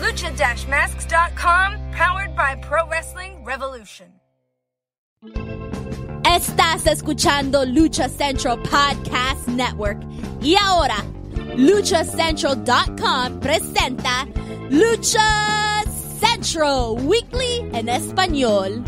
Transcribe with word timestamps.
Lucha-masks.com, 0.00 1.92
powered 1.92 2.34
by 2.34 2.56
Pro 2.56 2.86
Wrestling 2.86 3.44
Revolution. 3.44 4.20
Estás 6.24 6.86
escuchando 6.86 7.66
Lucha 7.66 8.08
Central 8.08 8.58
Podcast 8.62 9.46
Network. 9.48 10.00
Y 10.40 10.56
ahora, 10.56 10.96
luchacentral.com 11.56 13.40
presenta 13.40 14.26
Lucha 14.70 15.82
Central 16.18 16.96
Weekly 17.06 17.68
en 17.74 17.90
español. 17.90 18.82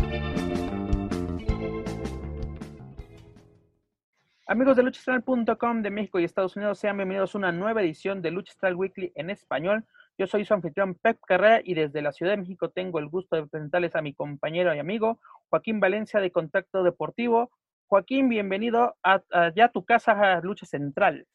Amigos 4.47 4.75
de 4.75 4.83
luchastral.com 4.83 5.81
de 5.81 5.89
México 5.89 6.19
y 6.19 6.23
Estados 6.23 6.55
Unidos, 6.55 6.79
sean 6.79 6.97
bienvenidos 6.97 7.35
a 7.35 7.37
una 7.37 7.51
nueva 7.51 7.81
edición 7.81 8.21
de 8.21 8.31
Lucha 8.31 8.53
Central 8.53 8.75
Weekly 8.75 9.11
en 9.15 9.29
español. 9.29 9.85
Yo 10.17 10.27
soy 10.27 10.45
su 10.45 10.53
anfitrión 10.53 10.93
Pep 10.93 11.19
Carrera 11.25 11.61
y 11.63 11.73
desde 11.73 12.03
la 12.03 12.11
Ciudad 12.11 12.33
de 12.33 12.37
México 12.37 12.69
tengo 12.69 12.99
el 12.99 13.09
gusto 13.09 13.35
de 13.35 13.47
presentarles 13.47 13.95
a 13.95 14.01
mi 14.03 14.13
compañero 14.13 14.73
y 14.73 14.77
amigo 14.77 15.19
Joaquín 15.49 15.79
Valencia 15.79 16.19
de 16.19 16.31
Contacto 16.31 16.83
Deportivo. 16.83 17.49
Joaquín, 17.87 18.29
bienvenido 18.29 18.95
a, 19.01 19.23
a 19.31 19.51
ya 19.55 19.69
tu 19.69 19.83
casa 19.85 20.11
a 20.11 20.41
Lucha 20.41 20.67
Central. 20.67 21.25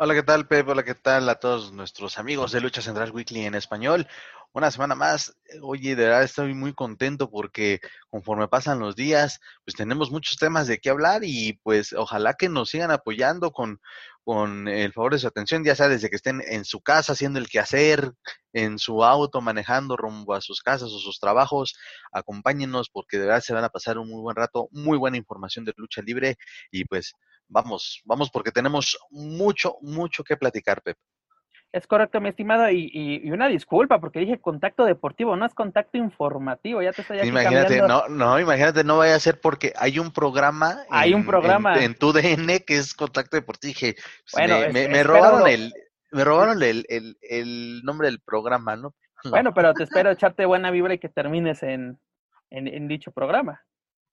Hola, 0.00 0.14
¿qué 0.14 0.22
tal, 0.22 0.46
Pep? 0.46 0.68
Hola, 0.68 0.84
¿qué 0.84 0.94
tal 0.94 1.28
a 1.28 1.34
todos 1.40 1.72
nuestros 1.72 2.18
amigos 2.18 2.52
de 2.52 2.60
Lucha 2.60 2.80
Central 2.80 3.10
Weekly 3.10 3.44
en 3.46 3.54
español? 3.56 4.06
Una 4.52 4.70
semana 4.70 4.94
más. 4.94 5.36
Oye, 5.62 5.96
de 5.96 6.04
verdad 6.04 6.22
estoy 6.22 6.54
muy 6.54 6.72
contento 6.72 7.28
porque 7.30 7.80
conforme 8.08 8.46
pasan 8.48 8.78
los 8.78 8.94
días, 8.94 9.40
pues 9.64 9.76
tenemos 9.76 10.10
muchos 10.12 10.36
temas 10.36 10.68
de 10.68 10.78
qué 10.78 10.90
hablar 10.90 11.22
y 11.24 11.54
pues 11.64 11.92
ojalá 11.92 12.34
que 12.34 12.48
nos 12.48 12.70
sigan 12.70 12.92
apoyando 12.92 13.50
con, 13.50 13.80
con 14.22 14.68
el 14.68 14.92
favor 14.92 15.12
de 15.14 15.18
su 15.18 15.26
atención, 15.26 15.64
ya 15.64 15.74
sea 15.74 15.88
desde 15.88 16.10
que 16.10 16.16
estén 16.16 16.42
en 16.46 16.64
su 16.64 16.80
casa 16.80 17.12
haciendo 17.14 17.40
el 17.40 17.48
quehacer, 17.48 18.12
en 18.52 18.78
su 18.78 19.04
auto, 19.04 19.40
manejando 19.40 19.96
rumbo 19.96 20.34
a 20.34 20.40
sus 20.40 20.62
casas 20.62 20.90
o 20.92 20.98
sus 21.00 21.18
trabajos. 21.18 21.74
Acompáñenos 22.12 22.88
porque 22.88 23.18
de 23.18 23.26
verdad 23.26 23.40
se 23.42 23.52
van 23.52 23.64
a 23.64 23.68
pasar 23.70 23.98
un 23.98 24.08
muy 24.08 24.20
buen 24.22 24.36
rato, 24.36 24.68
muy 24.70 24.96
buena 24.96 25.16
información 25.16 25.64
de 25.64 25.74
lucha 25.76 26.02
libre 26.02 26.36
y 26.70 26.84
pues 26.84 27.14
vamos, 27.48 28.02
vamos 28.04 28.30
porque 28.30 28.52
tenemos 28.52 28.98
mucho, 29.10 29.76
mucho 29.80 30.22
que 30.24 30.36
platicar, 30.36 30.82
Pep. 30.82 30.96
Es 31.70 31.86
correcto, 31.86 32.18
mi 32.18 32.30
estimado, 32.30 32.70
y, 32.70 32.90
y, 32.90 33.28
y, 33.28 33.30
una 33.30 33.46
disculpa 33.46 34.00
porque 34.00 34.20
dije 34.20 34.40
contacto 34.40 34.86
deportivo, 34.86 35.36
no 35.36 35.44
es 35.44 35.52
contacto 35.52 35.98
informativo, 35.98 36.80
ya 36.80 36.92
te 36.92 37.02
estoy 37.02 37.18
aquí 37.18 37.28
Imagínate, 37.28 37.78
cambiando. 37.78 38.08
no, 38.08 38.26
no, 38.30 38.40
imagínate, 38.40 38.84
no 38.84 38.96
vaya 38.96 39.14
a 39.14 39.20
ser 39.20 39.38
porque 39.38 39.74
hay 39.76 39.98
un 39.98 40.10
programa. 40.10 40.78
Hay 40.88 41.12
un 41.12 41.26
programa. 41.26 41.76
En, 41.76 41.82
en, 41.82 41.94
tu 41.94 42.12
DN 42.14 42.60
que 42.60 42.78
es 42.78 42.94
contacto 42.94 43.36
deportivo. 43.36 43.68
Dije, 43.68 43.96
pues 43.96 44.48
bueno, 44.48 44.60
me, 44.60 44.66
es, 44.66 44.72
me, 44.72 44.88
me 44.88 45.02
robaron 45.02 45.46
el, 45.46 45.74
me 46.10 46.24
robaron 46.24 46.62
el, 46.62 46.86
el, 46.88 47.18
el, 47.20 47.82
nombre 47.82 48.08
del 48.08 48.20
programa, 48.20 48.74
¿no? 48.76 48.94
Bueno, 49.24 49.52
pero 49.52 49.74
te 49.74 49.82
espero 49.82 50.10
echarte 50.10 50.46
buena 50.46 50.70
vibra 50.70 50.94
y 50.94 50.98
que 50.98 51.10
termines 51.10 51.62
en, 51.62 51.98
en, 52.48 52.66
en 52.66 52.88
dicho 52.88 53.12
programa. 53.12 53.60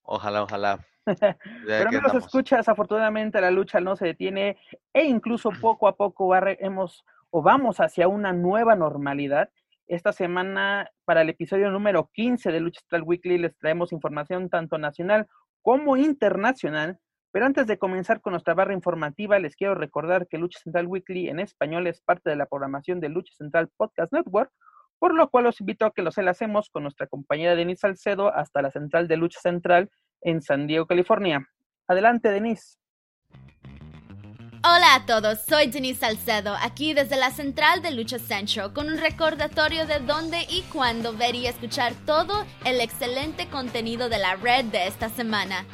Ojalá, 0.06 0.44
ojalá. 0.44 0.80
Pero 1.68 1.92
no 1.92 2.02
nos 2.02 2.16
escuchas, 2.16 2.68
afortunadamente 2.68 3.40
la 3.40 3.52
lucha 3.52 3.80
no 3.80 3.96
se 3.96 4.08
detiene 4.08 4.58
e 4.94 5.04
incluso 5.04 5.52
poco 5.62 5.88
a 5.88 5.96
poco 5.96 6.36
hemos 6.36 7.06
o 7.30 7.42
vamos 7.42 7.80
hacia 7.80 8.08
una 8.08 8.32
nueva 8.32 8.76
normalidad. 8.76 9.50
Esta 9.88 10.14
semana, 10.14 10.90
para 11.04 11.22
el 11.22 11.30
episodio 11.30 11.70
número 11.70 12.10
15 12.14 12.52
de 12.52 12.60
Lucha 12.60 12.80
Central 12.80 13.04
Weekly, 13.04 13.38
les 13.38 13.58
traemos 13.58 13.92
información 13.92 14.50
tanto 14.50 14.78
nacional 14.78 15.28
como 15.62 15.98
internacional. 15.98 16.98
Pero 17.32 17.46
antes 17.46 17.68
de 17.68 17.78
comenzar 17.78 18.22
con 18.22 18.32
nuestra 18.32 18.54
barra 18.54 18.74
informativa, 18.74 19.38
les 19.38 19.58
quiero 19.58 19.76
recordar 19.76 20.28
que 20.28 20.38
Lucha 20.38 20.60
Central 20.64 20.88
Weekly 20.88 21.28
en 21.28 21.42
español 21.42 21.88
es 21.88 22.00
parte 22.02 22.30
de 22.30 22.38
la 22.38 22.46
programación 22.46 23.02
de 23.02 23.10
Lucha 23.10 23.34
Central 23.36 23.70
Podcast 23.76 24.14
Network, 24.14 24.52
por 25.00 25.14
lo 25.14 25.30
cual 25.30 25.46
los 25.46 25.60
invito 25.60 25.86
a 25.86 25.92
que 25.92 26.02
los 26.02 26.18
enlacemos 26.18 26.70
con 26.70 26.84
nuestra 26.84 27.08
compañera 27.08 27.56
Denise 27.56 27.82
Salcedo 27.82 28.34
hasta 28.34 28.62
la 28.62 28.72
central 28.72 29.08
de 29.08 29.18
Lucha 29.18 29.40
Central 29.40 29.90
en 30.22 30.42
San 30.42 30.68
Diego, 30.68 30.88
California. 30.88 31.48
Adelante, 31.88 32.30
Denise. 32.30 32.78
Hola 34.68 34.96
a 34.96 35.06
todos, 35.06 35.42
soy 35.48 35.68
Denise 35.68 36.00
Salcedo, 36.00 36.56
aquí 36.60 36.96
desde 36.96 37.18
la 37.18 37.30
central 37.30 37.84
de 37.84 37.92
Lucha 37.92 38.18
Central, 38.18 38.74
con 38.74 38.88
un 38.88 38.98
recordatorio 38.98 39.86
de 39.86 40.00
dónde 40.00 40.40
y 40.50 40.64
cuándo 40.74 41.14
ver 41.14 41.36
y 41.36 41.46
escuchar 41.46 41.94
todo 42.08 42.46
el 42.66 42.82
excelente 42.82 43.48
contenido 43.48 44.10
de 44.10 44.18
la 44.18 44.36
red 44.36 44.66
de 44.66 44.88
esta 44.88 45.10
semana. 45.10 45.66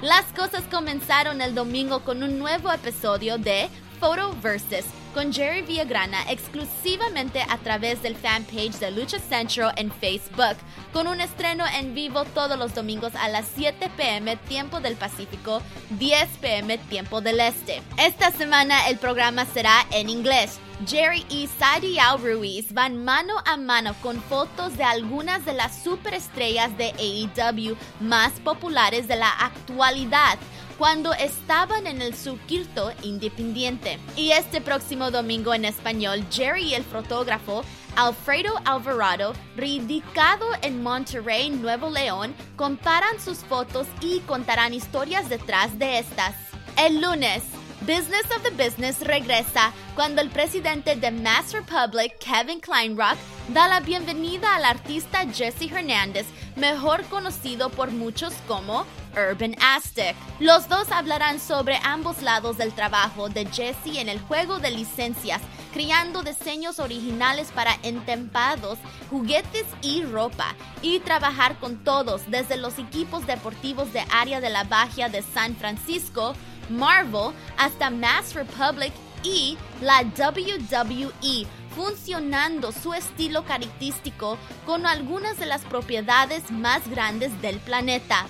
Las 0.00 0.26
cosas 0.26 0.62
comenzaron 0.70 1.40
el 1.40 1.56
domingo 1.56 2.04
con 2.04 2.22
un 2.22 2.38
nuevo 2.38 2.70
episodio 2.70 3.36
de 3.36 3.68
Photo 4.00 4.34
Versus 4.42 4.84
con 5.16 5.32
Jerry 5.32 5.62
Villagrana 5.62 6.30
exclusivamente 6.30 7.40
a 7.48 7.56
través 7.56 8.02
del 8.02 8.14
fanpage 8.14 8.78
de 8.78 8.90
Lucha 8.90 9.18
Central 9.18 9.72
en 9.78 9.90
Facebook, 9.90 10.58
con 10.92 11.06
un 11.06 11.22
estreno 11.22 11.64
en 11.74 11.94
vivo 11.94 12.26
todos 12.34 12.58
los 12.58 12.74
domingos 12.74 13.14
a 13.14 13.30
las 13.30 13.46
7 13.56 13.90
pm 13.96 14.36
tiempo 14.36 14.78
del 14.80 14.94
Pacífico, 14.96 15.62
10 15.98 16.28
pm 16.42 16.76
tiempo 16.76 17.22
del 17.22 17.40
Este. 17.40 17.82
Esta 17.96 18.30
semana 18.30 18.88
el 18.88 18.98
programa 18.98 19.46
será 19.46 19.86
en 19.90 20.10
inglés. 20.10 20.60
Jerry 20.86 21.24
y 21.30 21.46
Sadiao 21.46 22.18
Ruiz 22.18 22.74
van 22.74 23.02
mano 23.02 23.32
a 23.46 23.56
mano 23.56 23.94
con 24.02 24.20
fotos 24.20 24.76
de 24.76 24.84
algunas 24.84 25.46
de 25.46 25.54
las 25.54 25.82
superestrellas 25.82 26.76
de 26.76 26.92
AEW 26.98 27.74
más 28.00 28.32
populares 28.40 29.08
de 29.08 29.16
la 29.16 29.30
actualidad 29.30 30.38
cuando 30.78 31.12
estaban 31.14 31.86
en 31.86 32.02
el 32.02 32.14
circuito 32.14 32.92
independiente. 33.02 33.98
Y 34.16 34.30
este 34.30 34.60
próximo 34.60 35.10
domingo 35.10 35.54
en 35.54 35.64
español, 35.64 36.24
Jerry 36.30 36.74
el 36.74 36.84
fotógrafo 36.84 37.64
Alfredo 37.96 38.54
Alvarado, 38.64 39.32
radicado 39.56 40.46
en 40.62 40.82
Monterrey, 40.82 41.48
Nuevo 41.50 41.88
León, 41.88 42.34
comparan 42.56 43.18
sus 43.20 43.38
fotos 43.38 43.86
y 44.02 44.20
contarán 44.20 44.74
historias 44.74 45.28
detrás 45.28 45.78
de 45.78 45.98
estas. 45.98 46.34
El 46.76 47.00
lunes, 47.00 47.42
Business 47.82 48.24
of 48.34 48.42
the 48.42 48.50
Business 48.52 49.00
regresa 49.00 49.72
cuando 49.94 50.22
el 50.22 50.30
presidente 50.30 50.96
de 50.96 51.10
Mass 51.10 51.52
Republic, 51.52 52.18
Kevin 52.18 52.58
Kleinrock, 52.58 53.16
da 53.48 53.68
la 53.68 53.80
bienvenida 53.80 54.56
al 54.56 54.64
artista 54.64 55.26
Jesse 55.30 55.70
Hernández, 55.70 56.26
mejor 56.56 57.04
conocido 57.04 57.68
por 57.68 57.90
muchos 57.90 58.32
como 58.48 58.86
Urban 59.14 59.54
Aztec. 59.60 60.16
Los 60.40 60.68
dos 60.68 60.90
hablarán 60.90 61.38
sobre 61.38 61.78
ambos 61.84 62.22
lados 62.22 62.56
del 62.56 62.72
trabajo 62.72 63.28
de 63.28 63.46
Jesse 63.46 63.98
en 63.98 64.08
el 64.08 64.20
juego 64.20 64.58
de 64.58 64.70
licencias, 64.70 65.42
creando 65.72 66.22
diseños 66.22 66.80
originales 66.80 67.52
para 67.52 67.78
entempados, 67.82 68.78
juguetes 69.10 69.66
y 69.82 70.02
ropa, 70.02 70.54
y 70.80 71.00
trabajar 71.00 71.58
con 71.58 71.84
todos, 71.84 72.22
desde 72.30 72.56
los 72.56 72.78
equipos 72.78 73.26
deportivos 73.26 73.92
de 73.92 74.02
área 74.10 74.40
de 74.40 74.50
la 74.50 74.64
Bahía 74.64 75.08
de 75.10 75.22
San 75.22 75.54
Francisco, 75.56 76.34
Marvel 76.70 77.32
hasta 77.56 77.90
Mass 77.90 78.34
Republic 78.34 78.92
y 79.22 79.56
la 79.80 80.02
WWE, 80.02 81.46
funcionando 81.74 82.72
su 82.72 82.94
estilo 82.94 83.44
característico 83.44 84.38
con 84.64 84.86
algunas 84.86 85.38
de 85.38 85.46
las 85.46 85.62
propiedades 85.62 86.50
más 86.50 86.88
grandes 86.88 87.40
del 87.42 87.58
planeta. 87.58 88.26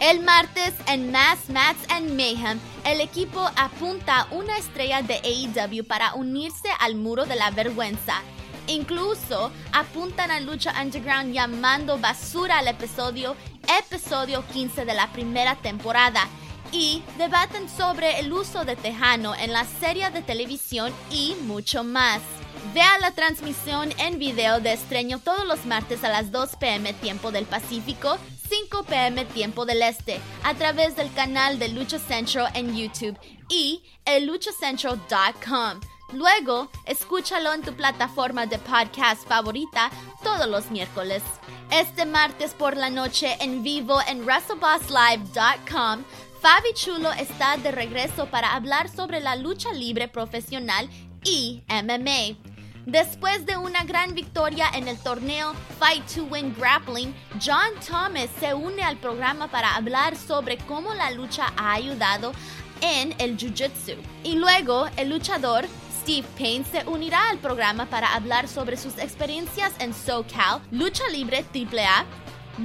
El 0.00 0.20
martes 0.20 0.72
en 0.86 1.12
Mass 1.12 1.50
Mats 1.50 1.84
and 1.90 2.12
Mayhem, 2.12 2.58
el 2.84 3.02
equipo 3.02 3.50
apunta 3.54 4.26
una 4.30 4.56
estrella 4.56 5.02
de 5.02 5.16
AEW 5.16 5.84
para 5.86 6.14
unirse 6.14 6.68
al 6.80 6.94
muro 6.94 7.26
de 7.26 7.36
la 7.36 7.50
vergüenza. 7.50 8.22
Incluso 8.66 9.50
apuntan 9.72 10.30
a 10.30 10.40
Lucha 10.40 10.72
Underground 10.80 11.34
llamando 11.34 11.98
basura 11.98 12.58
al 12.58 12.68
episodio, 12.68 13.36
episodio 13.78 14.42
15 14.52 14.86
de 14.86 14.94
la 14.94 15.12
primera 15.12 15.56
temporada 15.56 16.26
y 16.72 17.02
debaten 17.18 17.68
sobre 17.68 18.18
el 18.20 18.32
uso 18.32 18.64
de 18.64 18.76
Tejano 18.76 19.34
en 19.34 19.52
la 19.52 19.64
serie 19.64 20.10
de 20.10 20.22
televisión 20.22 20.92
y 21.10 21.34
mucho 21.42 21.84
más. 21.84 22.20
Vea 22.74 22.98
la 23.00 23.12
transmisión 23.12 23.90
en 23.98 24.18
video 24.18 24.60
de 24.60 24.72
estreno 24.72 25.18
todos 25.18 25.46
los 25.46 25.66
martes 25.66 26.04
a 26.04 26.08
las 26.08 26.30
2 26.30 26.56
pm 26.56 26.92
tiempo 26.94 27.32
del 27.32 27.46
Pacífico, 27.46 28.18
5 28.48 28.84
pm 28.84 29.24
tiempo 29.24 29.64
del 29.64 29.82
Este, 29.82 30.20
a 30.44 30.54
través 30.54 30.96
del 30.96 31.12
canal 31.12 31.58
de 31.58 31.68
Lucha 31.68 31.98
Central 31.98 32.50
en 32.54 32.76
YouTube 32.76 33.18
y 33.48 33.82
el 34.04 34.26
luchacentral.com. 34.26 35.80
Luego, 36.12 36.70
escúchalo 36.86 37.52
en 37.52 37.62
tu 37.62 37.74
plataforma 37.74 38.46
de 38.46 38.58
podcast 38.58 39.26
favorita 39.28 39.90
todos 40.22 40.48
los 40.48 40.70
miércoles. 40.70 41.22
Este 41.70 42.04
martes 42.04 42.52
por 42.54 42.76
la 42.76 42.90
noche 42.90 43.36
en 43.40 43.62
vivo 43.62 44.00
en 44.08 44.24
WrestleBossLive.com, 44.24 46.04
Fabi 46.40 46.72
Chulo 46.72 47.12
está 47.12 47.58
de 47.58 47.70
regreso 47.70 48.24
para 48.24 48.54
hablar 48.54 48.88
sobre 48.88 49.20
la 49.20 49.36
lucha 49.36 49.74
libre 49.74 50.08
profesional 50.08 50.88
y 51.22 51.62
MMA. 51.68 52.38
Después 52.86 53.44
de 53.44 53.58
una 53.58 53.84
gran 53.84 54.14
victoria 54.14 54.70
en 54.72 54.88
el 54.88 54.96
torneo 54.96 55.52
Fight 55.78 56.02
to 56.14 56.24
Win 56.24 56.54
Grappling, 56.58 57.14
John 57.44 57.78
Thomas 57.86 58.30
se 58.40 58.54
une 58.54 58.82
al 58.82 58.96
programa 58.96 59.48
para 59.48 59.76
hablar 59.76 60.16
sobre 60.16 60.56
cómo 60.56 60.94
la 60.94 61.10
lucha 61.10 61.52
ha 61.58 61.74
ayudado 61.74 62.32
en 62.80 63.14
el 63.18 63.36
Jiu-Jitsu. 63.36 63.96
Y 64.24 64.36
luego 64.36 64.88
el 64.96 65.10
luchador 65.10 65.66
Steve 66.00 66.26
Payne 66.38 66.64
se 66.64 66.88
unirá 66.88 67.28
al 67.28 67.36
programa 67.36 67.84
para 67.84 68.14
hablar 68.14 68.48
sobre 68.48 68.78
sus 68.78 68.96
experiencias 68.96 69.74
en 69.78 69.92
SoCal, 69.92 70.62
lucha 70.70 71.06
libre 71.12 71.44
AAA, 71.54 72.06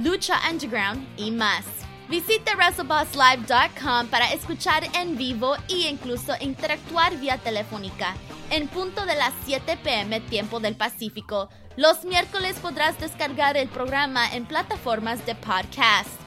lucha 0.02 0.40
underground 0.50 1.06
y 1.18 1.30
más. 1.30 1.85
Visite 2.08 2.54
WrestleBossLive.com 2.54 4.06
para 4.08 4.32
escuchar 4.32 4.84
en 4.94 5.16
vivo 5.16 5.56
e 5.68 5.88
incluso 5.88 6.34
interactuar 6.40 7.16
vía 7.16 7.38
telefónica. 7.38 8.14
En 8.50 8.68
punto 8.68 9.04
de 9.06 9.16
las 9.16 9.34
7 9.44 9.76
pm 9.82 10.20
tiempo 10.20 10.60
del 10.60 10.76
Pacífico, 10.76 11.48
los 11.76 12.04
miércoles 12.04 12.58
podrás 12.60 12.98
descargar 13.00 13.56
el 13.56 13.68
programa 13.68 14.32
en 14.32 14.46
plataformas 14.46 15.26
de 15.26 15.34
podcast. 15.34 16.25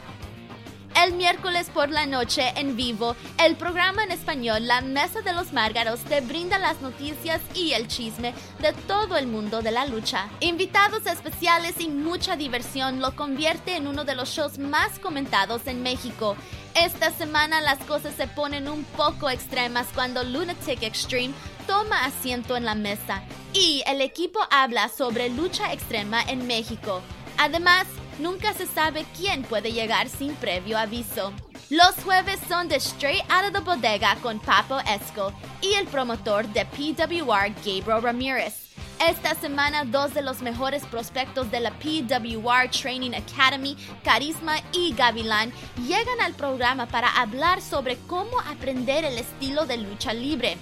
El 1.02 1.14
miércoles 1.14 1.72
por 1.74 1.90
la 1.90 2.06
noche 2.06 2.52
en 2.58 2.76
vivo, 2.76 3.16
el 3.38 3.56
programa 3.56 4.04
en 4.04 4.12
español 4.12 4.68
La 4.68 4.82
Mesa 4.82 5.22
de 5.22 5.32
los 5.32 5.54
Márgaros 5.54 6.02
te 6.02 6.20
brinda 6.20 6.60
las 6.60 6.82
noticias 6.82 7.40
y 7.54 7.72
el 7.72 7.88
chisme 7.88 8.34
de 8.60 8.74
todo 8.86 9.16
el 9.16 9.26
mundo 9.26 9.62
de 9.62 9.72
la 9.72 9.86
lucha. 9.86 10.28
Invitados 10.42 11.06
especiales 11.06 11.80
y 11.80 11.88
mucha 11.88 12.36
diversión 12.36 13.00
lo 13.00 13.16
convierte 13.16 13.78
en 13.78 13.88
uno 13.88 14.04
de 14.04 14.14
los 14.14 14.28
shows 14.28 14.60
más 14.60 15.00
comentados 15.00 15.68
en 15.68 15.84
México. 15.84 16.36
Esta 16.76 17.12
semana 17.12 17.62
las 17.62 17.80
cosas 17.86 18.14
se 18.16 18.28
ponen 18.28 18.68
un 18.68 18.84
poco 18.84 19.30
extremas 19.30 19.88
cuando 19.96 20.26
Lunatic 20.26 20.84
Extreme 20.84 21.34
toma 21.66 22.04
asiento 22.04 22.58
en 22.58 22.66
la 22.66 22.76
mesa 22.76 23.24
y 23.54 23.84
el 23.88 24.02
equipo 24.02 24.42
habla 24.52 24.90
sobre 24.90 25.30
lucha 25.30 25.72
extrema 25.72 26.22
en 26.24 26.46
México. 26.46 27.02
Además, 27.38 27.88
nunca 28.20 28.54
se 28.54 28.68
sabe 28.68 29.06
quién 29.18 29.44
puede 29.44 29.72
llegar 29.72 30.10
sin 30.10 30.36
previo 30.36 30.78
aviso. 30.78 31.34
Los 31.70 31.96
jueves 32.04 32.40
son 32.48 32.68
de 32.68 32.76
Straight 32.78 33.24
Out 33.30 33.48
of 33.48 33.54
the 33.54 33.60
Bodega 33.60 34.16
con 34.22 34.40
Papo 34.40 34.80
Esco 34.80 35.34
y 35.62 35.74
el 35.74 35.88
promotor 35.88 36.48
de 36.50 36.66
PWR 36.66 37.54
Gabriel 37.64 38.02
Ramirez. 38.02 38.70
Esta 39.08 39.34
semana, 39.36 39.86
dos 39.86 40.14
de 40.14 40.22
los 40.22 40.42
mejores 40.42 40.86
prospectos 40.86 41.50
de 41.52 41.62
la 41.62 41.72
PWR 41.72 42.70
Training 42.70 43.12
Academy, 43.14 43.78
Carisma 44.04 44.56
y 44.74 44.94
Gavilán, 44.94 45.54
llegan 45.88 46.20
al 46.22 46.34
programa 46.34 46.86
para 46.86 47.08
hablar 47.10 47.62
sobre 47.62 47.98
cómo 48.08 48.40
aprender 48.42 49.06
el 49.06 49.18
estilo 49.18 49.66
de 49.66 49.78
lucha 49.78 50.12
libre 50.12 50.58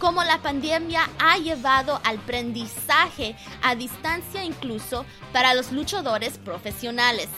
cómo 0.00 0.24
la 0.24 0.38
pandemia 0.38 1.08
ha 1.20 1.36
llevado 1.36 2.00
al 2.04 2.16
aprendizaje 2.16 3.36
a 3.62 3.76
distancia 3.76 4.42
incluso 4.42 5.04
para 5.32 5.54
los 5.54 5.70
luchadores 5.70 6.38
profesionales 6.38 7.28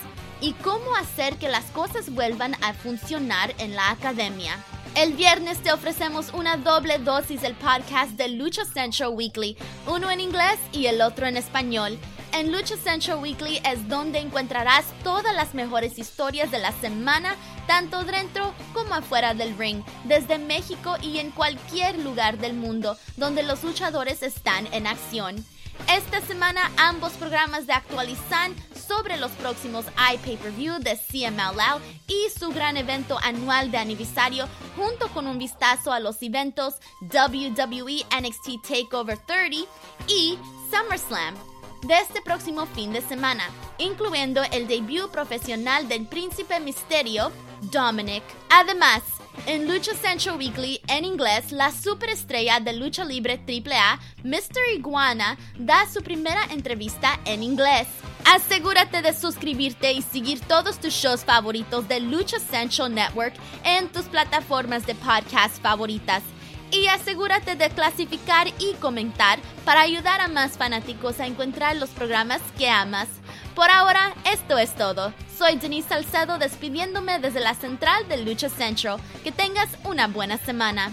y 0.40 0.52
cómo 0.54 0.94
hacer 0.96 1.36
que 1.36 1.48
las 1.48 1.64
cosas 1.66 2.10
vuelvan 2.10 2.54
a 2.62 2.72
funcionar 2.72 3.52
en 3.58 3.74
la 3.74 3.90
academia. 3.90 4.56
El 4.94 5.14
viernes 5.14 5.62
te 5.62 5.72
ofrecemos 5.72 6.32
una 6.34 6.56
doble 6.56 6.98
dosis 6.98 7.40
del 7.42 7.54
podcast 7.54 8.12
de 8.12 8.28
Lucha 8.28 8.64
Central 8.64 9.10
Weekly, 9.14 9.56
uno 9.86 10.10
en 10.10 10.20
inglés 10.20 10.58
y 10.70 10.86
el 10.86 11.00
otro 11.00 11.26
en 11.26 11.36
español 11.36 11.98
en 12.32 12.52
Lucha 12.52 12.76
Central 12.76 13.19
Weekly 13.19 13.61
es 13.64 13.88
donde 13.88 14.19
encontrarás 14.19 14.84
todas 15.05 15.34
las 15.34 15.55
mejores 15.55 15.99
historias 15.99 16.50
de 16.50 16.58
la 16.58 16.73
semana, 16.73 17.37
tanto 17.67 18.05
dentro 18.05 18.55
como 18.73 18.94
afuera 18.94 19.34
del 19.34 19.56
ring, 19.56 19.82
desde 20.05 20.38
México 20.38 20.96
y 21.00 21.19
en 21.19 21.31
cualquier 21.31 21.99
lugar 21.99 22.38
del 22.38 22.55
mundo 22.55 22.96
donde 23.17 23.43
los 23.43 23.62
luchadores 23.62 24.23
están 24.23 24.67
en 24.73 24.87
acción. 24.87 25.44
Esta 25.88 26.20
semana 26.20 26.70
ambos 26.76 27.12
programas 27.12 27.67
de 27.67 27.73
actualizan 27.73 28.55
sobre 28.75 29.17
los 29.17 29.31
próximos 29.32 29.87
iPay-Per-View 29.87 30.79
de 30.81 30.96
CML 30.96 31.81
y 32.06 32.38
su 32.38 32.50
gran 32.50 32.76
evento 32.76 33.19
anual 33.23 33.70
de 33.70 33.79
aniversario 33.79 34.46
junto 34.76 35.08
con 35.08 35.26
un 35.26 35.38
vistazo 35.38 35.93
a 35.93 36.00
los 36.00 36.23
eventos 36.23 36.75
WWE 37.00 38.05
NXT 38.20 38.67
TakeOver 38.67 39.19
30 39.19 39.69
y 40.08 40.38
SummerSlam 40.70 41.51
de 41.82 41.94
este 41.94 42.20
próximo 42.23 42.67
fin 42.67 42.93
de 42.93 43.00
semana, 43.00 43.44
incluyendo 43.79 44.43
el 44.52 44.67
debut 44.67 45.11
profesional 45.11 45.88
del 45.88 46.06
príncipe 46.06 46.61
misterio, 46.61 47.32
Dominic. 47.70 48.23
Además, 48.50 49.02
en 49.46 49.67
Lucha 49.67 49.94
Central 49.94 50.37
Weekly 50.37 50.81
en 50.88 51.05
inglés, 51.05 51.52
la 51.52 51.73
superestrella 51.73 52.61
de 52.61 52.75
lucha 52.75 53.05
libre 53.05 53.40
AAA, 53.46 53.99
Mr. 54.23 54.75
Iguana, 54.75 55.37
da 55.58 55.87
su 55.88 56.02
primera 56.02 56.44
entrevista 56.50 57.19
en 57.25 57.43
inglés. 57.43 57.88
Asegúrate 58.25 59.02
de 59.02 59.12
suscribirte 59.12 59.93
y 59.93 60.02
seguir 60.02 60.40
todos 60.40 60.79
tus 60.79 60.93
shows 60.93 61.25
favoritos 61.25 61.88
de 61.88 62.00
Lucha 62.00 62.38
Central 62.38 62.94
Network 62.94 63.34
en 63.64 63.88
tus 63.88 64.05
plataformas 64.05 64.87
de 64.87 64.94
podcast 64.94 65.61
favoritas 65.61 66.23
y 66.72 66.88
asegúrate 66.88 67.54
de 67.54 67.69
clasificar 67.69 68.48
y 68.58 68.74
comentar 68.80 69.38
para 69.64 69.82
ayudar 69.82 70.20
a 70.20 70.28
más 70.28 70.56
fanáticos 70.56 71.20
a 71.20 71.26
encontrar 71.26 71.76
los 71.76 71.90
programas 71.90 72.40
que 72.58 72.69
amas. 72.69 73.08
Por 73.54 73.70
ahora, 73.70 74.14
esto 74.32 74.56
es 74.58 74.74
todo. 74.74 75.12
Soy 75.36 75.56
Denise 75.56 75.88
Salcedo 75.88 76.38
despidiéndome 76.38 77.19
desde 77.19 77.40
la 77.40 77.54
central 77.54 78.08
de 78.08 78.24
Lucha 78.24 78.48
Central. 78.48 78.98
Que 79.22 79.30
tengas 79.30 79.78
una 79.84 80.08
buena 80.08 80.38
semana. 80.38 80.90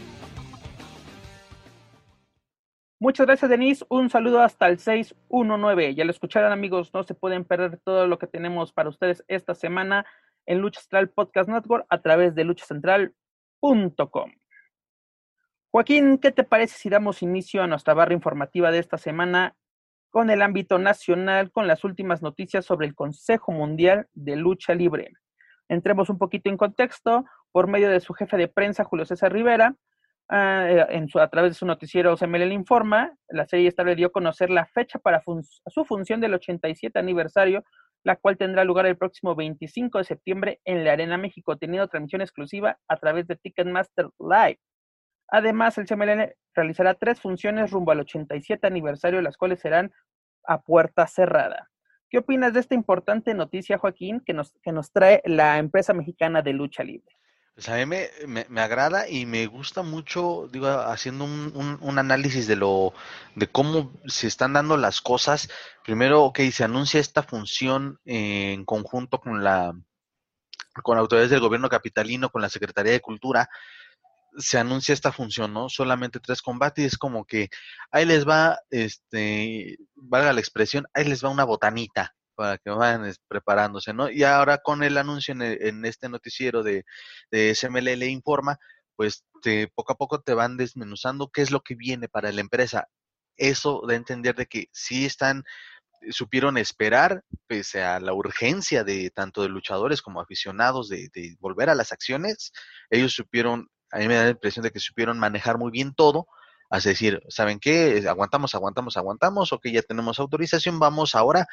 Muchas 3.01 3.27
gracias, 3.27 3.49
Denise. 3.49 3.85
Un 3.87 4.09
saludo 4.09 4.41
hasta 4.41 4.67
el 4.67 4.77
619. 4.77 5.95
Ya 5.95 6.03
lo 6.03 6.11
escucharon, 6.11 6.51
amigos. 6.51 6.93
No 6.93 7.03
se 7.03 7.13
pueden 7.13 7.45
perder 7.45 7.79
todo 7.85 8.05
lo 8.07 8.19
que 8.19 8.27
tenemos 8.27 8.73
para 8.73 8.89
ustedes 8.89 9.23
esta 9.29 9.55
semana 9.55 10.05
en 10.45 10.59
Lucha 10.59 10.81
Central 10.81 11.09
Podcast 11.09 11.47
Network 11.47 11.85
a 11.89 12.01
través 12.01 12.35
de 12.35 12.43
luchacentral.com. 12.43 14.33
Joaquín, 15.71 16.17
¿qué 16.17 16.31
te 16.31 16.43
parece 16.43 16.79
si 16.79 16.89
damos 16.89 17.21
inicio 17.21 17.61
a 17.61 17.67
nuestra 17.67 17.93
barra 17.93 18.15
informativa 18.15 18.71
de 18.71 18.79
esta 18.79 18.97
semana 18.97 19.55
con 20.09 20.31
el 20.31 20.41
ámbito 20.41 20.79
nacional, 20.79 21.51
con 21.51 21.67
las 21.67 21.83
últimas 21.83 22.23
noticias 22.23 22.65
sobre 22.65 22.87
el 22.87 22.95
Consejo 22.95 23.51
Mundial 23.51 24.07
de 24.13 24.35
Lucha 24.35 24.73
Libre? 24.73 25.11
Entremos 25.67 26.09
un 26.09 26.17
poquito 26.17 26.49
en 26.49 26.57
contexto 26.57 27.23
por 27.51 27.67
medio 27.67 27.91
de 27.91 27.99
su 27.99 28.15
jefe 28.15 28.35
de 28.35 28.47
prensa, 28.47 28.83
Julio 28.83 29.05
César 29.05 29.31
Rivera, 29.31 29.75
ah, 30.29 30.87
en 30.89 31.07
su, 31.07 31.19
a 31.19 31.27
través 31.27 31.51
de 31.51 31.59
su 31.59 31.67
noticiero 31.67 32.17
CML 32.17 32.51
Informa, 32.51 33.13
la 33.27 33.45
serie 33.45 33.67
esta 33.67 33.83
dio 33.83 34.07
a 34.07 34.11
conocer 34.11 34.49
la 34.49 34.65
fecha 34.65 34.97
para 34.97 35.21
su 35.67 35.85
función 35.85 36.19
del 36.19 36.33
87 36.33 36.97
aniversario, 36.97 37.63
la 38.03 38.15
cual 38.15 38.37
tendrá 38.37 38.63
lugar 38.63 38.87
el 38.87 38.97
próximo 38.97 39.35
25 39.35 39.99
de 39.99 40.03
septiembre 40.03 40.61
en 40.65 40.83
la 40.83 40.93
Arena 40.93 41.19
México, 41.19 41.57
teniendo 41.57 41.87
transmisión 41.87 42.21
exclusiva 42.21 42.79
a 42.87 42.97
través 42.97 43.27
de 43.27 43.35
Ticketmaster 43.35 44.09
Live. 44.17 44.59
Además, 45.31 45.77
el 45.77 45.85
CMLN 45.85 46.33
realizará 46.53 46.93
tres 46.93 47.19
funciones 47.21 47.71
rumbo 47.71 47.91
al 47.91 48.01
87 48.01 48.65
aniversario, 48.65 49.21
las 49.21 49.37
cuales 49.37 49.59
serán 49.59 49.91
a 50.45 50.61
puerta 50.61 51.07
cerrada. 51.07 51.69
¿Qué 52.09 52.17
opinas 52.17 52.53
de 52.53 52.59
esta 52.59 52.73
importante 52.75 53.33
noticia, 53.33 53.77
Joaquín, 53.77 54.21
que 54.25 54.33
nos, 54.33 54.53
que 54.63 54.71
nos 54.71 54.91
trae 54.91 55.21
la 55.25 55.59
empresa 55.59 55.93
mexicana 55.93 56.41
de 56.41 56.53
lucha 56.53 56.83
libre? 56.83 57.15
Pues 57.53 57.69
a 57.69 57.75
mí 57.75 57.85
me, 57.85 58.61
agrada 58.61 59.09
y 59.09 59.25
me 59.25 59.45
gusta 59.45 59.83
mucho, 59.83 60.47
digo, 60.49 60.67
haciendo 60.67 61.25
un, 61.25 61.77
un, 61.81 61.99
análisis 61.99 62.47
de 62.47 62.55
lo, 62.55 62.93
de 63.35 63.47
cómo 63.47 63.91
se 64.05 64.27
están 64.27 64.53
dando 64.53 64.77
las 64.77 65.01
cosas. 65.01 65.49
Primero, 65.83 66.23
ok, 66.23 66.39
se 66.53 66.63
anuncia 66.63 67.01
esta 67.01 67.21
función 67.21 67.99
en 68.05 68.63
conjunto 68.63 69.19
con 69.19 69.43
la, 69.43 69.73
con 70.83 70.97
autoridades 70.97 71.31
del 71.31 71.41
gobierno 71.41 71.67
capitalino, 71.67 72.29
con 72.29 72.41
la 72.41 72.49
Secretaría 72.49 72.93
de 72.93 73.01
Cultura, 73.01 73.49
se 74.39 74.57
anuncia 74.57 74.93
esta 74.93 75.11
función, 75.11 75.53
¿no? 75.53 75.69
Solamente 75.69 76.19
tres 76.19 76.41
combates, 76.41 76.85
es 76.85 76.97
como 76.97 77.25
que 77.25 77.49
ahí 77.91 78.05
les 78.05 78.27
va, 78.27 78.59
este, 78.69 79.77
valga 79.95 80.33
la 80.33 80.39
expresión, 80.39 80.87
ahí 80.93 81.05
les 81.05 81.23
va 81.23 81.29
una 81.29 81.43
botanita 81.43 82.15
para 82.35 82.57
que 82.57 82.69
vayan 82.69 83.13
preparándose, 83.27 83.93
¿no? 83.93 84.09
Y 84.09 84.23
ahora 84.23 84.59
con 84.59 84.83
el 84.83 84.97
anuncio 84.97 85.35
en, 85.37 85.85
este 85.85 86.09
noticiero 86.09 86.63
de, 86.63 86.85
de 87.31 87.53
SMLL 87.53 88.03
Informa, 88.03 88.57
pues 88.95 89.25
te, 89.41 89.67
poco 89.67 89.93
a 89.93 89.97
poco 89.97 90.21
te 90.21 90.33
van 90.33 90.57
desmenuzando 90.57 91.29
qué 91.31 91.41
es 91.41 91.51
lo 91.51 91.61
que 91.61 91.75
viene 91.75 92.07
para 92.07 92.31
la 92.31 92.41
empresa. 92.41 92.87
Eso 93.37 93.81
de 93.87 93.95
entender 93.95 94.35
de 94.35 94.45
que 94.45 94.67
sí 94.71 95.05
están 95.05 95.43
supieron 96.11 96.57
esperar, 96.57 97.23
pese 97.47 97.83
a 97.83 97.99
la 97.99 98.13
urgencia 98.13 98.83
de 98.83 99.09
tanto 99.11 99.41
de 99.41 99.49
luchadores 99.49 100.01
como 100.01 100.21
aficionados 100.21 100.87
de, 100.89 101.09
de, 101.13 101.35
volver 101.39 101.69
a 101.69 101.75
las 101.75 101.91
acciones, 101.91 102.51
ellos 102.89 103.13
supieron 103.13 103.67
a 103.91 103.97
mí 103.99 104.07
me 104.07 104.15
da 104.15 104.23
la 104.25 104.29
impresión 104.31 104.63
de 104.63 104.71
que 104.71 104.79
supieron 104.79 105.19
manejar 105.19 105.57
muy 105.57 105.71
bien 105.71 105.93
todo, 105.93 106.27
es 106.71 106.83
decir, 106.83 107.21
¿saben 107.29 107.59
qué? 107.59 108.05
Aguantamos, 108.07 108.53
aguantamos, 108.53 108.95
aguantamos, 108.97 109.53
ok, 109.53 109.67
ya 109.67 109.81
tenemos 109.81 110.19
autorización, 110.19 110.79
vamos 110.79 111.15
ahora 111.15 111.47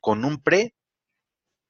con 0.00 0.24
un 0.24 0.40
pre 0.42 0.74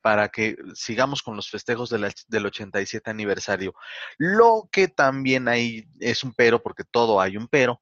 para 0.02 0.28
que 0.28 0.56
sigamos 0.74 1.22
con 1.22 1.36
los 1.36 1.50
festejos 1.50 1.90
del 1.90 2.46
87 2.46 3.10
aniversario. 3.10 3.74
Lo 4.18 4.68
que 4.70 4.88
también 4.88 5.48
hay 5.48 5.86
es 5.98 6.24
un 6.24 6.32
pero, 6.34 6.62
porque 6.62 6.84
todo 6.84 7.20
hay 7.20 7.36
un 7.36 7.48
pero, 7.48 7.80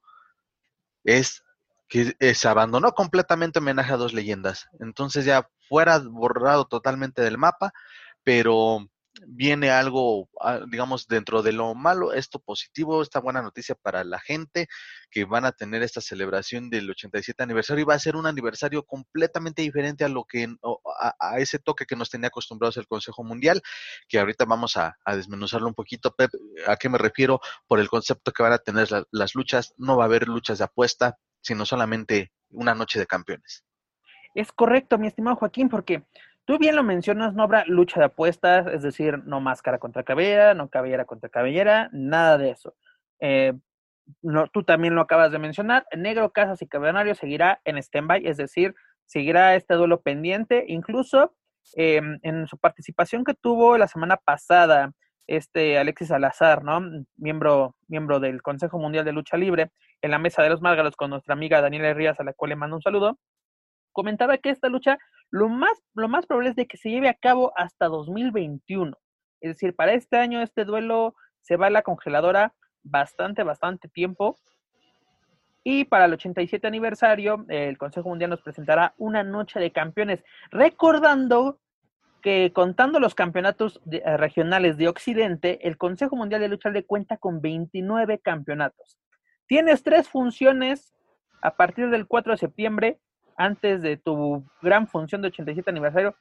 es 1.05 1.45
que 1.89 2.15
eh, 2.19 2.35
se 2.35 2.49
abandonó 2.49 2.93
completamente 2.93 3.61
homenaje 3.61 3.93
a 3.93 3.97
dos 3.97 4.13
leyendas. 4.13 4.69
Entonces 4.81 5.25
ya 5.25 5.49
fuera 5.69 5.99
borrado 5.99 6.67
totalmente 6.67 7.23
del 7.23 7.39
mapa, 7.39 7.73
pero 8.23 8.89
viene 9.27 9.71
algo, 9.71 10.29
ah, 10.41 10.61
digamos, 10.69 11.07
dentro 11.07 11.43
de 11.43 11.53
lo 11.53 11.75
malo, 11.75 12.13
esto 12.13 12.39
positivo, 12.39 13.03
esta 13.03 13.21
buena 13.21 13.43
noticia 13.43 13.75
para 13.75 14.05
la 14.05 14.21
gente 14.21 14.69
que 15.11 15.25
van 15.25 15.45
a 15.45 15.53
tener 15.53 15.83
esta 15.83 16.01
celebración 16.01 16.71
del 16.71 16.91
87 16.91 17.43
aniversario 17.43 17.83
y 17.83 17.87
va 17.87 17.95
a 17.95 17.99
ser 17.99 18.17
un 18.17 18.27
aniversario 18.27 18.83
completamente 18.85 19.63
diferente 19.63 20.05
a 20.05 20.09
lo 20.09 20.25
que, 20.25 20.49
a, 21.21 21.39
ese 21.39 21.59
toque 21.59 21.87
que 21.87 21.97
nos 21.97 22.11
tenía 22.11 22.29
acostumbrados 22.29 22.77
el 22.77 22.87
Consejo 22.87 23.25
Mundial, 23.25 23.63
que 24.09 24.19
ahorita 24.19 24.45
vamos 24.45 24.77
a, 24.77 24.97
desmenuzarlo 25.07 25.69
un 25.69 25.75
poquito. 25.75 26.15
Pep, 26.15 26.31
¿a 26.67 26.77
qué 26.77 26.89
me 26.89 26.99
refiero? 26.99 27.41
Por 27.67 27.81
el 27.81 27.89
concepto 27.89 28.33
que 28.33 28.43
van 28.43 28.53
a 28.53 28.59
tener 28.59 28.89
las 29.11 29.35
luchas, 29.35 29.75
no 29.77 29.97
va 29.97 30.05
a 30.05 30.07
haber 30.07 30.29
luchas 30.29 30.59
de 30.59 30.65
apuesta, 30.65 31.19
sino 31.41 31.67
solamente 31.67 32.33
una 32.51 32.75
noche 32.75 32.99
de 32.99 33.07
campeones. 33.07 33.65
Es 34.35 34.53
correcto, 34.53 34.99
mi 34.99 35.07
estimado 35.07 35.37
Joaquín, 35.37 35.69
porque 35.69 36.05
Tú 36.49 36.57
bien 36.57 36.77
lo 36.77 36.83
mencionas, 36.83 37.35
no 37.35 37.43
habrá 37.43 37.67
lucha 37.67 38.01
de 38.01 38.07
apuestas, 38.07 38.67
es 38.69 38.81
decir, 38.81 39.23
no 39.27 39.39
máscara 39.39 39.79
contra 39.79 40.03
cabellera, 40.03 40.55
no 40.55 40.71
cabellera 40.71 41.05
contra 41.05 41.29
cabellera, 41.29 41.91
nada 41.93 42.39
de 42.39 42.49
eso. 42.53 42.75
Eh, 43.21 43.53
tú 44.55 44.63
también 44.63 44.95
lo 44.95 45.03
acabas 45.03 45.31
de 45.31 45.39
mencionar, 45.39 45.85
Negro, 45.95 46.33
Casas 46.33 46.63
y 46.63 46.67
Cavernario 46.67 47.15
seguirá 47.15 47.61
en 47.67 47.77
stand-by, 47.77 48.27
es 48.27 48.39
decir, 48.39 48.75
seguirá 49.05 49.57
este 49.57 49.75
duelo 49.75 50.01
pendiente, 50.01 50.65
incluso 50.69 51.35
em, 51.75 52.19
en 52.23 52.47
su 52.47 52.57
participación 52.57 53.25
que 53.25 53.35
tuvo 53.35 53.77
la 53.77 53.87
semana 53.87 54.17
pasada, 54.17 54.93
este 55.27 55.79
Alexis 55.79 56.09
Salazar, 56.09 56.65
¿no? 56.65 56.81
Miembro, 57.19 57.77
miembro 57.89 58.21
del 58.21 58.41
Consejo 58.41 58.79
Mundial 58.79 59.05
de 59.05 59.13
Lucha 59.13 59.37
Libre, 59.37 59.71
en 60.01 60.13
la 60.13 60.19
mesa 60.19 60.43
de 60.43 60.49
los 60.49 60.63
Márgaros 60.63 60.97
con 60.97 61.11
nuestra 61.11 61.35
amiga 61.35 61.61
Daniela 61.61 61.93
Rías, 61.93 62.19
a 62.21 62.25
la 62.25 62.33
cual 62.33 62.49
le 62.49 62.57
mando 62.57 62.77
un 62.77 62.83
saludo, 62.83 63.19
comentaba 63.99 64.39
que 64.39 64.51
esta 64.51 64.69
lucha 64.69 64.97
lo 65.29 65.49
más, 65.49 65.73
lo 65.95 66.09
más 66.09 66.25
probable 66.25 66.51
es 66.51 66.55
de 66.57 66.69
que 66.69 66.77
se 66.77 66.89
lleve 66.89 67.09
a 67.09 67.15
cabo 67.15 67.53
hasta 67.57 67.87
2021. 67.87 68.97
Es 69.41 69.55
decir, 69.55 69.75
para 69.75 69.93
este 69.93 70.17
año 70.19 70.41
este 70.41 70.65
duelo 70.65 71.17
se 71.41 71.57
va 71.57 71.67
a 71.67 71.71
la 71.71 71.83
congeladora 71.83 72.55
bastante, 72.85 73.43
bastante 73.43 73.89
tiempo. 73.89 74.39
Y 75.65 75.85
para 75.87 76.05
el 76.05 76.13
87 76.13 76.65
aniversario, 76.65 77.45
el 77.49 77.77
Consejo 77.77 78.09
Mundial 78.09 78.31
nos 78.31 78.41
presentará 78.41 78.95
una 78.99 79.25
noche 79.25 79.59
de 79.59 79.73
campeones, 79.73 80.23
recordando 80.53 81.59
que 82.23 82.53
contando 82.55 83.01
los 83.01 83.17
campeonatos 83.17 83.81
eh, 83.91 84.17
regionales 84.17 84.77
de 84.77 84.87
Occidente, 84.87 85.67
el 85.67 85.77
Consejo 85.77 86.15
Mundial 86.15 86.41
de 86.41 86.49
Lucha 86.49 86.71
le 86.71 86.85
cuenta 86.85 87.17
con 87.17 87.41
29 87.41 88.21
campeonatos. 88.21 88.97
Tienes 89.49 89.83
tres 89.83 90.09
funciones 90.09 90.95
a 91.43 91.57
partir 91.57 91.91
del 91.91 92.07
4 92.07 92.35
de 92.35 92.39
septiembre 92.39 93.01
antes 93.39 93.81
de 93.81 93.97
tu 93.97 94.45
gran 94.61 94.87
función 94.87 95.23
de 95.23 95.29
87 95.29 95.71
aniversario, 95.71 96.15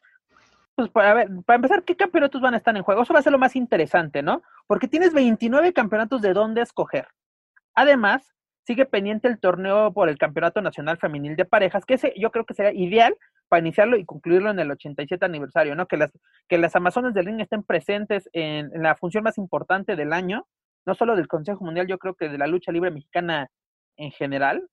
pues 0.75 0.89
para 0.89 1.15
ver, 1.15 1.29
para 1.45 1.55
empezar, 1.55 1.83
¿qué 1.83 1.95
campeonatos 1.95 2.39
van 2.39 2.53
a 2.53 2.57
estar 2.57 2.77
en 2.77 2.83
juego? 2.83 3.01
Eso 3.01 3.13
va 3.13 3.19
a 3.19 3.23
ser 3.23 3.31
lo 3.31 3.39
más 3.39 3.55
interesante, 3.55 4.21
¿no? 4.21 4.43
Porque 4.67 4.87
tienes 4.87 5.13
29 5.13 5.73
campeonatos 5.73 6.21
de 6.21 6.33
dónde 6.33 6.61
escoger. 6.61 7.07
Además, 7.73 8.35
sigue 8.63 8.85
pendiente 8.85 9.27
el 9.27 9.39
torneo 9.39 9.91
por 9.91 10.07
el 10.07 10.19
Campeonato 10.19 10.61
Nacional 10.61 10.97
Femenil 10.97 11.35
de 11.35 11.45
Parejas, 11.45 11.85
que 11.85 11.95
ese 11.95 12.13
yo 12.15 12.31
creo 12.31 12.45
que 12.45 12.53
sería 12.53 12.73
ideal 12.73 13.17
para 13.49 13.61
iniciarlo 13.61 13.97
y 13.97 14.05
concluirlo 14.05 14.51
en 14.51 14.59
el 14.59 14.69
87 14.69 15.25
aniversario, 15.25 15.73
¿no? 15.73 15.87
Que 15.87 15.97
las, 15.97 16.11
que 16.47 16.59
las 16.59 16.75
Amazonas 16.75 17.15
del 17.15 17.25
Ring 17.25 17.41
estén 17.41 17.63
presentes 17.63 18.29
en, 18.33 18.69
en 18.75 18.83
la 18.83 18.95
función 18.95 19.23
más 19.23 19.39
importante 19.39 19.95
del 19.95 20.13
año, 20.13 20.45
no 20.85 20.93
solo 20.93 21.15
del 21.15 21.27
Consejo 21.27 21.65
Mundial, 21.65 21.87
yo 21.87 21.97
creo 21.97 22.13
que 22.13 22.29
de 22.29 22.37
la 22.37 22.45
lucha 22.45 22.71
libre 22.71 22.91
mexicana 22.91 23.49
en 23.95 24.11
general, 24.11 24.69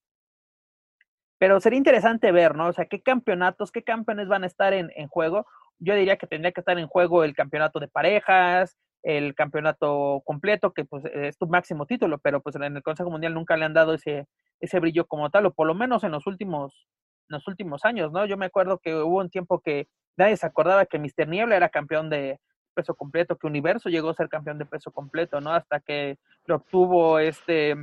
pero 1.45 1.61
sería 1.61 1.77
interesante 1.77 2.33
ver, 2.33 2.57
¿no? 2.57 2.69
O 2.69 2.73
sea, 2.73 2.87
qué 2.87 3.03
campeonatos, 3.03 3.71
qué 3.71 3.83
campeones 3.83 4.29
van 4.29 4.45
a 4.45 4.47
estar 4.47 4.73
en, 4.73 4.89
juego. 5.09 5.47
Yo 5.79 5.95
diría 5.95 6.17
que 6.17 6.27
tendría 6.27 6.53
que 6.53 6.63
estar 6.63 6.79
en 6.79 6.87
juego 6.87 7.23
el 7.23 7.35
campeonato 7.35 7.81
de 7.81 7.89
parejas, 7.89 8.79
el 9.03 9.35
campeonato 9.35 10.23
completo, 10.25 10.73
que 10.73 10.87
pues 10.87 11.05
es 11.05 11.37
tu 11.37 11.47
máximo 11.47 11.85
título, 11.85 12.17
pero 12.17 12.41
pues 12.41 12.57
en 12.57 12.63
el 12.63 12.83
Consejo 12.83 13.11
Mundial 13.11 13.35
nunca 13.35 13.59
le 13.59 13.67
han 13.67 13.75
dado 13.75 13.93
ese, 13.93 14.27
ese 14.59 14.81
brillo 14.81 15.07
como 15.07 15.29
tal, 15.29 15.45
o 15.45 15.53
por 15.53 15.67
lo 15.67 15.75
menos 15.75 16.03
en 16.03 16.13
los 16.13 16.27
últimos, 16.27 16.89
en 17.29 17.35
los 17.35 17.47
últimos 17.47 17.85
años, 17.85 18.11
¿no? 18.11 18.25
Yo 18.25 18.39
me 18.39 18.47
acuerdo 18.47 18.79
que 18.79 18.95
hubo 18.95 19.19
un 19.19 19.29
tiempo 19.29 19.61
que 19.61 19.87
nadie 20.17 20.39
se 20.39 20.47
acordaba 20.47 20.87
que 20.87 20.99
Mr. 20.99 21.29
Niebla 21.29 21.57
era 21.57 21.69
campeón 21.69 22.09
de 22.09 22.41
peso 22.73 22.95
completo, 22.95 23.37
que 23.37 23.47
Universo 23.47 23.91
llegó 23.91 24.09
a 24.09 24.15
ser 24.15 24.31
campeón 24.31 24.57
de 24.57 24.65
peso 24.65 24.91
completo, 24.93 25.43
¿no? 25.43 25.53
Hasta 25.53 25.81
que 25.81 26.17
lo 26.47 26.57
obtuvo 26.57 27.19
este, 27.19 27.77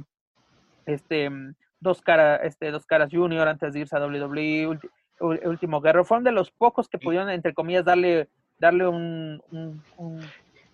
este 0.87 1.29
dos 1.81 2.01
caras, 2.01 2.39
este, 2.43 2.71
dos 2.71 2.85
caras 2.85 3.09
junior 3.11 3.47
antes 3.47 3.73
de 3.73 3.81
irse 3.81 3.97
a 3.97 3.99
WWE, 3.99 4.79
último 5.19 5.81
guerrero, 5.81 6.05
fueron 6.05 6.23
de 6.23 6.31
los 6.31 6.51
pocos 6.51 6.87
que 6.87 6.97
pudieron, 6.97 7.29
entre 7.29 7.53
comillas, 7.53 7.83
darle, 7.83 8.29
darle 8.59 8.87
un, 8.87 9.41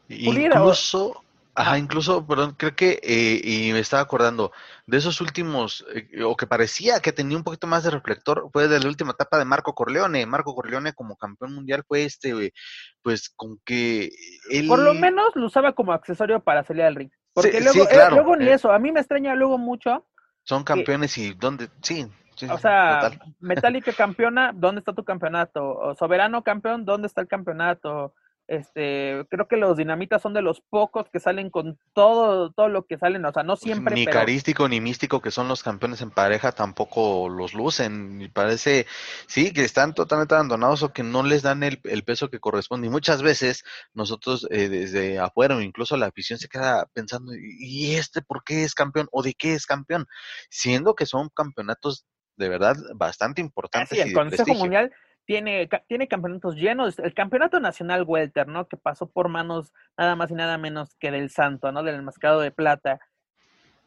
incluso, 0.10 1.24
ajá, 1.56 1.78
incluso, 1.78 2.26
perdón, 2.28 2.56
creo 2.58 2.76
que, 2.76 3.00
eh, 3.02 3.42
y 3.44 3.72
me 3.72 3.80
estaba 3.80 4.04
acordando, 4.04 4.52
de 4.86 4.98
esos 4.98 5.22
últimos, 5.22 5.86
eh, 5.94 6.24
o 6.24 6.36
que 6.36 6.46
parecía 6.46 7.00
que 7.00 7.14
tenía 7.14 7.38
un 7.38 7.44
poquito 7.44 7.68
más 7.68 7.84
de 7.84 7.92
reflector, 7.92 8.50
fue 8.52 8.68
de 8.68 8.80
la 8.80 8.88
última 8.88 9.12
etapa 9.12 9.38
de 9.38 9.46
Marco 9.46 9.74
Corleone. 9.74 10.26
Marco 10.26 10.56
Corleone 10.56 10.94
como 10.94 11.16
campeón 11.16 11.54
mundial 11.54 11.84
fue 11.88 12.04
este, 12.04 12.54
pues 13.02 13.30
con 13.30 13.60
que 13.66 14.12
él... 14.50 14.68
Por 14.68 14.80
lo 14.80 14.94
menos 14.94 15.36
lo 15.36 15.46
usaba 15.46 15.74
como 15.74 15.94
accesorio 15.94 16.42
para 16.42 16.64
salir 16.64 16.84
al 16.84 16.96
ring. 16.96 17.12
Porque 17.34 17.62
luego, 17.62 17.88
eh, 17.90 18.08
luego 18.12 18.36
ni 18.36 18.50
eso, 18.50 18.72
a 18.72 18.80
mí 18.80 18.92
me 18.92 19.00
extraña 19.00 19.36
luego 19.36 19.58
mucho 19.58 20.06
son 20.48 20.64
campeones 20.64 21.18
y 21.18 21.34
dónde, 21.34 21.70
sí. 21.82 22.08
o 22.50 22.58
sea, 22.58 23.12
Metallica 23.42 23.92
campeona, 23.92 24.54
¿dónde 24.56 24.80
está 24.80 24.94
tu 24.94 25.04
campeonato? 25.04 25.94
Soberano 26.00 26.42
campeón, 26.42 26.86
¿dónde 26.86 27.08
está 27.08 27.20
el 27.20 27.28
campeonato? 27.28 28.14
Este, 28.48 29.26
creo 29.30 29.48
que 29.50 29.58
los 29.58 29.76
dinamitas 29.76 30.22
son 30.22 30.34
de 30.34 30.42
los 30.42 30.62
pocos 30.62 31.10
que 31.10 31.20
salen 31.20 31.50
con 31.50 31.78
todo, 31.94 32.52
todo 32.52 32.70
lo 32.70 32.86
que 32.86 32.98
salen, 32.98 33.26
o 33.26 33.34
sea, 33.34 33.44
no 33.44 33.58
siempre. 33.58 33.94
Ni 33.94 34.06
carístico 34.06 34.70
ni 34.70 34.80
místico 34.80 35.22
que 35.22 35.32
son 35.32 35.50
los 35.50 35.64
campeones 35.64 36.02
en 36.02 36.12
pareja 36.12 36.54
tampoco 36.54 37.28
los 37.28 37.54
lucen. 37.54 38.22
Y 38.22 38.30
parece, 38.30 38.88
sí, 39.28 39.52
que 39.52 39.66
están 39.66 39.94
totalmente 39.94 40.36
abandonados 40.36 40.82
o 40.82 40.94
que 40.94 41.04
no 41.04 41.24
les 41.24 41.42
dan 41.42 41.62
el, 41.62 41.78
peso 42.06 42.30
que 42.30 42.40
corresponde. 42.40 42.88
Y 42.88 42.90
muchas 42.90 43.22
veces 43.22 43.66
nosotros 43.94 44.48
eh, 44.50 44.70
desde 44.70 45.20
afuera 45.20 45.58
o 45.58 45.62
incluso 45.62 45.98
la 45.98 46.06
afición 46.06 46.40
se 46.40 46.48
queda 46.48 46.86
pensando, 46.94 47.34
¿y 47.36 47.96
este 47.96 48.22
por 48.22 48.46
qué 48.46 48.64
es 48.64 48.74
campeón? 48.74 49.10
¿O 49.12 49.24
de 49.24 49.34
qué 49.34 49.56
es 49.56 49.66
campeón? 49.66 50.06
Siendo 50.50 50.96
que 50.96 51.06
son 51.06 51.30
campeonatos 51.36 52.06
de 52.38 52.48
verdad 52.48 52.78
bastante 52.96 53.42
importantes. 53.42 54.00
el 54.00 54.14
Consejo 54.14 54.54
Mundial 54.54 54.94
tiene, 55.28 55.70
tiene 55.88 56.08
campeonatos 56.08 56.56
llenos, 56.56 56.98
el 57.00 57.14
campeonato 57.14 57.60
nacional 57.60 58.06
welter, 58.08 58.48
¿no? 58.48 58.66
Que 58.68 58.78
pasó 58.78 59.08
por 59.08 59.28
manos 59.28 59.74
nada 59.98 60.16
más 60.16 60.32
y 60.32 60.36
nada 60.36 60.58
menos 60.58 60.96
que 60.96 61.12
del 61.12 61.30
Santo, 61.30 61.74
¿no? 61.74 61.84
Del 61.84 61.96
enmascado 61.96 62.40
de 62.40 62.52
plata. 62.52 63.02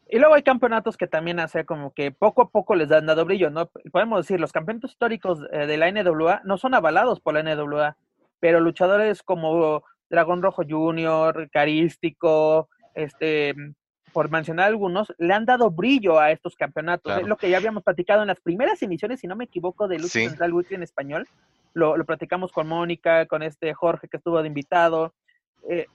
Y 0.07 0.19
luego 0.19 0.35
hay 0.35 0.43
campeonatos 0.43 0.97
que 0.97 1.07
también 1.07 1.39
hace 1.39 1.65
como 1.65 1.93
que 1.93 2.11
poco 2.11 2.43
a 2.43 2.49
poco 2.49 2.75
les 2.75 2.91
han 2.91 3.07
dado 3.07 3.25
brillo, 3.25 3.49
¿no? 3.49 3.71
Podemos 3.91 4.19
decir, 4.21 4.39
los 4.39 4.51
campeonatos 4.51 4.91
históricos 4.91 5.39
eh, 5.51 5.65
de 5.65 5.77
la 5.77 5.91
NWA 5.91 6.41
no 6.45 6.59
son 6.59 6.75
avalados 6.75 7.19
por 7.19 7.33
la 7.33 7.41
NWA, 7.41 7.97
pero 8.39 8.59
luchadores 8.59 9.23
como 9.23 9.83
Dragón 10.11 10.43
Rojo 10.43 10.61
Jr., 10.69 11.49
Carístico, 11.51 12.69
este, 12.93 13.55
por 14.13 14.29
mencionar 14.29 14.67
algunos, 14.67 15.13
le 15.17 15.33
han 15.33 15.45
dado 15.45 15.71
brillo 15.71 16.19
a 16.19 16.31
estos 16.31 16.55
campeonatos. 16.55 17.17
Es 17.17 17.27
lo 17.27 17.37
que 17.37 17.49
ya 17.49 17.57
habíamos 17.57 17.83
platicado 17.83 18.21
en 18.21 18.27
las 18.27 18.39
primeras 18.39 18.81
emisiones, 18.81 19.19
si 19.19 19.27
no 19.27 19.35
me 19.35 19.45
equivoco, 19.45 19.87
de 19.87 19.97
Lucha 19.97 20.19
Central 20.19 20.53
Weekly 20.53 20.75
en 20.75 20.83
español. 20.83 21.27
Lo, 21.73 21.95
lo, 21.95 22.05
platicamos 22.05 22.51
con 22.51 22.67
Mónica, 22.67 23.25
con 23.27 23.43
este 23.43 23.73
Jorge 23.73 24.07
que 24.07 24.17
estuvo 24.17 24.41
de 24.41 24.47
invitado. 24.47 25.13
Eh, 25.69 25.87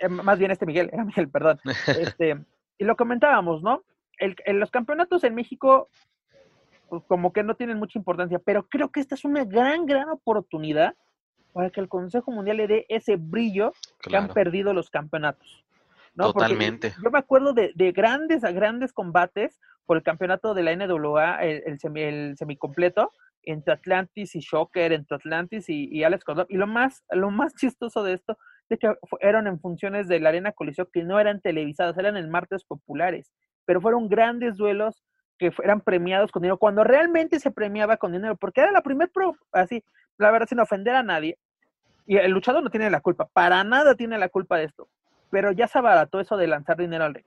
eh, 0.00 0.08
más 0.08 0.38
bien 0.38 0.50
este 0.50 0.66
Miguel, 0.66 0.90
era 0.92 1.04
Miguel, 1.04 1.28
perdón. 1.28 1.60
Este, 1.86 2.38
y 2.78 2.84
lo 2.84 2.96
comentábamos, 2.96 3.62
¿no? 3.62 3.82
El, 4.18 4.36
los 4.58 4.70
campeonatos 4.70 5.24
en 5.24 5.34
México, 5.34 5.88
pues, 6.88 7.02
como 7.06 7.32
que 7.32 7.42
no 7.42 7.54
tienen 7.54 7.78
mucha 7.78 7.98
importancia, 7.98 8.38
pero 8.38 8.66
creo 8.68 8.90
que 8.90 9.00
esta 9.00 9.14
es 9.14 9.24
una 9.24 9.44
gran, 9.44 9.86
gran 9.86 10.08
oportunidad 10.08 10.94
para 11.52 11.70
que 11.70 11.80
el 11.80 11.88
Consejo 11.88 12.30
Mundial 12.30 12.58
le 12.58 12.66
dé 12.68 12.86
ese 12.88 13.16
brillo 13.16 13.72
que 14.00 14.16
han 14.16 14.28
perdido 14.28 14.72
los 14.72 14.90
campeonatos. 14.90 15.64
Totalmente. 16.18 16.94
yo 17.02 17.10
me 17.10 17.18
acuerdo 17.18 17.52
de, 17.52 17.72
de, 17.74 17.92
grandes, 17.92 18.42
grandes 18.42 18.92
combates 18.92 19.58
por 19.86 19.96
el 19.96 20.02
campeonato 20.02 20.54
de 20.54 20.62
la 20.62 20.76
NWA, 20.76 21.36
el, 21.42 21.62
el, 21.64 21.78
semi, 21.78 22.02
el 22.02 22.36
semicompleto, 22.36 23.12
entre 23.42 23.72
Atlantis 23.72 24.34
y 24.34 24.40
Shocker, 24.40 24.92
entre 24.92 25.16
Atlantis 25.16 25.68
y, 25.68 25.88
y 25.90 26.04
Alex 26.04 26.24
Condor. 26.24 26.46
Y 26.50 26.56
lo 26.56 26.66
más, 26.66 27.02
lo 27.10 27.30
más 27.30 27.54
chistoso 27.54 28.02
de 28.02 28.12
esto 28.14 28.36
es 28.68 28.78
que 28.78 28.92
eran 29.20 29.46
en 29.46 29.60
funciones 29.60 30.08
de 30.08 30.20
la 30.20 30.28
Arena 30.28 30.52
Coliseo 30.52 30.90
que 30.90 31.02
no 31.02 31.18
eran 31.18 31.40
televisadas, 31.40 31.96
eran 31.96 32.16
en 32.16 32.30
martes 32.30 32.64
populares, 32.64 33.32
pero 33.64 33.80
fueron 33.80 34.08
grandes 34.08 34.56
duelos 34.56 35.02
que 35.38 35.52
eran 35.62 35.80
premiados 35.80 36.32
con 36.32 36.42
dinero, 36.42 36.58
cuando 36.58 36.84
realmente 36.84 37.38
se 37.38 37.50
premiaba 37.50 37.96
con 37.96 38.12
dinero, 38.12 38.36
porque 38.36 38.60
era 38.60 38.72
la 38.72 38.82
primer 38.82 39.08
pro, 39.10 39.36
así, 39.52 39.84
la 40.18 40.30
verdad, 40.30 40.48
sin 40.48 40.58
ofender 40.58 40.96
a 40.96 41.02
nadie, 41.02 41.38
y 42.06 42.16
el 42.16 42.32
luchador 42.32 42.62
no 42.62 42.70
tiene 42.70 42.90
la 42.90 43.00
culpa, 43.00 43.26
para 43.32 43.62
nada 43.62 43.94
tiene 43.94 44.18
la 44.18 44.28
culpa 44.28 44.58
de 44.58 44.64
esto, 44.64 44.88
pero 45.30 45.52
ya 45.52 45.68
se 45.68 45.78
abarató 45.78 46.20
eso 46.20 46.36
de 46.36 46.46
lanzar 46.46 46.76
dinero 46.76 47.04
al 47.04 47.14
ring. 47.14 47.26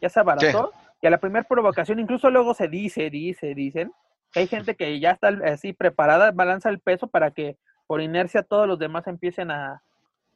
Ya 0.00 0.08
se 0.08 0.20
abarató, 0.20 0.72
y 1.00 1.06
a 1.06 1.10
la 1.10 1.18
primera 1.18 1.46
provocación, 1.46 1.98
incluso 1.98 2.30
luego 2.30 2.54
se 2.54 2.68
dice, 2.68 3.10
dice, 3.10 3.54
dicen, 3.54 3.92
que 4.32 4.40
hay 4.40 4.46
gente 4.46 4.76
que 4.76 4.98
ya 4.98 5.12
está 5.12 5.28
así 5.44 5.72
preparada, 5.72 6.32
balanza 6.32 6.68
el 6.68 6.80
peso 6.80 7.08
para 7.08 7.30
que 7.30 7.56
por 7.86 8.00
inercia 8.00 8.42
todos 8.42 8.66
los 8.66 8.78
demás 8.78 9.06
empiecen 9.06 9.50
a, 9.50 9.82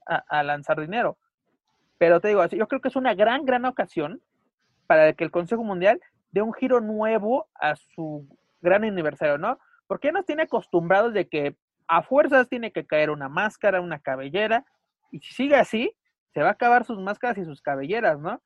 a, 0.07 0.43
lanzar 0.43 0.81
dinero. 0.81 1.19
Pero 1.99 2.21
te 2.21 2.29
digo, 2.29 2.45
yo 2.47 2.69
creo 2.69 2.81
que 2.81 2.89
es 2.89 2.97
una 2.97 3.15
gran, 3.15 3.45
gran 3.45 3.65
ocasión 3.65 4.21
para 4.87 5.13
que 5.13 5.25
el 5.25 5.31
Consejo 5.31 5.65
Mundial 5.65 6.01
dé 6.31 6.43
un 6.43 6.53
giro 6.53 6.81
nuevo 6.81 7.49
a 7.55 7.77
su 7.77 8.27
gran 8.61 8.85
aniversario, 8.85 9.39
¿no? 9.39 9.59
Porque 9.87 10.09
ya 10.09 10.13
nos 10.13 10.27
tiene 10.27 10.45
acostumbrados 10.45 11.13
de 11.13 11.29
que 11.29 11.57
a 11.89 12.03
fuerzas 12.03 12.49
tiene 12.49 12.73
que 12.73 12.87
caer 12.87 13.11
una 13.11 13.29
máscara, 13.29 13.81
una 13.81 13.99
cabellera, 13.99 14.65
y 15.11 15.19
si 15.21 15.35
sigue 15.35 15.57
así, 15.57 15.93
se 16.33 16.43
va 16.43 16.49
a 16.49 16.53
acabar 16.53 16.85
sus 16.85 16.99
máscaras 16.99 17.39
y 17.39 17.45
sus 17.45 17.63
cabelleras, 17.63 18.19
¿no? 18.19 18.41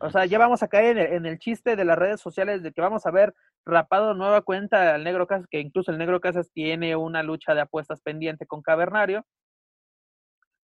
O 0.00 0.10
sea, 0.10 0.24
ya 0.26 0.38
vamos 0.38 0.62
a 0.62 0.68
caer 0.68 0.98
en 0.98 1.26
el, 1.26 1.38
chiste 1.38 1.76
de 1.76 1.84
las 1.84 1.98
redes 1.98 2.20
sociales 2.20 2.62
de 2.62 2.72
que 2.72 2.80
vamos 2.80 3.06
a 3.06 3.10
ver 3.10 3.34
rapado 3.64 4.14
nueva 4.14 4.42
cuenta 4.42 4.94
al 4.94 5.04
Negro 5.04 5.26
Casas, 5.26 5.46
que 5.50 5.60
incluso 5.60 5.90
el 5.90 5.98
Negro 5.98 6.20
Casas 6.20 6.50
tiene 6.52 6.96
una 6.96 7.22
lucha 7.22 7.54
de 7.54 7.62
apuestas 7.62 8.00
pendiente 8.00 8.46
con 8.46 8.60
Cavernario. 8.60 9.24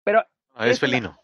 Pero. 0.04 0.25
Ah, 0.54 0.66
es, 0.66 0.81
felino. 0.81 1.16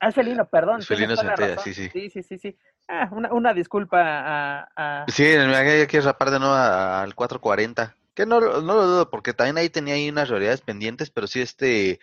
Ah, 0.00 0.08
es 0.08 0.14
felino, 0.14 0.46
perdón. 0.46 0.80
Es 0.80 0.86
felino 0.86 1.16
sí, 1.16 1.74
sí. 1.74 1.88
Sí, 1.88 2.10
sí, 2.10 2.22
sí, 2.22 2.38
sí. 2.38 2.58
Ah, 2.86 3.08
una, 3.10 3.32
una 3.32 3.52
disculpa 3.52 4.00
a, 4.00 4.68
a... 4.76 5.06
Sí, 5.08 5.24
hay 5.24 5.86
que 5.86 6.00
rapar 6.00 6.30
de 6.30 6.38
nuevo 6.38 6.54
al 6.54 7.14
440. 7.14 7.94
Que 8.18 8.26
no, 8.26 8.40
no 8.40 8.74
lo 8.74 8.84
dudo, 8.84 9.10
porque 9.10 9.32
también 9.32 9.58
ahí 9.58 9.70
tenía 9.70 9.94
ahí 9.94 10.08
unas 10.08 10.28
realidades 10.28 10.60
pendientes, 10.60 11.08
pero 11.08 11.28
sí 11.28 11.40
este... 11.40 12.00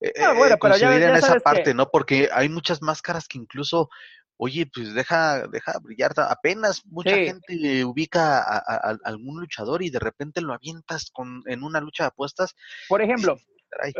Eh, 0.00 0.12
ah, 0.24 0.32
bueno, 0.32 0.54
eh, 0.54 0.58
pero 0.58 0.78
ya, 0.78 0.96
en 0.96 1.14
esa 1.14 1.38
parte, 1.40 1.74
¿no? 1.74 1.90
Porque 1.90 2.30
hay 2.32 2.48
muchas 2.48 2.80
máscaras 2.80 3.28
que 3.28 3.36
incluso, 3.36 3.90
oye, 4.38 4.64
pues 4.72 4.94
deja, 4.94 5.46
deja 5.46 5.78
brillar. 5.82 6.12
Apenas 6.16 6.86
mucha 6.86 7.14
gente 7.16 7.84
ubica 7.84 8.38
a, 8.38 8.96
algún 9.04 9.40
luchador 9.40 9.82
y 9.82 9.90
de 9.90 9.98
repente 9.98 10.40
lo 10.40 10.54
avientas 10.54 11.10
con, 11.12 11.42
en 11.44 11.62
una 11.62 11.82
lucha 11.82 12.04
de 12.04 12.08
apuestas. 12.08 12.56
Por 12.88 13.02
ejemplo, 13.02 13.36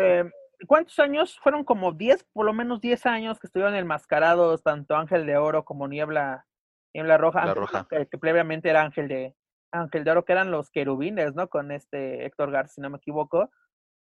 eh, 0.00 0.24
¿cuántos 0.66 0.98
años? 1.00 1.38
Fueron 1.42 1.64
como 1.64 1.92
10, 1.92 2.24
por 2.32 2.46
lo 2.46 2.54
menos 2.54 2.80
10 2.80 3.04
años 3.04 3.38
que 3.38 3.46
estuvieron 3.46 3.74
enmascarados 3.74 4.62
tanto 4.62 4.96
Ángel 4.96 5.26
de 5.26 5.36
Oro 5.36 5.66
como 5.66 5.86
Niebla, 5.86 6.46
Niebla 6.94 7.18
Roja, 7.18 7.54
Que, 7.90 8.06
previamente 8.18 8.70
era 8.70 8.80
Ángel 8.80 9.06
de, 9.06 9.36
Ángel 9.70 10.04
de 10.04 10.10
Oro, 10.10 10.24
que 10.24 10.32
eran 10.32 10.50
los 10.50 10.70
querubines, 10.70 11.34
¿no? 11.34 11.48
Con 11.48 11.70
este 11.72 12.24
Héctor 12.24 12.50
García, 12.50 12.74
si 12.74 12.80
no 12.80 12.90
me 12.90 12.98
equivoco. 12.98 13.50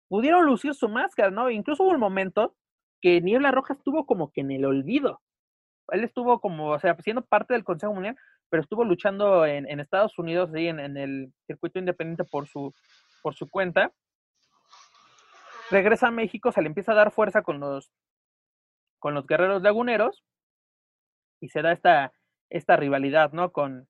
Pudieron 0.08 0.46
lucir 0.46 0.74
su 0.74 0.90
máscara, 0.90 1.32
¿no? 1.32 1.50
Incluso 1.50 1.84
hubo 1.84 1.92
un 1.92 2.00
momento 2.00 2.56
que 3.02 3.22
Niebla 3.22 3.52
Roja 3.52 3.74
estuvo 3.74 4.06
como 4.06 4.32
que 4.32 4.42
en 4.42 4.52
el 4.52 4.66
olvido. 4.66 5.22
Él 5.90 6.04
estuvo 6.04 6.40
como, 6.40 6.72
o 6.72 6.80
sea, 6.80 6.96
siendo 7.02 7.24
parte 7.24 7.54
del 7.54 7.64
Consejo 7.64 7.94
Mundial, 7.94 8.18
pero 8.50 8.64
estuvo 8.64 8.84
luchando 8.86 9.46
en, 9.46 9.80
Estados 9.80 10.18
Unidos, 10.18 10.54
ahí 10.54 10.68
en, 10.68 10.80
en, 10.80 10.98
el 10.98 11.34
circuito 11.46 11.80
independiente 11.80 12.24
por 12.24 12.48
su, 12.48 12.74
por 13.22 13.36
su 13.36 13.50
cuenta 13.50 13.92
regresa 15.70 16.08
a 16.08 16.12
México, 16.12 16.52
se 16.52 16.62
le 16.62 16.68
empieza 16.68 16.92
a 16.92 16.96
dar 16.96 17.12
fuerza 17.12 17.42
con 17.42 17.60
los, 17.60 17.92
con 19.00 19.14
los 19.14 19.26
guerreros 19.26 19.62
laguneros 19.62 20.24
y 21.40 21.50
se 21.50 21.62
da 21.62 21.72
esta, 21.72 22.14
esta 22.50 22.76
rivalidad, 22.76 23.32
¿no? 23.32 23.52
Con, 23.52 23.88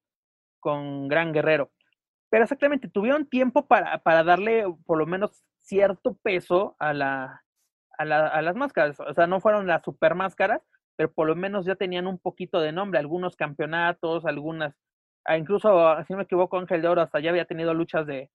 con 0.68 1.08
Gran 1.08 1.32
Guerrero. 1.32 1.72
Pero 2.30 2.44
exactamente, 2.44 2.90
tuvieron 2.90 3.26
tiempo 3.26 3.68
para, 3.68 4.00
para 4.00 4.26
darle 4.26 4.66
por 4.86 4.98
lo 4.98 5.06
menos 5.06 5.46
cierto 5.60 6.18
peso 6.22 6.76
a, 6.78 6.94
la, 6.94 7.46
a, 7.98 8.04
la, 8.04 8.28
a 8.28 8.42
las 8.42 8.58
máscaras. 8.58 9.00
O 9.00 9.14
sea, 9.14 9.28
no 9.28 9.40
fueron 9.40 9.66
las 9.66 9.82
super 9.82 10.14
máscaras, 10.14 10.62
pero 10.98 11.10
por 11.10 11.26
lo 11.26 11.38
menos 11.38 11.66
ya 11.66 11.76
tenían 11.76 12.06
un 12.06 12.20
poquito 12.20 12.60
de 12.60 12.74
nombre, 12.74 13.00
algunos 13.00 13.38
campeonatos, 13.38 14.26
algunas, 14.26 14.76
ah, 15.24 15.38
incluso, 15.38 16.04
si 16.06 16.12
no 16.12 16.18
me 16.18 16.24
equivoco, 16.24 16.58
Ángel 16.58 16.82
de 16.82 16.90
Oro 16.90 17.02
hasta 17.02 17.22
ya 17.22 17.30
había 17.30 17.46
tenido 17.46 17.74
luchas 17.74 18.06
de, 18.06 18.30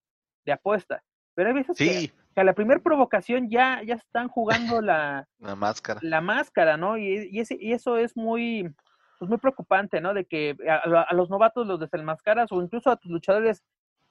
de 0.46 0.52
apuesta. 0.52 1.04
Pero 1.34 1.50
hay 1.50 1.54
veces 1.54 1.76
que, 1.76 2.14
a 2.34 2.44
la 2.44 2.54
primera 2.54 2.80
provocación 2.80 3.50
ya, 3.50 3.82
ya 3.84 3.96
están 3.96 4.28
jugando 4.28 4.80
la, 4.80 5.28
la 5.38 5.54
máscara. 5.54 6.00
La 6.02 6.22
máscara, 6.22 6.78
¿no? 6.78 6.96
Y, 6.96 7.28
y, 7.30 7.40
ese, 7.40 7.58
y 7.60 7.72
eso 7.72 7.98
es 7.98 8.16
muy, 8.16 8.74
pues 9.22 9.30
muy 9.30 9.38
preocupante, 9.38 10.00
¿no? 10.00 10.14
De 10.14 10.24
que 10.24 10.56
a, 10.68 11.14
los 11.14 11.30
novatos 11.30 11.64
los 11.64 11.78
desenmascaras 11.78 12.50
o 12.50 12.60
incluso 12.60 12.90
a 12.90 12.96
tus 12.96 13.08
luchadores, 13.08 13.62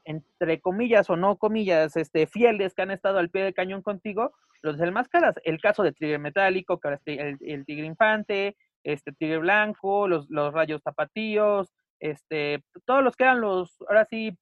entre 0.06 0.62
comillas 0.62 1.10
o 1.10 1.18
no 1.18 1.36
comillas, 1.36 1.98
este, 1.98 2.28
fieles 2.28 2.74
que 2.74 2.84
han 2.84 2.92
estado 2.92 3.18
al 3.18 3.30
pie 3.30 3.44
del 3.44 3.54
cañón 3.54 3.82
contigo, 3.82 4.32
los 4.62 4.78
desenmascaras. 4.78 5.36
El 5.44 5.60
caso 5.60 5.84
de 5.84 5.92
Tigre 5.92 6.18
Metálico, 6.18 6.80
el, 7.08 7.38
el 7.42 7.66
Tigre 7.66 7.86
Infante, 7.86 8.56
este 8.86 9.12
Tigre 9.12 9.40
Blanco, 9.40 10.08
los, 10.08 10.30
los 10.30 10.54
Rayos 10.54 10.82
Tapatíos, 10.82 11.74
este, 12.00 12.64
todos 12.86 13.04
los 13.04 13.18
que 13.18 13.26
eran 13.26 13.42
los, 13.42 13.82
ahora 13.90 14.06
sí, 14.06 14.38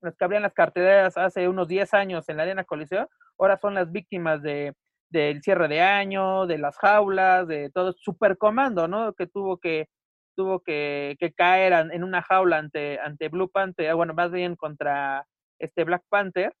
los 0.00 0.16
que 0.16 0.24
abrían 0.24 0.42
las 0.42 0.52
carteras 0.52 1.16
hace 1.16 1.48
unos 1.48 1.68
10 1.68 1.94
años 1.94 2.28
en 2.28 2.38
la 2.38 2.42
Arena 2.42 2.64
Coliseo, 2.64 3.08
ahora 3.38 3.56
son 3.56 3.74
las 3.74 3.92
víctimas 3.92 4.42
de 4.42 4.74
del 5.10 5.42
cierre 5.42 5.68
de 5.68 5.80
año, 5.80 6.46
de 6.46 6.58
las 6.58 6.76
jaulas, 6.76 7.48
de 7.48 7.70
todo 7.70 7.92
supercomando, 7.92 8.88
¿no? 8.88 9.14
Que 9.14 9.26
tuvo 9.26 9.58
que 9.58 9.88
tuvo 10.38 10.60
que, 10.60 11.16
que 11.18 11.32
caer 11.32 11.72
en 11.90 12.04
una 12.04 12.22
jaula 12.22 12.58
ante 12.58 13.00
ante 13.00 13.28
Blue 13.28 13.50
Panther, 13.50 13.92
bueno, 13.96 14.14
más 14.14 14.30
bien 14.30 14.54
contra 14.54 15.26
este 15.58 15.82
Black 15.82 16.04
Panther. 16.08 16.54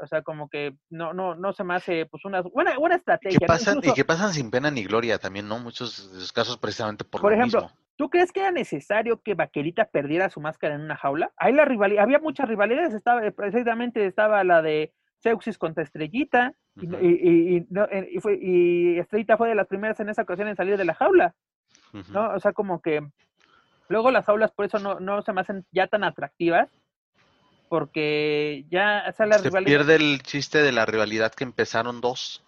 O 0.00 0.08
sea, 0.08 0.22
como 0.22 0.48
que 0.48 0.74
no 0.90 1.14
no 1.14 1.36
no 1.36 1.52
se 1.52 1.62
me 1.62 1.76
hace 1.76 2.06
pues 2.06 2.24
una 2.24 2.42
buena 2.42 2.76
buena 2.76 2.96
estrategia. 2.96 3.36
Y 3.36 3.94
que 3.94 4.04
pasan, 4.04 4.32
sin 4.32 4.50
pena 4.50 4.72
ni 4.72 4.82
gloria 4.82 5.18
también, 5.18 5.46
¿no? 5.46 5.60
Muchos 5.60 6.10
de 6.10 6.18
esos 6.18 6.32
casos 6.32 6.58
precisamente 6.58 7.04
por, 7.04 7.20
por 7.20 7.30
lo 7.30 7.36
ejemplo, 7.36 7.62
mismo. 7.62 7.78
¿Tú 7.94 8.10
crees 8.10 8.32
que 8.32 8.40
era 8.40 8.50
necesario 8.50 9.22
que 9.22 9.34
Vaquerita 9.34 9.84
perdiera 9.84 10.28
su 10.28 10.40
máscara 10.40 10.74
en 10.74 10.80
una 10.80 10.96
jaula? 10.96 11.30
Ahí 11.36 11.52
la 11.52 11.64
rivalidad, 11.64 12.02
había 12.02 12.18
muchas 12.18 12.48
rivalidades, 12.48 12.92
estaba, 12.92 13.24
eh, 13.24 13.30
precisamente 13.30 14.04
estaba 14.04 14.42
la 14.42 14.62
de 14.62 14.92
Seuxis 15.18 15.58
contra 15.58 15.84
Estrellita, 15.84 16.54
y, 16.74 16.86
y, 16.86 18.20
fue, 18.20 18.38
y, 18.38 18.98
Estrellita 18.98 19.38
fue 19.38 19.48
de 19.48 19.54
las 19.54 19.68
primeras 19.68 19.98
en 20.00 20.10
esa 20.10 20.22
ocasión 20.22 20.48
en 20.48 20.56
salir 20.56 20.76
de 20.76 20.84
la 20.84 20.94
jaula, 20.94 21.34
¿no? 21.92 22.34
O 22.34 22.40
sea, 22.40 22.52
como 22.52 22.80
que 22.80 23.06
luego 23.88 24.10
las 24.10 24.26
jaulas 24.26 24.52
por 24.52 24.66
eso 24.66 24.78
no, 24.78 25.00
no 25.00 25.22
se 25.22 25.32
me 25.32 25.40
hacen 25.40 25.64
ya 25.72 25.86
tan 25.86 26.04
atractivas, 26.04 26.70
porque 27.68 28.64
ya 28.70 29.04
o 29.18 29.24
la 29.24 29.38
se 29.38 29.50
pierde 29.50 29.96
el 29.96 30.22
chiste 30.22 30.62
de 30.62 30.72
la 30.72 30.86
rivalidad 30.86 31.32
que 31.32 31.44
empezaron 31.44 32.00
dos, 32.00 32.44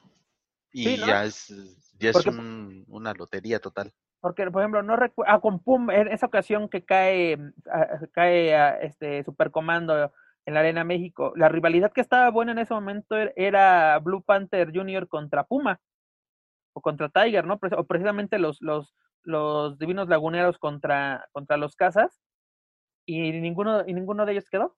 y 0.72 0.96
ya 0.96 1.24
es, 1.24 1.52
ya 1.98 2.10
es 2.10 2.26
una 2.26 3.14
lotería 3.14 3.58
total. 3.58 3.92
Porque, 4.20 4.50
por 4.50 4.62
ejemplo, 4.62 4.82
no 4.82 4.96
recuerdo, 4.96 5.32
ah, 5.32 5.40
con 5.40 5.60
Pum, 5.60 5.90
en 5.90 6.08
esa 6.08 6.26
ocasión 6.26 6.68
que 6.68 6.84
cae, 6.84 7.36
mm, 7.36 7.52
cae 8.12 8.54
a 8.54 8.80
este 8.80 9.22
Supercomando 9.22 10.12
en 10.44 10.54
la 10.54 10.60
Arena 10.60 10.82
México, 10.82 11.32
la 11.36 11.48
rivalidad 11.48 11.92
que 11.92 12.00
estaba 12.00 12.30
buena 12.30 12.52
en 12.52 12.58
ese 12.58 12.74
momento 12.74 13.16
er, 13.16 13.32
era 13.36 13.98
Blue 13.98 14.22
Panther 14.22 14.72
Jr. 14.74 15.06
contra 15.06 15.44
Puma, 15.44 15.80
o 16.72 16.80
contra 16.80 17.08
Tiger, 17.10 17.44
¿no? 17.44 17.60
O 17.76 17.84
precisamente 17.84 18.38
los, 18.38 18.60
los, 18.60 18.94
los 19.22 19.78
Divinos 19.78 20.08
Laguneros 20.08 20.58
contra, 20.58 21.26
contra 21.32 21.56
los 21.56 21.76
Casas, 21.76 22.20
y 23.06 23.32
ninguno, 23.32 23.84
y 23.86 23.94
ninguno 23.94 24.26
de 24.26 24.32
ellos 24.32 24.50
quedó, 24.50 24.76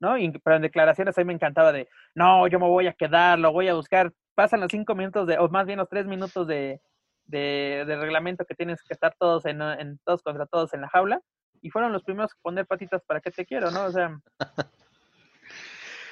¿no? 0.00 0.18
Y, 0.18 0.30
pero 0.40 0.56
en 0.56 0.62
declaraciones 0.62 1.16
a 1.16 1.20
mí 1.20 1.26
me 1.26 1.32
encantaba 1.32 1.72
de, 1.72 1.88
no, 2.14 2.46
yo 2.48 2.60
me 2.60 2.68
voy 2.68 2.86
a 2.86 2.92
quedar, 2.92 3.38
lo 3.38 3.52
voy 3.52 3.68
a 3.68 3.74
buscar, 3.74 4.12
pasan 4.34 4.60
los 4.60 4.70
cinco 4.70 4.94
minutos 4.94 5.26
de, 5.26 5.38
o 5.38 5.48
más 5.48 5.66
bien 5.66 5.78
los 5.78 5.88
tres 5.88 6.06
minutos 6.06 6.46
de, 6.46 6.80
de, 7.26 7.84
reglamento 7.86 8.44
que 8.44 8.54
tienes 8.54 8.82
que 8.82 8.92
estar 8.92 9.14
todos 9.18 9.46
en, 9.46 9.62
en, 9.62 9.98
todos 10.04 10.22
contra 10.22 10.46
todos 10.46 10.74
en 10.74 10.82
la 10.82 10.88
jaula 10.88 11.20
y 11.60 11.70
fueron 11.70 11.92
los 11.92 12.02
primeros 12.02 12.34
que 12.34 12.40
poner 12.42 12.66
patitas 12.66 13.02
para 13.06 13.20
que 13.20 13.30
te 13.30 13.46
quiero, 13.46 13.70
¿no? 13.70 13.84
O 13.84 13.90
sea. 13.90 14.18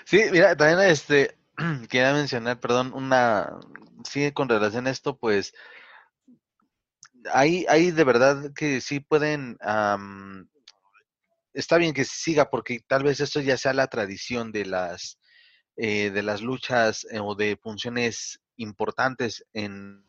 Sí, 0.04 0.24
mira, 0.32 0.56
también 0.56 0.80
este 0.90 1.36
quería 1.90 2.12
mencionar, 2.12 2.58
perdón, 2.58 2.92
una 2.94 3.58
sí 4.04 4.32
con 4.32 4.48
relación 4.48 4.86
a 4.86 4.90
esto, 4.90 5.16
pues 5.16 5.54
hay, 7.32 7.66
hay 7.68 7.90
de 7.90 8.04
verdad 8.04 8.52
que 8.54 8.80
sí 8.80 9.00
pueden 9.00 9.58
está 11.52 11.76
bien 11.78 11.94
que 11.94 12.04
siga 12.04 12.50
porque 12.50 12.80
tal 12.86 13.02
vez 13.02 13.20
esto 13.20 13.40
ya 13.40 13.56
sea 13.56 13.72
la 13.72 13.88
tradición 13.88 14.52
de 14.52 14.66
las 14.66 15.18
eh, 15.76 16.10
de 16.10 16.22
las 16.22 16.42
luchas 16.42 17.06
eh, 17.10 17.20
o 17.20 17.34
de 17.34 17.56
funciones 17.56 18.40
importantes 18.56 19.44
en 19.52 20.04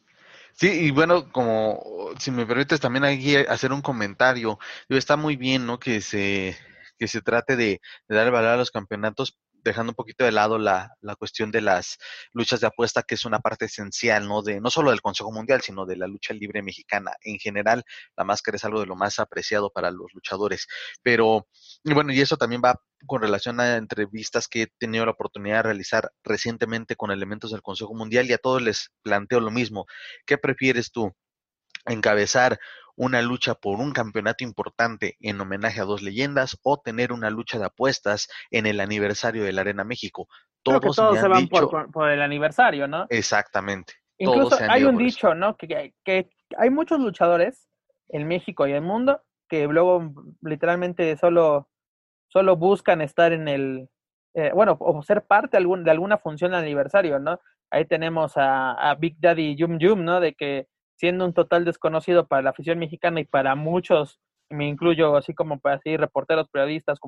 Sí, 0.54 0.68
y 0.68 0.92
bueno, 0.92 1.32
como 1.32 2.12
si 2.20 2.30
me 2.30 2.46
permites 2.46 2.80
también 2.80 3.06
aquí 3.06 3.38
hacer 3.38 3.72
un 3.72 3.82
comentario, 3.82 4.60
está 4.90 5.16
muy 5.16 5.38
bien, 5.38 5.66
¿no? 5.66 5.80
Que 5.80 6.02
se, 6.02 6.58
que 7.00 7.08
se 7.08 7.22
trate 7.22 7.56
de, 7.56 7.82
dar 8.10 8.30
valor 8.32 8.50
a 8.52 8.58
los 8.58 8.70
campeonatos, 8.70 9.38
dejando 9.64 9.92
un 9.92 9.96
poquito 9.96 10.24
de 10.24 10.32
lado 10.32 10.58
la, 10.58 10.96
la, 11.02 11.16
cuestión 11.16 11.52
de 11.52 11.62
las 11.62 11.98
luchas 12.34 12.62
de 12.62 12.68
apuesta, 12.68 13.04
que 13.04 13.16
es 13.16 13.26
una 13.26 13.40
parte 13.40 13.66
esencial, 13.66 14.28
¿no? 14.28 14.42
De, 14.42 14.60
no 14.60 14.70
solo 14.70 14.92
del 14.92 15.02
Consejo 15.02 15.32
Mundial, 15.32 15.62
sino 15.62 15.86
de 15.86 15.98
la 15.98 16.08
lucha 16.08 16.34
libre 16.34 16.62
mexicana. 16.62 17.12
En 17.22 17.38
general, 17.40 17.84
la 18.18 18.24
máscara 18.24 18.58
es 18.58 18.66
algo 18.66 18.80
de 18.80 18.86
lo 18.86 18.96
más 18.96 19.20
apreciado 19.20 19.70
para 19.70 19.92
los 19.92 20.14
luchadores. 20.14 20.68
Pero, 21.02 21.48
y 21.84 21.94
bueno, 21.94 22.14
y 22.14 22.22
eso 22.22 22.38
también 22.38 22.62
va 22.64 22.76
con 23.08 23.22
relación 23.22 23.60
a 23.60 23.78
entrevistas 23.78 24.48
que 24.48 24.64
he 24.64 24.68
tenido 24.78 25.06
la 25.06 25.12
oportunidad 25.12 25.58
de 25.58 25.64
realizar 25.64 26.12
recientemente 26.24 26.96
con 26.96 27.12
elementos 27.12 27.52
del 27.52 27.62
Consejo 27.62 27.94
Mundial 27.94 28.28
y 28.30 28.34
a 28.34 28.38
todos 28.38 28.62
les 28.62 28.90
planteo 29.04 29.40
lo 29.40 29.52
mismo. 29.52 29.86
¿Qué 30.26 30.38
prefieres 30.38 30.92
tú? 30.92 31.14
encabezar 31.86 32.60
una 32.96 33.22
lucha 33.22 33.56
por 33.56 33.80
un 33.80 33.92
campeonato 33.92 34.44
importante 34.44 35.18
en 35.20 35.40
homenaje 35.40 35.82
a 35.82 35.86
dos 35.86 36.02
leyendas 36.02 36.58
o 36.64 36.80
tener 36.80 37.12
una 37.12 37.30
lucha 37.30 37.60
de 37.60 37.66
apuestas 37.66 38.28
en 38.50 38.66
el 38.66 38.80
aniversario 38.80 39.44
de 39.44 39.54
la 39.54 39.62
Arena 39.62 39.84
México. 39.84 40.28
Todos, 40.64 40.96
se 40.96 41.28
van 41.28 41.48
por, 41.48 42.10
el 42.10 42.22
aniversario, 42.22 42.88
¿no? 42.88 43.08
Exactamente. 43.10 43.94
Incluso 44.18 44.58
hay 44.70 44.84
un 44.84 44.98
dicho, 44.98 45.34
¿no? 45.34 45.58
Que, 45.58 45.94
que, 46.04 46.30
hay 46.58 46.70
muchos 46.70 47.00
luchadores 47.00 47.68
en 48.10 48.28
México 48.28 48.68
y 48.68 48.72
en 48.72 48.78
el 48.78 48.82
mundo 48.84 49.22
que 49.50 49.66
luego 49.68 50.14
literalmente 50.42 51.18
solo, 51.18 51.70
solo 52.28 52.56
buscan 52.56 53.02
estar 53.02 53.34
en 53.34 53.48
el, 53.48 53.90
eh, 54.34 54.52
bueno, 54.54 54.78
o 54.80 55.02
ser 55.04 55.26
parte 55.26 55.52
de, 55.52 55.58
algún, 55.58 55.84
de 55.84 55.92
alguna 55.92 56.18
función 56.18 56.52
de 56.52 56.58
aniversario, 56.58 57.20
¿no? 57.20 57.40
Ahí 57.70 57.86
tenemos 57.86 58.38
a, 58.38 58.74
a 58.74 58.96
Big 58.96 59.20
Daddy 59.20 59.56
Yum 59.56 59.78
Yum, 59.80 60.06
¿no? 60.06 60.20
De 60.20 60.36
que 60.36 60.68
siendo 61.02 61.26
un 61.26 61.34
total 61.34 61.66
desconocido 61.66 62.28
para 62.28 62.44
la 62.44 62.52
afición 62.52 62.78
mexicana 62.78 63.20
y 63.20 63.26
para 63.26 63.56
muchos, 63.56 64.20
me 64.52 64.68
incluyo 64.68 65.18
así 65.18 65.34
como 65.34 65.60
para 65.60 65.78
así 65.78 65.98
reporteros, 65.98 66.48
periodistas, 66.48 67.00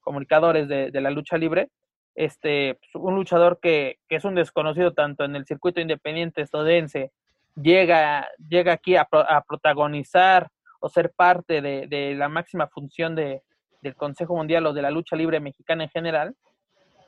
comunicadores 0.00 0.68
de, 0.68 1.00
la 1.00 1.10
lucha 1.10 1.36
libre, 1.36 1.68
este, 2.14 2.78
pues, 2.78 2.90
un 2.94 3.16
luchador 3.16 3.58
que, 3.60 3.98
que, 4.08 4.14
es 4.14 4.24
un 4.24 4.36
desconocido 4.36 4.92
tanto 4.92 5.24
en 5.24 5.34
el 5.34 5.46
circuito 5.46 5.80
independiente 5.80 6.42
estadounidense, 6.42 7.10
llega, 7.56 8.28
llega 8.48 8.72
aquí 8.72 8.94
a, 8.94 9.08
protagonizar 9.48 10.46
o 10.78 10.88
ser 10.88 11.10
parte 11.10 11.60
de, 11.60 11.88
de 11.88 12.14
la 12.14 12.28
máxima 12.28 12.68
función 12.68 13.16
de, 13.16 13.42
del 13.82 13.96
Consejo 13.96 14.36
Mundial 14.36 14.64
o 14.66 14.72
de 14.72 14.82
la 14.82 14.92
lucha 14.92 15.16
libre 15.16 15.40
mexicana 15.40 15.82
en 15.82 15.90
general. 15.90 16.36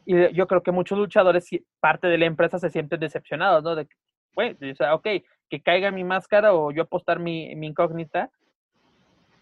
Y 0.04 0.34
yo 0.34 0.48
creo 0.48 0.64
que 0.64 0.72
muchos 0.72 0.98
luchadores, 0.98 1.48
parte 1.78 2.08
de 2.08 2.18
la 2.18 2.26
empresa, 2.26 2.58
se 2.58 2.70
sienten 2.70 2.98
decepcionados, 2.98 3.62
¿no? 3.62 3.76
De, 3.76 3.86
bueno, 4.34 4.56
o 4.60 4.74
sea, 4.74 4.94
ok, 4.96 5.06
que 5.48 5.61
caiga 5.61 5.90
mi 5.90 6.04
máscara 6.04 6.54
o 6.54 6.70
yo 6.72 6.82
apostar 6.82 7.18
mi, 7.18 7.54
mi 7.56 7.68
incógnita. 7.68 8.30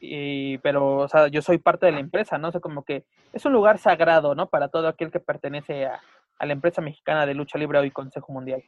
Y, 0.01 0.59
pero, 0.59 0.99
o 0.99 1.09
sea, 1.09 1.29
yo 1.29 1.41
soy 1.41 1.59
parte 1.59 1.87
de 1.87 1.93
la 1.93 2.01
empresa, 2.01 2.37
¿no? 2.37 2.49
O 2.49 2.53
sea, 2.53 2.61
como 2.61 2.85
que 2.85 3.05
es 3.33 3.45
un 3.45 3.53
lugar 3.53 3.79
sagrado, 3.79 4.35
¿no? 4.35 4.49
Para 4.49 4.69
todo 4.69 4.89
aquel 4.89 5.11
que 5.11 5.21
pertenece 5.21 5.87
a, 5.87 6.01
a 6.39 6.47
la 6.47 6.53
empresa 6.53 6.83
mexicana 6.83 7.27
de 7.27 7.35
lucha 7.35 7.59
libre 7.59 7.79
hoy 7.79 7.91
Consejo 7.91 8.33
Mundial. 8.33 8.63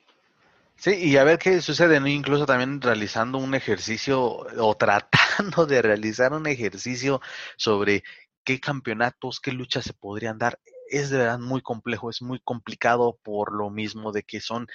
Sí, 0.77 0.94
y 0.94 1.16
a 1.16 1.25
ver 1.25 1.38
qué 1.38 1.61
sucede, 1.62 2.01
¿no? 2.01 2.07
Incluso 2.07 2.44
también 2.44 2.81
realizando 2.81 3.38
un 3.38 3.55
ejercicio 3.55 4.46
o 4.59 4.75
tratando 4.77 5.66
de 5.66 5.83
realizar 5.83 6.33
un 6.33 6.46
ejercicio 6.46 7.20
sobre 7.57 8.03
qué 8.44 8.61
campeonatos, 8.61 9.40
qué 9.40 9.53
luchas 9.53 9.85
se 9.85 9.94
podrían 9.94 10.38
dar. 10.38 10.59
Es 10.88 11.11
de 11.11 11.18
verdad 11.18 11.38
muy 11.38 11.62
complejo, 11.62 12.11
es 12.11 12.22
muy 12.22 12.40
complicado 12.40 13.18
por 13.22 13.53
lo 13.53 13.70
mismo 13.70 14.12
de 14.12 14.22
que 14.22 14.40
son 14.40 14.68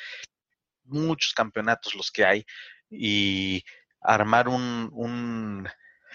muchos 0.83 1.33
campeonatos 1.33 1.95
los 1.95 2.11
que 2.11 2.25
hay 2.25 2.45
y 2.89 3.63
armar 4.01 4.47
un, 4.47 4.89
un 4.93 5.67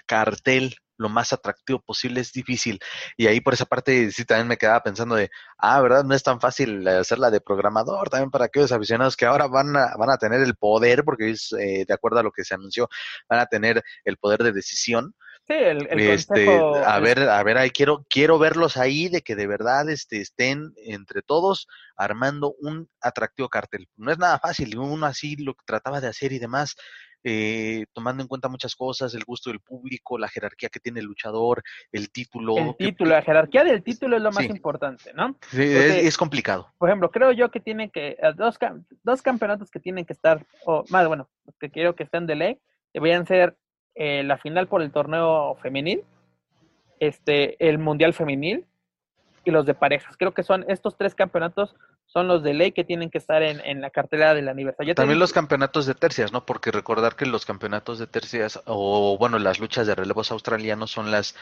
cartel 0.05 0.75
lo 0.97 1.09
más 1.09 1.31
atractivo 1.31 1.79
posible 1.79 2.21
es 2.21 2.33
difícil. 2.33 2.79
Y 3.15 3.27
ahí 3.27 3.39
por 3.39 3.53
esa 3.53 3.65
parte 3.65 4.11
sí 4.11 4.25
también 4.25 4.47
me 4.47 4.57
quedaba 4.57 4.81
pensando 4.83 5.15
de, 5.15 5.29
ah, 5.57 5.79
¿verdad? 5.81 6.03
No 6.03 6.15
es 6.15 6.23
tan 6.23 6.41
fácil 6.41 6.87
hacerla 6.87 7.29
de 7.31 7.41
programador 7.41 8.09
también 8.09 8.31
para 8.31 8.45
aquellos 8.45 8.71
aficionados 8.71 9.15
que 9.15 9.25
ahora 9.25 9.47
van 9.47 9.75
a, 9.77 9.95
van 9.95 10.09
a 10.09 10.17
tener 10.17 10.41
el 10.41 10.55
poder, 10.55 11.03
porque 11.03 11.31
es, 11.31 11.53
eh, 11.53 11.85
de 11.87 11.93
acuerdo 11.93 12.19
a 12.19 12.23
lo 12.23 12.31
que 12.31 12.43
se 12.43 12.55
anunció, 12.55 12.89
van 13.29 13.39
a 13.39 13.45
tener 13.45 13.83
el 14.03 14.17
poder 14.17 14.43
de 14.43 14.51
decisión 14.51 15.13
Sí, 15.47 15.53
el, 15.53 15.87
este, 15.97 16.45
a 16.85 16.99
ver, 16.99 17.19
a 17.21 17.41
ver, 17.41 17.57
ahí 17.57 17.69
quiero, 17.69 18.05
quiero 18.09 18.37
verlos 18.37 18.75
ahí 18.75 19.07
de 19.07 19.21
que 19.21 19.33
de 19.37 19.47
verdad 19.47 19.89
este, 19.89 20.19
estén 20.19 20.73
entre 20.75 21.21
todos 21.21 21.67
armando 21.95 22.53
un 22.59 22.89
atractivo 22.99 23.47
cartel. 23.47 23.87
No 23.95 24.11
es 24.11 24.17
nada 24.17 24.39
fácil, 24.39 24.77
uno 24.77 25.05
así 25.05 25.37
lo 25.37 25.55
trataba 25.65 26.01
de 26.01 26.07
hacer 26.07 26.33
y 26.33 26.39
demás, 26.39 26.75
eh, 27.23 27.85
tomando 27.93 28.21
en 28.21 28.27
cuenta 28.27 28.49
muchas 28.49 28.75
cosas, 28.75 29.13
el 29.13 29.23
gusto 29.23 29.49
del 29.49 29.61
público, 29.61 30.17
la 30.17 30.27
jerarquía 30.27 30.67
que 30.67 30.81
tiene 30.81 30.99
el 30.99 31.05
luchador, 31.05 31.63
el 31.93 32.11
título. 32.11 32.57
El 32.57 32.75
título, 32.75 33.11
la 33.11 33.21
jerarquía 33.21 33.63
del 33.63 33.83
título 33.83 34.17
es 34.17 34.23
lo 34.23 34.31
más 34.33 34.43
importante, 34.43 35.13
¿no? 35.13 35.37
Sí, 35.49 35.63
es, 35.63 36.17
complicado. 36.17 36.73
Por 36.77 36.89
ejemplo, 36.89 37.09
creo 37.09 37.31
yo 37.31 37.51
que 37.51 37.61
tienen 37.61 37.89
que, 37.89 38.17
dos, 38.35 38.57
dos 39.03 39.21
campeonatos 39.21 39.71
que 39.71 39.79
tienen 39.79 40.05
que 40.05 40.11
estar, 40.11 40.45
o 40.65 40.83
más, 40.89 41.07
bueno, 41.07 41.29
que 41.57 41.71
quiero 41.71 41.95
que 41.95 42.03
estén 42.03 42.27
de 42.27 42.35
ley, 42.35 42.59
deberían 42.93 43.25
ser 43.25 43.57
eh, 43.97 44.23
la 44.23 44.37
final 44.37 44.67
por 44.67 44.81
el 44.81 44.91
torneo 44.91 45.55
femenil, 45.61 46.03
este, 46.99 47.67
el 47.67 47.79
mundial 47.79 48.13
femenil 48.13 48.65
y 49.43 49.51
los 49.51 49.65
de 49.65 49.73
parejas. 49.73 50.15
Creo 50.17 50.33
que 50.33 50.43
son 50.43 50.65
estos 50.67 50.97
tres 50.97 51.15
campeonatos 51.15 51.75
son 52.05 52.27
los 52.27 52.41
de 52.41 52.53
ley 52.53 52.71
que 52.71 52.85
tienen 52.85 53.09
que 53.09 53.17
estar 53.17 53.43
en, 53.43 53.81
la 53.81 53.89
cartelera 53.89 54.33
del 54.33 54.47
aniversario. 54.47 54.95
También 54.95 55.19
los 55.19 55.33
campeonatos 55.33 55.85
de 55.85 55.93
tercias, 55.93 56.31
¿no? 56.31 56.45
Porque 56.45 56.71
recordar 56.71 57.15
que 57.15 57.25
los 57.25 57.45
campeonatos 57.45 57.99
de 57.99 58.07
tercias 58.07 58.61
o, 58.65 59.17
bueno, 59.17 59.39
las 59.39 59.59
luchas 59.59 59.87
de 59.87 59.95
relevos 59.95 60.31
australianos 60.31 60.89
son 60.89 61.11
las 61.11 61.35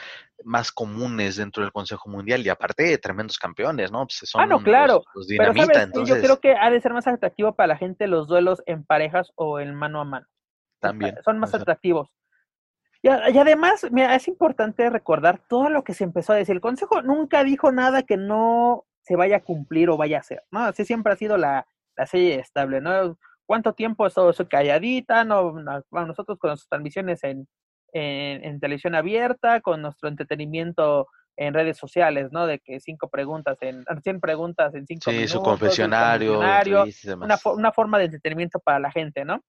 más 0.44 0.72
comunes 0.72 1.36
dentro 1.36 1.62
del 1.62 1.72
Consejo 1.72 2.10
Mundial 2.10 2.44
y 2.46 2.50
aparte 2.50 2.98
tremendos 2.98 3.38
campeones, 3.38 3.92
¿no? 3.92 4.08
Pues 4.08 4.30
son 4.30 4.42
ah, 4.42 4.46
no, 4.48 4.64
claro. 4.64 5.04
Pero 5.38 5.54
yo 6.04 6.20
creo 6.20 6.40
que 6.40 6.56
ha 6.60 6.72
de 6.72 6.82
ser 6.82 6.94
más 6.94 7.06
atractivo 7.06 7.54
para 7.54 7.68
la 7.68 7.78
gente 7.78 8.08
los 8.08 8.28
duelos 8.28 8.64
en 8.66 8.84
parejas 8.84 9.32
o 9.36 9.60
en 9.60 9.76
mano 9.76 10.02
a 10.02 10.06
mano. 10.06 10.26
También. 10.80 11.16
Son 11.24 11.38
más 11.38 11.54
atractivos. 11.54 12.10
Y, 13.02 13.10
además, 13.10 13.86
mira, 13.92 14.16
es 14.16 14.28
importante 14.28 14.90
recordar 14.90 15.40
todo 15.48 15.70
lo 15.70 15.84
que 15.84 15.94
se 15.94 16.04
empezó 16.04 16.34
a 16.34 16.38
decir. 16.38 16.56
El 16.56 16.62
Consejo 16.62 17.02
nunca 17.02 17.44
dijo 17.44 17.72
nada 17.72 18.04
que 18.04 18.18
no 18.18 18.86
se 19.02 19.16
vaya 19.16 19.38
a 19.38 19.44
cumplir 19.44 19.90
o 19.90 19.98
vaya 19.98 20.18
a 20.18 20.22
hacer, 20.22 20.44
¿no? 20.50 20.62
Así 20.62 20.86
siempre 20.86 21.14
ha 21.14 21.16
sido 21.16 21.38
la, 21.38 21.68
la 21.96 22.06
serie 22.08 22.40
estable, 22.40 22.82
¿no? 22.82 23.18
¿Cuánto 23.46 23.74
tiempo 23.74 24.08
esto 24.08 24.34
soy 24.34 24.48
calladita? 24.48 25.24
No, 25.24 25.54
nosotros 25.92 26.40
con 26.40 26.50
nuestras 26.50 26.70
transmisiones 26.70 27.24
en, 27.24 27.48
en, 27.94 28.60
televisión 28.60 28.96
abierta, 28.96 29.62
con 29.62 29.82
nuestro 29.82 30.10
entretenimiento 30.10 31.08
en 31.38 31.54
redes 31.54 31.78
sociales, 31.78 32.32
¿no? 32.32 32.48
De 32.48 32.60
que 32.60 32.80
cinco 32.80 33.10
preguntas 33.10 33.58
en, 33.62 33.84
cien 34.04 34.20
preguntas 34.20 34.74
en 34.74 34.88
cinco 34.88 35.12
minutos. 35.12 35.30
Sí, 35.30 35.38
su 35.38 35.44
confesionario. 35.44 36.40
una, 36.40 37.38
una 37.46 37.72
forma 37.72 38.00
de 38.00 38.06
entretenimiento 38.06 38.60
para 38.60 38.80
la 38.80 38.92
gente, 38.92 39.26
¿no? 39.26 39.44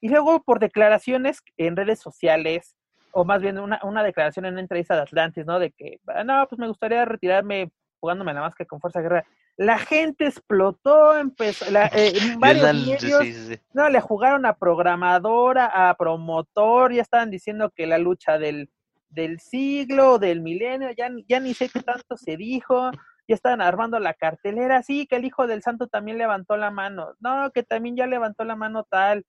Y 0.00 0.08
luego 0.08 0.42
por 0.42 0.58
declaraciones 0.58 1.42
en 1.56 1.76
redes 1.76 2.00
sociales, 2.00 2.76
o 3.16 3.24
más 3.24 3.40
bien 3.40 3.58
una, 3.58 3.80
una 3.82 4.02
declaración 4.02 4.44
en 4.44 4.52
una 4.52 4.60
entrevista 4.60 4.94
de 4.94 5.00
Atlantis, 5.00 5.46
¿no? 5.46 5.58
De 5.58 5.70
que, 5.70 6.00
ah, 6.08 6.22
no, 6.22 6.46
pues 6.48 6.58
me 6.58 6.68
gustaría 6.68 7.02
retirarme 7.06 7.70
jugándome 7.98 8.34
la 8.34 8.42
máscara 8.42 8.68
con 8.68 8.78
Fuerza 8.78 9.00
Guerra. 9.00 9.24
La 9.56 9.78
gente 9.78 10.26
explotó, 10.26 11.16
empezó, 11.16 11.70
la, 11.70 11.86
eh, 11.94 12.12
varios 12.38 12.74
medios, 12.74 13.58
no, 13.72 13.88
le 13.88 14.02
jugaron 14.02 14.44
a 14.44 14.52
programadora, 14.52 15.88
a 15.88 15.96
promotor, 15.96 16.92
ya 16.92 17.00
estaban 17.00 17.30
diciendo 17.30 17.72
que 17.74 17.86
la 17.86 17.96
lucha 17.96 18.36
del, 18.38 18.68
del 19.08 19.40
siglo, 19.40 20.18
del 20.18 20.42
milenio, 20.42 20.90
ya, 20.90 21.08
ya 21.26 21.40
ni 21.40 21.54
sé 21.54 21.70
qué 21.70 21.80
tanto 21.80 22.18
se 22.18 22.36
dijo, 22.36 22.90
ya 23.26 23.34
estaban 23.34 23.62
armando 23.62 23.98
la 23.98 24.12
cartelera, 24.12 24.82
sí, 24.82 25.06
que 25.06 25.16
el 25.16 25.24
hijo 25.24 25.46
del 25.46 25.62
santo 25.62 25.86
también 25.86 26.18
levantó 26.18 26.58
la 26.58 26.70
mano, 26.70 27.14
no, 27.20 27.50
que 27.50 27.62
también 27.62 27.96
ya 27.96 28.06
levantó 28.06 28.44
la 28.44 28.56
mano 28.56 28.84
tal, 28.84 29.24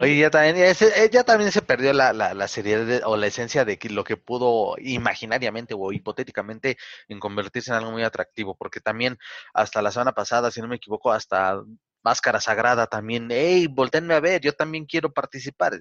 Oye, 0.00 0.16
ya 0.16 0.30
también, 0.30 0.56
eh, 0.56 1.10
ya 1.12 1.24
también 1.24 1.52
se 1.52 1.60
perdió 1.60 1.92
la, 1.92 2.14
la, 2.14 2.32
la 2.32 2.48
seriedad 2.48 3.02
o 3.04 3.18
la 3.18 3.26
esencia 3.26 3.66
de 3.66 3.78
lo 3.90 4.02
que 4.02 4.16
pudo 4.16 4.76
imaginariamente 4.78 5.74
o 5.76 5.92
hipotéticamente 5.92 6.78
en 7.08 7.20
convertirse 7.20 7.70
en 7.70 7.76
algo 7.76 7.90
muy 7.90 8.02
atractivo, 8.02 8.56
porque 8.56 8.80
también 8.80 9.18
hasta 9.52 9.82
la 9.82 9.90
semana 9.90 10.12
pasada, 10.12 10.50
si 10.50 10.62
no 10.62 10.68
me 10.68 10.76
equivoco, 10.76 11.12
hasta 11.12 11.62
Máscara 12.02 12.40
Sagrada 12.40 12.86
también, 12.86 13.28
hey, 13.30 13.66
voltenme 13.70 14.14
a 14.14 14.20
ver, 14.20 14.40
yo 14.40 14.52
también 14.54 14.86
quiero 14.86 15.12
participar. 15.12 15.74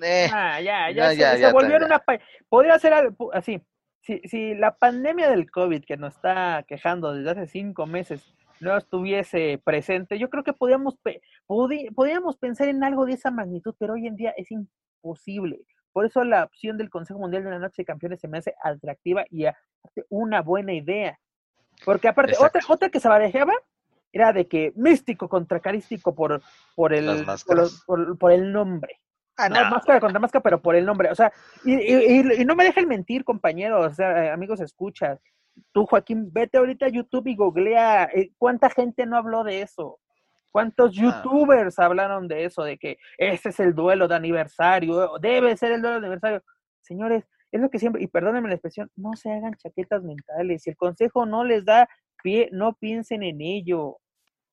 Eh, 0.00 0.30
ah, 0.32 0.58
ya, 0.62 0.90
ya, 0.90 1.12
ya, 1.12 1.36
se, 1.36 1.52
volvieron 1.52 1.84
una... 1.84 2.02
Podría 2.48 2.78
ser 2.78 2.94
algo 2.94 3.30
así, 3.34 3.60
si, 4.00 4.20
si 4.24 4.54
la 4.54 4.74
pandemia 4.76 5.28
del 5.28 5.50
COVID 5.50 5.84
que 5.84 5.98
nos 5.98 6.14
está 6.14 6.64
quejando 6.66 7.12
desde 7.12 7.30
hace 7.30 7.46
cinco 7.46 7.86
meses 7.86 8.34
no 8.60 8.76
estuviese 8.76 9.60
presente, 9.64 10.18
yo 10.18 10.28
creo 10.28 10.44
que 10.44 10.52
podíamos, 10.52 10.96
podíamos 11.46 12.36
pensar 12.36 12.68
en 12.68 12.84
algo 12.84 13.06
de 13.06 13.14
esa 13.14 13.30
magnitud, 13.30 13.74
pero 13.78 13.94
hoy 13.94 14.06
en 14.06 14.16
día 14.16 14.34
es 14.36 14.50
imposible. 14.50 15.60
Por 15.92 16.06
eso 16.06 16.22
la 16.22 16.44
opción 16.44 16.76
del 16.76 16.90
Consejo 16.90 17.18
Mundial 17.18 17.42
de 17.42 17.50
la 17.50 17.58
Noche 17.58 17.82
de 17.82 17.86
Campeones 17.86 18.20
se 18.20 18.28
me 18.28 18.38
hace 18.38 18.54
atractiva 18.62 19.24
y 19.30 19.46
una 20.08 20.42
buena 20.42 20.72
idea. 20.72 21.18
Porque 21.84 22.08
aparte, 22.08 22.34
otra, 22.38 22.60
otra 22.68 22.88
que 22.90 23.00
se 23.00 23.08
barajaba 23.08 23.54
era 24.12 24.32
de 24.32 24.46
que 24.46 24.72
místico 24.76 25.28
contra 25.28 25.60
carístico 25.60 26.14
por, 26.14 26.42
por, 26.74 26.92
el, 26.92 27.26
por, 28.18 28.32
el 28.32 28.52
nombre. 28.52 29.00
Ah, 29.36 29.48
no. 29.48 29.70
Máscara 29.70 30.00
contra 30.00 30.20
máscara, 30.20 30.42
pero 30.42 30.60
por 30.60 30.76
el 30.76 30.84
nombre. 30.84 31.10
O 31.10 31.14
sea, 31.14 31.32
y, 31.64 31.72
y, 31.72 32.44
no 32.44 32.54
me 32.54 32.64
dejen 32.64 32.86
mentir, 32.86 33.24
compañeros, 33.24 33.92
o 33.92 33.94
sea, 33.94 34.32
amigos, 34.34 34.60
escuchas 34.60 35.18
Tú, 35.72 35.86
Joaquín, 35.86 36.32
vete 36.32 36.58
ahorita 36.58 36.86
a 36.86 36.90
YouTube 36.90 37.28
y 37.28 37.36
googlea 37.36 38.04
eh, 38.04 38.32
cuánta 38.38 38.70
gente 38.70 39.06
no 39.06 39.16
habló 39.16 39.44
de 39.44 39.62
eso. 39.62 39.98
¿Cuántos 40.50 40.90
ah. 40.90 41.00
youtubers 41.00 41.78
hablaron 41.78 42.28
de 42.28 42.44
eso? 42.44 42.62
De 42.62 42.78
que 42.78 42.98
ese 43.18 43.50
es 43.50 43.60
el 43.60 43.74
duelo 43.74 44.08
de 44.08 44.16
aniversario, 44.16 45.18
debe 45.20 45.56
ser 45.56 45.72
el 45.72 45.82
duelo 45.82 46.00
de 46.00 46.06
aniversario. 46.06 46.42
Señores, 46.80 47.24
es 47.52 47.60
lo 47.60 47.70
que 47.70 47.78
siempre, 47.78 48.02
y 48.02 48.06
perdónenme 48.06 48.48
la 48.48 48.54
expresión, 48.54 48.90
no 48.96 49.14
se 49.14 49.32
hagan 49.32 49.54
chaquetas 49.54 50.02
mentales. 50.02 50.62
Si 50.62 50.70
el 50.70 50.76
consejo 50.76 51.26
no 51.26 51.44
les 51.44 51.64
da 51.64 51.88
pie, 52.22 52.48
no 52.52 52.74
piensen 52.74 53.22
en 53.22 53.40
ello. 53.40 53.98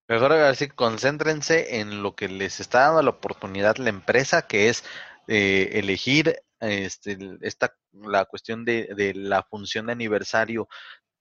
Mejor 0.08 0.32
así, 0.34 0.68
concéntrense 0.70 1.80
en 1.80 2.02
lo 2.02 2.16
que 2.16 2.30
les 2.30 2.60
está 2.60 2.82
dando 2.82 3.02
la 3.02 3.10
oportunidad 3.10 3.76
la 3.78 3.90
empresa, 3.90 4.48
que 4.48 4.70
es 4.70 4.84
eh, 5.28 5.72
elegir 5.74 6.38
este, 6.60 7.18
esta, 7.42 7.76
la 7.92 8.26
cuestión 8.26 8.66
de, 8.66 8.90
de 8.96 9.14
la 9.14 9.44
función 9.44 9.88
de 9.88 9.94
aniversario 9.94 10.68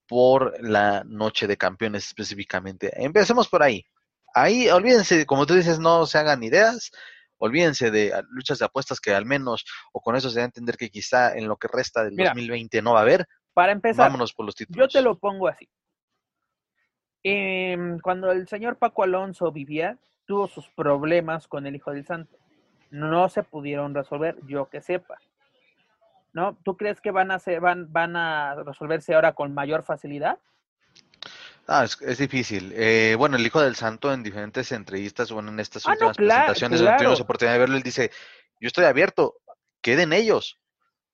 por 0.07 0.55
la 0.63 1.03
noche 1.05 1.47
de 1.47 1.57
campeones 1.57 2.07
específicamente. 2.07 2.91
Empecemos 2.95 3.47
por 3.47 3.61
ahí. 3.61 3.85
Ahí, 4.33 4.69
olvídense, 4.69 5.25
como 5.25 5.45
tú 5.45 5.55
dices, 5.55 5.79
no 5.79 6.05
se 6.05 6.17
hagan 6.17 6.43
ideas, 6.43 6.91
olvídense 7.37 7.91
de 7.91 8.13
ah, 8.13 8.23
luchas 8.29 8.59
de 8.59 8.65
apuestas 8.65 8.99
que 8.99 9.13
al 9.13 9.25
menos, 9.25 9.65
o 9.91 10.01
con 10.01 10.15
eso 10.15 10.29
se 10.29 10.39
da 10.39 10.43
a 10.43 10.45
entender 10.45 10.77
que 10.77 10.89
quizá 10.89 11.35
en 11.35 11.47
lo 11.47 11.57
que 11.57 11.67
resta 11.67 12.03
del 12.03 12.15
2020 12.15 12.81
no 12.81 12.93
va 12.93 12.99
a 12.99 13.03
haber. 13.03 13.27
Para 13.53 13.71
empezar, 13.71 14.07
vámonos 14.07 14.33
por 14.33 14.45
los 14.45 14.55
títulos. 14.55 14.79
Yo 14.79 14.87
te 14.87 15.03
lo 15.03 15.17
pongo 15.17 15.47
así. 15.47 15.67
Em, 17.23 17.99
cuando 17.99 18.31
el 18.31 18.47
señor 18.47 18.77
Paco 18.77 19.03
Alonso 19.03 19.51
vivía, 19.51 19.97
tuvo 20.25 20.47
sus 20.47 20.69
problemas 20.69 21.47
con 21.47 21.65
el 21.65 21.75
Hijo 21.75 21.91
del 21.91 22.05
Santo. 22.05 22.37
No 22.89 23.29
se 23.29 23.43
pudieron 23.43 23.93
resolver, 23.93 24.37
yo 24.47 24.69
que 24.69 24.81
sepa. 24.81 25.17
¿No? 26.33 26.55
¿Tú 26.63 26.77
crees 26.77 27.01
que 27.01 27.11
van 27.11 27.31
a, 27.31 27.39
ser, 27.39 27.59
van, 27.61 27.91
van 27.91 28.15
a 28.15 28.55
resolverse 28.63 29.15
ahora 29.15 29.33
con 29.33 29.53
mayor 29.53 29.83
facilidad? 29.83 30.37
Ah, 31.67 31.83
es, 31.83 32.01
es 32.01 32.17
difícil. 32.17 32.71
Eh, 32.75 33.15
bueno, 33.17 33.35
el 33.35 33.45
Hijo 33.45 33.61
del 33.61 33.75
Santo 33.75 34.13
en 34.13 34.23
diferentes 34.23 34.71
entrevistas, 34.71 35.31
bueno, 35.31 35.49
en 35.49 35.59
estas 35.59 35.85
ah, 35.85 35.91
últimas 35.91 36.15
presentaciones, 36.15 36.81
claro. 36.81 36.97
tuvimos 36.97 37.19
oportunidad 37.19 37.55
de 37.55 37.59
verlo, 37.59 37.75
él 37.75 37.83
dice, 37.83 38.11
yo 38.61 38.67
estoy 38.67 38.85
abierto, 38.85 39.35
queden 39.81 40.13
ellos. 40.13 40.59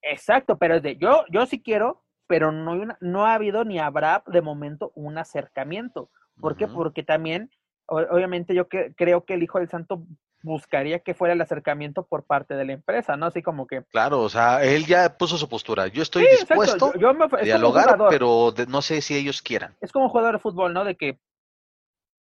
Exacto, 0.02 0.58
pero 0.58 0.76
es 0.76 0.84
de, 0.84 0.98
yo, 0.98 1.26
yo 1.30 1.46
sí 1.46 1.62
quiero, 1.62 2.04
pero 2.28 2.52
no, 2.52 2.96
no 3.00 3.26
ha 3.26 3.34
habido 3.34 3.64
ni 3.64 3.80
habrá 3.80 4.24
de 4.28 4.42
momento 4.42 4.92
un 4.96 5.18
acercamiento. 5.18 6.12
¿Por 6.40 6.56
qué? 6.56 6.68
Porque 6.68 7.04
también, 7.04 7.52
obviamente 7.88 8.54
yo 8.54 8.68
que, 8.68 8.94
creo 8.96 9.24
que 9.26 9.36
el 9.36 9.44
Hijo 9.44 9.60
del 9.60 9.70
Santo 9.70 10.06
buscaría 10.44 11.00
que 11.00 11.14
fuera 11.14 11.34
el 11.34 11.42
acercamiento 11.42 12.06
por 12.06 12.24
parte 12.24 12.56
de 12.56 12.66
la 12.66 12.74
empresa, 12.74 13.16
¿no? 13.16 13.26
Así 13.26 13.42
como 13.42 13.66
que... 13.66 13.84
Claro, 13.86 14.22
o 14.22 14.30
sea, 14.30 14.64
él 14.64 14.86
ya 14.86 15.18
puso 15.18 15.38
su 15.38 15.48
postura. 15.50 15.88
Yo 15.88 16.04
estoy 16.04 16.28
dispuesto 16.28 16.94
a 16.94 17.42
dialogar, 17.42 17.98
pero 18.10 18.54
no 18.68 18.82
sé 18.82 19.02
si 19.02 19.16
ellos 19.16 19.42
quieran. 19.42 19.76
Es 19.82 19.92
como 19.92 20.10
jugador 20.10 20.36
de 20.36 20.40
fútbol, 20.40 20.74
¿no? 20.74 20.84
De 20.84 20.96
que 20.96 21.18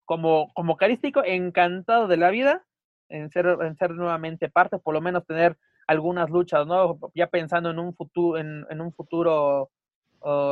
como, 0.05 0.53
como 0.55 0.77
carístico, 0.77 1.23
encantado 1.25 2.07
de 2.07 2.17
la 2.17 2.31
vida 2.31 2.65
en 3.09 3.31
ser, 3.31 3.47
en 3.61 3.77
ser 3.77 3.91
nuevamente 3.91 4.49
parte, 4.49 4.79
por 4.79 4.95
lo 4.95 5.01
menos 5.01 5.27
tener 5.27 5.59
algunas 5.89 6.31
luchas, 6.31 6.65
¿no? 6.67 6.99
Ya 7.15 7.27
pensando 7.27 7.71
en 7.71 7.81
un 7.81 7.93
futuro, 7.95 8.39
en, 8.39 8.65
en 8.71 8.81
un 8.81 8.93
futuro 8.93 9.71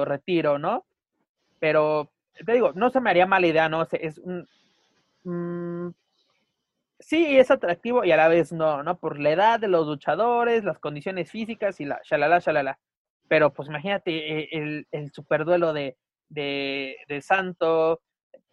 retiro, 0.04 0.58
¿no? 0.58 0.84
Pero 1.60 2.10
te 2.44 2.52
digo, 2.52 2.72
no 2.74 2.90
se 2.90 3.00
me 3.00 3.10
haría 3.10 3.26
mala 3.26 3.46
idea, 3.46 3.68
¿no? 3.68 3.86
Es 3.92 4.18
un, 4.18 4.48
mm, 5.22 5.94
sí 7.00 7.38
es 7.38 7.50
atractivo 7.50 8.04
y 8.04 8.12
a 8.12 8.16
la 8.16 8.28
vez 8.28 8.52
no, 8.52 8.82
¿no? 8.82 8.98
Por 8.98 9.18
la 9.18 9.30
edad 9.30 9.60
de 9.60 9.68
los 9.68 9.86
luchadores, 9.86 10.64
las 10.64 10.78
condiciones 10.78 11.30
físicas 11.30 11.80
y 11.80 11.86
la 11.86 12.00
shalala, 12.04 12.38
shalala. 12.38 12.78
Pero 13.28 13.52
pues 13.52 13.68
imagínate 13.68 14.40
eh, 14.40 14.48
el, 14.52 14.86
el 14.90 15.10
superduelo 15.12 15.72
de, 15.72 15.96
de, 16.28 16.96
de 17.08 17.22
Santo, 17.22 18.02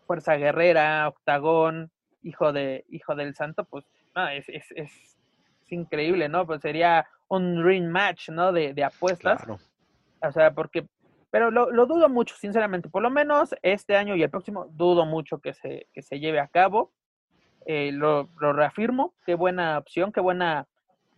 Fuerza 0.05 0.35
Guerrera, 0.35 1.07
Octagón, 1.07 1.91
hijo 2.23 2.51
de 2.53 2.85
hijo 2.89 3.15
del 3.15 3.35
Santo, 3.35 3.65
pues 3.65 3.85
no, 4.15 4.27
es, 4.29 4.47
es, 4.49 4.65
es, 4.75 5.17
increíble, 5.69 6.29
¿no? 6.29 6.47
Pues 6.47 6.61
sería 6.61 7.05
un 7.27 7.61
ring 7.61 7.89
match, 7.89 8.29
¿no? 8.29 8.53
De, 8.53 8.73
de 8.73 8.85
apuestas. 8.85 9.43
Claro. 9.43 9.59
O 10.21 10.31
sea, 10.31 10.53
porque, 10.53 10.87
pero 11.29 11.51
lo, 11.51 11.69
lo, 11.71 11.85
dudo 11.85 12.07
mucho, 12.07 12.35
sinceramente. 12.37 12.87
Por 12.87 13.03
lo 13.03 13.09
menos 13.09 13.53
este 13.61 13.97
año 13.97 14.15
y 14.15 14.23
el 14.23 14.29
próximo, 14.29 14.67
dudo 14.71 15.05
mucho 15.05 15.39
que 15.39 15.53
se, 15.53 15.87
que 15.91 16.01
se 16.01 16.21
lleve 16.21 16.39
a 16.39 16.47
cabo. 16.47 16.93
Eh, 17.69 17.91
lo, 17.91 18.29
lo, 18.39 18.53
reafirmo, 18.53 19.13
qué 19.25 19.35
buena 19.35 19.77
opción, 19.77 20.13
qué 20.13 20.21
buena 20.21 20.69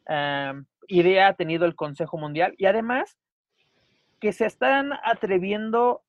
eh, 0.07 0.53
idea 0.87 1.27
ha 1.27 1.33
tenido 1.35 1.65
el 1.65 1.75
Consejo 1.75 2.17
Mundial 2.17 2.55
y 2.57 2.65
además 2.65 3.19
que 4.19 4.33
se 4.33 4.47
están 4.47 4.93
atreviendo 5.03 6.01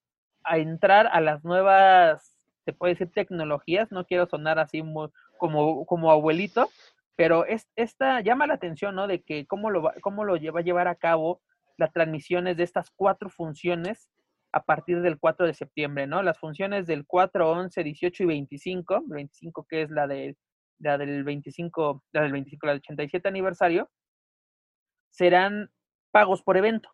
a 0.42 0.56
entrar 0.56 1.10
a 1.12 1.20
las 1.20 1.44
nuevas, 1.44 2.34
se 2.64 2.72
puede 2.72 2.94
decir, 2.94 3.12
tecnologías, 3.12 3.92
no 3.92 4.06
quiero 4.06 4.26
sonar 4.26 4.58
así 4.58 4.82
muy, 4.82 5.10
como, 5.36 5.84
como 5.84 6.10
abuelito, 6.10 6.70
pero 7.16 7.44
es, 7.44 7.68
esta 7.76 8.22
llama 8.22 8.46
la 8.46 8.54
atención, 8.54 8.94
¿no? 8.94 9.06
De 9.06 9.20
que 9.20 9.46
cómo 9.46 9.68
lo, 9.68 9.92
cómo 10.00 10.24
lo 10.24 10.36
va 10.52 10.60
a 10.60 10.64
llevar 10.64 10.88
a 10.88 10.94
cabo 10.94 11.42
las 11.76 11.92
transmisiones 11.92 12.56
de 12.56 12.62
estas 12.62 12.90
cuatro 12.90 13.28
funciones 13.28 14.08
a 14.52 14.64
partir 14.64 15.00
del 15.00 15.18
4 15.18 15.46
de 15.46 15.54
septiembre, 15.54 16.06
¿no? 16.06 16.22
Las 16.22 16.38
funciones 16.38 16.86
del 16.86 17.06
4, 17.06 17.50
11, 17.50 17.84
18 17.84 18.22
y 18.24 18.26
25, 18.26 19.02
25 19.06 19.66
que 19.68 19.82
es 19.82 19.90
la, 19.90 20.06
de, 20.06 20.36
la 20.78 20.98
del 20.98 21.24
25, 21.24 22.04
la 22.12 22.22
del 22.22 22.32
25, 22.32 22.66
la 22.66 22.72
del 22.72 22.80
87 22.80 23.28
aniversario, 23.28 23.90
serán 25.10 25.70
pagos 26.10 26.42
por 26.42 26.56
evento, 26.56 26.90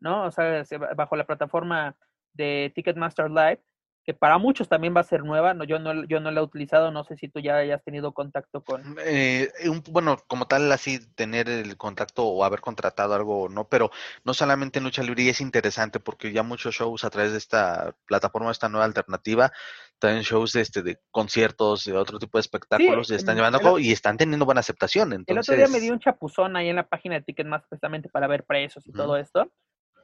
¿no? 0.00 0.24
O 0.24 0.30
sea, 0.30 0.64
bajo 0.96 1.16
la 1.16 1.26
plataforma 1.26 1.96
de 2.32 2.72
Ticketmaster 2.74 3.30
Live, 3.30 3.62
que 4.04 4.12
para 4.12 4.36
muchos 4.36 4.68
también 4.68 4.94
va 4.94 5.00
a 5.00 5.04
ser 5.04 5.24
nueva, 5.24 5.54
no, 5.54 5.64
yo, 5.64 5.78
no, 5.78 6.04
yo 6.04 6.20
no 6.20 6.30
la 6.30 6.40
he 6.40 6.44
utilizado, 6.44 6.90
no 6.90 7.04
sé 7.04 7.16
si 7.16 7.28
tú 7.28 7.40
ya 7.40 7.56
hayas 7.56 7.82
tenido 7.82 8.12
contacto 8.12 8.62
con... 8.62 8.96
Eh, 9.02 9.50
un, 9.64 9.82
bueno, 9.90 10.18
como 10.26 10.46
tal, 10.46 10.70
así 10.72 10.98
tener 11.14 11.48
el 11.48 11.76
contacto 11.78 12.26
o 12.26 12.44
haber 12.44 12.60
contratado 12.60 13.14
algo, 13.14 13.48
no, 13.48 13.66
pero 13.66 13.90
no 14.24 14.34
solamente 14.34 14.78
en 14.78 14.84
lucha 14.84 15.02
libre 15.02 15.30
es 15.30 15.40
interesante 15.40 16.00
porque 16.00 16.32
ya 16.32 16.42
muchos 16.42 16.74
shows 16.74 17.04
a 17.04 17.10
través 17.10 17.32
de 17.32 17.38
esta 17.38 17.96
plataforma, 18.06 18.50
esta 18.50 18.68
nueva 18.68 18.84
alternativa, 18.84 19.50
también 19.98 20.22
shows 20.22 20.52
de, 20.52 20.60
este, 20.60 20.82
de 20.82 20.98
conciertos, 21.10 21.84
de 21.84 21.94
otro 21.94 22.18
tipo 22.18 22.36
de 22.36 22.42
espectáculos, 22.42 23.08
se 23.08 23.16
están 23.16 23.36
llevando 23.36 23.58
a 23.58 23.62
cabo 23.62 23.78
y 23.78 23.90
están 23.90 24.18
teniendo 24.18 24.44
buena 24.44 24.60
aceptación. 24.60 25.14
Entonces... 25.14 25.30
El 25.30 25.38
otro 25.38 25.56
día 25.56 25.68
me 25.68 25.80
di 25.80 25.90
un 25.90 25.98
chapuzón 25.98 26.56
ahí 26.56 26.68
en 26.68 26.76
la 26.76 26.86
página 26.86 27.14
de 27.14 27.22
Ticketmaster 27.22 27.68
precisamente 27.70 28.10
para 28.10 28.26
ver 28.26 28.44
precios 28.44 28.86
y 28.86 28.92
todo 28.92 29.16
esto 29.16 29.50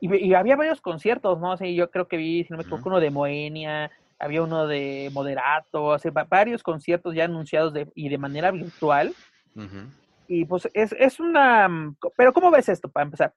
y, 0.00 0.34
había 0.34 0.56
varios 0.56 0.80
conciertos, 0.80 1.38
¿no? 1.38 1.52
O 1.52 1.64
yo 1.64 1.90
creo 1.90 2.08
que 2.08 2.16
vi, 2.16 2.44
si 2.44 2.50
no 2.50 2.56
me 2.56 2.62
equivoco, 2.62 2.88
uno 2.88 3.00
de 3.00 3.10
Moenia, 3.10 3.90
había 4.18 4.42
uno 4.42 4.66
de 4.66 5.10
Moderato, 5.12 5.84
o 5.84 5.98
sea, 5.98 6.10
varios 6.28 6.62
conciertos 6.62 7.14
ya 7.14 7.24
anunciados 7.24 7.72
de, 7.72 7.90
y 7.94 8.08
de 8.08 8.18
manera 8.18 8.50
virtual. 8.50 9.14
Y 10.26 10.44
pues 10.46 10.68
es, 10.74 10.94
es 10.98 11.20
una... 11.20 11.68
Pero 12.16 12.32
¿cómo 12.32 12.50
ves 12.50 12.68
esto, 12.68 12.88
para 12.88 13.04
empezar? 13.04 13.34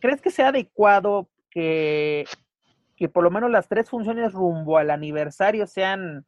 ¿Crees 0.00 0.20
que 0.20 0.30
sea 0.30 0.48
adecuado 0.48 1.28
que, 1.50 2.26
que 2.96 3.08
por 3.08 3.24
lo 3.24 3.30
menos 3.30 3.50
las 3.50 3.68
tres 3.68 3.90
funciones 3.90 4.32
rumbo 4.32 4.78
al 4.78 4.90
aniversario 4.90 5.66
sean 5.66 6.26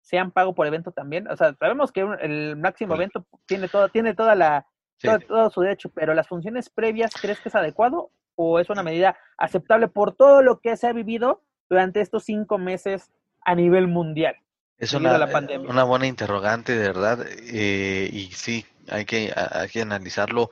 sean 0.00 0.30
pago 0.30 0.54
por 0.54 0.66
evento 0.66 0.92
también? 0.92 1.28
O 1.28 1.36
sea, 1.36 1.54
sabemos 1.54 1.92
que 1.92 2.00
el 2.00 2.56
máximo 2.56 2.94
evento 2.94 3.26
tiene 3.46 3.68
todo, 3.68 3.88
tiene 3.90 4.14
toda 4.14 4.34
la, 4.34 4.66
todo, 5.00 5.18
todo, 5.20 5.50
su 5.50 5.60
derecho, 5.60 5.90
pero 5.90 6.14
las 6.14 6.26
funciones 6.26 6.70
previas, 6.70 7.12
¿crees 7.20 7.38
que 7.40 7.48
es 7.48 7.54
adecuado 7.54 8.10
o 8.34 8.58
es 8.58 8.70
una 8.70 8.82
medida 8.82 9.16
aceptable 9.38 9.88
por 9.88 10.14
todo 10.14 10.42
lo 10.42 10.60
que 10.60 10.76
se 10.76 10.86
ha 10.86 10.92
vivido 10.92 11.42
durante 11.68 12.00
estos 12.00 12.24
cinco 12.24 12.58
meses 12.58 13.10
a 13.44 13.54
nivel 13.54 13.86
mundial? 13.86 14.36
Es 14.78 14.94
una, 14.94 15.28
una 15.68 15.84
buena 15.84 16.06
interrogante, 16.06 16.74
de 16.74 16.86
verdad, 16.86 17.26
eh, 17.28 18.08
y 18.10 18.32
sí, 18.32 18.64
hay 18.88 19.04
que, 19.04 19.32
hay 19.36 19.68
que 19.68 19.82
analizarlo. 19.82 20.50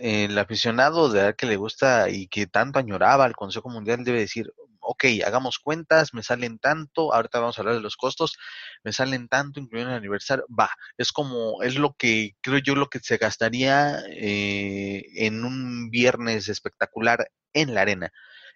El 0.00 0.36
aficionado 0.36 1.08
de 1.08 1.22
ver 1.22 1.36
que 1.36 1.46
le 1.46 1.54
gusta 1.54 2.10
y 2.10 2.26
que 2.26 2.48
tanto 2.48 2.80
añoraba 2.80 3.24
al 3.24 3.36
Consejo 3.36 3.70
Mundial 3.70 4.02
debe 4.02 4.18
decir, 4.18 4.52
ok, 4.84 5.04
hagamos 5.26 5.58
cuentas, 5.58 6.14
me 6.14 6.22
salen 6.22 6.58
tanto, 6.58 7.12
ahorita 7.12 7.40
vamos 7.40 7.58
a 7.58 7.62
hablar 7.62 7.76
de 7.76 7.80
los 7.80 7.96
costos, 7.96 8.36
me 8.82 8.92
salen 8.92 9.28
tanto, 9.28 9.60
incluyendo 9.60 9.92
el 9.92 9.98
aniversario, 9.98 10.44
va, 10.48 10.70
es 10.98 11.12
como, 11.12 11.62
es 11.62 11.76
lo 11.78 11.94
que 11.98 12.32
creo 12.40 12.58
yo 12.58 12.74
lo 12.74 12.88
que 12.88 13.00
se 13.00 13.16
gastaría 13.16 14.00
eh, 14.10 15.04
en 15.16 15.44
un 15.44 15.90
viernes 15.90 16.48
espectacular 16.48 17.28
en 17.52 17.74
la 17.74 17.82
arena. 17.82 18.12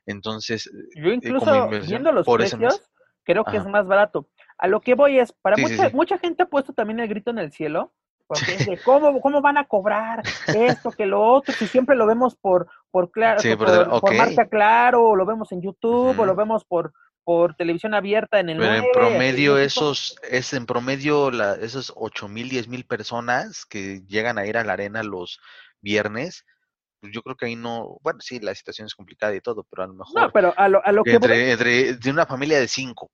Entonces, 0.06 0.70
yo 0.94 1.10
eh, 1.10 1.14
incluso 1.14 1.68
viendo 1.68 2.12
los 2.12 2.26
precios, 2.26 2.90
creo 3.24 3.44
que 3.44 3.58
es 3.58 3.66
más 3.66 3.86
barato. 3.86 4.28
A 4.56 4.66
lo 4.66 4.80
que 4.80 4.94
voy 4.94 5.18
es, 5.18 5.32
para 5.32 5.56
mucha, 5.56 5.90
mucha 5.90 6.18
gente 6.18 6.42
ha 6.42 6.46
puesto 6.46 6.72
también 6.72 7.00
el 7.00 7.08
grito 7.08 7.30
en 7.30 7.38
el 7.38 7.52
cielo, 7.52 7.92
porque 8.28 8.54
es 8.54 8.66
de 8.66 8.78
cómo, 8.78 9.20
cómo 9.20 9.40
van 9.40 9.56
a 9.56 9.64
cobrar 9.64 10.22
esto, 10.46 10.92
que 10.92 11.06
lo 11.06 11.22
otro, 11.22 11.54
si 11.54 11.66
siempre 11.66 11.96
lo 11.96 12.06
vemos 12.06 12.36
por, 12.36 12.68
por, 12.90 13.10
claro, 13.10 13.40
por, 14.00 14.14
marca 14.14 14.46
claro, 14.48 15.08
o 15.08 15.16
lo 15.16 15.24
vemos 15.24 15.50
en 15.50 15.62
YouTube, 15.62 16.18
o 16.18 16.26
lo 16.26 16.36
vemos 16.36 16.64
por, 16.66 16.92
por 17.24 17.56
televisión 17.56 17.94
abierta 17.94 18.38
en 18.38 18.50
el 18.50 18.58
Pero 18.58 18.74
en 18.74 18.84
promedio 18.92 19.56
esos, 19.56 20.16
es 20.30 20.52
en 20.52 20.66
promedio 20.66 21.30
la, 21.30 21.54
esos 21.54 21.90
ocho 21.96 22.28
mil, 22.28 22.50
diez 22.50 22.68
mil 22.68 22.84
personas 22.84 23.64
que 23.64 24.02
llegan 24.06 24.38
a 24.38 24.46
ir 24.46 24.58
a 24.58 24.64
la 24.64 24.74
arena 24.74 25.02
los 25.02 25.40
viernes, 25.80 26.44
pues 27.00 27.12
yo 27.14 27.22
creo 27.22 27.36
que 27.36 27.46
ahí 27.46 27.56
no, 27.56 27.98
bueno, 28.02 28.20
sí, 28.20 28.40
la 28.40 28.54
situación 28.54 28.86
es 28.86 28.94
complicada 28.94 29.34
y 29.34 29.40
todo, 29.40 29.66
pero 29.70 29.84
a 29.84 29.86
lo 29.86 29.94
mejor... 29.94 30.20
No, 30.20 30.30
pero 30.30 30.52
a 30.54 30.68
lo, 30.68 30.84
a 30.84 30.92
lo 30.92 31.02
que... 31.02 31.12
Entre, 31.12 31.52
entre, 31.52 31.94
de 31.94 32.10
una 32.10 32.26
familia 32.26 32.60
de 32.60 32.68
cinco, 32.68 33.10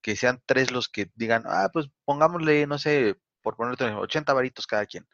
que 0.00 0.16
sean 0.16 0.40
tres 0.46 0.70
los 0.70 0.88
que 0.88 1.10
digan, 1.14 1.42
ah, 1.46 1.68
pues 1.72 1.88
pongámosle, 2.06 2.66
no 2.66 2.78
sé, 2.78 3.16
por 3.46 3.54
ponerte 3.54 3.84
80 3.84 4.32
varitos 4.32 4.66
cada 4.66 4.86
quien. 4.86 5.06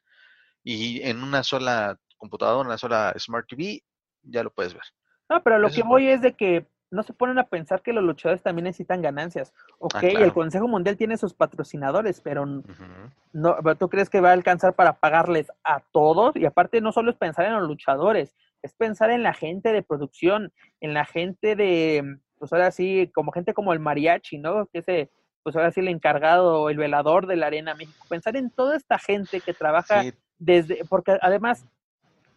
Y 0.64 1.03
en 1.03 1.23
una 1.23 1.42
sola 1.42 1.99
computadora, 2.16 2.66
una 2.66 2.79
sola 2.79 3.12
Smart 3.18 3.47
TV, 3.47 3.83
ya 4.23 4.42
lo 4.42 4.51
puedes 4.51 4.73
ver. 4.73 4.85
No, 5.29 5.42
pero 5.42 5.59
lo 5.59 5.68
que 5.68 5.83
voy 5.83 6.09
es 6.09 6.23
de 6.23 6.33
que 6.33 6.66
no 6.90 7.03
se 7.03 7.12
ponen 7.12 7.38
a 7.38 7.45
pensar 7.45 7.83
que 7.83 7.92
los 7.92 8.03
luchadores 8.03 8.42
también 8.42 8.64
necesitan 8.64 9.03
ganancias. 9.03 9.53
Ah, 9.73 9.77
ok, 9.81 10.03
el 10.03 10.33
Consejo 10.33 10.66
Mundial 10.66 10.97
tiene 10.97 11.18
sus 11.18 11.35
patrocinadores, 11.35 12.23
pero 12.23 12.47
no, 12.47 13.57
¿tú 13.79 13.90
crees 13.90 14.09
que 14.09 14.23
va 14.23 14.31
a 14.31 14.33
alcanzar 14.33 14.73
para 14.73 14.95
pagarles 14.95 15.53
a 15.62 15.81
todos? 15.92 16.35
Y 16.35 16.47
aparte 16.47 16.81
no 16.81 16.90
solo 16.90 17.11
es 17.11 17.18
pensar 17.18 17.45
en 17.45 17.53
los 17.53 17.68
luchadores, 17.68 18.35
es 18.62 18.73
pensar 18.73 19.11
en 19.11 19.23
la 19.23 19.35
gente 19.35 19.73
de 19.73 19.83
producción, 19.83 20.55
en 20.81 20.95
la 20.95 21.05
gente 21.05 21.55
de, 21.55 22.16
pues 22.38 22.51
ahora 22.55 22.71
sí, 22.71 23.11
como 23.14 23.31
gente 23.31 23.53
como 23.53 23.75
el 23.75 23.81
mariachi, 23.81 24.38
¿no? 24.38 24.68
Que 24.68 24.79
ese, 24.79 25.11
pues 25.42 25.57
ahora 25.57 25.70
sí 25.70 25.81
el 25.81 25.88
encargado, 25.88 26.68
el 26.70 26.76
velador 26.76 27.26
de 27.26 27.37
la 27.37 27.46
Arena 27.46 27.74
México. 27.74 28.05
Pensar 28.09 28.37
en 28.37 28.50
toda 28.50 28.76
esta 28.76 28.98
gente 28.98 29.40
que 29.40 29.52
trabaja 29.52 30.02
desde, 30.38 30.85
porque 30.88 31.18
además 31.20 31.66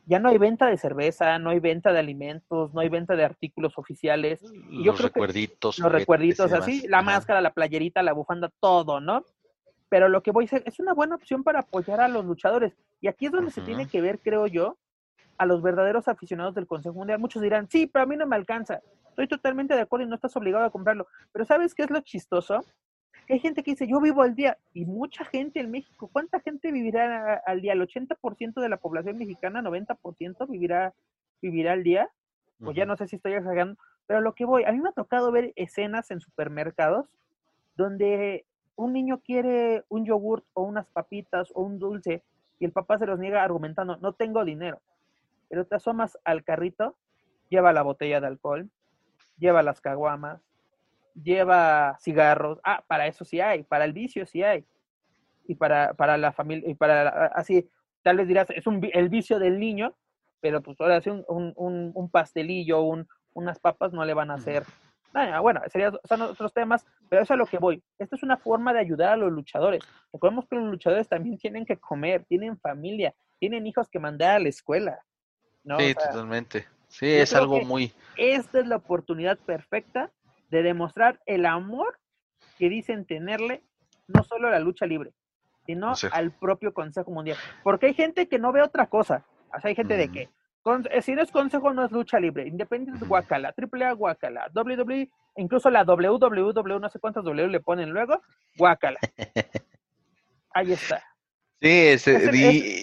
ya 0.06 0.20
no 0.20 0.30
hay 0.30 0.38
venta 0.38 0.68
de 0.68 0.78
cerveza, 0.78 1.40
no 1.40 1.50
hay 1.50 1.60
venta 1.60 1.92
de 1.92 2.00
alimentos, 2.00 2.74
no 2.74 2.82
hay 2.82 2.90
venta 2.90 3.16
de 3.16 3.24
artículos 3.24 3.78
oficiales. 3.78 4.42
los 4.70 5.02
recuerditos. 5.02 5.80
los 5.80 5.92
recuerditos, 5.92 6.52
así, 6.54 6.88
la 6.88 7.02
máscara, 7.02 7.42
la 7.42 7.54
playerita, 7.54 8.04
la 8.04 8.14
bufanda, 8.14 8.52
todo, 8.60 9.00
¿no? 9.00 9.24
Pero 9.90 10.10
lo 10.10 10.22
que 10.22 10.32
voy 10.32 10.46
a 10.46 10.48
decir 10.48 10.64
es 10.66 10.80
una 10.80 10.94
buena 10.94 11.16
opción 11.16 11.44
para 11.44 11.60
apoyar 11.60 12.02
a 12.02 12.08
los 12.08 12.26
luchadores. 12.26 12.74
Y 13.02 13.08
aquí 13.08 13.28
es 13.28 13.32
donde 13.32 13.52
se 13.52 13.62
tiene 13.62 13.88
que 13.88 14.02
ver, 14.02 14.20
creo 14.20 14.48
yo, 14.48 14.78
a 15.38 15.46
los 15.46 15.62
verdaderos 15.62 16.08
aficionados 16.08 16.56
del 16.56 16.68
Consejo 16.68 16.96
Mundial. 16.96 17.20
Muchos 17.20 17.42
dirán, 17.42 17.68
sí, 17.70 17.88
pero 17.88 18.04
a 18.04 18.06
mí 18.06 18.16
no 18.16 18.26
me 18.26 18.36
alcanza. 18.36 18.82
Estoy 19.10 19.28
totalmente 19.28 19.74
de 19.74 19.82
acuerdo 19.82 20.06
y 20.06 20.10
no 20.10 20.16
estás 20.16 20.36
obligado 20.36 20.66
a 20.66 20.70
comprarlo. 20.70 21.08
Pero 21.32 21.46
¿sabes 21.46 21.74
qué 21.74 21.84
es 21.84 21.90
lo 21.90 22.02
chistoso? 22.02 22.66
Hay 23.34 23.40
gente 23.40 23.64
que 23.64 23.72
dice, 23.72 23.88
yo 23.88 24.00
vivo 24.00 24.22
al 24.22 24.36
día, 24.36 24.58
y 24.74 24.86
mucha 24.86 25.26
gente 25.26 25.60
en 25.60 25.72
México, 25.72 26.10
¿cuánta 26.12 26.40
gente 26.40 26.72
vivirá 26.72 27.42
al 27.46 27.62
día? 27.62 27.74
¿El 27.74 27.82
80% 27.82 28.62
de 28.62 28.70
la 28.70 28.78
población 28.78 29.18
mexicana, 29.18 29.62
90% 29.62 30.48
vivirá, 30.50 30.94
vivirá 31.42 31.74
al 31.74 31.84
día? 31.84 32.10
Pues 32.60 32.76
ya 32.76 32.86
no 32.86 32.96
sé 32.96 33.08
si 33.08 33.18
estoy 33.18 33.34
exagerando, 33.34 33.78
pero 34.08 34.22
lo 34.22 34.34
que 34.34 34.46
voy, 34.46 34.64
a 34.64 34.72
mí 34.72 34.80
me 34.80 34.90
ha 34.90 34.94
tocado 34.94 35.32
ver 35.32 35.52
escenas 35.56 36.10
en 36.12 36.20
supermercados 36.20 37.08
donde 37.76 38.46
un 38.76 38.94
niño 38.94 39.22
quiere 39.22 39.84
un 39.90 40.06
yogurt 40.06 40.46
o 40.54 40.64
unas 40.64 40.88
papitas 40.88 41.52
o 41.54 41.62
un 41.62 41.80
dulce 41.80 42.24
y 42.60 42.66
el 42.66 42.72
papá 42.72 42.98
se 42.98 43.06
los 43.06 43.20
niega 43.20 43.44
argumentando, 43.44 43.98
no 43.98 44.14
tengo 44.14 44.46
dinero. 44.46 44.82
Pero 45.50 45.66
te 45.66 45.76
asomas 45.76 46.18
al 46.24 46.44
carrito, 46.44 46.96
lleva 47.50 47.74
la 47.74 47.82
botella 47.82 48.22
de 48.22 48.28
alcohol, 48.28 48.70
lleva 49.38 49.64
las 49.64 49.82
caguamas, 49.82 50.42
lleva 51.16 51.98
cigarros. 52.00 52.60
Ah, 52.64 52.84
para 52.88 53.08
eso 53.08 53.26
sí 53.26 53.40
hay, 53.40 53.64
para 53.64 53.86
el 53.86 53.94
vicio 53.94 54.26
sí 54.26 54.44
hay. 54.44 54.66
Y 55.48 55.56
para, 55.56 55.94
para 55.94 56.18
la 56.18 56.32
familia, 56.32 56.70
y 56.70 56.76
para, 56.76 57.28
así, 57.28 57.70
tal 58.04 58.18
vez 58.18 58.28
dirás, 58.28 58.50
es 58.50 58.68
un, 58.68 58.88
el 58.94 59.10
vicio 59.10 59.40
del 59.40 59.60
niño, 59.60 59.96
pero 60.42 60.62
pues 60.62 60.80
ahora 60.80 61.02
sí 61.02 61.10
un, 61.10 61.24
un, 61.28 61.92
un 61.94 62.10
pastelillo, 62.10 62.82
un, 62.82 63.08
unas 63.34 63.60
papas 63.60 63.94
no 63.94 64.04
le 64.06 64.14
van 64.14 64.32
a 64.32 64.36
hacer 64.36 64.64
nada. 65.14 65.40
Bueno, 65.40 65.62
serían, 65.72 65.98
son 66.04 66.22
otros 66.24 66.54
temas, 66.54 66.86
pero 67.10 67.22
eso 67.22 67.34
es 67.34 67.38
a 67.38 67.38
lo 67.38 67.46
que 67.46 67.58
voy. 67.58 67.84
Esto 68.00 68.16
es 68.16 68.24
una 68.24 68.38
forma 68.38 68.74
de 68.74 68.80
ayudar 68.80 69.10
a 69.10 69.18
los 69.18 69.32
luchadores. 69.32 69.84
Recordemos 70.12 70.46
que 70.48 70.56
los 70.56 70.66
luchadores 70.66 71.08
también 71.08 71.38
tienen 71.38 71.66
que 71.66 71.78
comer, 71.78 72.26
tienen 72.26 72.58
familia, 72.60 73.14
tienen 73.40 73.66
hijos 73.68 73.88
que 73.90 74.00
mandar 74.00 74.38
a 74.38 74.40
la 74.40 74.50
escuela. 74.50 75.00
¿no? 75.64 75.80
Sí, 75.80 75.94
totalmente. 75.94 76.68
Sí, 76.88 77.08
es 77.08 77.34
algo 77.34 77.60
muy... 77.62 77.92
Esta 78.16 78.60
es 78.60 78.68
la 78.68 78.78
oportunidad 78.78 79.38
perfecta 79.38 80.12
de 80.50 80.64
demostrar 80.64 81.20
el 81.26 81.46
amor 81.46 82.00
que 82.58 82.70
dicen 82.70 83.06
tenerle 83.06 83.64
no 84.08 84.24
solo 84.24 84.48
a 84.48 84.52
la 84.52 84.60
lucha 84.60 84.86
libre, 84.86 85.14
sino 85.66 85.94
al 86.12 86.32
propio 86.32 86.74
Consejo 86.74 87.12
Mundial. 87.12 87.38
Porque 87.64 87.88
hay 87.88 87.94
gente 87.94 88.28
que 88.28 88.40
no 88.40 88.52
ve 88.52 88.62
otra 88.62 88.88
cosa. 88.88 89.26
O 89.56 89.60
sea, 89.60 89.70
hay 89.70 89.76
gente 89.76 89.98
de 89.98 90.12
que 90.12 90.30
eh, 90.90 91.02
si 91.04 91.14
no 91.14 91.22
es 91.22 91.32
consejo, 91.32 91.74
no 91.74 91.86
es 91.86 91.92
lucha 91.92 92.20
libre. 92.20 92.48
Independiente 92.48 93.04
es 93.04 93.08
guacala, 93.08 93.54
AAA 93.56 93.92
guacala, 93.94 94.50
WWE, 94.54 95.10
incluso 95.38 95.70
la 95.70 95.84
WWW, 95.84 96.80
no 96.80 96.90
sé 96.90 97.00
cuántas 97.00 97.24
W 97.24 97.48
le 97.48 97.60
ponen 97.60 97.92
luego, 97.92 98.22
guacala. 98.58 99.00
Ahí 100.54 100.74
está. 100.74 101.04
Sí, 101.62 101.96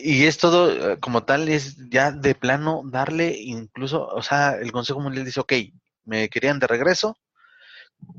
y, 0.05 0.25
es 0.25 0.39
todo, 0.39 0.93
eh, 0.93 0.99
como 0.99 1.25
tal, 1.25 1.49
es 1.49 1.77
ya 1.91 2.11
de 2.11 2.35
plano 2.35 2.83
darle 2.85 3.37
incluso, 3.39 4.07
o 4.07 4.23
sea, 4.23 4.53
el 4.53 4.73
Consejo 4.73 5.01
Mundial 5.01 5.25
dice, 5.25 5.41
ok, 5.41 5.53
me 6.05 6.29
querían 6.29 6.59
de 6.59 6.67
regreso, 6.67 7.17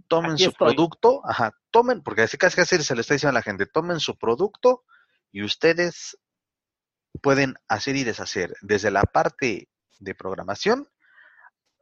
tomen 0.07 0.37
su 0.37 0.53
producto, 0.53 1.21
ajá, 1.25 1.53
tomen, 1.71 2.01
porque 2.01 2.23
así 2.23 2.37
casi 2.37 2.55
casi 2.55 2.83
se 2.83 2.95
le 2.95 3.01
está 3.01 3.13
diciendo 3.13 3.31
a 3.31 3.39
la 3.39 3.43
gente, 3.43 3.65
tomen 3.65 3.99
su 3.99 4.17
producto 4.17 4.83
y 5.31 5.43
ustedes 5.43 6.17
pueden 7.21 7.55
hacer 7.67 7.95
y 7.95 8.03
deshacer 8.03 8.55
desde 8.61 8.91
la 8.91 9.03
parte 9.03 9.69
de 9.99 10.15
programación 10.15 10.87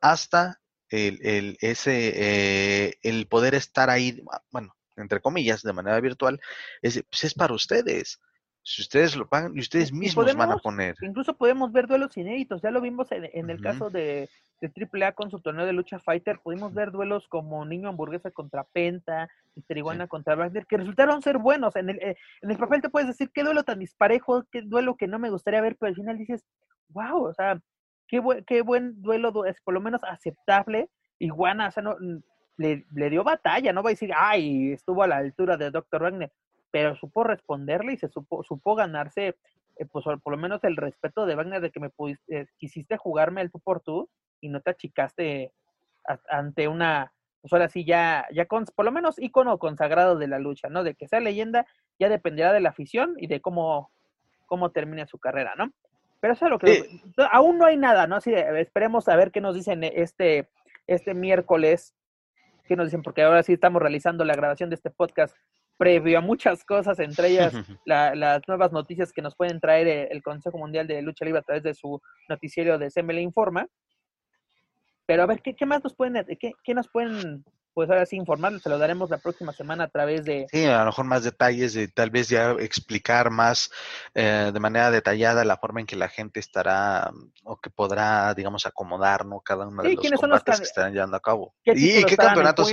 hasta 0.02 0.62
el, 0.90 1.20
el 1.26 1.58
ese 1.62 2.12
eh, 2.16 3.00
el 3.02 3.28
poder 3.28 3.56
estar 3.56 3.90
ahí, 3.90 4.22
bueno, 4.50 4.76
entre 4.98 5.22
comillas, 5.22 5.62
de 5.62 5.74
manera 5.74 6.00
virtual, 6.00 6.40
es, 6.82 7.04
pues 7.10 7.24
es 7.24 7.34
para 7.34 7.54
ustedes. 7.54 8.20
Si 8.64 8.84
ustedes 8.84 9.16
lo 9.16 9.28
pagan 9.28 9.56
y 9.56 9.60
ustedes 9.60 9.92
mismos 9.92 10.36
van 10.36 10.52
a 10.52 10.58
poner. 10.58 10.96
Incluso 11.02 11.36
podemos 11.36 11.72
ver 11.72 11.88
duelos 11.88 12.16
inéditos. 12.16 12.62
Ya 12.62 12.70
lo 12.70 12.80
vimos 12.80 13.12
en, 13.12 13.50
el 13.50 13.60
caso 13.60 13.90
de, 13.90 14.30
de 14.62 14.72
AAA 15.04 15.14
con 15.14 15.32
su 15.32 15.40
torneo 15.40 15.66
de 15.66 15.74
lucha 15.74 16.00
fighter. 16.00 16.40
Pudimos 16.44 16.72
ver 16.74 16.92
duelos 16.92 17.28
como 17.28 17.66
Niño 17.66 17.90
Hamburguesa 17.90 18.30
contra 18.30 18.64
Penta, 18.64 19.28
y 19.56 19.64
Iguana 19.78 20.08
contra 20.08 20.36
Wagner, 20.36 20.68
que 20.68 20.78
resultaron 20.78 21.24
ser 21.24 21.40
buenos. 21.40 21.76
En 21.76 21.90
el, 21.90 21.98
eh, 22.02 22.18
en 22.42 22.52
el 22.52 22.58
papel 22.58 22.82
te 22.82 22.90
puedes 22.90 23.08
decir 23.08 23.32
qué 23.34 23.44
duelo 23.44 23.64
tan 23.64 23.80
disparejo, 23.80 24.46
qué 24.52 24.62
duelo 24.62 24.96
que 24.96 25.08
no 25.08 25.18
me 25.18 25.32
gustaría 25.32 25.62
ver, 25.62 25.76
pero 25.80 25.90
al 25.90 25.96
final 25.96 26.18
dices, 26.18 26.46
wow, 26.90 27.26
o 27.26 27.34
sea, 27.34 27.60
qué, 28.08 28.20
buen, 28.20 28.44
qué 28.46 28.62
buen 28.62 29.02
duelo, 29.02 29.46
es 29.46 29.60
por 29.62 29.74
lo 29.74 29.82
menos 29.82 30.02
aceptable. 30.04 30.90
Iguana, 31.18 31.70
o 31.70 31.72
sea, 31.72 31.82
no, 31.82 31.98
le, 32.58 32.86
le 32.94 33.10
dio 33.10 33.24
batalla, 33.24 33.74
no 33.74 33.82
va 33.82 33.90
a 33.90 33.94
decir, 33.94 34.12
ay, 34.16 34.72
estuvo 34.72 35.02
a 35.02 35.08
la 35.08 35.18
altura 35.18 35.58
de 35.58 35.72
Dr. 35.72 36.04
Wagner 36.04 36.32
pero 36.72 36.96
supo 36.96 37.24
responderle 37.24 37.94
y 37.94 37.98
se 37.98 38.10
supo, 38.10 38.44
supo 38.44 38.76
ganarse, 38.76 39.36
eh, 39.76 39.86
pues 39.92 40.06
por 40.24 40.34
lo 40.34 40.38
menos 40.38 40.64
el 40.64 40.78
respeto 40.78 41.26
de 41.26 41.36
Wagner 41.36 41.62
de 41.62 41.72
que 41.72 41.80
me 41.80 41.90
pudiste, 41.90 42.42
eh, 42.42 42.48
quisiste 42.58 42.98
jugarme 42.98 43.42
el 43.42 43.52
tú 43.52 43.60
por 43.60 43.82
tú 43.82 44.10
y 44.40 44.50
no 44.50 44.62
te 44.62 44.72
achicaste 44.72 45.52
ante 46.30 46.68
una, 46.68 47.14
pues 47.42 47.54
ahora 47.54 47.68
sí 47.68 47.86
ya, 47.86 48.26
ya 48.34 48.46
con, 48.46 48.66
por 48.66 48.86
lo 48.86 48.92
menos 48.92 49.20
ícono 49.20 49.60
consagrado 49.60 50.18
de 50.18 50.28
la 50.28 50.40
lucha, 50.40 50.68
¿no? 50.70 50.84
De 50.84 50.96
que 50.96 51.08
sea 51.08 51.20
leyenda 51.20 51.68
ya 52.00 52.10
dependerá 52.10 52.54
de 52.54 52.62
la 52.62 52.70
afición 52.70 53.14
y 53.18 53.28
de 53.28 53.40
cómo, 53.40 53.92
cómo 54.48 54.72
termine 54.72 55.06
su 55.06 55.20
carrera, 55.20 55.54
¿no? 55.56 55.72
Pero 56.20 56.34
eso 56.34 56.46
es 56.46 56.52
lo 56.52 56.60
que... 56.60 57.02
Aún 57.32 57.58
no 57.58 57.66
hay 57.66 57.78
nada, 57.78 58.08
¿no? 58.08 58.16
Así 58.16 58.34
esperemos 58.34 59.08
a 59.10 59.16
ver 59.16 59.32
qué 59.32 59.42
nos 59.42 59.56
dicen 59.56 59.84
este, 59.84 60.50
este 60.88 61.14
miércoles, 61.14 61.96
qué 62.66 62.76
nos 62.76 62.88
dicen, 62.88 63.02
porque 63.02 63.24
ahora 63.24 63.44
sí 63.44 63.54
estamos 63.54 63.82
realizando 63.82 64.24
la 64.24 64.36
grabación 64.36 64.70
de 64.70 64.76
este 64.76 64.90
podcast 64.90 65.36
previo 65.82 66.20
a 66.20 66.22
muchas 66.22 66.64
cosas, 66.64 67.00
entre 67.00 67.30
ellas 67.30 67.54
las 67.88 68.48
nuevas 68.48 68.72
noticias 68.72 69.12
que 69.12 69.24
nos 69.24 69.36
pueden 69.36 69.60
traer 69.60 69.88
eh, 69.88 70.08
el 70.12 70.22
Consejo 70.22 70.60
Mundial 70.60 70.86
de 70.86 71.02
Lucha 71.02 71.26
Libre 71.26 71.40
a 71.40 71.42
través 71.42 71.64
de 71.64 71.74
su 71.74 72.00
noticiero 72.30 72.78
de 72.78 72.92
CML 72.92 73.18
Informa. 73.18 73.66
Pero 75.08 75.24
a 75.24 75.26
ver, 75.26 75.42
¿qué, 75.42 75.66
más 75.66 75.84
nos 75.84 75.96
pueden, 75.96 76.24
qué, 76.40 76.52
qué, 76.64 76.76
nos 76.76 76.88
pueden, 76.88 77.44
pues 77.74 77.90
ahora 77.90 78.06
sí 78.06 78.16
informar? 78.16 78.60
Se 78.60 78.70
lo 78.70 78.78
daremos 78.78 79.10
la 79.10 79.18
próxima 79.18 79.54
semana 79.54 79.86
a 79.86 79.88
través 79.88 80.24
de... 80.24 80.46
Sí, 80.52 80.66
a 80.66 80.82
lo 80.82 80.86
mejor 80.86 81.06
más 81.06 81.24
detalles, 81.24 81.74
de 81.74 81.88
tal 81.88 82.12
vez 82.12 82.30
ya 82.30 82.52
explicar 82.60 83.32
más 83.32 83.72
eh, 84.14 84.52
de 84.54 84.60
manera 84.60 84.92
detallada 84.92 85.44
la 85.44 85.58
forma 85.58 85.80
en 85.80 85.88
que 85.88 85.96
la 85.96 86.10
gente 86.10 86.40
estará 86.40 87.12
o 87.44 87.58
que 87.58 87.72
podrá, 87.72 88.36
digamos, 88.36 88.68
acomodar, 88.68 89.26
¿no? 89.26 89.40
Cada 89.40 89.68
uno 89.68 89.82
de 89.82 89.96
los 89.96 90.22
combates 90.22 90.60
que 90.60 90.66
estarán 90.66 90.94
llevando 90.94 91.18
a 91.18 91.22
cabo. 91.22 91.56
¿Y 91.66 92.06
qué 92.06 92.16
campeonatos? 92.16 92.72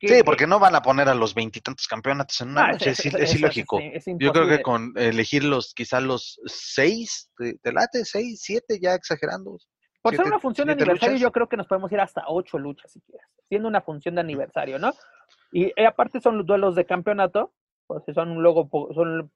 Sí, 0.00 0.22
porque 0.24 0.46
no 0.46 0.60
van 0.60 0.76
a 0.76 0.82
poner 0.82 1.08
a 1.08 1.14
los 1.14 1.34
veintitantos 1.34 1.88
campeonatos 1.88 2.40
en 2.40 2.50
una 2.50 2.66
ah, 2.66 2.72
noche, 2.72 2.90
es, 2.90 3.34
ilógico. 3.34 3.80
Yo 4.18 4.32
creo 4.32 4.46
que 4.46 4.62
con 4.62 4.92
elegir 4.96 5.42
los, 5.42 5.74
quizás 5.74 6.02
los 6.02 6.40
seis, 6.46 7.30
¿te, 7.36 7.72
late? 7.72 8.04
Seis, 8.04 8.40
siete, 8.42 8.78
ya 8.80 8.94
exagerando. 8.94 9.58
Por 10.00 10.14
ser 10.14 10.26
una 10.26 10.38
función 10.38 10.68
de 10.68 10.74
aniversario, 10.74 11.16
yo 11.16 11.32
creo 11.32 11.48
que 11.48 11.56
nos 11.56 11.66
podemos 11.66 11.90
ir 11.90 12.00
hasta 12.00 12.22
ocho 12.28 12.58
luchas, 12.58 12.92
si 12.92 13.00
quieres, 13.00 13.26
siendo 13.48 13.66
una 13.66 13.80
función 13.80 14.14
de 14.14 14.20
aniversario, 14.60 14.78
¿no? 14.78 14.92
Y 15.50 15.64
eh, 15.64 15.86
aparte 15.86 16.20
son 16.20 16.38
los 16.38 16.46
duelos 16.46 16.76
de 16.76 16.86
campeonato, 16.86 17.52
pues 17.86 18.04
son 18.14 18.36
luego, 18.36 18.68
son 18.94 19.32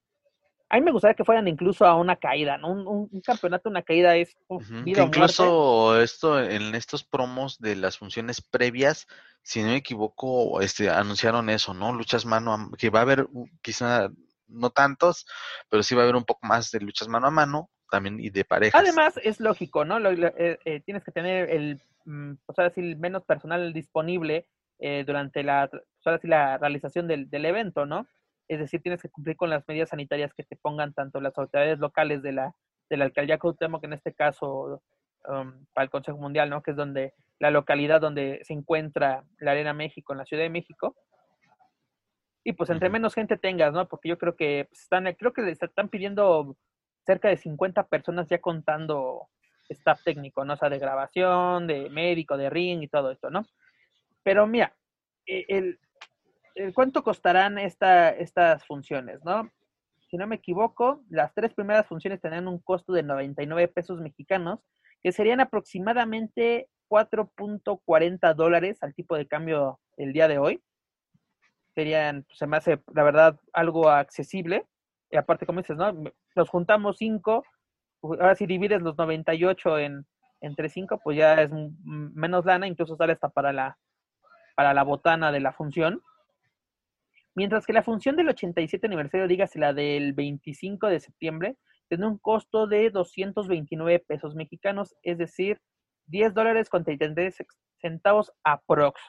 a 0.72 0.76
mí 0.76 0.82
me 0.82 0.90
gustaría 0.90 1.14
que 1.14 1.24
fueran 1.24 1.46
incluso 1.48 1.84
a 1.84 1.96
una 1.96 2.16
caída, 2.16 2.56
¿no? 2.56 2.68
Un, 2.72 3.20
campeonato, 3.20 3.68
una 3.68 3.82
caída 3.82 4.16
es 4.16 4.34
incluso 4.86 6.00
esto 6.00 6.42
en 6.42 6.74
estos 6.74 7.04
promos 7.04 7.58
de 7.58 7.76
las 7.76 7.98
funciones 7.98 8.40
previas, 8.40 9.06
si 9.42 9.60
no 9.60 9.68
me 9.68 9.76
equivoco, 9.76 10.62
este 10.62 10.88
anunciaron 10.88 11.50
eso, 11.50 11.74
¿no? 11.74 11.92
Luchas 11.92 12.24
mano 12.24 12.54
a 12.54 12.70
que 12.78 12.88
va 12.88 13.00
a 13.00 13.02
haber 13.02 13.28
quizá 13.60 14.10
no 14.48 14.70
tantos, 14.70 15.26
pero 15.68 15.82
sí 15.82 15.94
va 15.94 16.00
a 16.00 16.04
haber 16.04 16.16
un 16.16 16.24
poco 16.24 16.46
más 16.46 16.70
de 16.70 16.80
luchas 16.80 17.06
mano 17.06 17.26
a 17.26 17.30
mano 17.30 17.68
también 17.90 18.18
y 18.18 18.30
de 18.30 18.46
parejas. 18.46 18.80
Además, 18.80 19.20
es 19.22 19.40
lógico, 19.40 19.84
¿no? 19.84 19.98
Eh, 19.98 20.58
eh, 20.64 20.80
tienes 20.86 21.04
que 21.04 21.12
tener 21.12 21.50
el, 21.50 21.82
mm, 22.06 22.32
o 22.46 22.52
sea, 22.54 22.72
el 22.74 22.96
menos 22.96 23.24
personal 23.24 23.74
disponible 23.74 24.48
eh, 24.78 25.04
durante 25.06 25.42
la, 25.42 25.68
la 26.22 26.56
realización 26.56 27.06
del, 27.06 27.28
del, 27.28 27.44
evento, 27.44 27.84
¿no? 27.84 28.06
Es 28.48 28.58
decir, 28.58 28.82
tienes 28.82 29.00
que 29.02 29.08
cumplir 29.08 29.36
con 29.36 29.50
las 29.50 29.66
medidas 29.66 29.90
sanitarias 29.90 30.34
que 30.34 30.42
te 30.42 30.56
pongan 30.56 30.92
tanto 30.92 31.20
las 31.20 31.36
autoridades 31.38 31.78
locales 31.78 32.22
de 32.22 32.32
la, 32.32 32.54
de 32.90 32.96
la 32.96 33.04
alcaldía 33.04 33.38
Cuauhtémoc, 33.38 33.80
que 33.80 33.86
en 33.86 33.92
este 33.94 34.14
caso 34.14 34.82
um, 35.28 35.64
para 35.72 35.84
el 35.84 35.90
Consejo 35.90 36.18
Mundial, 36.18 36.50
¿no? 36.50 36.62
Que 36.62 36.72
es 36.72 36.76
donde 36.76 37.14
la 37.38 37.50
localidad 37.50 38.00
donde 38.00 38.40
se 38.44 38.52
encuentra 38.52 39.24
la 39.38 39.52
Arena 39.52 39.72
México, 39.72 40.12
en 40.12 40.18
la 40.18 40.24
Ciudad 40.24 40.42
de 40.42 40.50
México. 40.50 40.96
Y 42.44 42.52
pues 42.54 42.70
entre 42.70 42.90
menos 42.90 43.14
gente 43.14 43.36
tengas, 43.36 43.72
¿no? 43.72 43.88
Porque 43.88 44.08
yo 44.08 44.18
creo 44.18 44.36
que 44.36 44.66
pues, 44.68 44.82
están, 44.82 45.12
creo 45.14 45.32
que 45.32 45.42
les 45.42 45.62
están 45.62 45.88
pidiendo 45.88 46.56
cerca 47.04 47.28
de 47.28 47.36
50 47.36 47.88
personas 47.88 48.28
ya 48.28 48.40
contando 48.40 49.28
staff 49.68 50.02
técnico, 50.02 50.44
¿no? 50.44 50.54
O 50.54 50.56
sea, 50.56 50.68
de 50.68 50.78
grabación, 50.78 51.66
de 51.66 51.88
médico, 51.90 52.36
de 52.36 52.50
ring 52.50 52.82
y 52.82 52.88
todo 52.88 53.10
esto, 53.10 53.30
¿no? 53.30 53.44
Pero 54.22 54.46
mira, 54.46 54.74
e, 55.26 55.44
el, 55.48 55.78
¿cuánto 56.74 57.02
costarán 57.02 57.58
esta, 57.58 58.10
estas 58.10 58.64
funciones, 58.66 59.24
no? 59.24 59.50
Si 60.10 60.16
no 60.16 60.26
me 60.26 60.36
equivoco, 60.36 61.02
las 61.08 61.32
tres 61.34 61.54
primeras 61.54 61.86
funciones 61.86 62.20
tendrán 62.20 62.48
un 62.48 62.58
costo 62.58 62.92
de 62.92 63.02
99 63.02 63.68
pesos 63.68 64.00
mexicanos, 64.00 64.60
que 65.02 65.12
serían 65.12 65.40
aproximadamente 65.40 66.68
4.40 66.88 68.34
dólares 68.34 68.82
al 68.82 68.94
tipo 68.94 69.16
de 69.16 69.26
cambio 69.26 69.80
el 69.96 70.12
día 70.12 70.28
de 70.28 70.38
hoy. 70.38 70.62
Serían, 71.74 72.24
pues, 72.24 72.38
se 72.38 72.46
me 72.46 72.58
hace, 72.58 72.82
la 72.94 73.02
verdad, 73.02 73.40
algo 73.54 73.88
accesible. 73.88 74.66
Y 75.10 75.16
aparte, 75.16 75.46
como 75.46 75.60
dices, 75.60 75.76
¿no? 75.78 75.92
Los 76.34 76.48
juntamos 76.50 76.98
cinco, 76.98 77.44
ahora 78.02 78.34
si 78.34 78.46
divides 78.46 78.82
los 78.82 78.96
98 78.98 79.78
en, 79.78 80.06
entre 80.40 80.68
cinco, 80.68 81.00
pues 81.02 81.16
ya 81.16 81.40
es 81.40 81.50
menos 81.84 82.44
lana, 82.44 82.66
incluso 82.66 82.96
sale 82.96 83.14
hasta 83.14 83.28
para 83.28 83.52
la, 83.52 83.78
para 84.54 84.74
la 84.74 84.82
botana 84.82 85.32
de 85.32 85.40
la 85.40 85.52
función. 85.52 86.02
Mientras 87.34 87.66
que 87.66 87.72
la 87.72 87.82
función 87.82 88.16
del 88.16 88.28
87 88.28 88.86
aniversario, 88.86 89.26
dígase 89.26 89.58
la 89.58 89.72
del 89.72 90.12
25 90.12 90.88
de 90.88 91.00
septiembre, 91.00 91.56
tiene 91.88 92.06
un 92.06 92.18
costo 92.18 92.66
de 92.66 92.90
229 92.90 94.00
pesos 94.00 94.34
mexicanos, 94.34 94.94
es 95.02 95.18
decir, 95.18 95.60
10 96.06 96.34
dólares 96.34 96.68
con 96.68 96.84
33 96.84 97.36
centavos 97.80 98.32
aprox. 98.44 99.00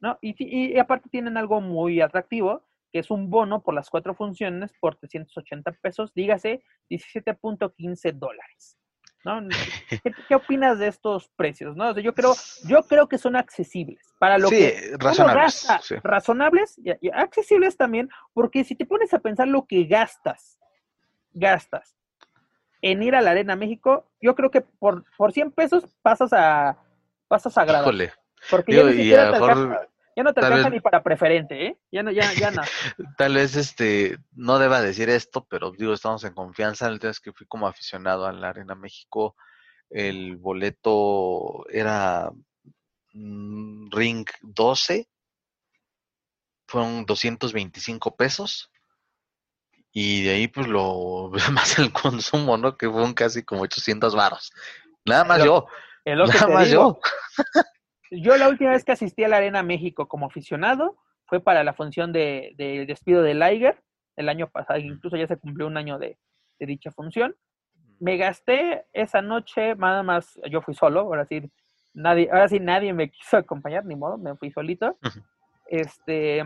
¿no? 0.00 0.18
Y, 0.20 0.34
y, 0.38 0.78
aparte 0.78 1.08
tienen 1.08 1.36
algo 1.36 1.60
muy 1.60 2.00
atractivo, 2.00 2.66
que 2.92 2.98
es 2.98 3.10
un 3.10 3.30
bono 3.30 3.62
por 3.62 3.74
las 3.74 3.88
cuatro 3.88 4.14
funciones 4.14 4.72
por 4.80 4.96
380 4.96 5.72
pesos, 5.80 6.12
dígase 6.14 6.62
17.15 6.90 8.12
dólares. 8.12 8.76
¿No? 9.24 9.40
¿Qué, 10.28 10.34
opinas 10.34 10.78
de 10.78 10.88
estos 10.88 11.28
precios? 11.36 11.76
¿no? 11.76 11.98
yo, 11.98 12.14
creo, 12.14 12.34
yo 12.64 12.82
creo 12.82 13.08
que 13.08 13.18
son 13.18 13.36
accesibles. 13.36 14.14
Para 14.18 14.38
lo 14.38 14.50
que 14.50 14.92
razonables. 14.98 15.68
Razonables 16.02 16.78
y, 16.78 17.10
accesibles 17.10 17.76
también, 17.76 18.08
porque 18.34 18.64
si 18.64 18.74
te 18.74 18.86
pones 18.86 19.12
a 19.14 19.18
pensar 19.18 19.48
lo 19.48 19.66
que 19.66 19.84
gastas, 19.84 20.58
gastas 21.32 21.96
en 22.82 23.02
ir 23.02 23.14
a 23.14 23.20
la 23.20 23.30
Arena 23.30 23.54
México, 23.54 24.10
yo 24.20 24.34
creo 24.34 24.50
que 24.50 24.60
por, 24.60 25.04
por 25.16 25.32
100 25.32 25.52
pesos 25.52 25.84
pasas 26.02 26.32
a 26.32 26.76
pasas 27.28 27.56
a 27.56 27.64
grabar. 27.64 27.94
Porque 28.50 29.08
ya, 29.08 29.30
no 30.16 30.34
te 30.34 30.40
alcanza 30.40 30.70
ni 30.70 30.80
para 30.80 31.02
preferente, 31.02 31.66
¿eh? 31.66 31.78
Ya 31.90 32.02
no, 32.02 32.10
ya, 32.10 32.32
ya 32.34 32.50
no. 32.50 32.62
Tal 33.18 33.34
vez 33.34 33.56
este 33.56 34.18
no 34.32 34.58
deba 34.58 34.82
decir 34.82 35.08
esto, 35.08 35.46
pero 35.48 35.70
digo, 35.72 35.92
estamos 35.92 36.24
en 36.24 36.34
confianza. 36.34 36.88
El 36.88 36.98
día 36.98 37.12
que 37.22 37.32
fui 37.32 37.46
como 37.46 37.66
aficionado 37.66 38.26
a 38.26 38.32
la 38.32 38.50
Arena 38.50 38.74
México, 38.74 39.36
el 39.90 40.36
boleto 40.36 41.66
era 41.70 42.30
mm, 43.14 43.90
ring 43.90 44.26
12, 44.42 45.08
fueron 46.66 47.06
225 47.06 48.16
pesos 48.16 48.72
y 49.92 50.22
de 50.22 50.30
ahí, 50.30 50.48
pues, 50.48 50.66
lo 50.66 51.30
más 51.52 51.78
el 51.78 51.92
consumo, 51.92 52.56
¿no? 52.56 52.76
Que 52.76 52.90
fueron 52.90 53.12
casi 53.14 53.42
como 53.42 53.62
800 53.62 54.14
varos. 54.14 54.52
Nada 55.04 55.24
más 55.24 55.44
yo. 55.44 55.66
Nada 56.04 56.48
más 56.48 56.70
yo. 56.70 56.98
Yo 58.20 58.36
la 58.36 58.48
última 58.48 58.70
vez 58.70 58.84
que 58.84 58.92
asistí 58.92 59.24
a 59.24 59.28
la 59.28 59.38
Arena 59.38 59.62
México 59.62 60.06
como 60.06 60.26
aficionado 60.26 60.98
fue 61.24 61.40
para 61.40 61.64
la 61.64 61.72
función 61.72 62.12
de, 62.12 62.54
despido 62.86 63.22
de 63.22 63.34
Liger 63.34 63.82
el 64.16 64.28
año 64.28 64.48
pasado. 64.48 64.78
Incluso 64.80 65.16
ya 65.16 65.26
se 65.26 65.38
cumplió 65.38 65.66
un 65.66 65.78
año 65.78 65.98
de, 65.98 66.18
dicha 66.58 66.90
función. 66.90 67.34
Me 67.98 68.16
gasté 68.18 68.84
esa 68.92 69.22
noche, 69.22 69.74
nada 69.76 70.02
más, 70.02 70.38
yo 70.50 70.60
fui 70.60 70.74
solo, 70.74 71.00
ahora 71.00 71.24
sí, 71.24 71.50
nadie, 71.94 72.28
ahora 72.30 72.48
sí 72.48 72.60
nadie 72.60 72.92
me 72.92 73.10
quiso 73.10 73.38
acompañar, 73.38 73.84
ni 73.84 73.96
modo, 73.96 74.18
me 74.18 74.36
fui 74.36 74.50
solito. 74.50 74.98
Este, 75.68 76.44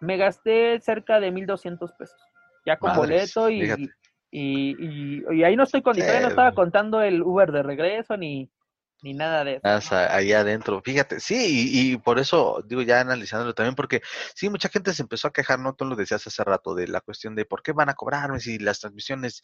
me 0.00 0.16
gasté 0.16 0.80
cerca 0.80 1.20
de 1.20 1.32
1.200 1.32 1.96
pesos, 1.96 2.20
ya 2.66 2.76
con 2.78 2.96
boleto 2.96 3.48
y, 3.48 3.88
y, 4.32 5.22
y, 5.30 5.44
ahí 5.44 5.54
no 5.54 5.62
estoy 5.62 5.82
con, 5.82 5.96
no 5.96 6.02
estaba 6.02 6.52
contando 6.52 7.00
el 7.00 7.22
Uber 7.22 7.52
de 7.52 7.62
regreso 7.62 8.16
ni, 8.16 8.50
ni 9.02 9.14
nada 9.14 9.44
de 9.44 9.60
eso. 9.62 9.96
ahí 9.96 10.32
adentro, 10.32 10.80
fíjate, 10.80 11.18
sí, 11.18 11.68
y, 11.72 11.96
por 11.96 12.20
eso 12.20 12.62
digo 12.66 12.82
ya 12.82 13.00
analizándolo 13.00 13.52
también, 13.52 13.74
porque 13.74 14.00
sí, 14.34 14.48
mucha 14.48 14.68
gente 14.68 14.92
se 14.94 15.02
empezó 15.02 15.28
a 15.28 15.32
quejar, 15.32 15.58
¿no? 15.58 15.74
Tú 15.74 15.84
lo 15.84 15.96
decías 15.96 16.24
hace 16.26 16.44
rato, 16.44 16.74
de 16.74 16.86
la 16.86 17.00
cuestión 17.00 17.34
de 17.34 17.44
por 17.44 17.62
qué 17.62 17.72
van 17.72 17.88
a 17.88 17.94
cobrarme 17.94 18.38
si 18.38 18.58
las 18.58 18.78
transmisiones 18.78 19.42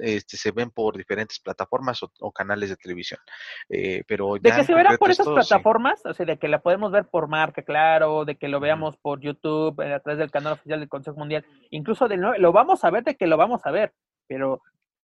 este, 0.00 0.36
se 0.36 0.50
ven 0.50 0.70
por 0.70 0.96
diferentes 0.96 1.40
plataformas 1.40 2.00
o, 2.02 2.32
canales 2.32 2.68
de 2.68 2.76
televisión. 2.76 3.18
Eh, 3.70 4.04
pero 4.06 4.34
de 4.34 4.52
que 4.52 4.64
se 4.64 4.74
verá 4.74 4.96
por 4.98 5.10
esas 5.10 5.26
plataformas, 5.26 6.04
o 6.04 6.12
sea, 6.12 6.26
de 6.26 6.38
que 6.38 6.48
la 6.48 6.60
podemos 6.60 6.92
ver 6.92 7.06
por 7.06 7.28
marca, 7.28 7.62
claro, 7.62 8.26
de 8.26 8.36
que 8.36 8.48
lo 8.48 8.60
veamos 8.60 8.98
por 8.98 9.20
YouTube, 9.20 9.80
eh, 9.80 9.94
a 9.94 10.00
través 10.00 10.18
del 10.18 10.30
canal 10.30 10.52
oficial 10.52 10.80
del 10.80 10.88
Consejo 10.88 11.16
Mundial, 11.16 11.46
incluso 11.70 12.08
de 12.08 12.18
lo 12.18 12.52
vamos 12.52 12.84
a 12.84 12.90
ver 12.90 13.04
de 13.04 13.16
que 13.16 13.26
lo 13.26 13.38
vamos 13.38 13.64
a 13.64 13.70
ver, 13.70 13.94
pero 14.26 14.60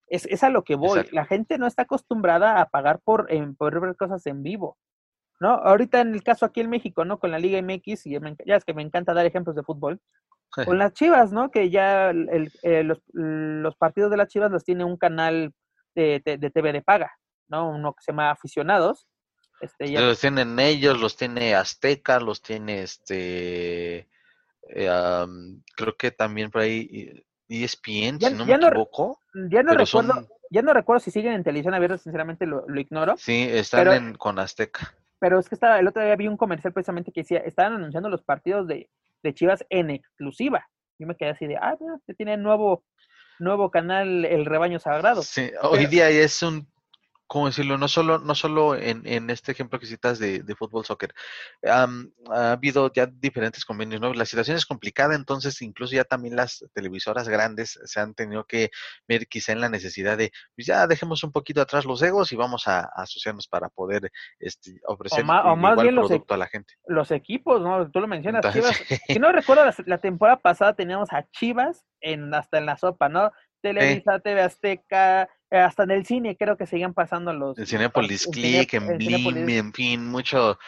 es, 0.07 0.43
a 0.43 0.51
lo 0.51 0.65
que 0.65 0.75
voy. 0.75 1.07
La 1.13 1.25
gente 1.25 1.59
no 1.59 1.67
está 1.67 1.83
acostumbrada 1.83 2.61
a 2.61 2.69
pagar 2.69 3.01
por, 3.01 3.29
ver 3.29 3.97
cosas 3.97 4.27
en 4.27 4.43
vivo. 4.43 4.79
¿no? 5.41 5.51
Ahorita 5.51 6.01
en 6.01 6.15
el 6.15 6.23
caso 6.23 6.47
aquí 6.47 6.61
en 6.61 6.71
México, 6.71 7.05
¿no? 7.05 7.19
Con 7.19 7.31
la 7.31 7.39
Liga 7.39 7.61
MX, 7.61 8.07
y 8.07 8.19
ya 8.47 8.57
es 8.57 8.65
que 8.65 8.75
me 8.75 8.83
encanta 8.83 9.15
dar 9.15 9.27
ejemplos 9.27 9.57
de 9.57 9.65
fútbol, 9.65 10.01
con 10.65 10.79
las 10.79 10.93
Chivas, 10.93 11.33
¿no? 11.33 11.51
Que 11.51 11.71
ya 11.71 12.11
eh, 12.11 12.85
los, 12.85 13.77
partidos 13.77 14.11
de 14.11 14.17
las 14.17 14.29
Chivas 14.29 14.51
los 14.51 14.65
tiene 14.65 14.85
un 14.85 14.97
canal 14.97 15.53
de, 15.95 16.23
de, 16.25 16.51
TV 16.51 16.73
de 16.73 16.83
paga, 16.83 17.13
¿no? 17.49 17.71
Uno 17.71 17.93
que 17.93 18.03
se 18.03 18.13
llama 18.13 18.31
Aficionados. 18.31 19.09
Este, 19.61 19.89
Los 19.89 20.21
tienen 20.21 20.59
ellos, 20.59 21.01
los 21.01 21.17
tiene 21.17 21.55
Azteca, 21.55 22.21
los 22.21 22.43
tiene 22.43 22.83
este... 22.83 24.09
Eh, 24.69 25.27
creo 25.77 25.97
que 25.97 26.11
también 26.11 26.51
por 26.51 26.63
ahí 26.63 27.25
ESPN, 27.49 28.19
si 28.21 28.35
no 28.35 28.47
me 28.47 28.55
equivoco. 28.55 29.21
Ya 29.51 29.63
no 29.63 29.75
recuerdo, 29.75 30.29
ya 30.51 30.63
no 30.63 30.73
recuerdo 30.73 31.01
si 31.01 31.11
siguen 31.11 31.33
en 31.33 31.45
televisión 31.45 31.75
abierta, 31.75 31.99
sinceramente 31.99 32.47
lo, 32.47 32.65
ignoro. 32.79 33.17
Sí, 33.17 33.49
están 33.51 34.15
con 34.15 34.39
Azteca. 34.39 34.95
Pero 35.19 35.39
es 35.39 35.49
que 35.49 35.55
estaba, 35.55 35.79
el 35.79 35.89
otro 35.89 36.05
día 36.05 36.17
vi 36.17 36.29
un 36.29 36.37
comercial 36.37 36.73
precisamente 36.73 37.13
que 37.13 37.23
decía, 37.23 37.39
estaban 37.39 37.75
anunciando 37.75 38.09
los 38.09 38.23
partidos 38.23 38.67
de, 38.69 38.89
Chivas 39.33 39.65
en 39.71 39.89
exclusiva. 39.89 40.69
Yo 40.99 41.07
me 41.07 41.17
quedé 41.17 41.31
así 41.31 41.47
de, 41.47 41.57
ah, 41.57 41.77
mira, 41.81 41.99
tiene 42.15 42.37
nuevo, 42.37 42.85
nuevo 43.39 43.71
canal 43.71 44.27
El 44.27 44.45
Rebaño 44.45 44.79
Sagrado. 44.79 45.23
Sí, 45.23 45.51
hoy 45.63 45.87
día 45.87 46.11
es 46.11 46.43
un 46.43 46.69
¿cómo 47.27 47.47
decirlo? 47.47 47.79
No 47.79 47.89
solo, 47.89 48.19
no 48.19 48.35
solo 48.35 48.77
en, 48.77 49.07
en 49.07 49.31
este 49.31 49.53
ejemplo 49.53 49.79
que 49.79 49.87
citas 49.87 50.19
de, 50.19 50.41
de 50.41 50.55
fútbol, 50.55 50.85
soccer. 50.85 51.15
ha 51.65 51.87
habido 52.53 52.93
ya 52.93 53.07
diferentes 53.07 53.65
convenios, 53.65 54.01
¿no? 54.01 54.13
La 54.15 54.25
situación 54.25 54.57
es 54.57 54.67
complicada, 54.67 55.15
entonces 55.15 55.61
incluso 55.63 55.95
ya 55.95 56.05
también 56.05 56.37
las 56.37 56.65
televisoras 56.75 57.29
grandes 57.29 57.79
se 57.85 58.01
han 58.01 58.15
tenido 58.15 58.45
que 58.45 58.71
ver 59.09 59.27
quizá 59.27 59.53
en 59.53 59.61
la 59.61 59.69
necesidad 59.69 60.17
de, 60.17 60.33
pues 60.55 60.67
ya 60.67 60.87
dejemos 60.87 61.25
un 61.25 61.33
poquito 61.33 61.61
atrás 61.61 61.85
los 61.85 62.03
egos 62.03 62.33
y 62.33 62.37
vamos 62.37 62.69
a, 62.69 62.89
asociarnos 62.95 63.49
para 63.49 63.69
poder 63.69 64.11
este, 64.39 64.81
ofrecer 64.87 65.25
o 65.25 65.57
más, 65.57 65.81
bien 65.81 65.95
producto 65.95 66.35
a 66.35 66.39
la 66.39 66.47
gente. 66.47 66.75
Los 66.87 67.11
equipos, 67.11 67.61
¿no? 67.61 67.91
Tú 67.91 68.01
lo 68.01 68.07
mencionas, 68.07 68.45
Chivas. 68.53 68.81
Si 69.09 69.19
no 69.19 69.33
recuerdo, 69.33 69.65
la, 69.87 69.99
temporada 69.99 70.39
pasada 70.41 70.75
teníamos 70.75 71.13
a 71.13 71.27
Chivas 71.31 71.85
en 72.01 72.33
hasta 72.35 72.59
en 72.59 72.67
la 72.67 72.77
sopa, 72.77 73.09
¿no? 73.09 73.31
Televisa, 73.61 74.19
TV 74.21 74.43
Azteca, 74.43 75.23
eh, 75.23 75.29
hasta 75.59 75.85
en 75.85 75.91
el 75.91 76.07
cine 76.07 76.37
creo 76.37 76.57
que 76.57 76.67
siguen 76.67 76.95
pasando 76.95 77.33
los... 77.33 77.59
El 77.59 77.67
Cinepolis 77.67 78.27
Click, 78.27 78.75
en 78.75 78.99
Blim, 78.99 79.49
en 79.49 79.73
fin, 79.73 80.07
mucho... 80.07 80.59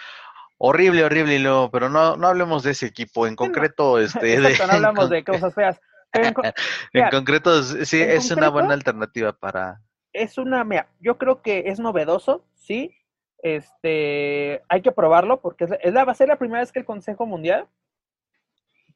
Horrible, 0.59 1.05
horrible, 1.05 1.39
luego, 1.39 1.71
pero 1.71 1.91
no, 1.91 2.17
no 2.17 2.29
hablemos 2.29 2.63
de 2.63 2.71
ese 2.71 2.87
equipo, 2.87 3.27
en 3.27 3.37
concreto, 3.37 3.99
este... 3.99 4.39
no 4.39 4.49
hablamos 4.73 5.11
de 5.11 5.23
cosas 5.25 5.55
feas. 5.55 5.81
en, 6.13 6.33
concreto, 7.11 7.63
sí, 7.63 8.01
es 8.01 8.31
una 8.31 8.49
buena 8.49 8.75
alternativa 8.75 9.33
para... 9.33 9.81
Es 10.13 10.39
una, 10.39 10.65
mira, 10.65 10.89
yo 10.99 11.19
creo 11.19 11.43
que 11.43 11.65
es 11.67 11.79
novedoso, 11.79 12.47
sí, 12.55 12.95
este, 13.43 14.63
hay 14.69 14.83
que 14.83 14.93
probarlo 14.93 15.41
porque 15.41 15.65
es 15.65 15.93
la, 15.93 16.05
va 16.05 16.13
a 16.13 16.15
ser 16.17 16.29
la 16.29 16.39
primera 16.39 16.61
vez 16.61 16.73
que 16.73 16.79
el 16.79 16.85
Consejo 16.85 17.27
Mundial 17.27 17.69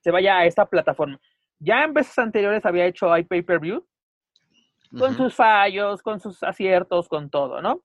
se 0.00 0.10
vaya 0.10 0.38
a 0.38 0.46
esta 0.46 0.66
plataforma. 0.66 1.20
Ya 1.58 1.84
en 1.84 1.92
veces 1.92 2.18
anteriores 2.18 2.64
había 2.64 2.86
hecho 2.86 3.14
iPay-Per-View, 3.16 3.86
con 4.98 5.16
sus 5.16 5.34
fallos, 5.34 6.02
con 6.02 6.20
sus 6.20 6.42
aciertos, 6.42 7.08
con 7.08 7.30
todo, 7.30 7.62
¿no? 7.62 7.82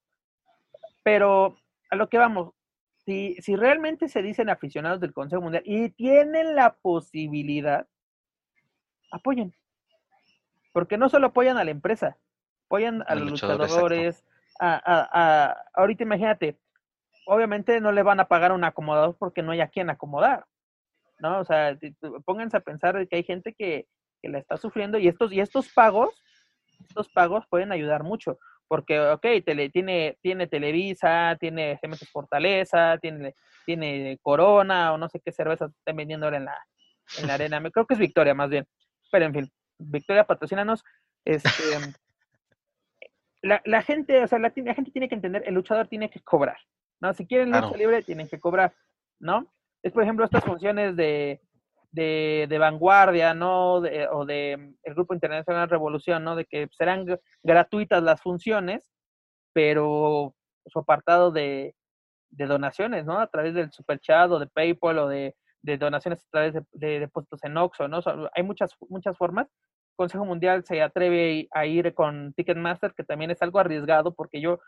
Pero 1.03 1.57
a 1.89 1.95
lo 1.95 2.09
que 2.09 2.17
vamos, 2.17 2.53
si, 3.05 3.35
si 3.35 3.55
realmente 3.55 4.07
se 4.09 4.21
dicen 4.21 4.49
aficionados 4.49 4.99
del 4.99 5.13
Consejo 5.13 5.41
Mundial 5.41 5.63
y 5.65 5.89
tienen 5.89 6.55
la 6.55 6.75
posibilidad, 6.75 7.87
apoyen. 9.11 9.53
Porque 10.73 10.97
no 10.97 11.09
solo 11.09 11.27
apoyan 11.27 11.57
a 11.57 11.63
la 11.63 11.71
empresa, 11.71 12.17
apoyan 12.65 13.03
a 13.07 13.15
los 13.15 13.31
luchadores, 13.31 14.25
a, 14.59 15.55
ahorita 15.73 16.03
imagínate, 16.03 16.57
obviamente 17.27 17.79
no 17.79 17.91
le 17.91 18.03
van 18.03 18.19
a 18.19 18.27
pagar 18.27 18.51
un 18.51 18.63
acomodador 18.63 19.15
porque 19.17 19.41
no 19.41 19.51
hay 19.51 19.61
a 19.61 19.67
quien 19.67 19.89
acomodar, 19.89 20.45
¿no? 21.19 21.39
O 21.39 21.45
sea, 21.45 21.77
pónganse 22.25 22.57
a 22.57 22.61
pensar 22.61 23.07
que 23.07 23.15
hay 23.15 23.23
gente 23.23 23.53
que, 23.53 23.87
que 24.21 24.29
la 24.29 24.39
está 24.39 24.57
sufriendo 24.57 24.97
y 24.97 25.07
estos, 25.07 25.31
y 25.31 25.39
estos 25.39 25.71
pagos, 25.71 26.21
estos 26.79 27.09
pagos 27.09 27.45
pueden 27.49 27.71
ayudar 27.71 28.03
mucho, 28.03 28.39
porque, 28.67 28.99
ok, 28.99 29.25
tele, 29.45 29.69
tiene, 29.69 30.17
tiene 30.21 30.47
Televisa, 30.47 31.37
tiene 31.39 31.77
Cementos 31.79 32.09
Fortaleza, 32.09 32.97
tiene, 32.99 33.35
tiene 33.65 34.17
Corona 34.21 34.93
o 34.93 34.97
no 34.97 35.09
sé 35.09 35.19
qué 35.19 35.31
cerveza 35.31 35.65
están 35.65 35.95
vendiendo 35.95 36.25
ahora 36.25 36.37
en 36.37 36.45
la, 36.45 36.65
en 37.19 37.27
la 37.27 37.33
arena, 37.35 37.61
creo 37.71 37.85
que 37.85 37.93
es 37.93 37.99
Victoria 37.99 38.33
más 38.33 38.49
bien, 38.49 38.65
pero 39.11 39.25
en 39.25 39.33
fin, 39.33 39.51
Victoria 39.77 40.25
patrocínanos, 40.25 40.83
este... 41.23 41.49
La, 43.41 43.61
la, 43.63 43.83
gente, 43.83 44.23
o 44.23 44.27
sea, 44.27 44.39
la, 44.39 44.51
la, 44.55 44.73
gente 44.73 44.89
tiene 44.89 45.07
que 45.07 45.13
entender, 45.13 45.43
el 45.45 45.53
luchador 45.53 45.87
tiene 45.87 46.09
que 46.09 46.19
cobrar, 46.19 46.57
¿no? 46.99 47.13
Si 47.13 47.27
quieren 47.27 47.51
lucha 47.51 47.77
libre, 47.77 48.01
tienen 48.01 48.27
que 48.27 48.39
cobrar, 48.39 48.73
¿no? 49.19 49.53
Es, 49.83 49.91
por 49.91 50.01
ejemplo, 50.01 50.25
estas 50.25 50.43
funciones 50.43 50.95
de, 50.95 51.39
de, 51.95 52.57
vanguardia, 52.59 53.33
¿no? 53.33 53.75
o 53.75 54.25
de 54.25 54.73
el 54.83 54.93
Grupo 54.93 55.13
Internacional 55.13 55.69
Revolución, 55.69 56.23
¿no? 56.23 56.35
De 56.35 56.45
que 56.45 56.67
serán 56.71 57.05
gratuitas 57.43 58.03
las 58.03 58.21
funciones, 58.21 58.91
pero 59.53 60.35
su 60.65 60.79
apartado 60.79 61.31
de, 61.31 61.75
de 62.29 62.45
donaciones, 62.45 63.05
¿no? 63.05 63.19
A 63.19 63.27
través 63.27 63.53
del 63.53 63.71
Super 63.71 63.99
Chat 63.99 64.31
o 64.31 64.39
de 64.39 64.47
PayPal 64.47 64.99
o 64.99 65.07
de, 65.07 65.35
de 65.61 65.77
donaciones 65.77 66.23
a 66.23 66.29
través 66.31 66.53
de, 66.53 66.63
de, 66.73 66.99
depósitos 66.99 67.43
en 67.43 67.57
Oxxo, 67.57 67.87
¿no? 67.87 67.99
hay 68.33 68.43
muchas, 68.43 68.71
muchas 68.89 69.17
formas. 69.17 69.47
Consejo 69.95 70.25
Mundial 70.25 70.65
se 70.65 70.81
atreve 70.81 71.47
a 71.51 71.65
ir 71.65 71.93
con 71.93 72.33
Ticketmaster, 72.33 72.93
que 72.93 73.05
también 73.05 73.31
es 73.31 73.41
algo 73.41 73.59
arriesgado, 73.59 74.13
porque 74.13 74.41
yo 74.41 74.59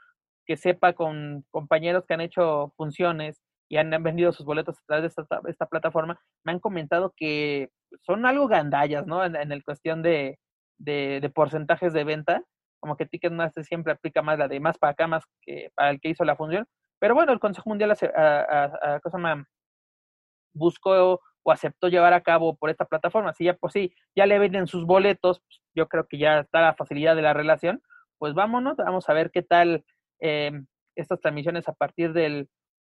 que 0.45 0.55
sepa 0.55 0.93
con 0.93 1.43
compañeros 1.51 2.05
que 2.05 2.13
han 2.13 2.21
hecho 2.21 2.73
funciones 2.78 3.43
y 3.70 3.78
han 3.78 3.89
vendido 4.03 4.32
sus 4.32 4.45
boletos 4.45 4.78
a 4.78 4.84
través 4.86 5.15
de 5.15 5.51
esta, 5.51 5.65
plataforma, 5.65 6.20
me 6.43 6.53
han 6.53 6.59
comentado 6.59 7.13
que 7.15 7.70
son 8.01 8.26
algo 8.26 8.47
gandallas, 8.47 9.05
¿no? 9.05 9.24
En, 9.26 9.51
el 9.51 9.63
cuestión 9.63 10.01
de, 10.01 10.39
de, 10.78 11.32
porcentajes 11.34 11.93
de 11.93 12.03
venta, 12.03 12.43
como 12.80 12.95
que 12.95 13.05
Ticketmaster 13.05 13.65
siempre 13.65 13.93
aplica 13.93 14.22
más 14.22 14.39
la 14.39 14.47
de 14.47 14.59
más 14.59 14.78
para 14.78 14.91
acá, 14.91 15.07
más 15.07 15.24
que 15.41 15.72
para 15.76 15.89
el 15.89 15.99
que 15.99 16.09
hizo 16.09 16.24
la 16.24 16.36
función. 16.36 16.65
Pero 16.99 17.13
bueno, 17.13 17.34
el 17.34 17.39
Consejo 17.39 17.70
Mundial 17.70 17.91
hace, 17.91 18.07
a, 18.15 18.99
cosa 19.03 19.18
buscó 20.53 21.20
o 21.43 21.51
aceptó 21.51 21.88
llevar 21.88 22.13
a 22.13 22.22
cabo 22.22 22.55
por 22.55 22.70
esta 22.70 22.86
plataforma. 22.86 23.34
Si 23.34 23.45
ya, 23.45 23.53
pues 23.55 23.74
sí, 23.74 23.93
ya 24.15 24.26
le 24.26 24.39
venden 24.39 24.68
sus 24.68 24.86
boletos, 24.86 25.39
pues, 25.39 25.61
yo 25.76 25.88
creo 25.88 26.07
que 26.07 26.18
ya 26.18 26.39
está 26.39 26.61
la 26.61 26.74
facilidad 26.74 27.15
de 27.15 27.22
la 27.22 27.34
relación. 27.34 27.82
Pues 28.18 28.34
vámonos, 28.34 28.78
vamos 28.78 29.07
a 29.09 29.13
ver 29.13 29.32
qué 29.32 29.43
tal 29.43 29.86
eh, 30.20 30.51
estas 30.95 31.20
transmisiones 31.22 31.68
a 31.70 31.74
partir 31.74 32.13
del 32.13 32.49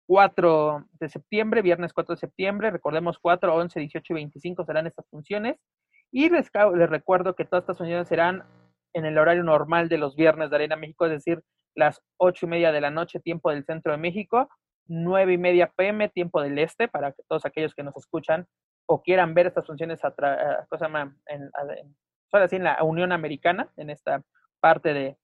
4 0.09 0.87
de 0.99 1.07
septiembre, 1.07 1.61
viernes 1.61 1.93
4 1.93 2.15
de 2.15 2.19
septiembre, 2.19 2.71
recordemos 2.71 3.19
4, 3.19 3.53
11, 3.53 3.79
18 3.79 4.13
y 4.13 4.15
25 4.15 4.65
serán 4.65 4.87
estas 4.87 5.07
funciones. 5.07 5.57
Y 6.11 6.31
les, 6.31 6.49
les 6.75 6.89
recuerdo 6.89 7.35
que 7.35 7.45
todas 7.45 7.61
estas 7.61 7.77
funciones 7.77 8.07
serán 8.07 8.43
en 8.93 9.05
el 9.05 9.19
horario 9.19 9.43
normal 9.43 9.87
de 9.87 9.99
los 9.99 10.15
viernes 10.15 10.49
de 10.49 10.55
Arena 10.55 10.75
México, 10.77 11.05
es 11.05 11.11
decir, 11.11 11.43
las 11.75 12.01
8 12.17 12.47
y 12.47 12.49
media 12.49 12.71
de 12.71 12.81
la 12.81 12.89
noche, 12.89 13.19
tiempo 13.19 13.51
del 13.51 13.63
centro 13.65 13.91
de 13.91 13.99
México, 13.99 14.49
9 14.87 15.33
y 15.33 15.37
media 15.37 15.71
pm, 15.75 16.09
tiempo 16.09 16.41
del 16.41 16.57
este, 16.57 16.87
para 16.87 17.11
que 17.11 17.21
todos 17.27 17.45
aquellos 17.45 17.75
que 17.75 17.83
nos 17.83 17.95
escuchan 17.95 18.47
o 18.87 19.03
quieran 19.03 19.35
ver 19.35 19.45
estas 19.45 19.67
funciones 19.67 20.03
a 20.03 20.15
cosa 20.69 20.87
en, 20.87 21.13
en, 21.27 21.95
en 22.33 22.63
la 22.63 22.83
Unión 22.83 23.11
Americana, 23.11 23.69
en 23.77 23.91
esta 23.91 24.23
parte 24.59 24.91
de, 24.91 25.17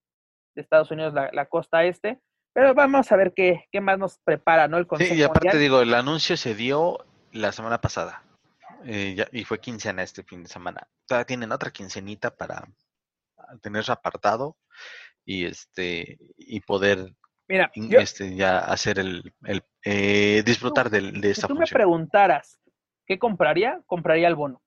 Estados 0.54 0.92
Unidos, 0.92 1.14
la 1.14 1.46
costa 1.48 1.84
este, 1.84 2.22
pero 2.56 2.74
vamos 2.74 3.12
a 3.12 3.18
ver 3.18 3.34
qué, 3.36 3.68
qué 3.70 3.82
más 3.82 4.00
nos 4.00 4.18
prepara, 4.20 4.70
¿no? 4.70 4.78
El 4.78 4.88
Consejo 4.88 5.14
Sí, 5.14 5.20
y 5.20 5.24
aparte 5.24 5.58
digo, 5.58 5.82
el 5.82 5.94
anuncio 5.94 6.38
se 6.38 6.56
dio 6.56 7.06
la 7.34 7.52
semana 7.52 7.82
pasada. 7.82 8.24
Eh, 8.86 9.26
y 9.34 9.44
fue 9.44 9.60
quincena 9.60 10.04
este 10.04 10.24
fin 10.24 10.42
de 10.42 10.48
semana. 10.48 10.88
Todavía 11.06 11.26
tienen 11.26 11.52
otra 11.52 11.72
quincenita 11.72 12.34
para 12.34 12.66
tener 13.62 13.84
su 13.84 13.92
apartado 13.92 14.56
y 15.26 15.44
este 15.44 16.18
y 16.38 16.62
poder 16.62 17.14
Mira, 17.50 17.70
este, 17.76 18.38
ya 18.38 18.60
hacer 18.60 19.00
el, 19.00 19.34
el 19.44 19.62
eh, 19.84 20.42
disfrutar 20.46 20.90
de, 20.90 21.02
de 21.12 21.32
esta 21.32 21.48
si 21.48 21.54
tú 21.54 21.60
me 21.60 21.68
preguntaras 21.68 22.58
qué 23.06 23.20
compraría, 23.20 23.82
compraría 23.86 24.30
el 24.30 24.36
bono. 24.36 24.62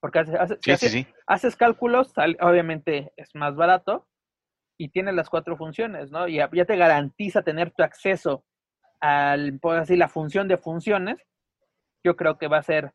Porque 0.00 0.20
haces, 0.20 1.06
haces 1.26 1.56
cálculos, 1.56 2.12
obviamente 2.40 3.12
es 3.16 3.34
más 3.34 3.56
barato, 3.56 4.06
y 4.80 4.88
tiene 4.88 5.12
las 5.12 5.28
cuatro 5.28 5.58
funciones, 5.58 6.10
¿no? 6.10 6.26
Y 6.26 6.36
ya, 6.36 6.48
te 6.48 6.76
garantiza 6.76 7.42
tener 7.42 7.70
tu 7.70 7.82
acceso 7.82 8.46
al, 8.98 9.58
pues 9.60 9.78
así, 9.78 9.94
la 9.94 10.08
función 10.08 10.48
de 10.48 10.56
funciones, 10.56 11.18
yo 12.02 12.16
creo 12.16 12.38
que 12.38 12.48
va 12.48 12.56
a 12.56 12.62
ser, 12.62 12.94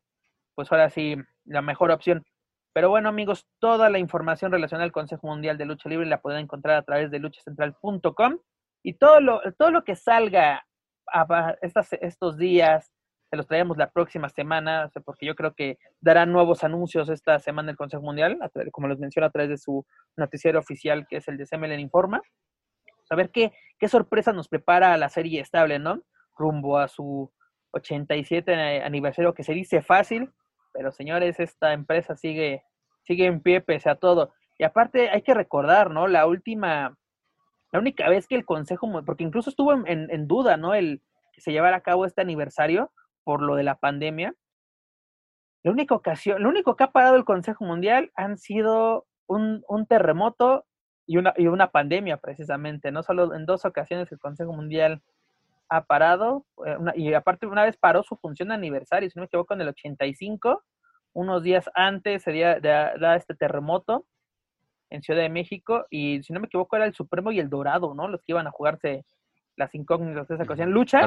pues 0.56 0.72
ahora 0.72 0.90
sí, 0.90 1.14
la 1.44 1.62
mejor 1.62 1.92
opción. 1.92 2.24
Pero 2.72 2.90
bueno, 2.90 3.08
amigos, 3.08 3.46
toda 3.60 3.88
la 3.88 4.00
información 4.00 4.50
relacionada 4.50 4.84
al 4.84 4.90
Consejo 4.90 5.28
Mundial 5.28 5.58
de 5.58 5.64
Lucha 5.64 5.88
Libre 5.88 6.06
la 6.06 6.20
pueden 6.20 6.40
encontrar 6.40 6.74
a 6.74 6.82
través 6.82 7.12
de 7.12 7.20
luchacentral.com 7.20 8.38
y 8.82 8.94
todo 8.94 9.20
lo, 9.20 9.40
todo 9.56 9.70
lo 9.70 9.84
que 9.84 9.94
salga 9.94 10.66
a 11.06 11.54
estos 12.00 12.36
días, 12.36 12.90
se 13.28 13.36
los 13.36 13.46
traemos 13.46 13.76
la 13.76 13.90
próxima 13.90 14.28
semana, 14.28 14.90
porque 15.04 15.26
yo 15.26 15.34
creo 15.34 15.54
que 15.54 15.78
darán 16.00 16.32
nuevos 16.32 16.62
anuncios 16.62 17.08
esta 17.08 17.38
semana 17.40 17.70
el 17.70 17.76
Consejo 17.76 18.02
Mundial, 18.02 18.38
como 18.72 18.88
les 18.88 18.98
menciono 18.98 19.26
a 19.26 19.30
través 19.30 19.50
de 19.50 19.58
su 19.58 19.84
noticiero 20.16 20.60
oficial, 20.60 21.06
que 21.08 21.16
es 21.16 21.28
el 21.28 21.36
de 21.36 21.46
CMLN 21.46 21.80
Informa. 21.80 22.22
A 23.10 23.16
ver 23.16 23.30
qué, 23.30 23.52
qué 23.78 23.88
sorpresa 23.88 24.32
nos 24.32 24.48
prepara 24.48 24.96
la 24.96 25.08
serie 25.08 25.40
estable, 25.40 25.78
¿no? 25.78 26.02
Rumbo 26.36 26.78
a 26.78 26.88
su 26.88 27.32
87 27.72 28.82
aniversario, 28.82 29.34
que 29.34 29.44
se 29.44 29.52
dice 29.54 29.82
fácil, 29.82 30.32
pero 30.72 30.92
señores, 30.92 31.40
esta 31.40 31.72
empresa 31.72 32.16
sigue, 32.16 32.64
sigue 33.02 33.26
en 33.26 33.40
pie 33.40 33.60
pese 33.60 33.90
a 33.90 33.96
todo. 33.96 34.32
Y 34.58 34.64
aparte 34.64 35.10
hay 35.10 35.22
que 35.22 35.34
recordar, 35.34 35.90
¿no? 35.90 36.06
La 36.06 36.26
última, 36.26 36.96
la 37.72 37.78
única 37.78 38.08
vez 38.08 38.28
que 38.28 38.36
el 38.36 38.44
Consejo, 38.44 38.88
porque 39.04 39.24
incluso 39.24 39.50
estuvo 39.50 39.72
en 39.72 40.28
duda, 40.28 40.56
¿no? 40.56 40.74
El 40.74 41.02
que 41.32 41.40
se 41.40 41.52
llevara 41.52 41.76
a 41.76 41.82
cabo 41.82 42.06
este 42.06 42.22
aniversario, 42.22 42.90
por 43.26 43.42
lo 43.42 43.56
de 43.56 43.64
la 43.64 43.74
pandemia. 43.74 44.36
La 45.64 45.72
única 45.72 45.96
ocasión, 45.96 46.44
lo 46.44 46.48
único 46.48 46.76
que 46.76 46.84
ha 46.84 46.92
parado 46.92 47.16
el 47.16 47.24
Consejo 47.24 47.64
Mundial 47.64 48.12
han 48.14 48.38
sido 48.38 49.04
un, 49.26 49.64
terremoto 49.88 50.64
y 51.08 51.16
una, 51.16 51.34
y 51.36 51.48
una 51.48 51.72
pandemia, 51.72 52.18
precisamente. 52.18 52.92
No 52.92 53.02
solo 53.02 53.34
en 53.34 53.44
dos 53.44 53.64
ocasiones 53.64 54.12
el 54.12 54.20
Consejo 54.20 54.52
Mundial 54.52 55.02
ha 55.68 55.86
parado, 55.86 56.46
eh, 56.64 56.76
y 56.94 57.14
aparte 57.14 57.48
una 57.48 57.64
vez 57.64 57.76
paró 57.76 58.04
su 58.04 58.14
función 58.16 58.50
de 58.50 58.54
aniversario, 58.54 59.10
si 59.10 59.18
no 59.18 59.22
me 59.22 59.26
equivoco, 59.26 59.54
en 59.54 59.62
el 59.62 59.68
85, 59.70 60.62
unos 61.12 61.42
días 61.42 61.68
antes 61.74 62.22
se 62.22 62.32
da, 62.38 63.16
este 63.16 63.34
terremoto 63.34 64.06
en 64.88 65.02
Ciudad 65.02 65.22
de 65.22 65.30
México, 65.30 65.84
y 65.90 66.22
si 66.22 66.32
no 66.32 66.38
me 66.38 66.46
equivoco 66.46 66.76
era 66.76 66.86
el 66.86 66.94
Supremo 66.94 67.32
y 67.32 67.40
el 67.40 67.50
Dorado, 67.50 67.92
¿no? 67.92 68.06
Los 68.06 68.20
que 68.20 68.30
iban 68.30 68.46
a 68.46 68.52
jugarse 68.52 69.04
las 69.56 69.74
incógnitas 69.74 70.28
de 70.28 70.34
esa 70.36 70.44
ocasión. 70.44 70.70
Lucha, 70.70 71.04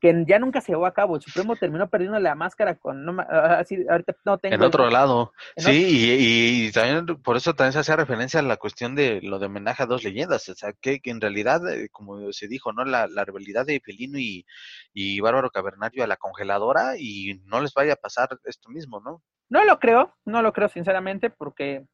que 0.00 0.24
ya 0.26 0.38
nunca 0.38 0.60
se 0.60 0.72
llevó 0.72 0.86
a 0.86 0.94
cabo. 0.94 1.16
El 1.16 1.22
Supremo 1.22 1.56
terminó 1.56 1.88
perdiendo 1.88 2.18
la 2.20 2.34
máscara 2.34 2.76
con, 2.76 3.04
no, 3.04 3.20
así, 3.20 3.84
ahorita 3.88 4.16
no 4.24 4.38
tengo. 4.38 4.54
En 4.54 4.62
otro 4.62 4.88
lado, 4.90 5.32
sí, 5.56 6.66
y, 6.68 6.72
también 6.72 7.20
por 7.22 7.36
eso 7.36 7.54
también 7.54 7.72
se 7.72 7.80
hace 7.80 7.96
referencia 7.96 8.40
a 8.40 8.44
la 8.44 8.56
cuestión 8.56 8.94
de 8.94 9.20
lo 9.22 9.38
de 9.38 9.46
homenaje 9.46 9.82
a 9.82 9.86
dos 9.86 10.04
leyendas, 10.04 10.48
o 10.48 10.54
sea, 10.54 10.72
que, 10.72 11.00
en 11.04 11.20
realidad, 11.20 11.68
eh, 11.68 11.88
como 11.90 12.32
se 12.32 12.46
dijo, 12.46 12.72
¿no? 12.72 12.84
La, 12.84 13.08
la 13.08 13.24
rivalidad 13.24 13.66
de 13.66 13.80
Felino 13.80 14.18
y, 14.18 14.46
y 14.92 15.20
Bárbaro 15.20 15.50
Cavernario 15.50 16.04
a 16.04 16.06
la 16.06 16.16
congeladora 16.16 16.96
y 16.96 17.40
no 17.44 17.60
les 17.60 17.74
vaya 17.74 17.94
a 17.94 17.96
pasar 17.96 18.28
esto 18.44 18.68
mismo, 18.70 19.00
¿no? 19.00 19.22
No 19.48 19.64
lo 19.64 19.78
creo, 19.80 20.14
no 20.24 20.42
lo 20.42 20.52
creo 20.52 20.68
sinceramente, 20.68 21.30
porque 21.30 21.86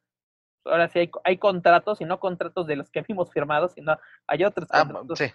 ahora 0.65 0.89
sí 0.89 0.99
hay, 0.99 1.11
hay 1.23 1.37
contratos 1.37 2.01
y 2.01 2.05
no 2.05 2.19
contratos 2.19 2.67
de 2.67 2.75
los 2.75 2.91
que 2.91 3.03
hemos 3.07 3.31
firmado, 3.31 3.69
sino 3.69 3.97
hay 4.27 4.43
otros 4.43 4.67
ah, 4.71 4.83
contratos. 4.83 5.17
Sí 5.17 5.31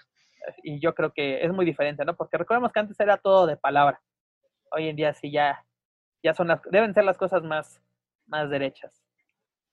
y 0.62 0.80
yo 0.80 0.94
creo 0.94 1.12
que 1.12 1.44
es 1.44 1.52
muy 1.52 1.64
diferente, 1.64 2.04
¿no? 2.04 2.16
Porque 2.16 2.38
recordemos 2.38 2.72
que 2.72 2.80
antes 2.80 2.98
era 3.00 3.16
todo 3.16 3.46
de 3.46 3.56
palabra. 3.56 4.00
Hoy 4.72 4.88
en 4.88 4.96
día 4.96 5.12
sí 5.14 5.30
ya, 5.30 5.64
ya 6.22 6.34
son 6.34 6.48
las, 6.48 6.60
deben 6.70 6.94
ser 6.94 7.04
las 7.04 7.18
cosas 7.18 7.42
más, 7.42 7.82
más 8.26 8.50
derechas. 8.50 9.02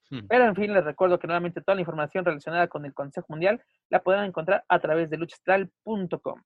Hmm. 0.09 0.27
Pero 0.27 0.45
en 0.45 0.55
fin, 0.55 0.73
les 0.73 0.83
recuerdo 0.83 1.19
que 1.19 1.27
nuevamente 1.27 1.61
toda 1.61 1.75
la 1.75 1.81
información 1.81 2.25
relacionada 2.25 2.67
con 2.67 2.85
el 2.85 2.93
Consejo 2.93 3.27
Mundial 3.29 3.61
la 3.89 4.01
pueden 4.01 4.23
encontrar 4.23 4.63
a 4.67 4.79
través 4.79 5.09
de 5.09 5.17
luchastral.com. 5.17 6.41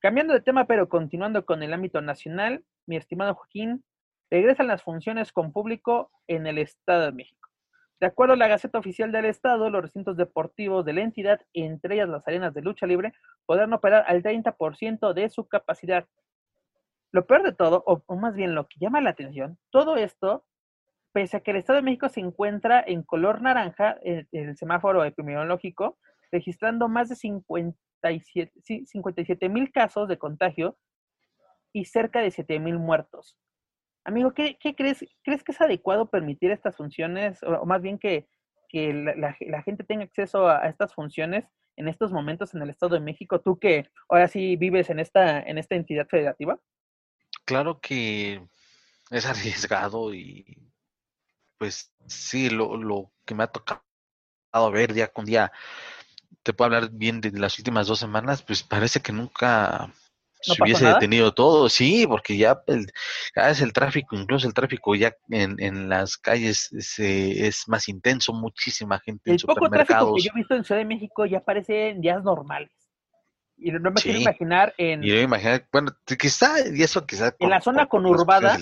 Cambiando 0.00 0.34
de 0.34 0.40
tema, 0.40 0.66
pero 0.66 0.88
continuando 0.88 1.46
con 1.46 1.62
el 1.62 1.72
ámbito 1.72 2.02
nacional, 2.02 2.62
mi 2.86 2.96
estimado 2.96 3.34
Joaquín, 3.34 3.84
regresan 4.30 4.66
las 4.66 4.82
funciones 4.82 5.32
con 5.32 5.52
público 5.52 6.10
en 6.26 6.46
el 6.46 6.58
Estado 6.58 7.06
de 7.06 7.12
México. 7.12 7.43
De 8.00 8.06
acuerdo 8.06 8.34
a 8.34 8.36
la 8.36 8.48
Gaceta 8.48 8.78
Oficial 8.78 9.12
del 9.12 9.26
Estado, 9.26 9.70
los 9.70 9.82
recintos 9.82 10.16
deportivos 10.16 10.84
de 10.84 10.92
la 10.92 11.02
entidad, 11.02 11.40
entre 11.52 11.94
ellas 11.94 12.08
las 12.08 12.26
arenas 12.26 12.52
de 12.52 12.62
lucha 12.62 12.86
libre, 12.86 13.12
podrán 13.46 13.72
operar 13.72 14.04
al 14.08 14.20
30% 14.22 15.14
de 15.14 15.30
su 15.30 15.46
capacidad. 15.46 16.04
Lo 17.12 17.24
peor 17.26 17.44
de 17.44 17.52
todo, 17.52 17.84
o, 17.86 18.02
más 18.16 18.34
bien 18.34 18.56
lo 18.56 18.66
que 18.66 18.80
llama 18.80 19.00
la 19.00 19.10
atención, 19.10 19.56
todo 19.70 19.96
esto, 19.96 20.44
pese 21.12 21.36
a 21.36 21.40
que 21.40 21.52
el 21.52 21.58
Estado 21.58 21.76
de 21.76 21.84
México 21.84 22.08
se 22.08 22.18
encuentra 22.20 22.82
en 22.84 23.04
color 23.04 23.40
naranja, 23.40 23.96
en, 24.02 24.26
el 24.32 24.56
semáforo 24.56 25.04
epidemiológico, 25.04 25.96
registrando 26.32 26.88
más 26.88 27.08
de 27.08 27.14
57 27.14 29.48
mil 29.48 29.70
casos 29.70 30.08
de 30.08 30.18
contagio 30.18 30.76
y 31.72 31.84
cerca 31.84 32.20
de 32.20 32.32
7 32.32 32.58
mil 32.58 32.80
muertos. 32.80 33.38
Amigo, 34.04 34.34
¿qué, 34.34 34.58
crees? 34.76 35.04
¿Crees 35.22 35.42
que 35.42 35.52
es 35.52 35.60
adecuado 35.60 36.10
permitir 36.10 36.50
estas 36.50 36.76
funciones, 36.76 37.42
o, 37.42 37.64
más 37.64 37.80
bien 37.80 37.98
que, 37.98 38.26
la, 38.72 39.62
gente 39.62 39.84
tenga 39.84 40.04
acceso 40.04 40.48
a, 40.48 40.68
estas 40.68 40.92
funciones 40.94 41.44
en 41.76 41.88
estos 41.88 42.12
momentos 42.12 42.54
en 42.54 42.62
el 42.62 42.70
Estado 42.70 42.96
de 42.96 43.00
México? 43.00 43.40
Tú 43.40 43.58
que 43.58 43.88
ahora 44.08 44.28
sí 44.28 44.56
vives 44.56 44.90
en 44.90 45.00
esta, 45.00 45.40
en 45.40 45.58
esta 45.58 45.74
entidad 45.74 46.06
federativa. 46.06 46.58
Claro 47.46 47.80
que 47.80 48.42
es 49.10 49.26
arriesgado 49.26 50.12
y 50.12 50.70
pues 51.56 51.92
sí, 52.06 52.50
lo, 52.50 52.76
lo 52.76 53.10
que 53.24 53.34
me 53.34 53.44
ha 53.44 53.46
tocado 53.46 53.82
ver 54.70 54.92
día 54.92 55.08
con 55.08 55.24
día, 55.24 55.50
te 56.42 56.52
puedo 56.52 56.66
hablar 56.66 56.90
bien 56.92 57.20
de 57.20 57.30
las 57.32 57.58
últimas 57.58 57.86
dos 57.86 57.98
semanas, 57.98 58.42
pues 58.42 58.62
parece 58.62 59.00
que 59.00 59.12
nunca 59.12 59.92
se 60.52 60.62
hubiese 60.62 60.86
detenido 60.86 61.32
todo, 61.32 61.68
sí, 61.68 62.06
porque 62.06 62.36
ya 62.36 62.62
el, 62.66 62.86
cada 63.32 63.48
vez 63.48 63.60
el 63.62 63.72
tráfico, 63.72 64.16
incluso 64.16 64.46
el 64.46 64.54
tráfico 64.54 64.94
ya 64.94 65.14
en, 65.30 65.56
en 65.58 65.88
las 65.88 66.16
calles 66.16 66.70
se, 66.78 67.46
es 67.46 67.68
más 67.68 67.88
intenso, 67.88 68.32
muchísima 68.32 68.98
gente 69.00 69.30
el 69.30 69.40
en 69.40 69.46
poco 69.46 69.68
tráfico 69.70 70.14
que 70.14 70.22
yo 70.22 70.30
he 70.34 70.38
visto 70.38 70.54
en 70.54 70.64
Ciudad 70.64 70.80
de 70.80 70.86
México 70.86 71.26
ya 71.26 71.40
parece 71.40 71.90
en 71.90 72.00
días 72.00 72.22
normales. 72.22 72.70
Y 73.56 73.70
no 73.70 73.90
me 73.90 74.00
quiero 74.00 74.18
imaginar 74.18 74.74
en... 74.78 75.04
Y 75.04 75.08
yo 75.08 75.20
imaginar, 75.20 75.66
bueno, 75.72 75.92
quizá, 76.18 76.54
y 76.68 76.82
eso 76.82 77.06
quizá... 77.06 77.34
En 77.38 77.50
la 77.50 77.60
zona 77.60 77.86
conurbada, 77.86 78.58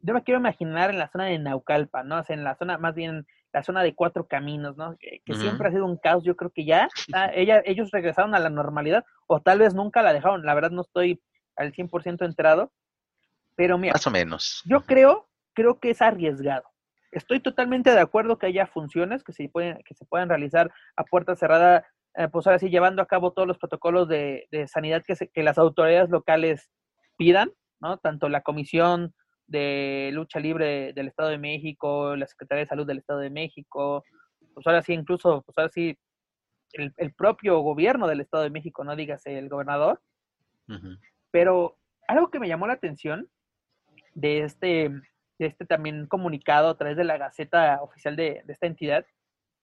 yo 0.00 0.14
me 0.14 0.22
quiero 0.22 0.38
imaginar 0.38 0.90
en 0.90 0.98
la 0.98 1.10
zona 1.10 1.24
de 1.24 1.38
Naucalpan, 1.38 2.06
¿no? 2.06 2.20
O 2.20 2.22
sea, 2.22 2.36
en 2.36 2.44
la 2.44 2.54
zona, 2.56 2.78
más 2.78 2.94
bien, 2.94 3.26
la 3.56 3.62
zona 3.62 3.82
de 3.82 3.94
cuatro 3.94 4.28
caminos, 4.28 4.76
¿no? 4.76 4.98
Que, 4.98 5.22
siempre 5.34 5.68
ha 5.68 5.70
sido 5.70 5.86
un 5.86 5.96
caos, 5.96 6.22
yo 6.24 6.36
creo 6.36 6.50
que 6.50 6.66
ya, 6.66 6.90
ella, 7.32 7.62
ellos 7.64 7.90
regresaron 7.90 8.34
a 8.34 8.38
la 8.38 8.50
normalidad, 8.50 9.02
o 9.26 9.40
tal 9.40 9.60
vez 9.60 9.72
nunca 9.72 10.02
la 10.02 10.12
dejaron, 10.12 10.44
la 10.44 10.52
verdad 10.52 10.72
no 10.72 10.82
estoy 10.82 11.22
al 11.56 11.72
100% 11.72 12.26
enterado, 12.26 12.70
pero 13.54 13.78
mira. 13.78 13.94
Más 13.94 14.06
o 14.06 14.10
menos. 14.10 14.62
Yo 14.66 14.82
creo, 14.82 15.30
creo 15.54 15.80
que 15.80 15.88
es 15.88 16.02
arriesgado. 16.02 16.64
Estoy 17.10 17.40
totalmente 17.40 17.90
de 17.90 18.00
acuerdo 18.00 18.36
que 18.36 18.44
haya 18.44 18.66
funciones 18.66 19.24
que 19.24 19.32
se 19.32 19.48
pueden, 19.48 19.82
que 19.86 19.94
se 19.94 20.04
puedan 20.04 20.28
realizar 20.28 20.70
a 20.94 21.04
puerta 21.04 21.34
cerrada, 21.34 21.86
eh, 22.14 22.28
pues 22.28 22.46
ahora 22.46 22.58
sí, 22.58 22.68
llevando 22.68 23.00
a 23.00 23.06
cabo 23.06 23.32
todos 23.32 23.48
los 23.48 23.56
protocolos 23.56 24.06
de, 24.06 24.46
sanidad 24.70 25.02
que, 25.02 25.14
que 25.32 25.42
las 25.42 25.56
autoridades 25.56 26.10
locales 26.10 26.68
pidan, 27.16 27.50
¿no? 27.80 27.96
Tanto 27.96 28.28
la 28.28 28.42
Comisión 28.42 29.14
de 29.46 30.10
Lucha 30.12 30.40
Libre 30.40 30.92
del 30.92 31.08
Estado 31.08 31.30
de 31.30 31.38
México, 31.38 32.16
la 32.16 32.26
Secretaría 32.26 32.64
de 32.64 32.68
Salud 32.68 32.86
del 32.86 32.98
Estado 32.98 33.20
de 33.20 33.30
México, 33.30 34.04
pues 34.54 34.66
ahora 34.66 34.82
sí, 34.82 34.92
incluso, 34.92 35.42
pues 35.42 35.56
ahora 35.58 35.70
sí, 35.70 35.96
el, 36.72 37.14
propio 37.14 37.60
gobierno 37.60 38.06
del 38.06 38.20
Estado 38.20 38.42
de 38.42 38.50
México, 38.50 38.84
no 38.84 38.96
digas 38.96 39.24
el 39.26 39.48
gobernador. 39.48 40.00
Pero 41.30 41.78
algo 42.08 42.30
que 42.30 42.40
me 42.40 42.48
llamó 42.48 42.66
la 42.66 42.72
atención 42.72 43.28
de 44.14 44.40
este, 44.40 44.88
de 45.38 45.46
este 45.46 45.66
también 45.66 46.06
comunicado 46.06 46.70
a 46.70 46.76
través 46.76 46.96
de 46.96 47.04
la 47.04 47.18
Gaceta 47.18 47.80
Oficial 47.82 48.16
de, 48.16 48.42
esta 48.48 48.66
entidad 48.66 49.06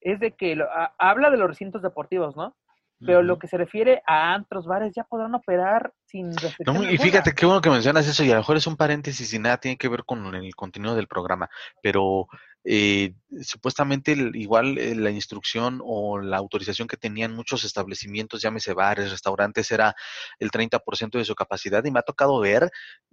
es 0.00 0.20
de 0.20 0.32
que 0.32 0.56
habla 0.98 1.30
de 1.30 1.36
los 1.36 1.48
recintos 1.48 1.82
deportivos, 1.82 2.36
¿no? 2.36 2.56
Pero 3.00 3.22
lo 3.22 3.38
que 3.38 3.48
se 3.48 3.56
refiere 3.56 4.02
a 4.06 4.32
antros, 4.34 4.66
bares, 4.66 4.92
ya 4.94 5.04
podrán 5.04 5.34
operar 5.34 5.92
sin 6.06 6.30
y 6.30 6.98
fíjate 6.98 7.34
qué 7.34 7.44
bueno 7.44 7.60
que 7.60 7.70
mencionas 7.70 8.06
eso, 8.06 8.24
y 8.24 8.30
a 8.30 8.34
lo 8.34 8.40
mejor 8.40 8.56
es 8.56 8.66
un 8.66 8.76
paréntesis 8.76 9.32
y 9.34 9.38
nada 9.38 9.58
tiene 9.58 9.76
que 9.76 9.88
ver 9.88 10.04
con 10.04 10.34
el 10.34 10.54
contenido 10.54 10.94
del 10.94 11.08
programa, 11.08 11.50
pero 11.82 12.28
eh, 12.64 13.14
supuestamente 13.42 14.12
igual 14.34 14.78
eh, 14.78 14.94
la 14.94 15.10
instrucción 15.10 15.80
o 15.84 16.18
la 16.18 16.38
autorización 16.38 16.88
que 16.88 16.96
tenían 16.96 17.34
muchos 17.34 17.64
establecimientos, 17.64 18.40
llámese 18.40 18.72
bares, 18.72 19.10
restaurantes, 19.10 19.70
era 19.70 19.94
el 20.38 20.50
30% 20.50 21.18
de 21.18 21.24
su 21.24 21.34
capacidad, 21.34 21.84
y 21.84 21.90
me 21.90 21.98
ha 21.98 22.02
tocado 22.02 22.40
ver 22.40 22.70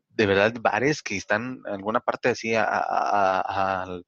de 0.09 0.25
verdad 0.25 0.53
bares 0.61 1.01
que 1.01 1.17
están 1.17 1.61
en 1.65 1.73
alguna 1.73 1.99
parte 1.99 2.29
así 2.29 2.53
a, 2.55 2.63
al 2.63 4.05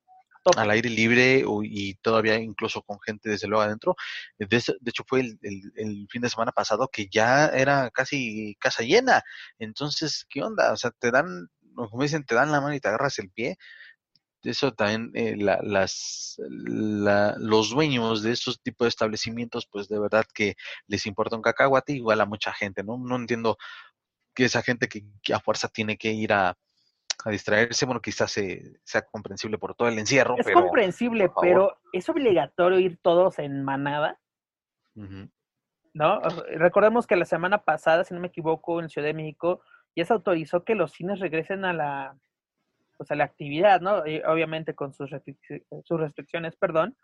aire 0.70 0.90
libre 0.90 1.44
y 1.64 1.96
todavía 1.96 2.36
incluso 2.38 2.82
con 2.82 3.00
gente 3.02 3.30
desde 3.30 3.48
luego 3.48 3.64
adentro. 3.64 3.96
De, 4.38 4.58
hecho 4.86 5.04
fue 5.08 5.22
el, 5.22 5.40
el, 5.76 6.08
fin 6.10 6.22
de 6.22 6.30
semana 6.30 6.52
pasado 6.52 6.90
que 6.92 7.08
ya 7.08 7.48
era 7.48 7.90
casi 7.92 8.56
casa 8.60 8.84
llena. 8.84 9.24
Entonces, 9.60 10.26
¿qué 10.30 10.44
onda? 10.44 10.74
O 10.74 10.78
sea, 10.78 10.92
te 10.92 11.12
dan, 11.12 11.50
como 11.76 12.04
dicen, 12.04 12.26
te 12.26 12.36
dan 12.36 12.52
la 12.52 12.62
mano 12.62 12.76
y 12.76 12.80
te 12.80 12.88
agarras 12.88 13.20
el 13.20 13.30
pie. 13.32 13.58
Eso 14.44 14.74
también, 14.74 15.12
eh, 15.16 15.38
la, 15.38 15.60
las, 15.64 16.36
la, 16.50 17.36
los 17.40 17.70
dueños 17.70 18.24
de 18.24 18.34
estos 18.34 18.62
tipos 18.62 18.86
de 18.86 18.90
establecimientos, 18.90 19.68
pues 19.72 19.88
de 19.88 20.00
verdad 20.00 20.26
que 20.34 20.56
les 20.88 21.06
importa 21.06 21.38
un 21.38 21.42
cacahuate 21.42 21.94
igual 21.94 22.20
a 22.22 22.26
mucha 22.26 22.54
gente, 22.54 22.84
¿no? 22.84 22.98
No 22.98 23.16
entiendo 23.16 23.58
que 24.36 24.46
esa 24.46 24.62
gente 24.64 24.90
que 24.90 25.34
a 25.34 25.40
fuerza 25.40 25.70
tiene 25.70 25.98
que 25.98 26.12
ir 26.12 26.34
a, 26.34 26.58
a 27.26 27.30
distraerse, 27.30 27.86
bueno, 27.86 28.02
quizás 28.02 28.32
sea 28.84 29.02
comprensible 29.04 29.58
por 29.58 29.76
todo 29.76 29.88
el 29.88 29.98
encierro. 30.00 30.36
Es 30.38 30.50
comprensible, 30.52 31.32
pero 31.42 31.78
¿es 31.92 32.08
obligatorio 32.10 32.80
ir 32.80 32.98
todos 33.02 33.40
en 33.40 33.64
manada? 33.64 34.20
¿No? 35.94 36.20
Recordemos 36.56 37.08
que 37.08 37.16
la 37.16 37.26
semana 37.26 37.60
pasada, 37.60 38.04
si 38.04 38.14
no 38.14 38.20
me 38.20 38.28
equivoco, 38.28 38.80
en 38.80 38.90
Ciudad 38.90 39.08
de 39.08 39.14
México 39.14 39.62
ya 39.96 40.06
se 40.06 40.14
autorizó 40.14 40.64
que 40.64 40.76
los 40.76 40.92
cines 40.92 41.20
regresen 41.20 41.66
a 41.66 41.74
la, 41.74 42.18
pues 42.98 43.12
a 43.12 43.16
la 43.16 43.26
actividad, 43.26 43.80
¿no? 43.82 43.98
obviamente 44.28 44.74
con 44.74 44.94
sus, 44.94 45.12
sus 45.84 46.00
restricciones, 46.00 46.56
perdón. 46.56 46.98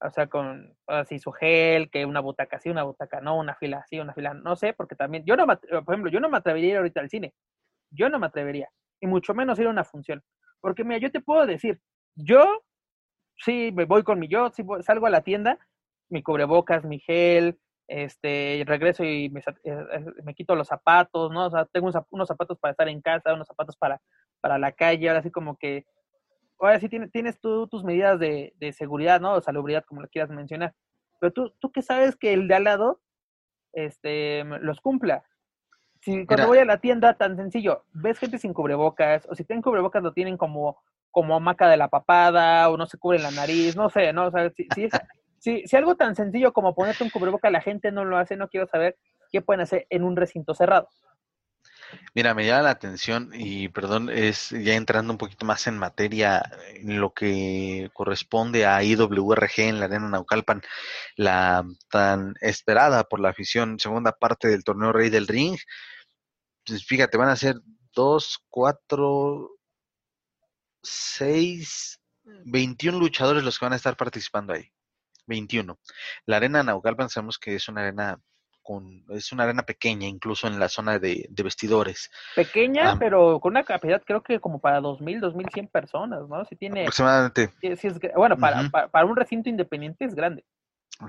O 0.00 0.10
sea, 0.10 0.26
con 0.26 0.76
así 0.88 1.18
su 1.18 1.30
gel, 1.32 1.88
que 1.88 2.04
una 2.04 2.20
butaca 2.20 2.58
sí, 2.58 2.68
una 2.68 2.82
butaca 2.82 3.20
no, 3.20 3.38
una 3.38 3.54
fila 3.54 3.78
así, 3.78 4.00
una 4.00 4.12
fila 4.12 4.34
no 4.34 4.56
sé, 4.56 4.74
porque 4.74 4.96
también, 4.96 5.24
yo 5.24 5.36
no, 5.36 5.46
por 5.46 5.94
ejemplo, 5.94 6.10
yo 6.10 6.20
no 6.20 6.28
me 6.28 6.36
atrevería 6.36 6.68
a 6.68 6.72
ir 6.72 6.76
ahorita 6.78 7.00
al 7.00 7.08
cine. 7.08 7.32
Yo 7.90 8.08
no 8.08 8.18
me 8.18 8.26
atrevería 8.26 8.68
y 9.00 9.06
mucho 9.06 9.34
menos 9.34 9.58
ir 9.58 9.66
a 9.66 9.70
una 9.70 9.84
función. 9.84 10.22
Porque 10.60 10.84
mira, 10.84 10.98
yo 10.98 11.10
te 11.10 11.20
puedo 11.20 11.46
decir, 11.46 11.80
yo 12.14 12.62
sí 13.36 13.70
me 13.72 13.84
voy 13.84 14.02
con 14.02 14.18
mi 14.18 14.28
yo, 14.28 14.50
sí 14.50 14.64
salgo 14.82 15.06
a 15.06 15.10
la 15.10 15.22
tienda, 15.22 15.58
mi 16.08 16.22
cubrebocas, 16.22 16.84
mi 16.84 17.00
gel, 17.00 17.58
este, 17.86 18.62
regreso 18.66 19.04
y 19.04 19.28
me, 19.30 19.40
eh, 19.40 19.44
eh, 19.64 20.04
me 20.24 20.34
quito 20.34 20.54
los 20.54 20.68
zapatos, 20.68 21.30
¿no? 21.30 21.46
O 21.46 21.50
sea, 21.50 21.64
tengo 21.66 21.90
unos, 22.10 22.28
zapatos 22.28 22.58
para 22.58 22.72
estar 22.72 22.88
en 22.88 23.00
casa, 23.00 23.34
unos 23.34 23.46
zapatos 23.46 23.76
para, 23.76 24.00
para 24.40 24.58
la 24.58 24.72
calle, 24.72 25.08
ahora 25.08 25.22
sí 25.22 25.30
como 25.30 25.56
que, 25.56 25.84
ahora 26.58 26.80
sí 26.80 26.88
tienes, 26.88 27.10
tienes 27.10 27.38
tú 27.40 27.66
tus 27.68 27.84
medidas 27.84 28.18
de, 28.18 28.54
de 28.56 28.72
seguridad, 28.72 29.20
¿no? 29.20 29.34
O 29.34 29.40
salubridad, 29.40 29.84
como 29.84 30.00
lo 30.02 30.08
quieras 30.08 30.30
mencionar. 30.30 30.74
Pero 31.20 31.32
tú, 31.32 31.54
tú 31.58 31.72
que 31.72 31.82
sabes 31.82 32.16
que 32.16 32.32
el 32.32 32.48
de 32.48 32.54
al 32.54 32.64
lado, 32.64 33.00
este, 33.72 34.44
los 34.44 34.80
cumpla. 34.80 35.24
Si 36.04 36.26
cuando 36.26 36.48
voy 36.48 36.58
a 36.58 36.66
la 36.66 36.76
tienda, 36.76 37.14
tan 37.14 37.34
sencillo, 37.34 37.86
ves 37.94 38.18
gente 38.18 38.36
sin 38.36 38.52
cubrebocas, 38.52 39.26
o 39.30 39.34
si 39.34 39.42
tienen 39.42 39.62
cubrebocas 39.62 40.02
lo 40.02 40.12
tienen 40.12 40.36
como, 40.36 40.82
como 41.10 41.40
maca 41.40 41.66
de 41.66 41.78
la 41.78 41.88
papada, 41.88 42.68
o 42.68 42.76
no 42.76 42.84
se 42.84 42.98
cubre 42.98 43.18
la 43.18 43.30
nariz, 43.30 43.74
no 43.74 43.88
sé, 43.88 44.12
¿no? 44.12 44.26
O 44.26 44.30
sea, 44.30 44.50
si, 44.50 44.68
si, 45.38 45.64
si, 45.66 45.76
algo 45.76 45.96
tan 45.96 46.14
sencillo 46.14 46.52
como 46.52 46.74
ponerte 46.74 47.04
un 47.04 47.08
cubreboca 47.08 47.48
la 47.50 47.62
gente 47.62 47.90
no 47.90 48.04
lo 48.04 48.18
hace, 48.18 48.36
no 48.36 48.48
quiero 48.48 48.66
saber 48.66 48.98
qué 49.32 49.40
pueden 49.40 49.62
hacer 49.62 49.86
en 49.88 50.04
un 50.04 50.14
recinto 50.14 50.54
cerrado. 50.54 50.90
Mira, 52.14 52.34
me 52.34 52.44
llama 52.44 52.64
la 52.64 52.70
atención 52.70 53.30
y 53.32 53.68
perdón, 53.68 54.10
es 54.10 54.50
ya 54.50 54.74
entrando 54.74 55.10
un 55.10 55.18
poquito 55.18 55.46
más 55.46 55.66
en 55.66 55.78
materia, 55.78 56.42
en 56.74 57.00
lo 57.00 57.14
que 57.14 57.88
corresponde 57.94 58.66
a 58.66 58.82
IWRG 58.82 59.60
en 59.60 59.80
la 59.80 59.86
Arena 59.86 60.10
Naucalpan, 60.10 60.60
la 61.16 61.64
tan 61.90 62.34
esperada 62.42 63.04
por 63.04 63.20
la 63.20 63.30
afición 63.30 63.78
segunda 63.78 64.12
parte 64.12 64.48
del 64.48 64.64
torneo 64.64 64.92
Rey 64.92 65.08
del 65.08 65.26
Ring, 65.26 65.56
pues 66.66 66.84
fíjate, 66.84 67.16
van 67.16 67.28
a 67.28 67.36
ser 67.36 67.56
dos, 67.92 68.38
cuatro, 68.48 69.50
seis, 70.82 72.00
veintiún 72.44 72.98
luchadores 72.98 73.44
los 73.44 73.58
que 73.58 73.64
van 73.64 73.72
a 73.72 73.76
estar 73.76 73.96
participando 73.96 74.52
ahí. 74.52 74.70
21. 75.26 75.78
La 76.26 76.36
arena 76.36 76.62
Naucalpan 76.62 77.08
sabemos 77.08 77.38
que 77.38 77.54
es 77.54 77.68
una 77.68 77.80
arena 77.80 78.20
con, 78.62 79.04
es 79.10 79.30
una 79.32 79.44
arena 79.44 79.62
pequeña, 79.62 80.06
incluso 80.06 80.46
en 80.46 80.58
la 80.58 80.68
zona 80.68 80.98
de, 80.98 81.28
vestidores. 81.30 82.10
Pequeña, 82.34 82.98
pero 82.98 83.38
con 83.40 83.52
una 83.52 83.62
capacidad 83.62 84.02
creo 84.04 84.22
que 84.22 84.40
como 84.40 84.58
para 84.58 84.80
2.000, 84.80 85.20
2.100 85.20 85.70
personas, 85.70 86.28
¿no? 86.28 86.44
Si 86.46 86.56
tiene... 86.56 86.80
Aproximadamente. 86.82 87.52
bueno, 88.16 88.38
para, 88.38 88.68
para, 88.88 89.04
un 89.04 89.16
recinto 89.16 89.50
independiente 89.50 90.06
es 90.06 90.14
grande 90.14 90.44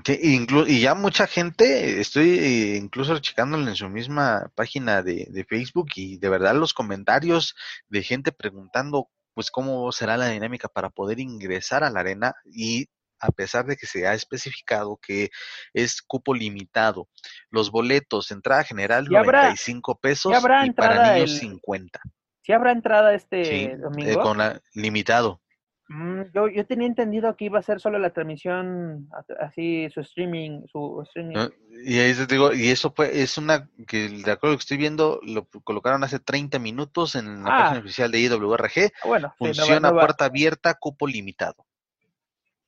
y 0.08 0.80
ya 0.82 0.96
mucha 0.96 1.28
gente, 1.28 2.00
estoy 2.02 2.40
eh, 2.40 2.78
incluso 2.78 3.20
checándole 3.20 3.70
en 3.70 3.76
su 3.76 3.90
misma 3.90 4.52
página 4.56 5.02
de, 5.02 5.46
Facebook 5.48 5.90
y 5.96 6.18
de 6.18 6.30
verdad 6.30 6.56
los 6.56 6.74
comentarios 6.74 7.56
de 7.88 8.04
gente 8.04 8.32
preguntando 8.32 9.10
pues 9.34 9.52
cómo 9.52 9.92
será 9.92 10.18
la 10.18 10.30
dinámica 10.30 10.70
para 10.70 10.90
poder 10.90 11.20
ingresar 11.20 11.84
a 11.84 11.90
la 11.90 12.00
arena 12.00 12.34
y 12.46 12.88
a 13.20 13.32
pesar 13.32 13.66
de 13.66 13.76
que 13.76 13.86
se 13.86 14.08
ha 14.08 14.14
especificado 14.14 14.98
que 14.98 15.30
es 15.74 16.02
cupo 16.02 16.34
limitado. 16.34 17.08
Los 17.50 17.72
boletos, 17.72 18.32
entrada 18.32 18.64
general, 18.64 19.06
95 19.06 20.00
pesos 20.00 20.34
y 20.34 20.72
para 20.72 21.14
niños 21.14 21.38
50. 21.38 22.00
¿Sí 22.42 22.52
habrá 22.54 22.72
entrada 22.72 23.14
este 23.14 23.64
eh, 23.64 23.78
domingo? 23.78 24.22
con 24.22 24.38
la, 24.38 24.62
limitado. 24.74 25.42
Mm, 25.88 26.22
yo, 26.34 26.48
yo 26.48 26.66
tenía 26.66 26.88
entendido 26.88 27.36
que 27.36 27.46
iba 27.46 27.60
a 27.60 27.64
ser 27.64 27.80
solo 27.80 28.00
la 28.00 28.10
transmisión, 28.10 29.08
así 29.40 29.88
su 29.92 30.00
streaming, 30.02 30.66
su 30.68 31.02
streaming. 31.04 31.36
Y 31.86 32.00
ahí 32.00 32.14
te 32.14 32.26
digo, 32.26 32.54
y 32.54 32.70
eso 32.70 32.92
fue, 32.92 33.22
es 33.22 33.38
una 33.38 33.70
que 33.88 34.10
de 34.10 34.32
acuerdo 34.32 34.56
que 34.56 34.62
estoy 34.62 34.78
viendo, 34.78 35.20
lo 35.24 35.46
colocaron 35.64 36.04
hace 36.04 36.20
30 36.20 36.58
minutos 36.58 37.16
en 37.16 37.44
la 37.44 37.50
página 37.50 37.78
ah. 37.78 37.80
oficial 37.80 38.12
de 38.12 38.20
IWRG. 38.20 38.92
Ah, 39.04 39.08
bueno, 39.08 39.34
funciona 39.38 39.92
puerta 39.92 40.26
abierta, 40.26 40.74
cupo 40.74 41.06
limitado. 41.08 41.66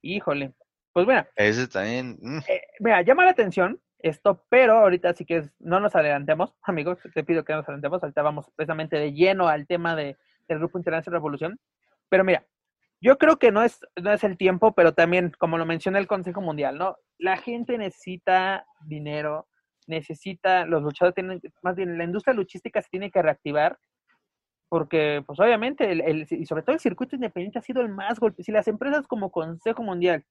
Híjole. 0.01 0.53
Pues 0.93 1.07
mira. 1.07 1.27
Ese 1.35 1.67
también. 1.67 2.17
Mm. 2.21 2.39
Eh, 2.47 2.61
mira, 2.79 3.01
llama 3.01 3.25
la 3.25 3.31
atención 3.31 3.79
esto, 3.99 4.45
pero 4.49 4.77
ahorita 4.77 5.13
sí 5.13 5.25
que 5.25 5.49
no 5.59 5.79
nos 5.79 5.95
adelantemos, 5.95 6.53
amigos, 6.61 6.99
te 7.13 7.23
pido 7.23 7.43
que 7.43 7.53
nos 7.53 7.65
adelantemos, 7.65 8.03
ahorita 8.03 8.21
vamos 8.21 8.45
precisamente 8.55 8.97
de 8.97 9.13
lleno 9.13 9.47
al 9.47 9.65
tema 9.65 9.95
de, 9.95 10.17
del 10.47 10.59
Grupo 10.59 10.77
Internacional 10.77 11.19
Revolución. 11.19 11.59
Pero 12.09 12.23
mira, 12.23 12.45
yo 13.01 13.17
creo 13.17 13.37
que 13.37 13.51
no 13.51 13.63
es, 13.63 13.79
no 14.01 14.11
es 14.11 14.23
el 14.23 14.37
tiempo, 14.37 14.73
pero 14.73 14.93
también, 14.93 15.31
como 15.37 15.57
lo 15.57 15.65
menciona 15.65 15.99
el 15.99 16.07
Consejo 16.07 16.41
Mundial, 16.41 16.77
¿no? 16.77 16.97
La 17.17 17.37
gente 17.37 17.77
necesita 17.77 18.65
dinero, 18.85 19.47
necesita, 19.85 20.65
los 20.65 20.81
luchadores 20.81 21.15
tienen, 21.15 21.41
más 21.61 21.75
bien, 21.75 21.97
la 21.97 22.03
industria 22.03 22.33
luchística 22.33 22.81
se 22.81 22.89
tiene 22.89 23.11
que 23.11 23.21
reactivar, 23.21 23.77
porque, 24.69 25.23
pues 25.25 25.39
obviamente, 25.39 25.91
el, 25.91 26.27
y 26.29 26.45
sobre 26.45 26.63
todo 26.63 26.73
el 26.73 26.81
circuito 26.81 27.15
independiente 27.15 27.59
ha 27.59 27.61
sido 27.61 27.81
el 27.81 27.89
más 27.89 28.19
golpeado. 28.19 28.43
Si 28.43 28.51
las 28.51 28.67
empresas 28.67 29.07
como 29.07 29.31
Consejo 29.31 29.81
Mundial 29.81 30.25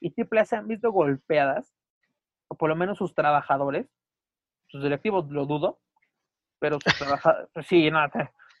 y 0.00 0.10
Triple 0.10 0.44
se 0.44 0.56
han 0.56 0.68
visto 0.68 0.92
golpeadas, 0.92 1.72
o 2.48 2.56
por 2.56 2.68
lo 2.68 2.76
menos 2.76 2.98
sus 2.98 3.14
trabajadores, 3.14 3.86
sus 4.66 4.82
directivos 4.82 5.30
lo 5.30 5.46
dudo, 5.46 5.78
pero 6.58 6.78
sus 6.84 6.94
trabajadores, 6.98 7.48
pues 7.54 7.66
sí, 7.66 7.90
no, 7.90 8.00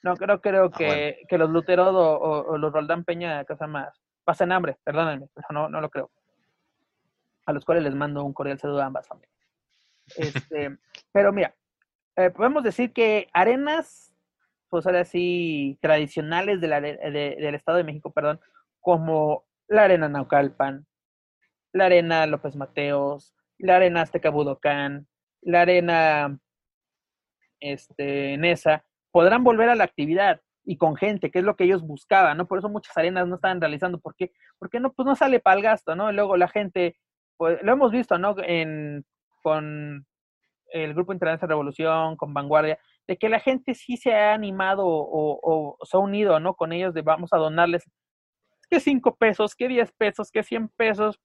no, 0.02 0.16
creo, 0.16 0.40
creo 0.40 0.64
ah, 0.66 0.76
que, 0.76 1.22
que 1.28 1.38
los 1.38 1.50
Lutero 1.50 1.88
o, 1.88 2.58
los 2.58 2.72
Roldán 2.72 3.04
Peña, 3.04 3.44
cosa 3.44 3.66
más, 3.66 4.00
pasen 4.24 4.52
hambre, 4.52 4.76
perdónenme, 4.84 5.28
no, 5.50 5.68
no 5.68 5.80
lo 5.80 5.90
creo. 5.90 6.10
A 7.46 7.52
los 7.52 7.64
cuales 7.64 7.84
les 7.84 7.94
mando 7.94 8.24
un 8.24 8.32
cordial 8.32 8.58
saludo 8.58 8.82
a 8.82 8.86
ambas 8.86 9.08
familias. 9.08 9.32
Este, 10.16 10.76
pero 11.12 11.32
mira, 11.32 11.54
eh, 12.16 12.30
podemos 12.30 12.62
decir 12.62 12.92
que 12.92 13.28
arenas, 13.32 14.14
pues 14.68 14.86
ahora 14.86 15.04
sí, 15.04 15.78
tradicionales 15.80 16.60
de 16.60 16.68
la, 16.68 16.80
del 16.80 17.54
Estado 17.54 17.78
de 17.78 17.84
México, 17.84 18.12
perdón, 18.12 18.40
como 18.80 19.44
la 19.66 19.84
arena 19.84 20.08
Naucalpan, 20.08 20.86
la 21.72 21.86
arena 21.86 22.26
López 22.26 22.56
Mateos, 22.56 23.34
la 23.58 23.76
arena 23.76 24.02
Azteca 24.02 24.30
Budocán, 24.30 25.06
la 25.42 25.62
arena 25.62 26.38
este, 27.60 28.36
Nesa, 28.36 28.84
podrán 29.18 29.42
volver 29.42 29.68
a 29.68 29.74
la 29.74 29.82
actividad 29.82 30.40
y 30.64 30.76
con 30.76 30.94
gente, 30.94 31.32
que 31.32 31.40
es 31.40 31.44
lo 31.44 31.56
que 31.56 31.64
ellos 31.64 31.82
buscaban, 31.82 32.36
¿no? 32.36 32.46
Por 32.46 32.60
eso 32.60 32.68
muchas 32.68 32.96
arenas 32.96 33.26
no 33.26 33.34
estaban 33.34 33.60
realizando, 33.60 33.98
¿por 33.98 34.14
qué? 34.14 34.30
Porque 34.60 34.78
no, 34.78 34.92
pues 34.92 35.06
no 35.06 35.16
sale 35.16 35.40
para 35.40 35.56
el 35.56 35.62
gasto, 35.64 35.96
¿no? 35.96 36.12
luego 36.12 36.36
la 36.36 36.46
gente, 36.46 36.96
pues 37.36 37.60
lo 37.64 37.72
hemos 37.72 37.90
visto, 37.90 38.16
¿no? 38.16 38.36
En, 38.44 39.04
con 39.42 40.06
el 40.68 40.94
Grupo 40.94 41.12
Internacional 41.12 41.48
Revolución, 41.48 42.16
con 42.16 42.32
Vanguardia, 42.32 42.78
de 43.08 43.16
que 43.16 43.28
la 43.28 43.40
gente 43.40 43.74
sí 43.74 43.96
se 43.96 44.14
ha 44.14 44.34
animado 44.34 44.84
o, 44.86 45.76
se 45.82 45.96
ha 45.96 46.00
unido, 46.00 46.38
¿no? 46.38 46.54
Con 46.54 46.72
ellos 46.72 46.94
de 46.94 47.02
vamos 47.02 47.32
a 47.32 47.38
donarles 47.38 47.90
que 48.70 48.78
cinco 48.78 49.16
pesos, 49.16 49.56
que 49.56 49.66
diez 49.66 49.90
pesos, 49.98 50.30
que 50.30 50.44
cien 50.44 50.68
pesos. 50.68 51.18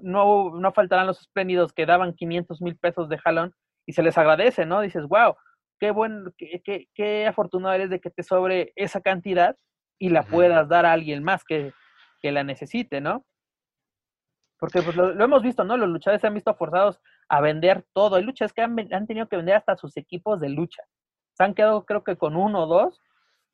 No, 0.00 0.58
no 0.58 0.72
faltarán 0.72 1.08
los 1.08 1.20
espléndidos 1.20 1.74
que 1.74 1.84
daban 1.84 2.14
500 2.14 2.62
mil 2.62 2.78
pesos 2.78 3.10
de 3.10 3.18
jalón 3.18 3.52
y 3.84 3.92
se 3.92 4.02
les 4.02 4.16
agradece, 4.16 4.64
¿no? 4.64 4.80
Dices, 4.80 5.04
wow, 5.06 5.34
qué 5.78 5.90
bueno, 5.90 6.32
qué, 6.36 6.88
qué, 6.94 7.26
afortunado 7.26 7.74
eres 7.74 7.90
de 7.90 8.00
que 8.00 8.10
te 8.10 8.22
sobre 8.22 8.72
esa 8.76 9.00
cantidad 9.00 9.56
y 9.98 10.10
la 10.10 10.22
puedas 10.22 10.68
dar 10.68 10.86
a 10.86 10.92
alguien 10.92 11.22
más 11.24 11.44
que, 11.44 11.72
la 12.22 12.44
necesite, 12.44 13.00
¿no? 13.00 13.24
Porque 14.58 14.82
pues 14.82 14.96
lo, 14.96 15.12
hemos 15.22 15.42
visto, 15.42 15.64
¿no? 15.64 15.76
Los 15.76 15.88
luchadores 15.88 16.20
se 16.20 16.26
han 16.26 16.34
visto 16.34 16.54
forzados 16.54 17.00
a 17.28 17.40
vender 17.40 17.86
todo. 17.92 18.16
Hay 18.16 18.24
luchas 18.24 18.52
que 18.52 18.60
han, 18.60 18.76
han, 18.92 19.06
tenido 19.06 19.28
que 19.28 19.36
vender 19.36 19.54
hasta 19.54 19.76
sus 19.76 19.96
equipos 19.96 20.40
de 20.40 20.48
lucha. 20.48 20.82
Se 21.34 21.44
han 21.44 21.54
quedado 21.54 21.86
creo 21.86 22.02
que 22.02 22.16
con 22.16 22.36
uno 22.36 22.64
o 22.64 22.66
dos, 22.66 23.00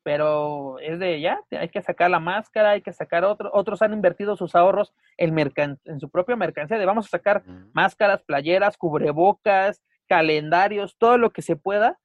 pero 0.03 0.79
es 0.79 0.99
de 0.99 1.21
ya, 1.21 1.39
hay 1.51 1.69
que 1.69 1.81
sacar 1.81 2.09
la 2.09 2.19
máscara, 2.19 2.71
hay 2.71 2.81
que 2.81 2.91
sacar 2.91 3.23
otro. 3.23 3.51
Otros 3.53 3.81
han 3.81 3.93
invertido 3.93 4.35
sus 4.35 4.55
ahorros 4.55 4.93
en, 5.17 5.37
en 5.85 5.99
su 5.99 6.09
propia 6.09 6.35
mercancía 6.35 6.77
de 6.77 6.85
vamos 6.85 7.05
a 7.05 7.09
sacar 7.09 7.43
máscaras, 7.73 8.23
playeras, 8.23 8.77
cubrebocas, 8.77 9.81
calendarios, 10.07 10.97
todo 10.97 11.17
lo 11.17 11.29
que 11.29 11.43
se 11.43 11.55
pueda 11.55 11.99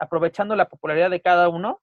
aprovechando 0.00 0.56
la 0.56 0.68
popularidad 0.68 1.10
de 1.10 1.20
cada 1.20 1.48
uno 1.48 1.80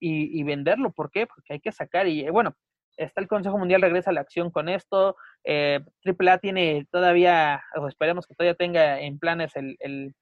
y, 0.00 0.42
venderlo. 0.44 0.92
¿Por 0.92 1.10
qué? 1.10 1.26
Porque 1.26 1.54
hay 1.54 1.60
que 1.60 1.72
sacar 1.72 2.06
y 2.06 2.22
eh, 2.22 2.30
bueno, 2.30 2.56
está 2.96 3.20
el 3.20 3.28
Consejo 3.28 3.58
Mundial 3.58 3.82
regresa 3.82 4.10
a 4.10 4.12
la 4.12 4.22
acción 4.22 4.50
con 4.50 4.68
esto. 4.68 5.16
Eh, 5.44 5.80
AAA 6.04 6.38
tiene 6.38 6.86
todavía, 6.90 7.62
o 7.76 7.88
esperemos 7.88 8.26
que 8.26 8.34
todavía 8.34 8.54
tenga 8.54 9.00
en 9.00 9.18
planes 9.18 9.54
el, 9.56 9.76
el, 9.80 10.14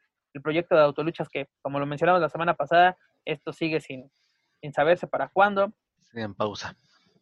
proyecto 0.42 0.76
de 0.76 0.82
autoluchas 0.82 1.28
que, 1.28 1.48
como 1.62 1.80
lo 1.80 1.86
mencionamos 1.86 2.20
la 2.20 2.28
semana 2.28 2.54
pasada, 2.54 2.96
esto 3.24 3.52
sigue 3.52 3.80
sin, 3.80 4.08
sin 4.60 4.72
saberse 4.72 5.08
para 5.08 5.28
cuándo. 5.28 5.72
Sí, 6.12 6.20
en 6.20 6.32
pausa. 6.32 6.76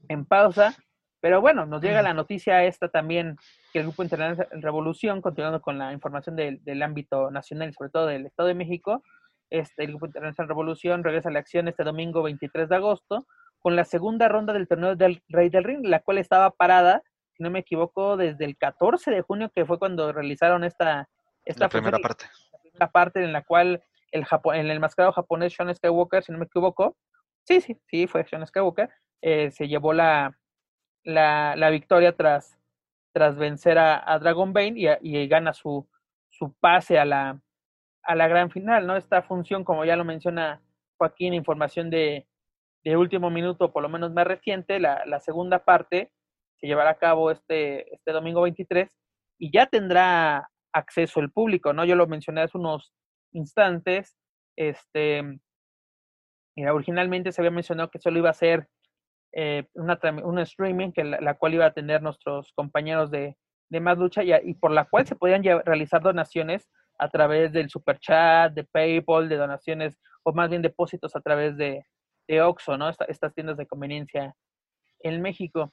En 0.09 0.27
pausa. 0.27 0.77
Pero 1.21 1.41
bueno, 1.41 1.65
nos 1.65 1.81
llega 1.81 2.03
la 2.03 2.13
noticia 2.13 2.65
esta 2.65 2.91
también 2.91 3.37
que 3.73 3.79
el 3.79 3.87
Grupo 3.87 4.03
Internacional 4.03 4.63
Revolución, 4.63 5.23
continuando 5.23 5.63
con 5.63 5.79
la 5.79 5.95
información 5.95 6.37
del, 6.37 6.63
del 6.63 6.83
ámbito 6.83 7.31
nacional 7.31 7.71
y 7.71 7.73
sobre 7.73 7.89
todo 7.89 8.07
del 8.07 8.27
Estado 8.27 8.49
de 8.49 8.55
México, 8.55 9.03
este, 9.51 9.85
el 9.85 9.91
Grupo 9.91 10.07
Internacional 10.07 10.49
Revolución 10.49 11.05
regresa 11.05 11.29
a 11.29 11.33
la 11.33 11.39
acción 11.39 11.69
este 11.69 11.85
domingo 11.85 12.23
23 12.23 12.69
de 12.69 12.77
agosto 12.77 13.27
con 13.59 13.77
la 13.77 13.85
segunda 13.85 14.29
ronda 14.29 14.53
del 14.53 14.69
torneo 14.69 14.97
del 14.97 15.23
Rey 15.29 15.49
del 15.49 15.65
Ring, 15.65 15.87
la 15.87 16.01
cual 16.01 16.19
estaba 16.19 16.51
parada, 16.51 17.03
si 17.33 17.43
no 17.43 17.51
me 17.51 17.61
equivoco, 17.61 18.17
desde 18.17 18.45
el 18.45 18.57
14 18.57 19.11
de 19.11 19.23
junio, 19.23 19.51
que 19.55 19.65
fue 19.65 19.79
cuando 19.79 20.13
realizaron 20.13 20.65
esta, 20.65 21.09
esta 21.45 21.69
primera 21.69 21.99
parte. 21.99 22.27
La 22.53 22.59
primera 22.59 22.91
parte 22.91 23.25
en 23.25 23.33
la 23.33 23.43
cual 23.43 23.83
el, 24.13 24.27
en 24.55 24.71
el 24.71 24.81
mascarado 24.81 25.13
japonés 25.13 25.55
Sean 25.55 25.75
Skywalker, 25.75 26.23
si 26.23 26.33
no 26.33 26.39
me 26.39 26.45
equivoco, 26.45 26.97
sí, 27.45 27.61
sí, 27.61 27.77
sí, 27.87 28.07
fue 28.07 28.25
Sean 28.27 28.47
Skywalker, 28.47 28.91
eh, 29.23 29.51
se 29.51 29.69
llevó 29.69 29.93
la, 29.93 30.37
la, 31.03 31.57
la, 31.57 31.71
victoria 31.71 32.15
tras, 32.15 32.59
tras 33.13 33.37
vencer 33.37 33.79
a, 33.79 34.19
Dragon 34.21 34.53
Bane 34.53 34.75
y, 34.77 34.87
y 35.01 35.27
gana 35.27 35.53
su, 35.53 35.89
su 36.29 36.53
pase 36.61 36.99
a 36.99 37.05
la, 37.05 37.41
a 38.07 38.15
la 38.15 38.29
gran 38.29 38.51
final, 38.51 38.87
¿no? 38.87 38.97
Esta 38.97 39.23
función, 39.23 39.65
como 39.65 39.85
ya 39.85 39.97
lo 39.97 40.05
menciona 40.05 40.63
Joaquín, 40.97 41.35
información 41.35 41.91
de, 41.91 42.27
último 42.85 43.31
minuto, 43.31 43.73
por 43.73 43.83
lo 43.83 43.89
menos 43.89 44.13
más 44.13 44.27
reciente, 44.29 44.79
la, 44.79 45.05
la, 45.07 45.19
segunda 45.19 45.65
parte 45.65 46.13
se 46.55 46.69
llevará 46.69 46.91
a 46.91 46.99
cabo 46.99 47.33
este, 47.33 47.93
este 47.93 48.13
domingo 48.13 48.43
23 48.43 48.89
y 49.39 49.51
ya 49.51 49.67
tendrá 49.67 50.49
acceso 50.73 51.19
el 51.19 51.33
público, 51.33 51.73
¿no? 51.73 51.85
Yo 51.85 51.97
lo 51.97 52.07
mencioné 52.07 52.43
hace 52.43 52.57
unos 52.57 52.93
instantes, 53.33 54.17
este, 54.55 55.23
mira, 56.55 56.73
originalmente 56.73 57.33
se 57.33 57.41
había 57.41 57.51
mencionado 57.51 57.91
que 57.91 57.99
solo 57.99 58.21
iba 58.21 58.31
a 58.31 58.35
ser 58.35 58.69
eh, 59.33 59.67
una, 59.75 59.99
un 60.23 60.39
streaming, 60.39 60.93
que 60.93 61.03
la, 61.03 61.35
cual 61.35 61.55
iba 61.55 61.67
a 61.67 61.75
tener 61.75 62.03
nuestros 62.03 62.53
compañeros 62.53 63.11
de, 63.11 63.37
de 63.69 63.81
Más 63.81 63.99
Lucha 63.99 64.23
y 64.23 64.55
por 64.55 64.71
la 64.71 64.85
cual 64.85 65.07
se 65.07 65.17
podían 65.17 65.43
realizar 65.43 66.03
donaciones 66.03 66.71
a 66.99 67.09
través 67.09 67.53
del 67.53 67.69
super 67.71 67.99
chat, 67.99 68.53
de 68.53 68.65
PayPal, 68.65 69.29
de 69.29 69.37
donaciones 69.37 69.99
o 70.23 70.33
más 70.33 70.49
bien 70.51 70.63
depósitos 70.63 71.15
a 71.15 71.21
través 71.21 71.57
de, 71.57 71.85
de 72.27 72.43
Oxxo, 72.43 72.77
¿no? 72.77 72.91
estas 72.91 73.35
tiendas 73.35 73.57
de 73.57 73.67
conveniencia 73.67 74.35
en 75.01 75.23
México. 75.23 75.73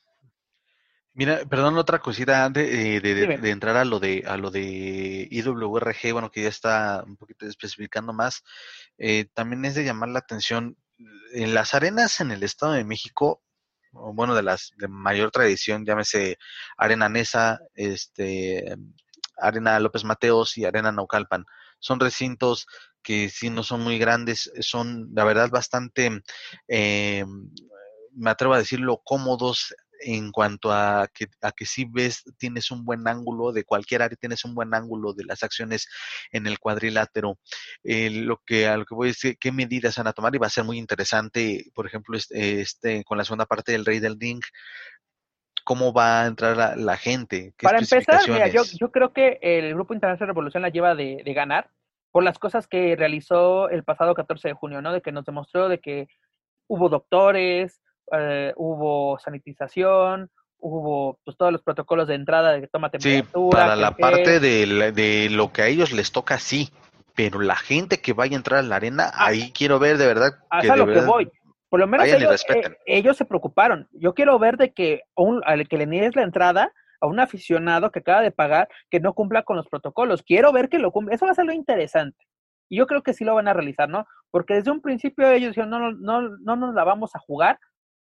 Mira, 1.16 1.42
perdón, 1.46 1.78
otra 1.78 2.00
cosita 2.00 2.44
antes 2.44 2.68
eh, 2.74 3.00
de, 3.00 3.50
entrar 3.52 3.78
a 3.78 3.86
lo 3.86 4.00
de 4.00 4.24
a 4.26 4.36
lo 4.36 4.50
de 4.50 5.28
IWRG, 5.30 6.12
bueno, 6.12 6.32
que 6.32 6.42
ya 6.42 6.50
está 6.50 7.04
un 7.06 7.18
poquito 7.18 7.46
especificando 7.46 8.14
más, 8.14 8.44
eh, 8.98 9.26
también 9.34 9.64
es 9.66 9.76
de 9.76 9.84
llamar 9.84 10.10
la 10.10 10.20
atención 10.20 10.76
en 11.34 11.54
las 11.54 11.76
arenas 11.76 12.20
en 12.20 12.32
el 12.32 12.42
Estado 12.42 12.74
de 12.74 12.84
México, 12.84 13.44
bueno, 13.92 14.34
de 14.34 14.42
las 14.42 14.72
de 14.78 14.88
mayor 14.88 15.30
tradición, 15.30 15.86
llámese 15.86 16.38
Arena 16.78 17.10
Nesa, 17.10 17.60
este, 17.76 18.76
Arena 19.38 19.80
López 19.80 20.04
Mateos 20.04 20.58
y 20.58 20.66
Arena 20.66 20.92
Naucalpan. 20.92 21.46
Son 21.80 22.00
recintos 22.00 22.68
que 23.02 23.30
si 23.30 23.50
no 23.50 23.64
son 23.64 23.82
muy 23.82 23.98
grandes, 24.00 24.52
son 24.62 25.10
la 25.14 25.26
verdad 25.26 25.50
bastante, 25.50 26.22
eh, 26.68 27.26
me 28.16 28.30
atrevo 28.30 28.54
a 28.54 28.60
decirlo, 28.60 29.02
cómodos 29.04 29.76
en 30.06 30.32
cuanto 30.32 30.72
a 30.72 31.08
que, 31.14 31.28
a 31.42 31.52
que 31.52 31.66
si 31.66 31.86
ves, 31.86 32.24
tienes 32.38 32.72
un 32.72 32.86
buen 32.86 33.08
ángulo 33.08 33.52
de 33.52 33.64
cualquier 33.64 34.02
área, 34.02 34.18
tienes 34.18 34.44
un 34.46 34.54
buen 34.56 34.74
ángulo 34.74 35.14
de 35.14 35.26
las 35.26 35.44
acciones 35.44 35.88
en 36.32 36.48
el 36.48 36.60
cuadrilátero. 36.60 37.40
Eh, 37.84 38.10
lo 38.10 38.42
que, 38.46 38.68
a 38.68 38.78
lo 38.78 38.86
que 38.86 38.96
voy 38.96 39.08
a 39.08 39.12
decir, 39.12 39.38
qué 39.40 39.52
medidas 39.52 39.98
van 39.98 40.08
a 40.08 40.14
tomar 40.14 40.36
y 40.36 40.40
va 40.40 40.48
a 40.48 40.52
ser 40.52 40.64
muy 40.64 40.78
interesante, 40.78 41.72
por 41.74 41.88
ejemplo, 41.88 42.18
este, 42.18 42.62
este 42.62 43.04
con 43.04 43.18
la 43.18 43.26
segunda 43.26 43.46
parte 43.46 43.72
del 43.72 43.86
Rey 43.86 44.00
del 44.00 44.20
Ring, 44.20 44.42
cómo 45.64 45.94
va 45.94 46.24
a 46.24 46.28
entrar 46.28 46.78
la, 46.78 46.98
gente. 46.98 47.54
Para 47.62 47.80
empezar, 47.80 48.22
mira, 48.28 48.48
yo, 48.48 48.64
yo 48.80 48.92
creo 48.92 49.14
que 49.14 49.40
el 49.42 49.74
Grupo 49.74 49.94
Internacional 49.94 50.28
de 50.28 50.34
Revolución 50.34 50.64
la 50.64 50.70
lleva 50.70 50.96
de, 50.96 51.22
de 51.24 51.34
ganar 51.34 51.70
por 52.12 52.24
las 52.24 52.38
cosas 52.38 52.68
que 52.68 52.96
realizó 52.96 53.70
el 53.70 53.84
pasado 53.84 54.14
14 54.14 54.50
de 54.50 54.54
junio, 54.54 54.82
¿no? 54.82 54.94
De 54.94 55.02
que 55.02 55.12
nos 55.12 55.26
demostró 55.26 55.68
de 55.68 55.80
que 55.80 56.08
hubo 56.68 56.88
doctores, 56.88 57.82
eh, 58.12 58.54
hubo 58.56 59.18
sanitización, 59.20 60.30
hubo 60.60 61.20
pues 61.26 61.36
todos 61.38 61.52
los 61.52 61.64
protocolos 61.64 62.08
de 62.08 62.16
entrada 62.16 62.54
de 62.54 62.62
que 62.62 62.68
toma 62.68 62.92
temperatura. 62.92 63.62
Sí, 63.62 63.66
para 63.66 63.76
la 63.76 63.96
parte 63.98 64.40
de, 64.40 64.92
de, 64.92 65.30
lo 65.32 65.52
que 65.52 65.64
a 65.64 65.68
ellos 65.68 65.92
les 65.92 66.12
toca, 66.12 66.38
sí. 66.38 66.70
Pero 67.16 67.40
la 67.42 67.56
gente 67.56 68.00
que 68.00 68.14
vaya 68.14 68.36
a 68.36 68.38
entrar 68.38 68.60
a 68.60 68.64
la 68.64 68.76
arena, 68.76 69.12
ah, 69.14 69.28
ahí 69.28 69.52
quiero 69.52 69.78
ver 69.80 69.98
de 69.98 70.08
verdad. 70.08 70.34
que 70.62 70.68
de 70.68 70.78
lo 70.78 70.88
que 70.88 71.02
voy. 71.02 71.32
Por 71.74 71.80
lo 71.80 71.88
menos 71.88 72.06
ellos, 72.06 72.46
eh, 72.50 72.78
ellos, 72.86 73.18
se 73.18 73.26
preocuparon. 73.26 73.90
Yo 73.94 74.14
quiero 74.14 74.38
ver 74.38 74.58
de 74.58 74.74
que 74.74 75.02
un, 75.16 75.42
al 75.44 75.68
que 75.68 75.80
le 75.80 75.88
niegues 75.88 76.16
la 76.16 76.22
entrada 76.22 76.72
a 77.02 77.08
un 77.08 77.20
aficionado 77.20 77.92
que 77.92 77.98
acaba 77.98 78.22
de 78.22 78.30
pagar 78.30 78.70
que 78.92 79.00
no 79.00 79.16
cumpla 79.16 79.42
con 79.42 79.58
los 79.58 79.68
protocolos. 79.68 80.22
Quiero 80.22 80.52
ver 80.52 80.70
que 80.70 80.78
lo 80.78 80.92
cumpla. 80.92 81.16
Eso 81.16 81.26
va 81.26 81.32
a 81.32 81.34
ser 81.34 81.46
lo 81.46 81.52
interesante. 81.52 82.28
Y 82.70 82.78
yo 82.78 82.86
creo 82.86 83.02
que 83.02 83.16
sí 83.16 83.26
lo 83.26 83.34
van 83.34 83.48
a 83.48 83.54
realizar, 83.54 83.90
¿no? 83.90 84.06
Porque 84.30 84.54
desde 84.54 84.70
un 84.70 84.82
principio 84.82 85.28
ellos 85.32 85.56
dijeron, 85.56 85.72
no, 85.72 85.92
no, 85.94 86.38
no 86.38 86.56
nos 86.56 86.76
la 86.76 86.84
vamos 86.84 87.16
a 87.16 87.20
jugar 87.20 87.58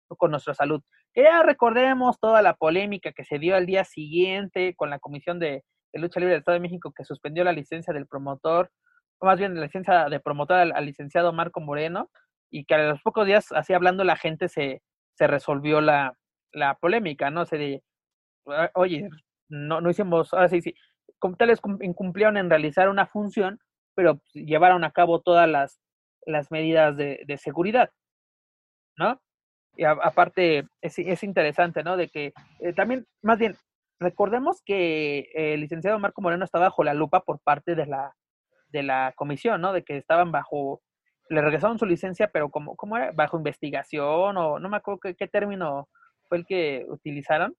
con 0.07 0.29
nuestra 0.29 0.53
salud. 0.53 0.83
Que 1.11 1.23
ya 1.23 1.41
recordemos 1.41 2.19
toda 2.19 2.43
la 2.43 2.53
polémica 2.53 3.11
que 3.11 3.25
se 3.25 3.39
dio 3.39 3.55
al 3.55 3.65
día 3.65 3.85
siguiente 3.85 4.75
con 4.75 4.91
la 4.91 4.99
Comisión 4.99 5.39
de, 5.39 5.63
Lucha 5.93 6.19
Libre 6.19 6.33
del 6.33 6.41
Estado 6.41 6.59
de 6.59 6.61
México 6.61 6.93
que 6.95 7.05
suspendió 7.05 7.43
la 7.43 7.53
licencia 7.53 7.91
del 7.91 8.05
promotor, 8.05 8.69
o 9.17 9.25
más 9.25 9.39
bien 9.39 9.55
la 9.55 9.61
licencia 9.61 10.09
de 10.09 10.19
promotor 10.19 10.59
al 10.75 10.85
licenciado 10.85 11.33
Marco 11.33 11.59
Moreno, 11.59 12.11
y 12.53 12.65
que 12.65 12.75
a 12.75 12.89
los 12.89 13.01
pocos 13.01 13.25
días, 13.25 13.51
así 13.51 13.73
hablando, 13.73 14.03
la 14.03 14.15
gente 14.15 14.47
se, 14.47 14.83
se 15.15 15.25
resolvió 15.25 15.81
la, 15.81 16.13
la 16.51 16.75
polémica, 16.75 17.31
¿no? 17.31 17.45
Se 17.45 17.57
de, 17.57 17.83
ah, 18.47 18.69
oye, 18.75 19.09
no, 19.49 19.81
no 19.81 19.89
hicimos, 19.89 20.31
ahora 20.33 20.49
sí, 20.49 20.61
sí, 20.61 20.75
como 21.17 21.35
tales 21.35 21.59
incumplieron 21.81 22.37
en 22.37 22.51
realizar 22.51 22.89
una 22.89 23.07
función, 23.07 23.59
pero 23.95 24.21
llevaron 24.33 24.83
a 24.83 24.91
cabo 24.91 25.21
todas 25.21 25.49
las, 25.49 25.79
las 26.27 26.51
medidas 26.51 26.95
de, 26.95 27.23
de 27.25 27.37
seguridad, 27.39 27.89
¿no? 28.97 29.19
Y 29.75 29.85
aparte, 29.85 30.67
es, 30.81 30.99
es, 30.99 31.23
interesante, 31.23 31.83
¿no? 31.83 31.97
De 31.97 32.07
que 32.07 32.33
eh, 32.59 32.73
también, 32.73 33.07
más 33.23 33.39
bien, 33.39 33.55
recordemos 33.99 34.61
que 34.63 35.27
el 35.33 35.61
licenciado 35.61 35.97
Marco 35.97 36.21
Moreno 36.21 36.45
está 36.45 36.59
bajo 36.59 36.83
la 36.83 36.93
lupa 36.93 37.21
por 37.21 37.39
parte 37.39 37.73
de 37.73 37.87
la, 37.87 38.13
de 38.67 38.83
la 38.83 39.11
comisión, 39.15 39.59
¿no? 39.61 39.73
De 39.73 39.83
que 39.83 39.97
estaban 39.97 40.31
bajo 40.31 40.83
le 41.29 41.41
regresaron 41.41 41.79
su 41.79 41.85
licencia, 41.85 42.27
pero 42.27 42.49
como, 42.49 42.75
¿cómo 42.75 42.97
era? 42.97 43.11
Bajo 43.11 43.37
investigación 43.37 44.37
o 44.37 44.59
no 44.59 44.69
me 44.69 44.77
acuerdo 44.77 44.99
qué, 45.17 45.27
término 45.27 45.89
fue 46.27 46.39
el 46.39 46.45
que 46.45 46.85
utilizaron, 46.87 47.55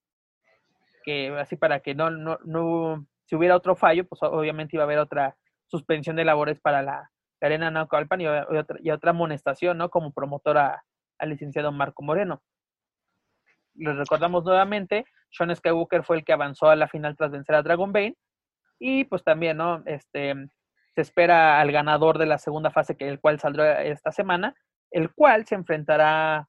que 1.04 1.28
así 1.38 1.56
para 1.56 1.80
que 1.80 1.94
no, 1.94 2.10
no, 2.10 2.38
no, 2.44 3.06
si 3.26 3.36
hubiera 3.36 3.56
otro 3.56 3.76
fallo, 3.76 4.06
pues 4.06 4.22
obviamente 4.22 4.76
iba 4.76 4.84
a 4.84 4.86
haber 4.86 4.98
otra 4.98 5.36
suspensión 5.66 6.16
de 6.16 6.24
labores 6.24 6.60
para 6.60 6.82
la, 6.82 7.10
Arena 7.40 7.70
Naucalpan 7.70 8.22
y, 8.22 8.26
otra, 8.26 8.78
y 8.80 8.90
otra 8.90 9.10
amonestación, 9.10 9.76
¿no? 9.76 9.90
Como 9.90 10.12
promotora 10.12 10.82
al 11.18 11.28
licenciado 11.28 11.72
Marco 11.72 12.02
Moreno. 12.02 12.42
Les 13.74 13.96
recordamos 13.96 14.44
nuevamente, 14.44 15.04
Sean 15.30 15.54
Skywalker 15.54 16.04
fue 16.04 16.16
el 16.16 16.24
que 16.24 16.32
avanzó 16.32 16.70
a 16.70 16.76
la 16.76 16.88
final 16.88 17.16
tras 17.16 17.32
vencer 17.32 17.54
a 17.56 17.62
Dragon 17.62 17.92
Bane. 17.92 18.16
Y 18.78 19.04
pues 19.04 19.22
también, 19.24 19.58
¿no? 19.58 19.82
Este, 19.86 20.34
se 20.95 21.01
espera 21.01 21.61
al 21.61 21.72
ganador 21.72 22.18
de 22.18 22.26
la 22.26 22.38
segunda 22.38 22.70
fase, 22.70 22.97
que 22.97 23.09
el 23.09 23.20
cual 23.20 23.40
saldrá 23.40 23.82
esta 23.82 24.12
semana, 24.12 24.55
el 24.90 25.12
cual 25.12 25.47
se 25.47 25.57
enfrentará 25.57 26.49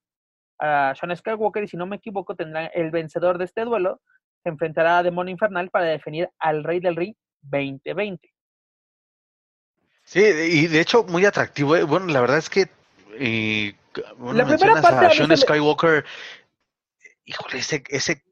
a 0.59 0.93
Sean 0.95 1.15
Skywalker 1.15 1.63
y 1.63 1.67
si 1.67 1.77
no 1.77 1.85
me 1.85 1.97
equivoco 1.97 2.35
tendrá 2.35 2.67
el 2.67 2.91
vencedor 2.91 3.37
de 3.37 3.45
este 3.45 3.65
duelo, 3.65 4.01
se 4.43 4.49
enfrentará 4.49 4.99
a 4.99 5.03
Demonio 5.03 5.31
Infernal 5.31 5.69
para 5.69 5.85
definir 5.85 6.29
al 6.39 6.63
Rey 6.63 6.79
del 6.79 6.95
Ring 6.95 7.15
2020. 7.41 8.29
Sí, 10.03 10.19
y 10.21 10.67
de 10.67 10.79
hecho 10.79 11.03
muy 11.03 11.25
atractivo. 11.25 11.75
Eh, 11.75 11.83
bueno, 11.83 12.05
la 12.07 12.21
verdad 12.21 12.37
es 12.37 12.49
que 12.49 12.69
eh, 13.17 13.75
la 14.19 14.45
primera 14.45 14.81
parte 14.81 15.07
a 15.07 15.09
Sean 15.09 15.35
Skywalker, 15.35 16.05
híjole, 17.25 17.57
ese, 17.57 17.83
ese 17.89 18.23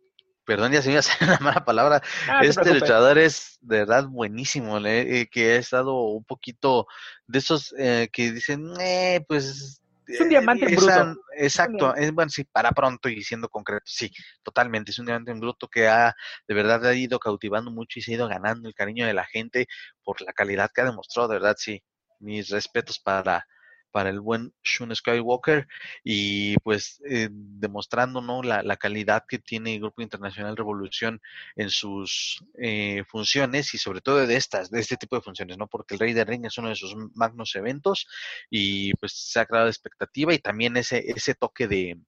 perdón, 0.45 0.71
ya 0.71 0.81
se 0.81 0.89
me 0.89 0.97
hace 0.97 1.11
una 1.23 1.39
mala 1.39 1.65
palabra, 1.65 2.01
ah, 2.29 2.41
este 2.43 2.73
luchador 2.73 3.17
es 3.17 3.57
de 3.61 3.79
verdad 3.79 4.07
buenísimo, 4.07 4.77
eh, 4.85 5.27
que 5.31 5.53
ha 5.53 5.55
estado 5.57 5.95
un 6.01 6.23
poquito 6.23 6.87
de 7.27 7.39
esos 7.39 7.73
eh, 7.77 8.09
que 8.11 8.31
dicen, 8.31 8.73
eh, 8.79 9.23
pues... 9.27 9.79
Es 10.05 10.19
un 10.19 10.27
diamante 10.27 10.65
en 10.65 10.75
bruto. 10.75 11.15
Exacto, 11.37 11.95
es, 11.95 12.11
bueno, 12.11 12.29
sí, 12.29 12.43
para 12.43 12.73
pronto 12.73 13.07
y 13.07 13.23
siendo 13.23 13.47
concreto, 13.47 13.85
sí, 13.85 14.11
totalmente, 14.43 14.91
es 14.91 14.99
un 14.99 15.05
diamante 15.05 15.31
en 15.31 15.39
bruto 15.39 15.69
que 15.69 15.87
ha, 15.87 16.13
de 16.45 16.53
verdad, 16.53 16.85
ha 16.85 16.93
ido 16.93 17.19
cautivando 17.19 17.71
mucho 17.71 17.99
y 17.99 18.01
se 18.01 18.11
ha 18.11 18.15
ido 18.15 18.27
ganando 18.27 18.67
el 18.67 18.75
cariño 18.75 19.07
de 19.07 19.13
la 19.13 19.23
gente 19.23 19.67
por 20.03 20.21
la 20.21 20.33
calidad 20.33 20.69
que 20.73 20.81
ha 20.81 20.85
demostrado, 20.85 21.29
de 21.29 21.35
verdad, 21.35 21.55
sí, 21.57 21.81
mis 22.19 22.49
respetos 22.49 22.99
para, 22.99 23.47
para 23.93 24.09
el 24.09 24.19
buen 24.19 24.53
Shun 24.63 24.93
Skywalker 24.93 25.67
y 26.03 26.57
pues 26.57 26.99
eh, 27.07 27.29
demostrando 27.31 28.21
¿no? 28.21 28.41
la, 28.41 28.63
la, 28.63 28.75
calidad 28.75 29.23
que 29.27 29.37
tiene 29.37 29.75
el 29.75 29.81
Grupo 29.81 30.01
Internacional 30.01 30.57
Revolución 30.57 31.21
en 31.55 31.69
sus 31.69 32.43
eh, 32.57 33.03
funciones 33.07 33.73
y 33.75 33.77
sobre 33.77 34.01
todo 34.01 34.25
de 34.25 34.35
estas, 34.35 34.71
de 34.71 34.79
este 34.79 34.97
tipo 34.97 35.15
de 35.15 35.21
funciones, 35.21 35.59
¿no? 35.59 35.67
Porque 35.67 35.93
el 35.93 35.99
Rey 35.99 36.13
de 36.13 36.25
Ring 36.25 36.45
es 36.45 36.57
uno 36.57 36.69
de 36.69 36.75
sus 36.75 36.95
magnos 37.13 37.55
eventos 37.55 38.07
y 38.49 38.93
pues 38.95 39.13
se 39.13 39.39
ha 39.39 39.45
creado 39.45 39.67
expectativa 39.67 40.33
y 40.33 40.39
también 40.39 40.75
ese, 40.75 41.03
ese 41.11 41.35
toque 41.35 41.67
de, 41.67 41.99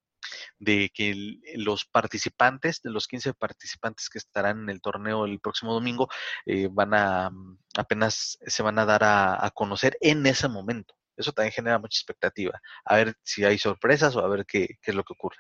de 0.58 0.90
que 0.92 1.38
los 1.56 1.86
participantes, 1.86 2.82
de 2.82 2.90
los 2.90 3.08
15 3.08 3.36
participantes 3.36 4.10
que 4.10 4.18
estarán 4.18 4.64
en 4.64 4.70
el 4.72 4.82
torneo 4.82 5.26
el 5.26 5.40
próximo 5.40 5.74
domingo, 5.74 6.10
eh, 6.48 6.68
van 6.72 6.96
a 6.96 7.32
apenas 7.78 8.40
se 8.44 8.64
van 8.64 8.80
a 8.80 8.86
dar 8.86 9.04
a 9.04 9.52
conocer 9.54 9.98
en 10.02 10.26
ese 10.26 10.48
momento. 10.48 10.96
Eso 11.18 11.32
también 11.32 11.54
genera 11.54 11.80
mucha 11.80 11.98
expectativa. 11.98 12.60
A 12.84 12.96
ver 12.96 13.16
si 13.24 13.44
hay 13.44 13.58
sorpresas 13.58 14.16
o 14.16 14.20
a 14.20 14.28
ver 14.28 14.46
qué, 14.46 14.68
qué 14.82 14.92
es 14.92 14.96
lo 14.96 15.04
que 15.04 15.14
ocurre. 15.14 15.38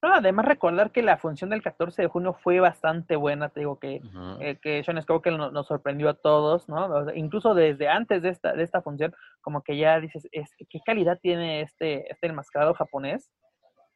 No, 0.00 0.14
además 0.14 0.46
recordar 0.46 0.92
que 0.92 1.02
la 1.02 1.16
función 1.16 1.50
del 1.50 1.62
14 1.62 2.02
de 2.02 2.08
junio 2.08 2.32
fue 2.32 2.60
bastante 2.60 3.16
buena, 3.16 3.48
te 3.48 3.60
digo 3.60 3.80
que, 3.80 4.00
eh, 4.40 4.56
que 4.62 4.84
Sean 4.84 5.02
Skywalker 5.02 5.32
nos, 5.32 5.52
nos, 5.52 5.66
sorprendió 5.66 6.08
a 6.08 6.14
todos, 6.14 6.68
¿no? 6.68 7.12
incluso 7.14 7.52
desde 7.52 7.88
antes 7.88 8.22
de 8.22 8.28
esta, 8.28 8.52
de 8.52 8.62
esta 8.62 8.80
función, 8.80 9.12
como 9.40 9.62
que 9.62 9.76
ya 9.76 9.98
dices, 9.98 10.28
es, 10.30 10.54
¿qué 10.70 10.78
calidad 10.86 11.18
tiene 11.20 11.62
este, 11.62 12.08
este 12.12 12.28
enmascarado 12.28 12.74
japonés? 12.74 13.28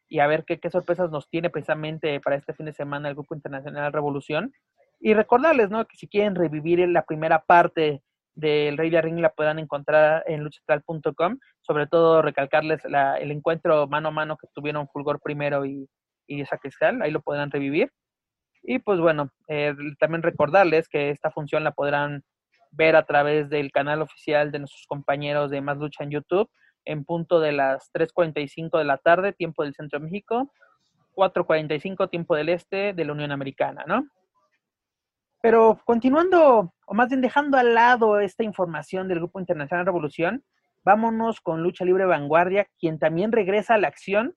Y 0.09 0.19
a 0.19 0.27
ver 0.27 0.45
qué, 0.45 0.59
qué 0.59 0.71
sorpresas 0.71 1.11
nos 1.13 1.29
tiene 1.31 1.51
precisamente 1.51 2.19
para 2.21 2.35
este 2.35 2.53
fin 2.53 2.67
de 2.67 2.73
semana 2.73 3.09
el 3.09 3.15
Grupo 3.15 3.37
Internacional 3.37 3.93
Revolución. 3.93 4.53
Y 5.01 5.15
recordarles, 5.15 5.71
¿no? 5.71 5.87
Que 5.87 5.97
si 5.97 6.07
quieren 6.07 6.35
revivir 6.35 6.87
la 6.89 7.05
primera 7.05 7.45
parte 7.45 8.03
del 8.35 8.77
Rey 8.77 8.91
de 8.91 9.03
Ring 9.03 9.19
la 9.19 9.31
puedan 9.31 9.59
encontrar 9.59 10.25
en 10.27 10.43
luchastral.com. 10.43 11.39
Sobre 11.61 11.87
todo 11.87 12.23
recalcarles 12.23 12.83
el 12.85 13.31
encuentro 13.31 13.87
mano 13.87 14.09
a 14.09 14.13
mano 14.13 14.37
que 14.37 14.49
tuvieron 14.55 14.89
Fulgor 14.89 15.21
primero 15.21 15.65
y, 15.65 15.89
y 16.27 16.45
Sacristral, 16.45 17.03
ahí 17.03 17.11
lo 17.11 17.21
podrán 17.21 17.51
revivir. 17.51 17.93
Y 18.63 18.79
pues 18.79 19.01
bueno, 19.01 19.31
eh, 19.49 19.75
también 19.99 20.23
recordarles 20.23 20.89
que 20.89 21.11
esta 21.11 21.31
función 21.31 21.65
la 21.65 21.73
podrán 21.73 22.23
ver 22.71 22.97
a 22.97 23.05
través 23.05 23.51
del 23.51 23.71
canal 23.71 24.03
oficial 24.03 24.51
de 24.51 24.61
nuestros 24.61 24.87
compañeros 24.87 25.51
de 25.51 25.61
Más 25.61 25.79
Lucha 25.79 26.05
en 26.05 26.11
YouTube 26.11 26.49
en 26.85 27.05
punto 27.05 27.41
de 27.41 27.53
las 27.53 27.93
3.45 27.93 28.79
de 28.79 28.85
la 28.85 28.99
tarde, 28.99 29.33
tiempo 29.33 29.63
del 29.63 29.75
Centro 29.75 29.99
de 29.99 30.07
México, 30.07 30.53
4.45 31.15 32.11
tiempo 32.11 32.35
del 32.35 32.49
Este 32.49 32.93
de 32.93 33.05
la 33.05 33.13
Unión 33.13 33.33
Americana, 33.33 33.85
¿no? 33.87 34.07
Pero 35.43 35.81
continuando, 35.85 36.73
o 36.87 36.95
más 36.95 37.09
bien 37.09 37.21
dejando 37.21 37.59
al 37.59 37.75
lado 37.75 38.21
esta 38.21 38.45
información 38.45 39.09
del 39.09 39.19
Grupo 39.19 39.41
Internacional 39.41 39.85
Revolución, 39.85 40.45
vámonos 40.85 41.41
con 41.41 41.65
Lucha 41.65 41.85
Libre 41.85 42.05
Vanguardia, 42.05 42.69
quien 42.79 43.01
también 43.01 43.33
regresa 43.33 43.75
a 43.75 43.79
la 43.79 43.89
acción. 43.89 44.37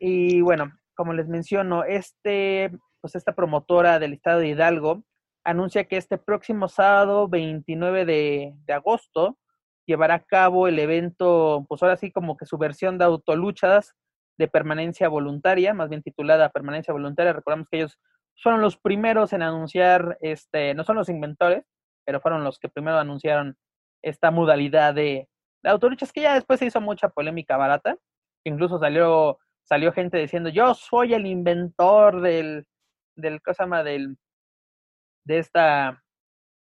Y 0.00 0.40
bueno, 0.40 0.72
como 0.94 1.12
les 1.12 1.28
menciono, 1.28 1.84
este, 1.84 2.70
pues 3.02 3.14
esta 3.16 3.34
promotora 3.34 3.98
del 3.98 4.14
estado 4.14 4.40
de 4.40 4.48
Hidalgo 4.48 5.04
anuncia 5.44 5.84
que 5.84 5.98
este 5.98 6.16
próximo 6.16 6.68
sábado 6.68 7.28
29 7.28 8.06
de, 8.06 8.54
de 8.64 8.72
agosto 8.72 9.38
llevará 9.84 10.14
a 10.14 10.24
cabo 10.24 10.68
el 10.68 10.78
evento, 10.78 11.66
pues 11.68 11.82
ahora 11.82 11.98
sí 11.98 12.10
como 12.10 12.38
que 12.38 12.46
su 12.46 12.56
versión 12.56 12.96
de 12.96 13.04
autoluchas 13.04 13.94
de 14.38 14.48
permanencia 14.48 15.08
voluntaria, 15.08 15.74
más 15.74 15.90
bien 15.90 16.02
titulada 16.02 16.48
Permanencia 16.48 16.92
Voluntaria. 16.92 17.34
Recordamos 17.34 17.68
que 17.70 17.76
ellos 17.78 17.98
fueron 18.42 18.60
los 18.60 18.76
primeros 18.76 19.32
en 19.32 19.42
anunciar, 19.42 20.18
este, 20.20 20.74
no 20.74 20.84
son 20.84 20.96
los 20.96 21.08
inventores, 21.08 21.64
pero 22.04 22.20
fueron 22.20 22.44
los 22.44 22.58
que 22.58 22.68
primero 22.68 22.98
anunciaron 22.98 23.56
esta 24.02 24.30
modalidad 24.30 24.94
de, 24.94 25.28
de 25.62 25.70
autoluchas 25.70 26.12
que 26.12 26.22
ya 26.22 26.34
después 26.34 26.58
se 26.60 26.66
hizo 26.66 26.80
mucha 26.80 27.08
polémica 27.08 27.56
barata. 27.56 27.96
Incluso 28.44 28.78
salió, 28.78 29.38
salió 29.64 29.92
gente 29.92 30.18
diciendo, 30.18 30.48
yo 30.50 30.74
soy 30.74 31.14
el 31.14 31.26
inventor 31.26 32.20
del, 32.20 32.66
del, 33.16 33.42
¿cómo 33.42 33.54
se 33.54 33.62
llama? 33.62 33.82
Del, 33.82 34.16
de 35.24 35.38
esta, 35.38 36.04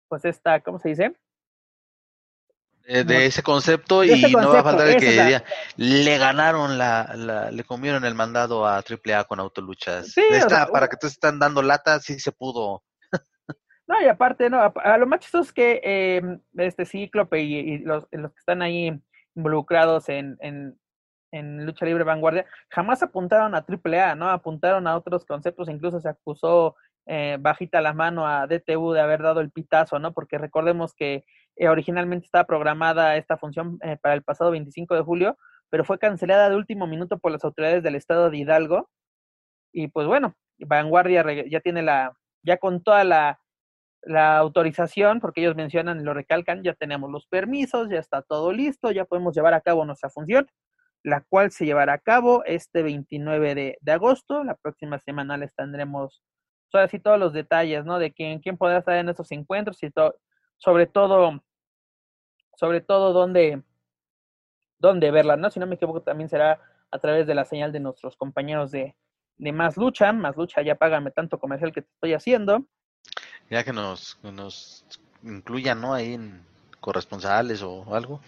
pues 0.08 0.24
esta, 0.26 0.62
¿cómo 0.62 0.80
se 0.80 0.90
dice? 0.90 1.16
Eh, 2.86 3.06
de 3.06 3.26
ese 3.26 3.42
concepto 3.42 4.04
y 4.04 4.34
no 4.34 4.52
va 4.52 4.60
a 4.60 4.64
faltar 4.64 4.98
que 4.98 5.12
diga, 5.12 5.44
le 5.78 6.18
ganaron 6.18 6.78
la, 6.78 7.50
le 7.50 7.64
comieron 7.64 8.04
el 8.04 8.14
mandado 8.14 8.66
a 8.66 8.84
AAA 8.84 9.24
con 9.24 9.40
autoluchas. 9.40 10.12
Sí, 10.12 10.22
para 10.72 10.90
que 10.90 10.98
te 10.98 11.08
están 11.08 11.40
dando 11.40 11.62
lata, 11.62 12.00
sí 12.02 12.20
se 12.20 12.34
pudo. 12.34 12.84
No, 13.86 14.02
y 14.02 14.08
aparte, 14.08 14.50
no, 14.50 14.62
a, 14.62 14.98
lo 14.98 15.06
más 15.06 15.20
chistoso 15.20 15.44
es 15.44 15.54
que 15.54 15.82
eh, 15.84 16.22
este 16.58 16.86
Cíclope 16.86 17.42
y, 17.42 17.80
los, 17.80 18.08
los, 18.12 18.32
que 18.32 18.40
están 18.40 18.62
ahí 18.62 18.98
involucrados 19.36 20.08
en, 20.08 20.38
en, 20.40 20.80
en, 21.32 21.66
lucha 21.66 21.86
libre 21.86 22.06
vanguardia, 22.06 22.46
jamás 22.70 23.04
apuntaron 23.04 23.56
a 23.56 23.66
AAA, 23.68 24.16
¿no? 24.16 24.30
Apuntaron 24.30 24.88
a 24.88 24.96
otros 24.96 25.26
conceptos, 25.26 25.68
incluso 25.70 26.00
se 26.00 26.10
acusó 26.10 26.76
eh, 27.06 27.38
bajita 27.40 27.82
la 27.82 27.94
mano 27.94 28.26
a 28.26 28.48
DTU 28.48 28.94
de 28.94 29.02
haber 29.02 29.22
dado 29.22 29.42
el 29.42 29.52
pitazo, 29.52 30.00
¿no? 30.00 30.14
Porque 30.14 30.38
recordemos 30.38 30.94
que 30.94 31.26
eh, 31.56 31.68
originalmente 31.68 32.26
estaba 32.26 32.46
programada 32.46 33.16
esta 33.18 33.38
función 33.38 33.78
eh, 33.84 33.98
para 34.02 34.16
el 34.16 34.24
pasado 34.24 34.52
25 34.52 34.96
de 34.96 35.02
julio, 35.02 35.38
pero 35.70 35.86
fue 35.86 36.00
cancelada 36.00 36.50
de 36.50 36.56
último 36.56 36.88
minuto 36.88 37.20
por 37.20 37.32
las 37.32 37.44
autoridades 37.44 37.84
del 37.84 37.96
estado 37.96 38.30
de 38.30 38.38
Hidalgo. 38.38 38.90
Y 39.72 39.88
pues 39.88 40.08
bueno, 40.08 40.36
Vanguardia 40.60 41.24
ya 41.50 41.60
tiene 41.62 41.84
la, 41.84 42.14
ya 42.44 42.58
con 42.58 42.84
toda 42.84 43.04
la, 43.04 43.40
autorización, 44.06 45.22
porque 45.22 45.40
ellos 45.42 45.56
mencionan 45.56 46.02
y 46.02 46.04
lo 46.04 46.14
recalcan, 46.14 46.62
ya 46.62 46.74
tenemos 46.74 47.10
los 47.10 47.26
permisos, 47.28 47.90
ya 47.90 48.00
está 48.00 48.22
todo 48.22 48.52
listo, 48.52 48.92
ya 48.92 49.06
podemos 49.06 49.34
llevar 49.34 49.54
a 49.54 49.62
cabo 49.62 49.86
nuestra 49.86 50.10
función, 50.10 50.46
la 51.04 51.22
cual 51.22 51.52
se 51.52 51.66
llevará 51.66 51.94
a 51.94 52.00
cabo 52.00 52.44
este 52.46 52.84
29 52.84 53.56
de, 53.80 53.92
agosto. 53.92 54.44
La 54.44 54.56
próxima 54.56 55.00
semana 55.00 55.38
les 55.38 55.56
tendremos 55.56 56.22
así 56.74 57.00
todos 57.00 57.18
los 57.18 57.32
detalles, 57.32 57.86
¿no? 57.86 57.98
De 57.98 58.12
quién, 58.12 58.40
quién 58.40 58.58
podrá 58.58 58.80
estar 58.80 58.98
en 58.98 59.08
esos 59.08 59.32
encuentros 59.32 59.82
y 59.84 59.90
todo 59.90 60.16
sobre 60.58 60.88
todo, 60.88 61.44
sobre 62.56 62.82
todo 62.82 63.14
dónde, 63.14 63.64
dónde 64.80 65.12
verla, 65.12 65.36
¿no? 65.36 65.50
Si 65.50 65.60
no 65.60 65.68
me 65.68 65.76
equivoco, 65.76 66.02
también 66.02 66.30
será 66.30 66.60
a 66.92 67.00
través 67.00 67.28
de 67.28 67.36
la 67.36 67.46
señal 67.46 67.72
de 67.72 67.80
nuestros 67.80 68.16
compañeros 68.16 68.72
de, 68.72 68.96
de 69.38 69.52
Más 69.52 69.78
Lucha. 69.78 70.12
Más 70.14 70.38
Lucha, 70.38 70.62
ya 70.62 70.76
págame 70.76 71.12
tanto 71.12 71.40
comercial 71.40 71.74
que 71.74 71.82
te 71.82 71.90
estoy 71.94 72.14
haciendo. 72.14 72.66
Ya 73.50 73.64
que 73.64 73.74
nos, 73.74 74.20
nos 74.24 74.86
incluyan, 75.24 75.82
¿no? 75.82 75.94
Ahí 75.94 76.14
en 76.14 76.46
corresponsales 76.80 77.62
o 77.64 77.86
algo. 77.96 78.22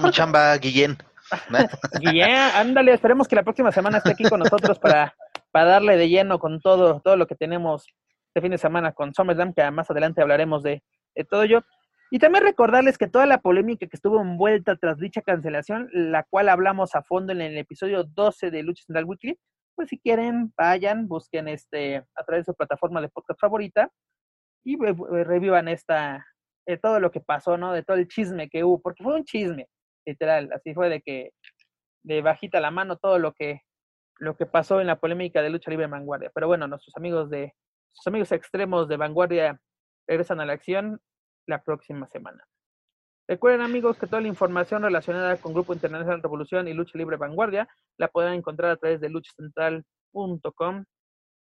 Muy 0.00 0.10
chamba, 0.12 0.56
Guillén. 0.58 0.96
Guillén, 2.00 2.36
ándale, 2.54 2.92
esperemos 2.92 3.26
que 3.26 3.36
la 3.36 3.42
próxima 3.42 3.72
semana 3.72 3.98
esté 3.98 4.12
aquí 4.12 4.24
con 4.24 4.38
nosotros 4.38 4.78
para, 4.78 5.16
para 5.50 5.64
darle 5.64 5.96
de 5.96 6.08
lleno 6.08 6.38
con 6.38 6.60
todo, 6.60 7.00
todo 7.00 7.16
lo 7.16 7.26
que 7.26 7.34
tenemos 7.34 7.86
este 8.28 8.42
fin 8.42 8.50
de 8.50 8.58
semana 8.58 8.92
con 8.92 9.14
SummerSlam, 9.14 9.54
que 9.54 9.68
más 9.70 9.90
adelante 9.90 10.20
hablaremos 10.20 10.62
de 10.62 10.82
todo 11.24 11.42
ello. 11.42 11.62
Y 12.10 12.18
también 12.18 12.44
recordarles 12.44 12.98
que 12.98 13.08
toda 13.08 13.26
la 13.26 13.40
polémica 13.40 13.86
que 13.86 13.96
estuvo 13.96 14.20
envuelta 14.20 14.76
tras 14.76 14.98
dicha 14.98 15.22
cancelación, 15.22 15.88
la 15.92 16.24
cual 16.24 16.48
hablamos 16.48 16.94
a 16.94 17.02
fondo 17.02 17.32
en 17.32 17.40
el 17.40 17.58
episodio 17.58 18.04
12 18.04 18.50
de 18.50 18.62
Lucha 18.62 18.84
Central 18.86 19.06
Weekly, 19.06 19.38
pues 19.74 19.88
si 19.88 19.98
quieren, 19.98 20.52
vayan, 20.56 21.08
busquen 21.08 21.48
este 21.48 21.96
a 21.96 22.24
través 22.24 22.46
de 22.46 22.52
su 22.52 22.56
plataforma 22.56 23.00
de 23.00 23.08
podcast 23.08 23.40
favorita 23.40 23.90
y 24.64 24.76
revivan 24.76 25.68
esta, 25.68 26.24
eh, 26.66 26.78
todo 26.78 27.00
lo 27.00 27.10
que 27.10 27.20
pasó, 27.20 27.58
¿no? 27.58 27.72
De 27.72 27.82
todo 27.82 27.96
el 27.96 28.08
chisme 28.08 28.48
que 28.48 28.64
hubo, 28.64 28.80
porque 28.80 29.04
fue 29.04 29.14
un 29.14 29.24
chisme, 29.24 29.68
literal, 30.06 30.50
así 30.52 30.74
fue 30.74 30.88
de 30.88 31.02
que 31.02 31.30
de 32.04 32.22
bajita 32.22 32.60
la 32.60 32.70
mano 32.70 32.96
todo 32.96 33.18
lo 33.18 33.32
que 33.32 33.62
lo 34.18 34.36
que 34.36 34.46
pasó 34.46 34.80
en 34.80 34.86
la 34.86 34.98
polémica 34.98 35.42
de 35.42 35.50
lucha 35.50 35.70
libre 35.70 35.86
vanguardia. 35.86 36.30
Pero 36.34 36.46
bueno, 36.46 36.66
nuestros 36.66 36.96
amigos 36.96 37.30
de 37.30 37.52
sus 37.92 38.06
amigos 38.06 38.32
extremos 38.32 38.88
de 38.88 38.96
vanguardia 38.96 39.60
regresan 40.06 40.40
a 40.40 40.46
la 40.46 40.54
acción 40.54 41.00
la 41.46 41.62
próxima 41.62 42.08
semana. 42.08 42.44
Recuerden 43.28 43.62
amigos 43.62 43.98
que 43.98 44.06
toda 44.06 44.20
la 44.20 44.28
información 44.28 44.82
relacionada 44.82 45.36
con 45.36 45.52
Grupo 45.52 45.72
Internacional 45.72 46.22
Revolución 46.22 46.68
y 46.68 46.74
Lucha 46.74 46.96
Libre 46.96 47.16
Vanguardia 47.16 47.68
la 47.98 48.08
pueden 48.08 48.34
encontrar 48.34 48.70
a 48.70 48.76
través 48.76 49.00
de 49.00 49.08
luchacentral.com. 49.08 50.84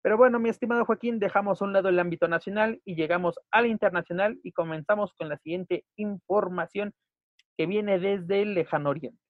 Pero 0.02 0.16
bueno, 0.16 0.38
mi 0.38 0.48
estimado 0.48 0.86
Joaquín, 0.86 1.18
dejamos 1.18 1.60
a 1.60 1.64
un 1.66 1.74
lado 1.74 1.90
el 1.90 1.98
ámbito 1.98 2.28
nacional 2.28 2.80
y 2.84 2.94
llegamos 2.94 3.38
al 3.50 3.66
internacional 3.66 4.38
y 4.42 4.52
comenzamos 4.52 5.12
con 5.14 5.28
la 5.28 5.36
siguiente 5.36 5.84
información 5.96 6.94
que 7.58 7.66
viene 7.66 7.98
desde 7.98 8.42
el 8.42 8.54
lejano 8.54 8.90
oriente. 8.90 9.20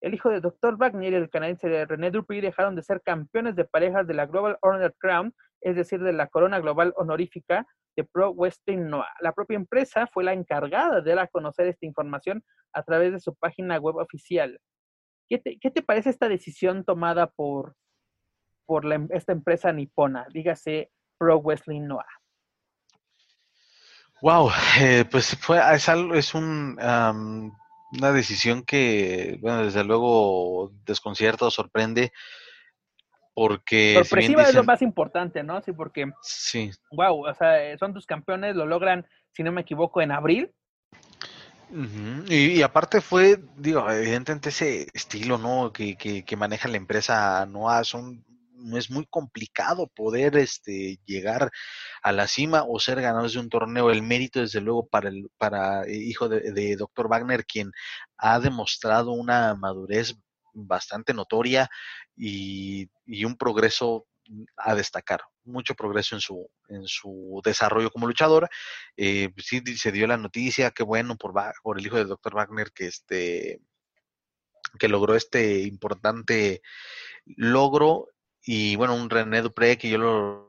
El 0.00 0.14
hijo 0.14 0.30
de 0.30 0.40
Dr. 0.40 0.76
Wagner 0.76 1.12
y 1.12 1.16
el 1.16 1.30
canadiense 1.30 1.84
René 1.86 2.10
Dupree 2.10 2.40
dejaron 2.40 2.74
de 2.74 2.82
ser 2.82 3.00
campeones 3.02 3.56
de 3.56 3.64
parejas 3.64 4.06
de 4.06 4.14
la 4.14 4.26
Global 4.26 4.58
Honor 4.60 4.94
Crown, 4.98 5.34
es 5.60 5.76
decir, 5.76 6.00
de 6.00 6.12
la 6.12 6.26
corona 6.26 6.60
global 6.60 6.92
honorífica, 6.96 7.66
Pro 8.04 8.30
Western 8.30 8.88
Noah. 8.88 9.12
La 9.20 9.32
propia 9.32 9.56
empresa 9.56 10.06
fue 10.06 10.24
la 10.24 10.32
encargada 10.32 11.00
de 11.00 11.14
dar 11.14 11.24
a 11.24 11.28
conocer 11.28 11.66
esta 11.66 11.86
información 11.86 12.42
a 12.72 12.82
través 12.82 13.12
de 13.12 13.20
su 13.20 13.34
página 13.34 13.78
web 13.78 13.96
oficial. 13.96 14.60
¿Qué 15.28 15.38
te, 15.38 15.82
parece 15.82 16.10
esta 16.10 16.28
decisión 16.28 16.84
tomada 16.84 17.26
por, 17.28 17.74
por 18.64 18.84
esta 19.10 19.32
empresa 19.32 19.72
nipona? 19.72 20.26
Dígase 20.32 20.90
Pro 21.18 21.40
Wrestling 21.40 21.82
Noah. 21.82 22.06
Wow, 24.22 24.50
eh, 24.80 25.04
pues 25.10 25.36
fue 25.36 25.60
es, 25.74 25.88
algo, 25.88 26.14
es 26.14 26.32
un, 26.34 26.78
una 26.80 28.12
decisión 28.12 28.62
que, 28.62 29.38
bueno, 29.40 29.64
desde 29.64 29.84
luego 29.84 30.72
desconcierta 30.84 31.46
o 31.46 31.50
sorprende 31.50 32.12
porque... 33.36 33.92
Sorpresiva 33.92 34.44
es 34.44 34.54
lo 34.54 34.64
más 34.64 34.80
importante, 34.80 35.42
¿no? 35.42 35.60
Sí, 35.60 35.72
porque... 35.72 36.10
Sí. 36.22 36.70
Wow, 36.90 37.26
o 37.28 37.34
sea, 37.34 37.76
son 37.76 37.92
tus 37.92 38.06
campeones, 38.06 38.56
lo 38.56 38.64
logran, 38.64 39.06
si 39.32 39.42
no 39.42 39.52
me 39.52 39.60
equivoco, 39.60 40.00
en 40.00 40.10
abril. 40.10 40.54
y, 42.30 42.62
aparte 42.62 43.02
fue, 43.02 43.38
digo, 43.58 43.90
evidentemente 43.90 44.48
ese 44.48 44.86
estilo, 44.94 45.36
¿no? 45.36 45.70
Que, 45.70 45.98
que, 45.98 46.24
que 46.24 46.36
maneja 46.36 46.66
la 46.66 46.78
empresa 46.78 47.44
NOAA 47.44 47.84
son 47.84 48.24
es 48.74 48.90
muy 48.90 49.04
complicado 49.04 49.86
poder 49.88 50.34
este 50.38 50.98
llegar 51.04 51.50
a 52.02 52.12
la 52.12 52.26
cima 52.26 52.64
o 52.66 52.80
ser 52.80 53.02
ganadores 53.02 53.34
de 53.34 53.40
un 53.40 53.50
torneo. 53.50 53.90
El 53.90 54.02
mérito, 54.02 54.40
desde 54.40 54.62
luego, 54.62 54.88
para 54.88 55.10
el 55.10 55.28
para 55.36 55.86
hijo 55.90 56.30
de, 56.30 56.52
de 56.52 56.74
Dr. 56.76 57.06
Wagner, 57.08 57.44
quien 57.44 57.70
ha 58.16 58.40
demostrado 58.40 59.12
una 59.12 59.54
madurez 59.54 60.16
bastante 60.56 61.14
notoria 61.14 61.68
y, 62.16 62.88
un 63.24 63.36
progreso 63.36 64.06
a 64.56 64.74
destacar, 64.74 65.20
mucho 65.44 65.74
progreso 65.74 66.16
en 66.16 66.20
su, 66.20 66.50
en 66.68 66.86
su 66.86 67.40
desarrollo 67.44 67.90
como 67.90 68.06
luchador. 68.06 68.48
Eh, 68.96 69.32
sí 69.38 69.62
se 69.76 69.92
dio 69.92 70.06
la 70.06 70.16
noticia, 70.16 70.72
qué 70.72 70.82
bueno 70.82 71.16
por, 71.16 71.32
por 71.62 71.78
el 71.78 71.86
hijo 71.86 71.96
del 71.96 72.08
doctor 72.08 72.34
Wagner 72.34 72.72
que 72.72 72.86
este 72.86 73.60
que 74.78 74.88
logró 74.88 75.14
este 75.14 75.60
importante 75.62 76.60
logro 77.24 78.08
y 78.42 78.76
bueno, 78.76 78.94
un 78.94 79.08
René 79.10 79.42
Dupré 79.42 79.78
que 79.78 79.88
yo 79.88 79.98
lo 79.98 80.45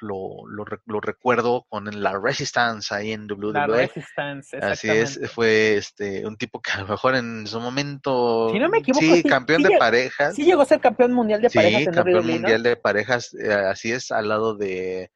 lo, 0.00 0.46
lo, 0.86 1.00
recuerdo 1.00 1.64
con 1.68 1.84
la 2.02 2.18
Resistance 2.18 2.94
ahí 2.94 3.12
en 3.12 3.30
WWE. 3.30 3.52
La 3.52 3.66
Resistance, 3.66 4.56
Así 4.56 4.88
es, 4.88 5.20
fue 5.32 5.76
este 5.76 6.26
un 6.26 6.36
tipo 6.36 6.60
que 6.60 6.72
a 6.72 6.80
lo 6.80 6.88
mejor 6.88 7.14
en 7.14 7.46
su 7.46 7.60
momento. 7.60 8.50
Si 8.52 8.58
no 8.58 8.68
me 8.68 8.78
equivoco, 8.78 9.04
sí, 9.04 9.22
campeón 9.22 9.62
de 9.62 9.76
parejas. 9.78 10.34
Sí, 10.34 10.44
llegó 10.44 10.62
a 10.62 10.66
ser 10.66 10.80
campeón 10.80 11.12
mundial 11.12 11.40
de 11.40 11.50
parejas. 11.50 11.80
Sí, 11.80 11.90
campeón 11.90 12.28
e, 12.28 12.32
mundial 12.32 12.62
de 12.62 12.76
parejas, 12.76 13.34
eh, 13.34 13.52
así 13.52 13.92
es, 13.92 14.10
al 14.10 14.28
lado 14.28 14.56
de. 14.56 15.10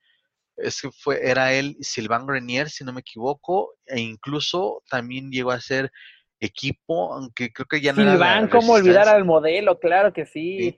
Es 0.56 0.80
que 0.80 0.90
fue, 0.92 1.18
era 1.28 1.52
él, 1.52 1.76
Sylvain 1.80 2.26
Grenier, 2.26 2.70
si 2.70 2.84
no 2.84 2.92
me 2.92 3.00
equivoco, 3.00 3.74
e 3.86 4.00
incluso 4.00 4.82
también 4.88 5.30
llegó 5.30 5.50
a 5.50 5.60
ser 5.60 5.90
equipo, 6.38 7.12
aunque 7.14 7.52
creo 7.52 7.66
que 7.66 7.80
ya 7.80 7.92
no 7.92 8.02
Sylvain, 8.02 8.48
¿cómo 8.48 8.74
olvidar 8.74 9.08
al 9.08 9.24
modelo? 9.24 9.80
Claro 9.80 10.12
que 10.12 10.26
sí. 10.26 10.76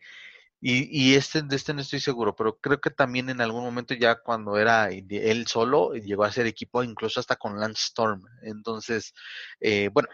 Y, 0.61 0.89
y 0.91 1.15
este, 1.15 1.43
de 1.43 1.55
este 1.57 1.75
no 1.75 1.83
estoy 1.83 2.01
seguro, 2.01 2.35
pero 2.35 2.59
creo 2.59 2.81
que 2.81 2.91
también 2.91 3.29
en 3.31 3.41
algún 3.41 3.63
momento 3.63 3.95
ya 3.95 4.17
cuando 4.17 4.57
era 4.59 4.89
él 4.91 5.47
solo, 5.47 5.93
llegó 5.95 6.25
a 6.25 6.33
ser 6.33 6.47
equipo 6.47 6.83
incluso 6.83 7.21
hasta 7.21 7.37
con 7.37 7.61
Lance 7.61 7.83
Storm. 7.85 8.23
Entonces, 8.43 9.13
eh, 9.61 9.91
bueno, 9.93 10.09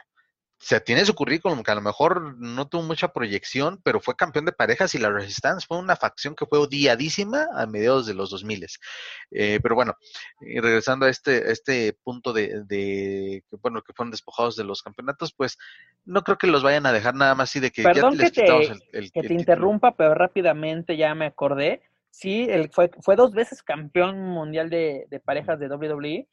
sea, 0.65 0.79
tiene 0.79 1.05
su 1.05 1.15
currículum, 1.15 1.65
que 1.65 1.73
a 1.73 1.75
lo 1.75 1.81
mejor 1.81 2.37
no 2.39 2.69
tuvo 2.69 2.83
mucha 2.83 3.13
proyección, 3.13 3.81
pero 3.83 3.99
fue 3.99 4.15
campeón 4.15 4.45
de 4.45 4.53
parejas 4.53 4.95
y 4.95 4.99
la 4.99 5.11
Resistance 5.11 5.67
fue 5.67 5.79
una 5.79 5.97
facción 5.97 6.37
que 6.37 6.47
fue 6.47 6.61
odiadísima 6.61 7.49
a 7.53 7.67
mediados 7.67 8.07
de 8.07 8.15
los 8.15 8.31
2000. 8.31 8.67
Eh, 9.33 9.59
pero 9.61 9.75
bueno, 9.75 9.97
regresando 10.41 11.07
a 11.07 11.11
este, 11.11 11.51
este 11.51 11.95
punto 12.05 12.33
de, 12.33 12.63
de, 12.65 13.43
que, 13.51 13.57
bueno, 13.57 13.83
que 13.83 13.93
fueron 13.93 14.13
despojados 14.13 14.55
de 14.55 14.63
los 14.63 14.83
campeonatos, 14.83 15.33
pues 15.33 15.59
no 16.05 16.23
creo 16.23 16.39
que 16.39 16.47
los 16.47 16.63
vayan 16.63 16.87
a 16.87 16.93
dejar 16.93 17.17
nada 17.17 17.35
más 17.35 17.51
así 17.51 17.59
de 17.59 17.73
que 17.73 17.83
ya 17.83 17.93
les 17.93 18.31
que 18.31 18.43
quitamos 18.43 18.71
el, 18.93 19.11
Que 19.11 19.23
te 19.23 19.35
interrumpa, 19.35 19.97
pero 19.97 20.15
rápidamente 20.15 20.97
ya 20.97 21.13
me 21.17 21.27
acordé. 21.27 21.83
Sí, 22.11 22.47
él 22.49 22.71
fue, 22.73 22.89
fue 23.01 23.17
dos 23.17 23.33
veces 23.33 23.65
campeón 23.65 24.21
mundial 24.21 24.71
de, 24.71 25.07
de 25.11 25.19
parejas 25.19 25.59
de 25.59 25.67
WWE, 25.67 26.29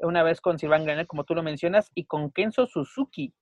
una 0.00 0.24
vez 0.24 0.40
con 0.40 0.58
Silvan 0.58 0.84
Graner, 0.84 1.06
como 1.06 1.22
tú 1.22 1.36
lo 1.36 1.44
mencionas, 1.44 1.92
y 1.94 2.06
con 2.06 2.32
Kenzo 2.32 2.66
Suzuki 2.66 3.32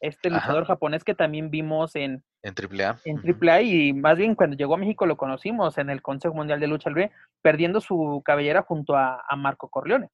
este 0.00 0.30
luchador 0.30 0.64
japonés 0.64 1.04
que 1.04 1.14
también 1.14 1.50
vimos 1.50 1.94
en, 1.94 2.22
en 2.42 2.54
AAA. 2.54 2.98
En 3.04 3.18
AAA 3.18 3.62
y 3.62 3.92
más 3.92 4.16
bien 4.16 4.34
cuando 4.34 4.56
llegó 4.56 4.74
a 4.74 4.78
México 4.78 5.06
lo 5.06 5.16
conocimos 5.16 5.78
en 5.78 5.90
el 5.90 6.02
Consejo 6.02 6.34
Mundial 6.34 6.60
de 6.60 6.66
Lucha 6.66 6.90
Libre, 6.90 7.12
perdiendo 7.42 7.80
su 7.80 8.22
cabellera 8.24 8.62
junto 8.62 8.96
a, 8.96 9.22
Marco 9.36 9.68
Corleone, 9.68 10.08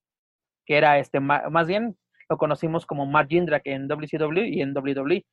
que 0.65 0.77
era 0.77 0.99
este 0.99 1.19
más 1.19 1.67
bien 1.67 1.97
lo 2.29 2.37
conocimos 2.37 2.85
como 2.85 3.05
Mark 3.05 3.29
Jindrak 3.29 3.63
en 3.65 3.87
WCW 3.87 4.43
y 4.45 4.61
en 4.61 4.75
WWE. 4.75 5.25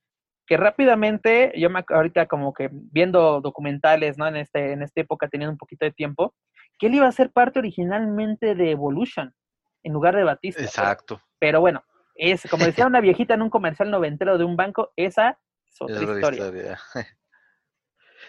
Que 0.47 0.57
rápidamente, 0.57 1.53
yo 1.57 1.71
me 1.71 1.85
ahorita 1.89 2.27
como 2.27 2.53
que 2.53 2.69
viendo 2.71 3.41
documentales, 3.41 4.19
¿no? 4.19 4.27
En, 4.27 4.37
este, 4.37 4.73
en 4.73 4.83
esta 4.83 5.01
época, 5.01 5.29
teniendo 5.29 5.53
un 5.53 5.59
poquito 5.59 5.87
de 5.87 5.93
tiempo, 5.93 6.35
que 6.79 6.89
él 6.89 6.95
iba 6.95 7.07
a 7.07 7.13
ser 7.13 7.31
parte 7.31 7.59
originalmente 7.59 8.55
de 8.55 8.71
Evolution 8.71 9.33
en 9.83 9.93
lugar 9.93 10.15
de 10.15 10.25
Batista. 10.25 10.63
Exacto. 10.63 11.21
Pero, 11.39 11.61
bueno, 11.61 11.83
es 12.15 12.43
como 12.51 12.65
decía 12.65 12.87
una 12.87 13.01
viejita 13.01 13.35
en 13.35 13.43
un 13.43 13.51
comercial 13.51 13.91
noventero 13.91 14.39
de 14.39 14.45
un 14.45 14.57
banco, 14.57 14.93
esa 14.97 15.39
es 15.67 15.77
otra 15.81 16.03
historia. 16.03 16.79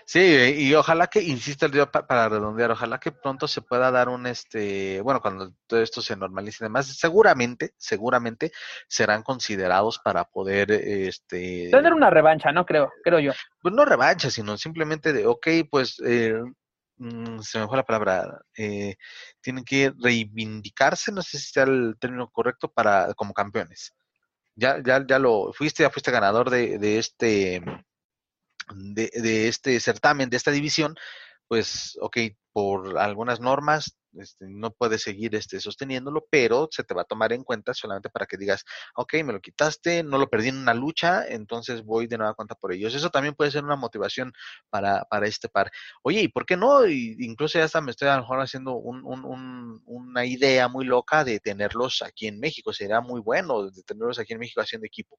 Sí, 0.07 0.19
y 0.19 0.73
ojalá 0.75 1.07
que, 1.07 1.19
insisto, 1.23 1.67
para 1.89 2.29
redondear, 2.29 2.69
ojalá 2.69 2.99
que 2.99 3.11
pronto 3.11 3.47
se 3.47 3.63
pueda 3.63 3.89
dar 3.89 4.07
un, 4.07 4.27
este, 4.27 5.01
bueno, 5.01 5.19
cuando 5.19 5.51
todo 5.65 5.81
esto 5.81 5.99
se 5.99 6.15
normalice 6.15 6.63
y 6.63 6.65
demás, 6.65 6.85
seguramente, 6.95 7.73
seguramente 7.75 8.51
serán 8.87 9.23
considerados 9.23 9.97
para 9.97 10.23
poder, 10.25 10.71
este... 10.71 11.69
Tener 11.71 11.91
una 11.91 12.11
revancha, 12.11 12.51
¿no? 12.51 12.67
Creo, 12.67 12.91
creo 13.03 13.19
yo. 13.19 13.31
Pues 13.59 13.73
no 13.73 13.83
revancha, 13.83 14.29
sino 14.29 14.57
simplemente 14.57 15.11
de, 15.11 15.25
ok, 15.25 15.47
pues, 15.71 15.99
eh, 16.05 16.39
mm, 16.97 17.39
se 17.41 17.59
me 17.59 17.67
fue 17.67 17.77
la 17.77 17.85
palabra, 17.85 18.41
eh, 18.57 18.95
tienen 19.41 19.63
que 19.63 19.93
reivindicarse, 19.97 21.11
no 21.11 21.21
sé 21.21 21.39
si 21.39 21.51
sea 21.51 21.63
el 21.63 21.95
término 21.99 22.29
correcto, 22.29 22.71
para, 22.71 23.13
como 23.15 23.33
campeones. 23.33 23.93
Ya, 24.55 24.81
ya, 24.83 25.05
ya 25.05 25.19
lo, 25.19 25.53
fuiste, 25.53 25.83
ya 25.83 25.89
fuiste 25.89 26.11
ganador 26.11 26.49
de, 26.49 26.79
de 26.79 26.97
este 26.99 27.63
de, 28.73 29.11
de 29.13 29.47
este 29.47 29.79
certamen, 29.79 30.29
de 30.29 30.37
esta 30.37 30.51
división, 30.51 30.95
pues, 31.47 31.97
ok, 32.01 32.17
por 32.51 32.97
algunas 32.97 33.39
normas 33.39 33.97
este, 34.19 34.45
no 34.47 34.71
puedes 34.71 35.01
seguir 35.01 35.35
este, 35.35 35.59
sosteniéndolo, 35.59 36.25
pero 36.29 36.67
se 36.71 36.83
te 36.83 36.93
va 36.93 37.03
a 37.03 37.05
tomar 37.05 37.33
en 37.33 37.43
cuenta 37.43 37.73
solamente 37.73 38.09
para 38.09 38.25
que 38.25 38.37
digas, 38.37 38.63
ok, 38.95 39.13
me 39.23 39.33
lo 39.33 39.41
quitaste, 39.41 40.03
no 40.03 40.17
lo 40.17 40.27
perdí 40.27 40.49
en 40.49 40.57
una 40.57 40.73
lucha, 40.73 41.25
entonces 41.27 41.83
voy 41.83 42.07
de 42.07 42.17
nueva 42.17 42.33
cuenta 42.33 42.55
por 42.55 42.71
ellos. 42.73 42.93
Eso 42.95 43.09
también 43.09 43.35
puede 43.35 43.51
ser 43.51 43.63
una 43.63 43.75
motivación 43.75 44.33
para, 44.69 45.05
para 45.09 45.27
este 45.27 45.49
par. 45.49 45.71
Oye, 46.03 46.21
¿y 46.21 46.27
por 46.27 46.45
qué 46.45 46.57
no? 46.57 46.85
Incluso 46.87 47.59
ya 47.59 47.65
hasta 47.65 47.81
me 47.81 47.91
estoy 47.91 48.07
a 48.07 48.15
lo 48.15 48.21
mejor 48.21 48.39
haciendo 48.39 48.75
un, 48.75 49.81
una 49.85 50.25
idea 50.25 50.67
muy 50.67 50.85
loca 50.85 51.23
de 51.23 51.39
tenerlos 51.39 52.01
aquí 52.01 52.27
en 52.27 52.39
México. 52.39 52.73
Sería 52.73 53.01
muy 53.01 53.21
bueno 53.21 53.69
de 53.69 53.83
tenerlos 53.83 54.19
aquí 54.19 54.33
en 54.33 54.39
México 54.39 54.61
haciendo 54.61 54.85
equipo. 54.85 55.17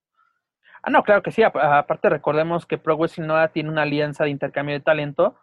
Ah, 0.83 0.91
no, 0.91 1.03
claro 1.03 1.23
que 1.23 1.33
sí. 1.33 1.43
Aparte, 1.43 2.09
recordemos 2.09 2.65
que 2.67 2.79
Pro 2.79 2.97
Wrestling 2.97 3.27
Noah 3.27 3.49
tiene 3.49 3.71
una 3.71 3.83
alianza 3.83 4.25
de 4.25 4.31
intercambio 4.31 4.75
de 4.75 4.81
talento 4.81 5.37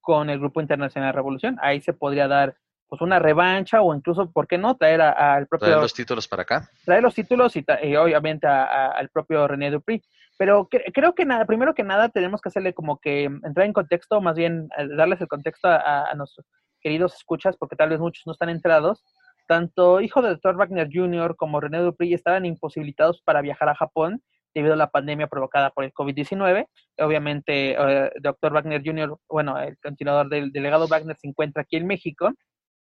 con 0.00 0.28
el 0.30 0.38
Grupo 0.38 0.60
Internacional 0.60 1.08
de 1.08 1.16
Revolución. 1.16 1.58
Ahí 1.62 1.80
se 1.80 1.92
podría 1.92 2.28
dar 2.28 2.56
pues 2.90 3.00
una 3.02 3.20
revancha 3.20 3.82
o 3.82 3.94
incluso, 3.94 4.32
¿por 4.32 4.48
qué 4.48 4.58
no? 4.58 4.76
Traer 4.76 5.00
al 5.00 5.46
propio... 5.46 5.68
Traer 5.68 5.80
los 5.80 5.94
títulos 5.94 6.26
para 6.26 6.42
acá. 6.42 6.68
Traer 6.84 7.04
los 7.04 7.14
títulos 7.14 7.54
y, 7.54 7.64
obviamente 7.94 8.48
al 8.48 9.08
propio 9.10 9.46
René 9.46 9.70
Dupri. 9.70 10.02
Pero 10.36 10.68
creo 10.68 11.14
que 11.14 11.24
nada, 11.24 11.44
primero 11.44 11.72
que 11.72 11.84
nada 11.84 12.08
tenemos 12.08 12.40
que 12.40 12.48
hacerle 12.48 12.74
como 12.74 12.98
que 12.98 13.24
entrar 13.24 13.64
en 13.64 13.72
contexto, 13.72 14.20
más 14.20 14.34
bien 14.34 14.68
eh, 14.76 14.88
darles 14.96 15.20
el 15.20 15.28
contexto 15.28 15.68
a, 15.68 16.12
nuestros 16.16 16.44
queridos 16.80 17.14
escuchas, 17.14 17.56
porque 17.56 17.76
tal 17.76 17.90
vez 17.90 18.00
muchos 18.00 18.26
no 18.26 18.32
están 18.32 18.48
enterados. 18.48 19.04
Tanto 19.46 20.00
hijo 20.00 20.20
de 20.20 20.30
Dr. 20.30 20.56
Wagner 20.56 20.88
Jr. 20.92 21.36
como 21.36 21.60
René 21.60 21.78
Dupri 21.78 22.12
estaban 22.12 22.44
imposibilitados 22.44 23.22
para 23.22 23.40
viajar 23.40 23.68
a 23.68 23.76
Japón 23.76 24.20
debido 24.52 24.74
a 24.74 24.76
la 24.76 24.90
pandemia 24.90 25.28
provocada 25.28 25.70
por 25.70 25.84
el 25.84 25.92
COVID-19. 25.92 26.66
Obviamente, 26.98 27.76
eh, 27.78 28.10
Dr. 28.20 28.52
Wagner 28.52 28.82
Jr., 28.84 29.16
bueno, 29.28 29.60
el 29.60 29.78
continuador 29.78 30.28
del 30.28 30.50
delegado 30.50 30.88
Wagner 30.88 31.16
se 31.16 31.28
encuentra 31.28 31.62
aquí 31.62 31.76
en 31.76 31.86
México 31.86 32.32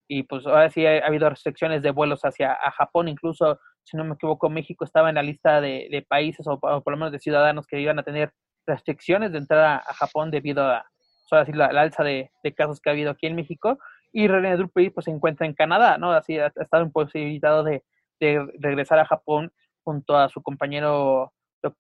y 0.07 0.23
pues 0.23 0.45
ahora 0.45 0.69
sí 0.69 0.85
ha, 0.85 1.05
habido 1.05 1.29
restricciones 1.29 1.81
de 1.81 1.91
vuelos 1.91 2.21
hacia 2.21 2.53
a 2.53 2.71
Japón, 2.71 3.07
incluso, 3.07 3.59
si 3.83 3.97
no 3.97 4.03
me 4.03 4.15
equivoco, 4.15 4.49
México 4.49 4.85
estaba 4.85 5.09
en 5.09 5.15
la 5.15 5.23
lista 5.23 5.61
de, 5.61 6.05
países 6.07 6.47
o, 6.47 6.59
por 6.59 6.91
lo 6.91 6.97
menos 6.97 7.11
de 7.11 7.19
ciudadanos 7.19 7.67
que 7.67 7.79
iban 7.79 7.99
a 7.99 8.03
tener 8.03 8.33
restricciones 8.65 9.31
de 9.31 9.39
entrada 9.39 9.77
a 9.77 9.93
Japón 9.93 10.31
debido 10.31 10.63
a 10.63 10.85
pues, 11.29 11.55
la, 11.55 11.65
alza 11.67 12.03
de, 12.03 12.31
casos 12.55 12.79
que 12.79 12.89
ha 12.89 12.93
habido 12.93 13.11
aquí 13.11 13.27
en 13.27 13.35
México. 13.35 13.77
Y 14.13 14.27
René 14.27 14.55
Dupuy 14.55 14.89
pues 14.89 15.05
se 15.05 15.11
encuentra 15.11 15.45
en 15.45 15.53
Canadá, 15.53 15.97
¿no? 15.97 16.11
Así 16.11 16.39
ha, 16.39 16.47
estado 16.47 16.83
imposibilitado 16.83 17.63
de, 17.63 17.83
de 18.19 18.45
regresar 18.59 18.99
a 18.99 19.05
Japón 19.05 19.51
junto 19.83 20.17
a 20.17 20.29
su 20.29 20.41
compañero 20.41 21.33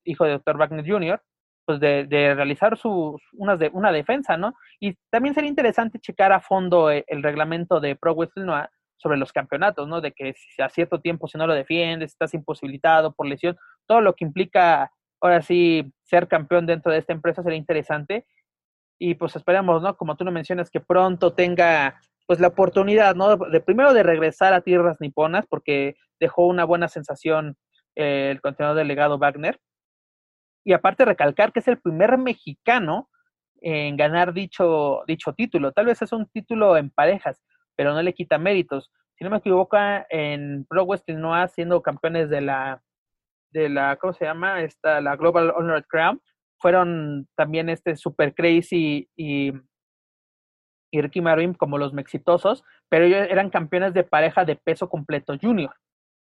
hijo 0.03 0.25
de 0.25 0.31
Dr. 0.31 0.57
Wagner 0.57 0.85
Jr., 0.85 1.21
pues 1.67 1.81
de, 1.81 2.33
realizar 2.33 2.77
su, 2.77 3.19
una, 3.33 3.57
de, 3.57 3.69
una 3.73 3.91
defensa, 3.91 4.37
¿no? 4.37 4.53
Y 4.79 4.95
también 5.11 5.35
sería 5.35 5.49
interesante 5.49 5.99
checar 5.99 6.31
a 6.31 6.39
fondo 6.39 6.89
eh, 6.89 7.03
el, 7.07 7.21
reglamento 7.21 7.81
de 7.81 7.97
Pro 7.97 8.15
Wrestling 8.15 8.47
sobre 8.95 9.17
los 9.17 9.33
campeonatos, 9.33 9.85
¿no? 9.85 9.99
De 9.99 10.13
que 10.13 10.33
si 10.33 10.61
a 10.61 10.69
cierto 10.69 11.01
tiempo 11.01 11.27
si 11.27 11.37
no 11.37 11.45
lo 11.45 11.53
defiendes, 11.53 12.11
estás 12.13 12.33
imposibilitado 12.33 13.11
por 13.11 13.27
lesión, 13.27 13.57
todo 13.85 13.99
lo 13.99 14.15
que 14.15 14.23
implica 14.23 14.93
ahora 15.19 15.41
sí 15.41 15.91
ser 16.03 16.29
campeón 16.29 16.67
dentro 16.67 16.89
de 16.89 16.99
esta 16.99 17.11
empresa 17.11 17.43
sería 17.43 17.57
interesante. 17.57 18.25
Y 18.97 19.15
pues 19.15 19.35
esperamos, 19.35 19.81
¿no? 19.81 19.97
Como 19.97 20.15
tú 20.15 20.23
lo 20.23 20.31
mencionas, 20.31 20.71
que 20.71 20.79
pronto 20.79 21.33
tenga 21.33 21.99
pues 22.27 22.39
la 22.39 22.47
oportunidad, 22.47 23.13
¿no? 23.15 23.35
De 23.35 23.59
primero 23.59 23.93
de 23.93 24.03
regresar 24.03 24.53
a 24.53 24.61
tierras 24.61 25.01
niponas, 25.01 25.45
porque 25.49 25.95
dejó 26.17 26.47
una 26.47 26.63
buena 26.63 26.87
sensación 26.87 27.57
eh, 27.95 28.29
el 28.31 28.39
continuador 28.39 28.77
delegado 28.77 29.17
Wagner 29.17 29.59
y 30.67 30.73
aparte 30.73 31.05
recalcar 31.05 31.53
que 31.53 31.61
es 31.61 31.67
el 31.69 31.79
primer 31.79 32.17
mexicano 32.17 33.09
en 33.61 33.95
ganar 33.95 34.33
dicho, 34.33 35.01
dicho 35.07 35.31
título. 35.31 35.71
Tal 35.71 35.85
vez 35.85 36.01
es 36.01 36.11
un 36.11 36.25
título 36.27 36.75
en 36.75 36.89
parejas, 36.89 37.41
pero 37.77 37.93
no 37.93 38.01
le 38.01 38.13
quita 38.13 38.37
méritos. 38.37 38.91
Si 39.15 39.23
no 39.23 39.29
me 39.29 39.37
equivoco, 39.37 39.77
en 40.09 40.65
Pro 40.65 40.85
Wrestling 40.85 41.19
Noah 41.19 41.47
siendo 41.47 41.81
campeones 41.81 42.29
de 42.29 42.41
la, 42.41 42.83
de 43.51 43.69
la, 43.69 43.95
¿cómo 43.95 44.11
se 44.11 44.25
llama? 44.25 44.61
Esta, 44.61 44.99
la 44.99 45.15
Global 45.15 45.53
Honored 45.55 45.85
Crown, 45.87 46.21
fueron 46.57 47.29
también 47.37 47.69
este 47.69 47.95
Super 47.95 48.35
Crazy 48.35 49.09
y, 49.15 49.53
y 50.91 51.01
Ricky 51.01 51.21
Marvin 51.21 51.53
como 51.53 51.77
los 51.77 51.97
exitosos, 51.97 52.65
pero 52.89 53.05
ellos 53.05 53.25
eran 53.29 53.51
campeones 53.51 53.93
de 53.93 54.03
pareja 54.03 54.43
de 54.43 54.57
peso 54.57 54.89
completo 54.89 55.37
junior. 55.41 55.73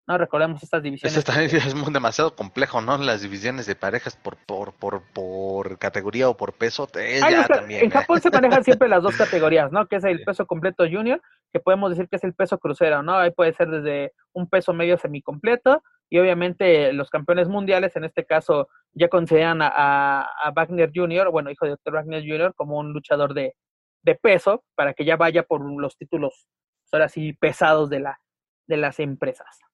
No 0.07 0.17
recordemos 0.17 0.63
estas 0.63 0.81
divisiones. 0.81 1.17
es 1.17 1.93
demasiado 1.93 2.33
complejo, 2.33 2.79
¿no? 2.79 2.97
Las 2.97 3.21
divisiones 3.21 3.65
de 3.65 3.75
parejas 3.75 4.15
por 4.15 4.37
por, 4.37 4.73
por, 4.73 5.03
por 5.13 5.77
categoría 5.77 6.29
o 6.29 6.37
por 6.37 6.53
peso. 6.53 6.87
también, 6.87 7.83
en 7.83 7.89
Japón 7.89 8.21
se 8.21 8.29
manejan 8.29 8.63
siempre 8.63 8.87
las 8.87 9.03
dos 9.03 9.15
categorías, 9.17 9.71
¿no? 9.73 9.85
Que 9.87 9.97
es 9.97 10.05
el 10.05 10.23
peso 10.23 10.45
completo 10.45 10.85
junior, 10.89 11.21
que 11.51 11.59
podemos 11.59 11.89
decir 11.89 12.07
que 12.07 12.15
es 12.15 12.23
el 12.23 12.33
peso 12.33 12.57
crucero, 12.57 13.03
¿no? 13.03 13.17
Ahí 13.17 13.31
puede 13.31 13.51
ser 13.51 13.69
desde 13.69 14.13
un 14.31 14.47
peso 14.47 14.73
medio 14.73 14.97
semicompleto 14.97 15.83
y 16.09 16.19
obviamente 16.19 16.93
los 16.93 17.09
campeones 17.09 17.49
mundiales, 17.49 17.95
en 17.97 18.05
este 18.05 18.25
caso, 18.25 18.69
ya 18.93 19.09
consideran 19.09 19.61
a, 19.61 20.21
a, 20.21 20.51
Wagner 20.55 20.89
Jr., 20.95 21.29
bueno, 21.31 21.51
hijo 21.51 21.65
de 21.65 21.71
Dr. 21.71 21.95
Wagner 21.95 22.23
Jr., 22.25 22.53
como 22.55 22.79
un 22.79 22.93
luchador 22.93 23.33
de, 23.33 23.55
de 24.03 24.15
peso 24.15 24.63
para 24.75 24.93
que 24.93 25.03
ya 25.03 25.17
vaya 25.17 25.43
por 25.43 25.61
los 25.61 25.97
títulos, 25.97 26.47
ahora 26.93 27.09
sí, 27.09 27.33
pesados 27.33 27.89
de, 27.89 27.99
la, 27.99 28.21
de 28.67 28.77
las 28.77 28.99
empresas. 29.01 29.66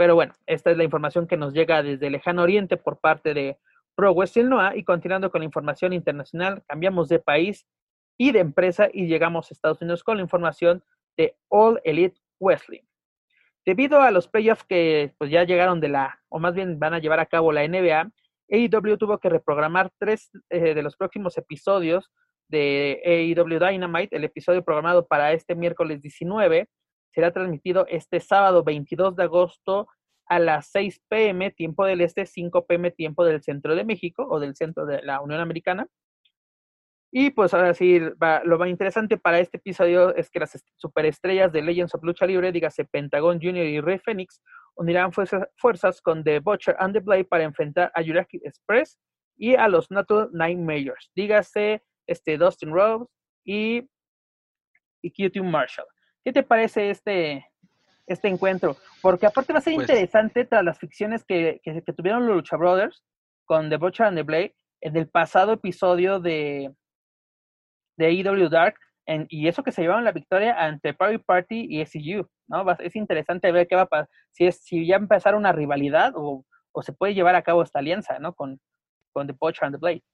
Pero 0.00 0.14
bueno, 0.14 0.32
esta 0.46 0.70
es 0.70 0.78
la 0.78 0.84
información 0.84 1.26
que 1.26 1.36
nos 1.36 1.52
llega 1.52 1.82
desde 1.82 2.08
lejano 2.08 2.40
oriente 2.40 2.78
por 2.78 3.00
parte 3.00 3.34
de 3.34 3.58
Pro 3.94 4.14
Wrestling 4.14 4.46
Noah 4.46 4.74
y 4.74 4.82
continuando 4.82 5.30
con 5.30 5.42
la 5.42 5.44
información 5.44 5.92
internacional, 5.92 6.62
cambiamos 6.66 7.10
de 7.10 7.18
país 7.18 7.66
y 8.16 8.32
de 8.32 8.38
empresa 8.38 8.88
y 8.90 9.08
llegamos 9.08 9.50
a 9.50 9.52
Estados 9.52 9.82
Unidos 9.82 10.02
con 10.02 10.16
la 10.16 10.22
información 10.22 10.82
de 11.18 11.36
All 11.50 11.82
Elite 11.84 12.18
Wrestling. 12.40 12.80
Debido 13.66 14.00
a 14.00 14.10
los 14.10 14.26
playoffs 14.26 14.64
que 14.64 15.12
pues, 15.18 15.30
ya 15.30 15.44
llegaron 15.44 15.82
de 15.82 15.90
la, 15.90 16.18
o 16.30 16.38
más 16.38 16.54
bien 16.54 16.78
van 16.78 16.94
a 16.94 16.98
llevar 16.98 17.20
a 17.20 17.26
cabo 17.26 17.52
la 17.52 17.68
NBA, 17.68 18.10
AEW 18.50 18.96
tuvo 18.96 19.18
que 19.18 19.28
reprogramar 19.28 19.90
tres 19.98 20.30
eh, 20.48 20.72
de 20.72 20.82
los 20.82 20.96
próximos 20.96 21.36
episodios 21.36 22.10
de 22.48 23.02
AEW 23.04 23.58
Dynamite. 23.58 24.16
El 24.16 24.24
episodio 24.24 24.64
programado 24.64 25.06
para 25.06 25.34
este 25.34 25.54
miércoles 25.54 26.00
19 26.00 26.70
será 27.12 27.32
transmitido 27.32 27.86
este 27.88 28.20
sábado 28.20 28.62
22 28.64 29.16
de 29.16 29.22
agosto 29.24 29.88
a 30.26 30.38
las 30.38 30.68
6 30.70 31.02
pm, 31.08 31.50
tiempo 31.50 31.84
del 31.84 32.00
este, 32.00 32.24
5 32.24 32.66
pm, 32.66 32.92
tiempo 32.92 33.24
del 33.24 33.42
centro 33.42 33.74
de 33.74 33.84
México 33.84 34.26
o 34.30 34.38
del 34.38 34.54
centro 34.54 34.86
de 34.86 35.02
la 35.02 35.20
Unión 35.20 35.40
Americana. 35.40 35.88
Y 37.12 37.30
pues 37.30 37.52
ahora 37.52 37.74
sí, 37.74 37.98
lo 38.44 38.58
más 38.58 38.68
interesante 38.68 39.18
para 39.18 39.40
este 39.40 39.56
episodio 39.56 40.14
es 40.14 40.30
que 40.30 40.38
las 40.38 40.64
superestrellas 40.76 41.50
de 41.50 41.62
Legends 41.62 41.92
of 41.96 42.04
Lucha 42.04 42.24
Libre, 42.24 42.52
dígase 42.52 42.84
Pentagon 42.84 43.40
Jr. 43.40 43.64
y 43.64 43.80
Rey 43.80 43.98
Phoenix, 43.98 44.40
unirán 44.76 45.10
fuerzas, 45.12 46.00
con 46.00 46.22
The 46.22 46.38
Butcher 46.38 46.76
and 46.78 46.94
the 46.94 47.00
Blade 47.00 47.24
para 47.24 47.42
enfrentar 47.42 47.90
a 47.96 48.02
Jurassic 48.04 48.40
Express 48.44 49.00
y 49.36 49.56
a 49.56 49.66
los 49.66 49.90
Natural 49.90 50.30
Majors, 50.32 51.10
dígase 51.16 51.82
este 52.06 52.38
Dustin 52.38 52.70
Rhodes 52.70 53.08
y, 53.44 53.88
y 55.02 55.10
QT 55.10 55.42
Marshall. 55.42 55.86
¿Qué 56.24 56.32
te 56.32 56.42
parece 56.42 56.90
este, 56.90 57.46
este 58.06 58.28
encuentro? 58.28 58.76
Porque 59.02 59.26
aparte 59.26 59.52
va 59.52 59.58
a 59.58 59.62
ser 59.62 59.74
pues 59.74 59.88
interesante 59.88 60.44
tras 60.44 60.64
las 60.64 60.78
ficciones 60.78 61.24
que, 61.24 61.60
que, 61.62 61.80
tuvieron 61.92 62.26
los 62.26 62.36
Lucha 62.36 62.56
Brothers 62.56 63.02
con 63.44 63.70
The 63.70 63.76
Butcher 63.76 64.06
and 64.06 64.16
the 64.16 64.22
Blade 64.22 64.54
en 64.80 64.96
el 64.96 65.08
pasado 65.08 65.54
episodio 65.54 66.20
de, 66.20 66.74
de 67.96 68.10
EW 68.10 68.48
Dark, 68.48 68.76
y 69.28 69.48
eso 69.48 69.64
que 69.64 69.72
se 69.72 69.82
llevaron 69.82 70.04
la 70.04 70.12
victoria 70.12 70.54
ante 70.56 70.94
Private 70.94 71.24
Party 71.26 71.66
y 71.68 71.84
SCU, 71.84 72.28
¿no? 72.46 72.64
Es 72.78 72.94
interesante 72.94 73.50
ver 73.50 73.66
qué 73.66 73.74
va 73.74 73.82
a 73.82 73.86
pasar, 73.86 74.08
si, 74.30 74.46
es, 74.46 74.62
si 74.62 74.86
ya 74.86 74.96
empezar 74.96 75.34
una 75.34 75.52
rivalidad 75.52 76.12
o, 76.14 76.44
o 76.72 76.82
se 76.82 76.92
puede 76.92 77.14
llevar 77.14 77.34
a 77.34 77.42
cabo 77.42 77.62
esta 77.62 77.80
alianza, 77.80 78.18
¿no? 78.20 78.34
Con, 78.34 78.60
con 79.12 79.26
The 79.26 79.34
Butcher 79.38 79.64
and 79.64 79.74
the 79.74 79.80
Blade. 79.80 80.04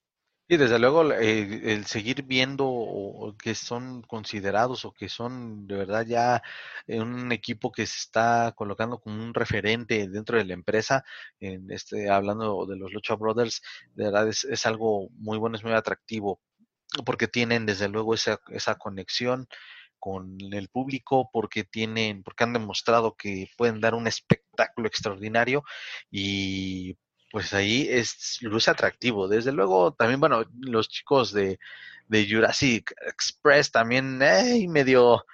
Y 0.49 0.55
desde 0.55 0.79
luego 0.79 1.11
eh, 1.11 1.73
el 1.73 1.85
seguir 1.85 2.23
viendo 2.23 3.35
que 3.41 3.53
son 3.53 4.01
considerados 4.03 4.85
o 4.85 4.93
que 4.93 5.09
son 5.09 5.67
de 5.67 5.75
verdad 5.75 6.05
ya 6.05 6.41
un 6.87 7.31
equipo 7.33 7.71
que 7.71 7.85
se 7.85 7.97
está 7.97 8.53
colocando 8.55 8.99
como 8.99 9.21
un 9.21 9.33
referente 9.33 10.07
dentro 10.07 10.37
de 10.37 10.45
la 10.45 10.53
empresa, 10.53 11.03
en 11.41 11.69
este, 11.71 12.09
hablando 12.09 12.65
de 12.65 12.77
los 12.77 12.93
Lucha 12.93 13.15
Brothers, 13.15 13.61
de 13.93 14.05
verdad 14.05 14.29
es, 14.29 14.45
es 14.45 14.65
algo 14.65 15.09
muy 15.15 15.37
bueno, 15.37 15.57
es 15.57 15.63
muy 15.63 15.73
atractivo, 15.73 16.39
porque 17.05 17.27
tienen 17.27 17.65
desde 17.65 17.89
luego 17.89 18.13
esa, 18.13 18.39
esa 18.49 18.75
conexión 18.75 19.47
con 19.99 20.37
el 20.53 20.69
público 20.69 21.29
porque 21.33 21.63
tienen 21.63 22.23
porque 22.23 22.43
han 22.43 22.53
demostrado 22.53 23.15
que 23.17 23.49
pueden 23.57 23.81
dar 23.81 23.95
un 23.95 24.07
espectáculo 24.07 24.87
extraordinario 24.87 25.63
y 26.11 26.97
pues 27.31 27.53
ahí 27.53 27.87
es 27.89 28.39
luce 28.41 28.71
atractivo. 28.71 29.27
Desde 29.27 29.51
luego, 29.51 29.93
también, 29.93 30.19
bueno, 30.19 30.43
los 30.59 30.89
chicos 30.89 31.33
de, 31.33 31.59
de 32.07 32.27
Jurassic 32.29 32.93
Express 33.05 33.71
también, 33.71 34.21
eh, 34.21 34.65
medio, 34.69 35.25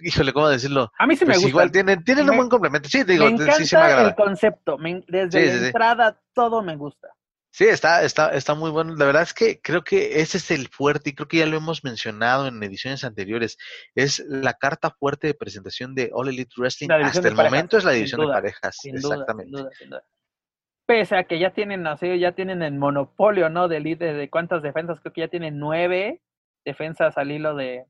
híjole, 0.00 0.32
¿cómo 0.32 0.48
decirlo? 0.48 0.90
A 0.98 1.06
mí 1.06 1.16
sí 1.16 1.24
me 1.24 1.30
pues 1.30 1.38
gusta. 1.38 1.48
Igual 1.48 1.72
tienen, 1.72 2.04
tienen 2.04 2.30
un 2.30 2.36
buen 2.36 2.48
complemento. 2.48 2.88
Sí, 2.88 3.04
digo, 3.04 3.26
me 3.26 3.32
encanta 3.32 3.64
sí, 3.64 3.76
me 3.76 4.08
el 4.08 4.14
concepto. 4.14 4.76
desde 5.08 5.60
la 5.60 5.66
entrada 5.66 6.20
todo 6.32 6.62
me 6.62 6.76
gusta. 6.76 7.08
Sí, 7.50 7.64
está, 7.64 8.04
está, 8.04 8.34
está 8.34 8.54
muy 8.54 8.70
bueno. 8.70 8.94
La 8.96 9.06
verdad 9.06 9.22
es 9.22 9.32
que 9.32 9.62
creo 9.62 9.82
que 9.82 10.20
ese 10.20 10.36
es 10.36 10.50
el 10.50 10.68
fuerte 10.68 11.08
y 11.08 11.14
creo 11.14 11.26
que 11.26 11.38
ya 11.38 11.46
lo 11.46 11.56
hemos 11.56 11.84
mencionado 11.84 12.46
en 12.48 12.62
ediciones 12.62 13.02
anteriores. 13.02 13.56
Es 13.94 14.22
la 14.28 14.52
carta 14.52 14.90
fuerte 14.90 15.28
de 15.28 15.34
presentación 15.34 15.94
de 15.94 16.10
All 16.12 16.28
Elite 16.28 16.52
Wrestling. 16.58 16.90
Hasta 16.90 17.26
el 17.26 17.34
momento 17.34 17.78
es 17.78 17.84
la 17.84 17.92
división 17.92 18.20
de 18.20 18.26
parejas. 18.26 18.78
Exactamente 18.84 19.62
pese 20.86 21.16
a 21.16 21.24
que 21.24 21.38
ya 21.38 21.50
tienen 21.50 21.86
así, 21.86 22.18
ya 22.18 22.32
tienen 22.32 22.62
el 22.62 22.74
monopolio, 22.74 23.50
¿no? 23.50 23.68
De, 23.68 23.80
de, 23.80 23.96
de 23.96 24.30
cuántas 24.30 24.62
defensas, 24.62 25.00
creo 25.00 25.12
que 25.12 25.20
ya 25.22 25.28
tienen 25.28 25.58
nueve 25.58 26.22
defensas 26.64 27.18
al 27.18 27.30
hilo 27.30 27.54
de, 27.54 27.86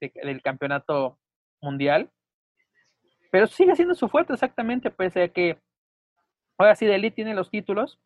del 0.00 0.42
campeonato 0.42 1.18
mundial. 1.60 2.10
Pero 3.30 3.46
sigue 3.46 3.76
siendo 3.76 3.94
su 3.94 4.08
fuerte 4.08 4.32
exactamente, 4.32 4.90
pese 4.90 5.22
a 5.22 5.28
que 5.28 5.58
ahora 6.58 6.74
sí, 6.74 6.86
de 6.86 6.96
Elite 6.96 7.14
tiene 7.14 7.34
los 7.34 7.50
títulos. 7.50 8.00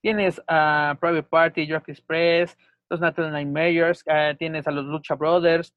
Tienes 0.00 0.42
a 0.48 0.96
Private 1.00 1.22
Party, 1.22 1.66
Draft 1.66 1.88
Express, 1.88 2.56
los 2.88 3.00
Natural 3.00 3.32
Nine 3.32 3.52
Majors, 3.52 4.02
uh, 4.06 4.36
tienes 4.36 4.66
a 4.66 4.72
los 4.72 4.84
Lucha 4.84 5.14
Brothers, 5.14 5.74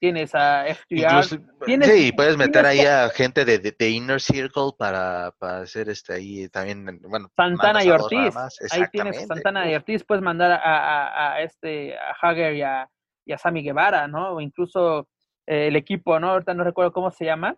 tienes 0.00 0.34
a 0.34 0.64
FTR. 0.64 1.38
sí, 1.84 2.12
puedes 2.12 2.36
meter 2.36 2.66
ahí 2.66 2.80
a 2.80 3.08
gente 3.10 3.44
de, 3.44 3.58
de, 3.58 3.90
Inner 3.90 4.20
Circle 4.20 4.72
para, 4.76 5.32
para, 5.38 5.58
hacer 5.58 5.88
este 5.90 6.14
ahí 6.14 6.48
también, 6.48 7.00
bueno. 7.02 7.30
Santana 7.36 7.84
y 7.84 7.90
Ortiz. 7.90 8.34
Ahí 8.72 8.84
tienes 8.90 9.18
a 9.18 9.26
Santana 9.26 9.70
y 9.70 9.74
Ortiz, 9.74 10.02
puedes 10.04 10.24
mandar 10.24 10.52
a, 10.52 10.56
a, 10.56 11.34
a 11.34 11.42
este, 11.42 11.96
a 11.96 12.16
Hager 12.20 12.54
y 12.54 12.62
a, 12.62 12.90
y 13.24 13.32
a 13.32 13.38
Sammy 13.38 13.62
Guevara, 13.62 14.08
¿no? 14.08 14.34
O 14.34 14.40
incluso 14.40 15.08
eh, 15.46 15.68
el 15.68 15.76
equipo, 15.76 16.18
¿no? 16.18 16.30
Ahorita 16.30 16.54
no 16.54 16.64
recuerdo 16.64 16.92
cómo 16.92 17.10
se 17.10 17.26
llama, 17.26 17.56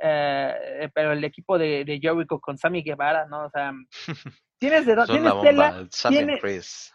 eh, 0.00 0.88
pero 0.94 1.12
el 1.12 1.24
equipo 1.24 1.58
de, 1.58 1.84
de 1.84 2.00
Jericho 2.00 2.40
con 2.40 2.56
Sammy 2.56 2.82
Guevara, 2.82 3.26
¿no? 3.26 3.44
O 3.44 3.50
sea, 3.50 3.72
tienes 4.58 4.86
de 4.86 4.96
tienes 5.06 5.32
tela, 5.42 5.86
tienes, 6.08 6.94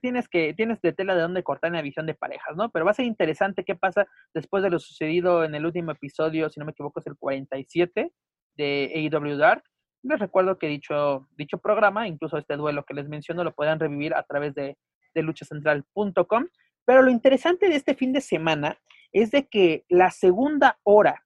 tienes, 0.00 0.28
que, 0.28 0.54
tienes 0.54 0.80
de 0.80 0.92
tela 0.92 1.14
de 1.14 1.22
dónde 1.22 1.42
cortar 1.42 1.68
en 1.68 1.74
la 1.74 1.82
visión 1.82 2.06
de 2.06 2.14
parejas, 2.14 2.56
¿no? 2.56 2.70
Pero 2.70 2.84
va 2.84 2.92
a 2.92 2.94
ser 2.94 3.04
interesante 3.04 3.64
qué 3.64 3.74
pasa 3.74 4.06
después 4.32 4.62
de 4.62 4.70
lo 4.70 4.78
sucedido 4.78 5.44
en 5.44 5.54
el 5.54 5.66
último 5.66 5.92
episodio, 5.92 6.48
si 6.48 6.58
no 6.58 6.66
me 6.66 6.72
equivoco, 6.72 7.00
es 7.00 7.06
el 7.06 7.16
47 7.16 8.12
de 8.56 9.10
AEW 9.12 9.36
Dark. 9.36 9.64
Les 10.02 10.18
recuerdo 10.18 10.58
que 10.58 10.68
dicho, 10.68 11.28
dicho 11.36 11.58
programa, 11.58 12.08
incluso 12.08 12.38
este 12.38 12.56
duelo 12.56 12.84
que 12.84 12.94
les 12.94 13.08
menciono, 13.08 13.44
lo 13.44 13.54
pueden 13.54 13.78
revivir 13.78 14.14
a 14.14 14.22
través 14.22 14.54
de, 14.54 14.78
de 15.14 15.22
luchacentral.com. 15.22 16.46
Pero 16.84 17.02
lo 17.02 17.10
interesante 17.10 17.68
de 17.68 17.76
este 17.76 17.94
fin 17.94 18.12
de 18.12 18.20
semana 18.20 18.78
es 19.12 19.30
de 19.30 19.46
que 19.48 19.84
la 19.88 20.10
segunda 20.10 20.78
hora 20.84 21.24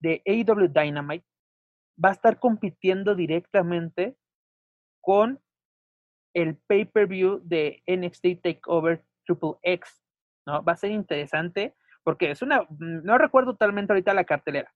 de 0.00 0.22
AEW 0.26 0.68
Dynamite 0.68 1.26
va 2.02 2.10
a 2.10 2.12
estar 2.12 2.38
compitiendo 2.38 3.14
directamente 3.14 4.16
con 5.00 5.40
el 6.36 6.56
pay-per-view 6.66 7.40
de 7.44 7.82
NXT 7.86 8.42
Takeover 8.42 9.02
Triple 9.24 9.54
X, 9.62 10.02
¿no? 10.46 10.62
Va 10.62 10.72
a 10.72 10.76
ser 10.76 10.90
interesante 10.90 11.74
porque 12.04 12.30
es 12.30 12.42
una, 12.42 12.66
no 12.78 13.16
recuerdo 13.16 13.52
totalmente 13.52 13.92
ahorita 13.92 14.12
la 14.12 14.24
cartelera, 14.24 14.72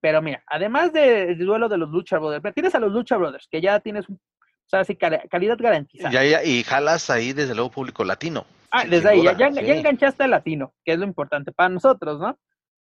pero 0.00 0.22
mira, 0.22 0.42
además 0.46 0.94
del 0.94 1.38
duelo 1.38 1.68
de 1.68 1.76
los 1.76 1.90
Lucha 1.90 2.18
Brothers, 2.18 2.54
tienes 2.54 2.74
a 2.74 2.80
los 2.80 2.92
Lucha 2.92 3.18
Brothers, 3.18 3.46
que 3.50 3.60
ya 3.60 3.78
tienes, 3.80 4.08
o 4.08 4.18
sea, 4.64 4.84
sí, 4.84 4.96
calidad 4.96 5.58
garantizada. 5.58 6.10
Ya, 6.10 6.24
ya, 6.24 6.42
y 6.42 6.64
jalas 6.64 7.10
ahí 7.10 7.34
desde 7.34 7.54
luego 7.54 7.70
público 7.70 8.02
latino. 8.02 8.46
Ah, 8.70 8.86
desde 8.86 9.10
ahí, 9.10 9.22
ya, 9.22 9.36
ya, 9.36 9.48
enganchaste 9.48 10.24
al 10.24 10.30
latino, 10.30 10.74
que 10.82 10.92
es 10.94 10.98
lo 10.98 11.04
importante 11.04 11.52
para 11.52 11.68
nosotros, 11.68 12.18
¿no? 12.18 12.38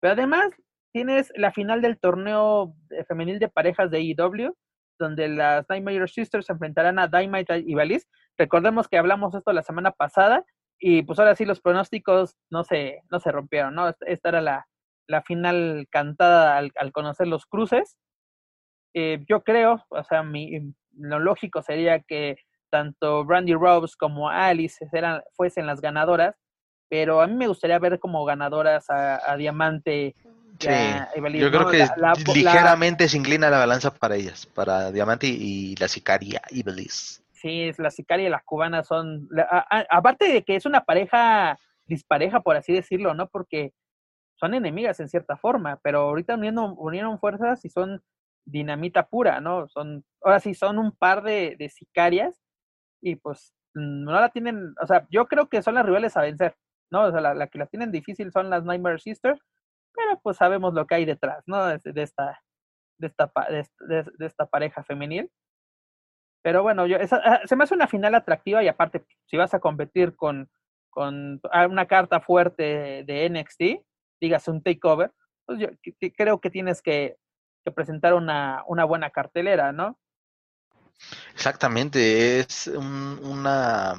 Pero 0.00 0.14
además 0.14 0.50
tienes 0.92 1.32
la 1.36 1.52
final 1.52 1.80
del 1.80 1.98
torneo 1.98 2.74
femenil 3.06 3.38
de 3.38 3.48
parejas 3.48 3.92
de 3.92 4.00
IW, 4.00 4.54
donde 4.98 5.28
las 5.28 5.68
Nightmare 5.68 6.08
Sisters 6.08 6.48
enfrentarán 6.50 6.98
a 6.98 7.08
Dynamite 7.08 7.58
y 7.66 7.74
Valis. 7.74 8.08
Recordemos 8.38 8.88
que 8.88 8.98
hablamos 8.98 9.34
esto 9.34 9.52
la 9.52 9.62
semana 9.62 9.92
pasada 9.92 10.44
y 10.78 11.02
pues 11.02 11.18
ahora 11.18 11.36
sí 11.36 11.44
los 11.44 11.60
pronósticos 11.60 12.36
no 12.50 12.64
se, 12.64 13.02
no 13.10 13.20
se 13.20 13.30
rompieron, 13.30 13.74
¿no? 13.74 13.88
Esta 14.00 14.28
era 14.28 14.40
la, 14.40 14.66
la 15.06 15.22
final 15.22 15.86
cantada 15.90 16.56
al, 16.56 16.92
conocer 16.92 17.28
los 17.28 17.46
cruces. 17.46 17.98
Eh, 18.94 19.24
yo 19.28 19.42
creo, 19.42 19.84
o 19.88 20.04
sea, 20.04 20.22
mi, 20.22 20.74
lo 20.96 21.18
lógico 21.18 21.62
sería 21.62 22.00
que 22.00 22.36
tanto 22.70 23.24
Brandy 23.24 23.54
Rose 23.54 23.94
como 23.98 24.28
Alice 24.28 24.84
eran, 24.92 25.22
fuesen 25.34 25.66
las 25.66 25.80
ganadoras, 25.80 26.34
pero 26.88 27.20
a 27.20 27.26
mí 27.26 27.34
me 27.34 27.48
gustaría 27.48 27.78
ver 27.78 27.98
como 27.98 28.24
ganadoras 28.24 28.86
a 28.88 29.36
Diamante 29.36 30.14
Sí, 30.58 30.68
yo 31.34 31.50
creo 31.50 31.68
que 31.68 31.86
ligeramente 32.34 33.08
se 33.08 33.16
inclina 33.16 33.50
la 33.50 33.58
balanza 33.58 33.92
para 33.92 34.16
ellas, 34.16 34.46
para 34.46 34.92
Diamante 34.92 35.26
y, 35.26 35.74
la 35.76 35.88
Sicaria 35.88 36.42
y 36.50 36.62
Belize. 36.62 37.22
Sí, 37.32 37.72
la 37.78 37.90
Sicaria 37.90 38.26
y 38.26 38.30
las 38.30 38.44
cubanas 38.44 38.86
son, 38.86 39.28
aparte 39.90 40.32
de 40.32 40.44
que 40.44 40.56
es 40.56 40.66
una 40.66 40.84
pareja 40.84 41.58
dispareja, 41.86 42.40
por 42.40 42.56
así 42.56 42.72
decirlo, 42.72 43.14
¿no? 43.14 43.28
Porque 43.28 43.72
son 44.36 44.54
enemigas 44.54 45.00
en 45.00 45.08
cierta 45.08 45.36
forma, 45.36 45.80
pero 45.82 46.00
ahorita 46.00 46.34
uniendo, 46.34 46.74
unieron 46.74 47.18
fuerzas 47.18 47.64
y 47.64 47.68
son 47.68 48.02
dinamita 48.44 49.08
pura, 49.08 49.40
¿no? 49.40 49.68
Son, 49.68 50.04
ahora 50.22 50.40
sí, 50.40 50.54
son 50.54 50.78
un 50.78 50.92
par 50.92 51.22
de, 51.22 51.56
de 51.58 51.68
sicarias 51.68 52.40
y 53.00 53.16
pues 53.16 53.52
no 53.74 54.12
la 54.12 54.28
tienen, 54.28 54.74
o 54.80 54.86
sea, 54.86 55.06
yo 55.10 55.26
creo 55.26 55.48
que 55.48 55.62
son 55.62 55.74
las 55.74 55.86
rivales 55.86 56.16
a 56.16 56.22
vencer, 56.22 56.56
¿no? 56.90 57.04
O 57.04 57.10
sea, 57.10 57.20
la, 57.20 57.34
la 57.34 57.46
que 57.46 57.58
las 57.58 57.70
tienen 57.70 57.90
difícil 57.90 58.30
son 58.32 58.50
las 58.50 58.64
Nightmare 58.64 58.98
Sisters, 58.98 59.40
pero 59.94 60.20
pues 60.20 60.36
sabemos 60.36 60.74
lo 60.74 60.86
que 60.86 60.94
hay 60.96 61.04
detrás, 61.04 61.42
¿no? 61.46 61.66
De, 61.66 62.02
esta, 62.02 62.40
de, 62.98 63.06
esta, 63.06 63.32
de, 63.88 64.26
esta 64.26 64.46
pareja 64.46 64.82
femenil. 64.82 65.30
Pero 66.42 66.62
bueno, 66.62 66.86
yo, 66.86 66.96
ah, 67.12 67.40
se 67.44 67.56
me 67.56 67.64
hace 67.64 67.74
una 67.74 67.86
final 67.86 68.14
atractiva 68.14 68.62
y 68.62 68.68
aparte, 68.68 69.04
si 69.26 69.36
vas 69.36 69.54
a 69.54 69.60
competir 69.60 70.16
con, 70.16 70.50
con 70.90 71.40
ah, 71.52 71.66
una 71.66 71.86
carta 71.86 72.20
fuerte 72.20 73.04
de 73.04 73.30
NXT, 73.30 73.84
digas 74.20 74.48
un 74.48 74.62
takeover, 74.62 75.12
pues 75.46 75.58
yo 75.58 75.68
creo 76.16 76.40
que 76.40 76.50
tienes 76.50 76.82
que, 76.82 77.16
que 77.64 77.72
presentar 77.72 78.14
una, 78.14 78.64
una 78.66 78.84
buena 78.84 79.10
cartelera, 79.10 79.72
¿no? 79.72 79.98
Exactamente, 81.34 82.40
es 82.40 82.68
una 82.68 83.94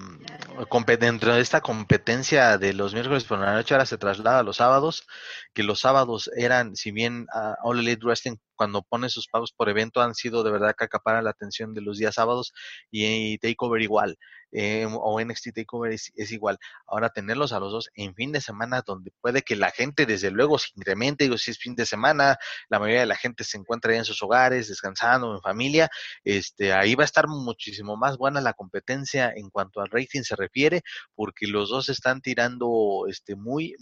dentro 1.00 1.34
de 1.34 1.42
esta 1.42 1.62
competencia 1.62 2.58
de 2.58 2.74
los 2.74 2.94
miércoles 2.94 3.24
por 3.24 3.40
la 3.40 3.54
noche 3.54 3.74
ahora 3.74 3.86
se 3.86 3.98
traslada 3.98 4.40
a 4.40 4.44
los 4.44 4.58
sábados, 4.58 5.06
que 5.54 5.64
los 5.64 5.80
sábados 5.80 6.30
eran, 6.36 6.76
si 6.76 6.92
bien 6.92 7.28
uh, 7.34 7.54
All 7.64 7.80
Elite 7.80 8.06
Wrestling 8.06 8.38
cuando 8.56 8.82
pone 8.84 9.10
sus 9.10 9.28
pagos 9.28 9.52
por 9.52 9.70
evento 9.70 10.02
han 10.02 10.16
sido 10.16 10.44
de 10.44 10.52
verdad 10.52 10.76
que 10.78 10.86
acaparan 10.86 11.24
la 11.26 11.32
atención 11.32 11.74
de 11.74 11.82
los 11.82 11.98
días 11.98 12.16
sábados 12.16 12.54
y, 12.92 13.38
Takeover 13.40 13.82
igual, 13.82 14.18
eh, 14.56 14.88
o 14.88 15.20
NXT 15.20 15.54
Takeover 15.56 15.92
es, 15.92 16.32
igual. 16.32 16.60
Ahora 16.86 17.10
tenerlos 17.10 17.54
a 17.54 17.60
los 17.60 17.72
dos 17.72 17.90
en 17.96 18.14
fin 18.14 18.32
de 18.32 18.40
semana 18.40 18.84
donde 18.86 19.12
puede 19.20 19.42
que 19.42 19.56
la 19.56 19.72
gente 19.72 20.06
desde 20.06 20.30
luego 20.30 20.60
se 20.60 20.70
incremente, 20.76 21.24
digo, 21.24 21.38
si 21.38 21.52
es 21.52 21.58
fin 21.58 21.76
de 21.76 21.88
semana, 21.88 22.38
la 22.70 22.80
mayoría 22.80 23.02
de 23.02 23.08
la 23.08 23.16
gente 23.16 23.44
se 23.44 23.58
encuentra 23.58 23.96
en 23.96 24.06
sus 24.06 24.22
hogares, 24.22 24.68
descansando 24.68 25.34
en 25.34 25.42
familia, 25.42 25.90
este, 26.24 26.72
ahí 26.72 26.94
va 26.94 27.04
a 27.04 27.06
estar 27.06 27.28
muchísimo 27.28 27.98
más 27.98 28.18
buena 28.18 28.42
la 28.42 28.54
competencia 28.54 29.34
en 29.36 29.50
cuanto 29.50 29.82
al 29.82 29.90
rating 29.90 30.22
se 30.22 30.36
refiere, 30.36 30.84
porque 31.16 31.48
los 31.48 31.70
dos 31.70 31.90
están 31.90 32.22
tirando 32.22 33.06
este, 33.10 33.36
muy, 33.36 33.76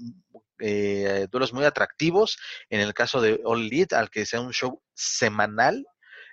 eh, 0.60 1.27
duelos 1.30 1.53
muy 1.53 1.65
atractivos. 1.65 2.38
En 2.69 2.80
el 2.80 2.93
caso 2.93 3.19
de 3.19 3.41
All 3.43 3.61
Elite, 3.61 3.95
al 3.95 4.10
que 4.10 4.26
sea 4.26 4.39
un 4.39 4.53
show 4.53 4.81
semanal, 4.93 5.85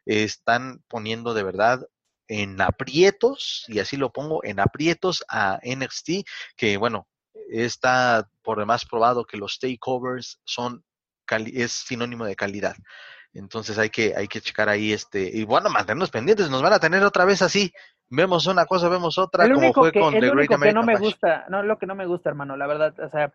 están 0.06 0.82
poniendo 0.88 1.34
de 1.34 1.42
verdad 1.42 1.80
en 2.28 2.60
aprietos, 2.60 3.64
y 3.68 3.78
así 3.80 3.96
lo 3.96 4.12
pongo, 4.12 4.44
en 4.44 4.60
aprietos 4.60 5.24
a 5.28 5.58
NXT, 5.64 6.26
que 6.56 6.76
bueno, 6.76 7.08
está 7.50 8.28
por 8.42 8.58
demás 8.58 8.84
probado 8.84 9.24
que 9.24 9.38
los 9.38 9.58
takeovers 9.58 10.40
son 10.44 10.84
es 11.36 11.72
sinónimo 11.72 12.24
de 12.24 12.36
calidad. 12.36 12.74
Entonces 13.34 13.78
hay 13.78 13.90
que, 13.90 14.14
hay 14.16 14.26
que 14.26 14.40
checar 14.40 14.68
ahí 14.68 14.92
este, 14.92 15.30
y 15.32 15.44
bueno, 15.44 15.68
mantenernos 15.68 16.10
pendientes, 16.10 16.48
nos 16.50 16.62
van 16.62 16.72
a 16.72 16.80
tener 16.80 17.02
otra 17.04 17.24
vez 17.24 17.42
así, 17.42 17.72
vemos 18.08 18.46
una 18.46 18.64
cosa, 18.64 18.88
vemos 18.88 19.18
otra, 19.18 19.48
como 19.48 19.72
fue 19.72 19.92
con 19.92 20.14
The 20.14 20.20
Great 20.20 20.32
único 20.34 20.58
que 20.58 20.72
no 20.72 20.82
me 20.82 20.96
gusta, 20.96 21.44
no, 21.48 21.62
lo 21.62 21.78
que 21.78 21.86
no 21.86 21.94
me 21.94 22.06
gusta, 22.06 22.30
hermano, 22.30 22.56
la 22.56 22.66
verdad, 22.66 22.98
o 22.98 23.08
sea, 23.10 23.32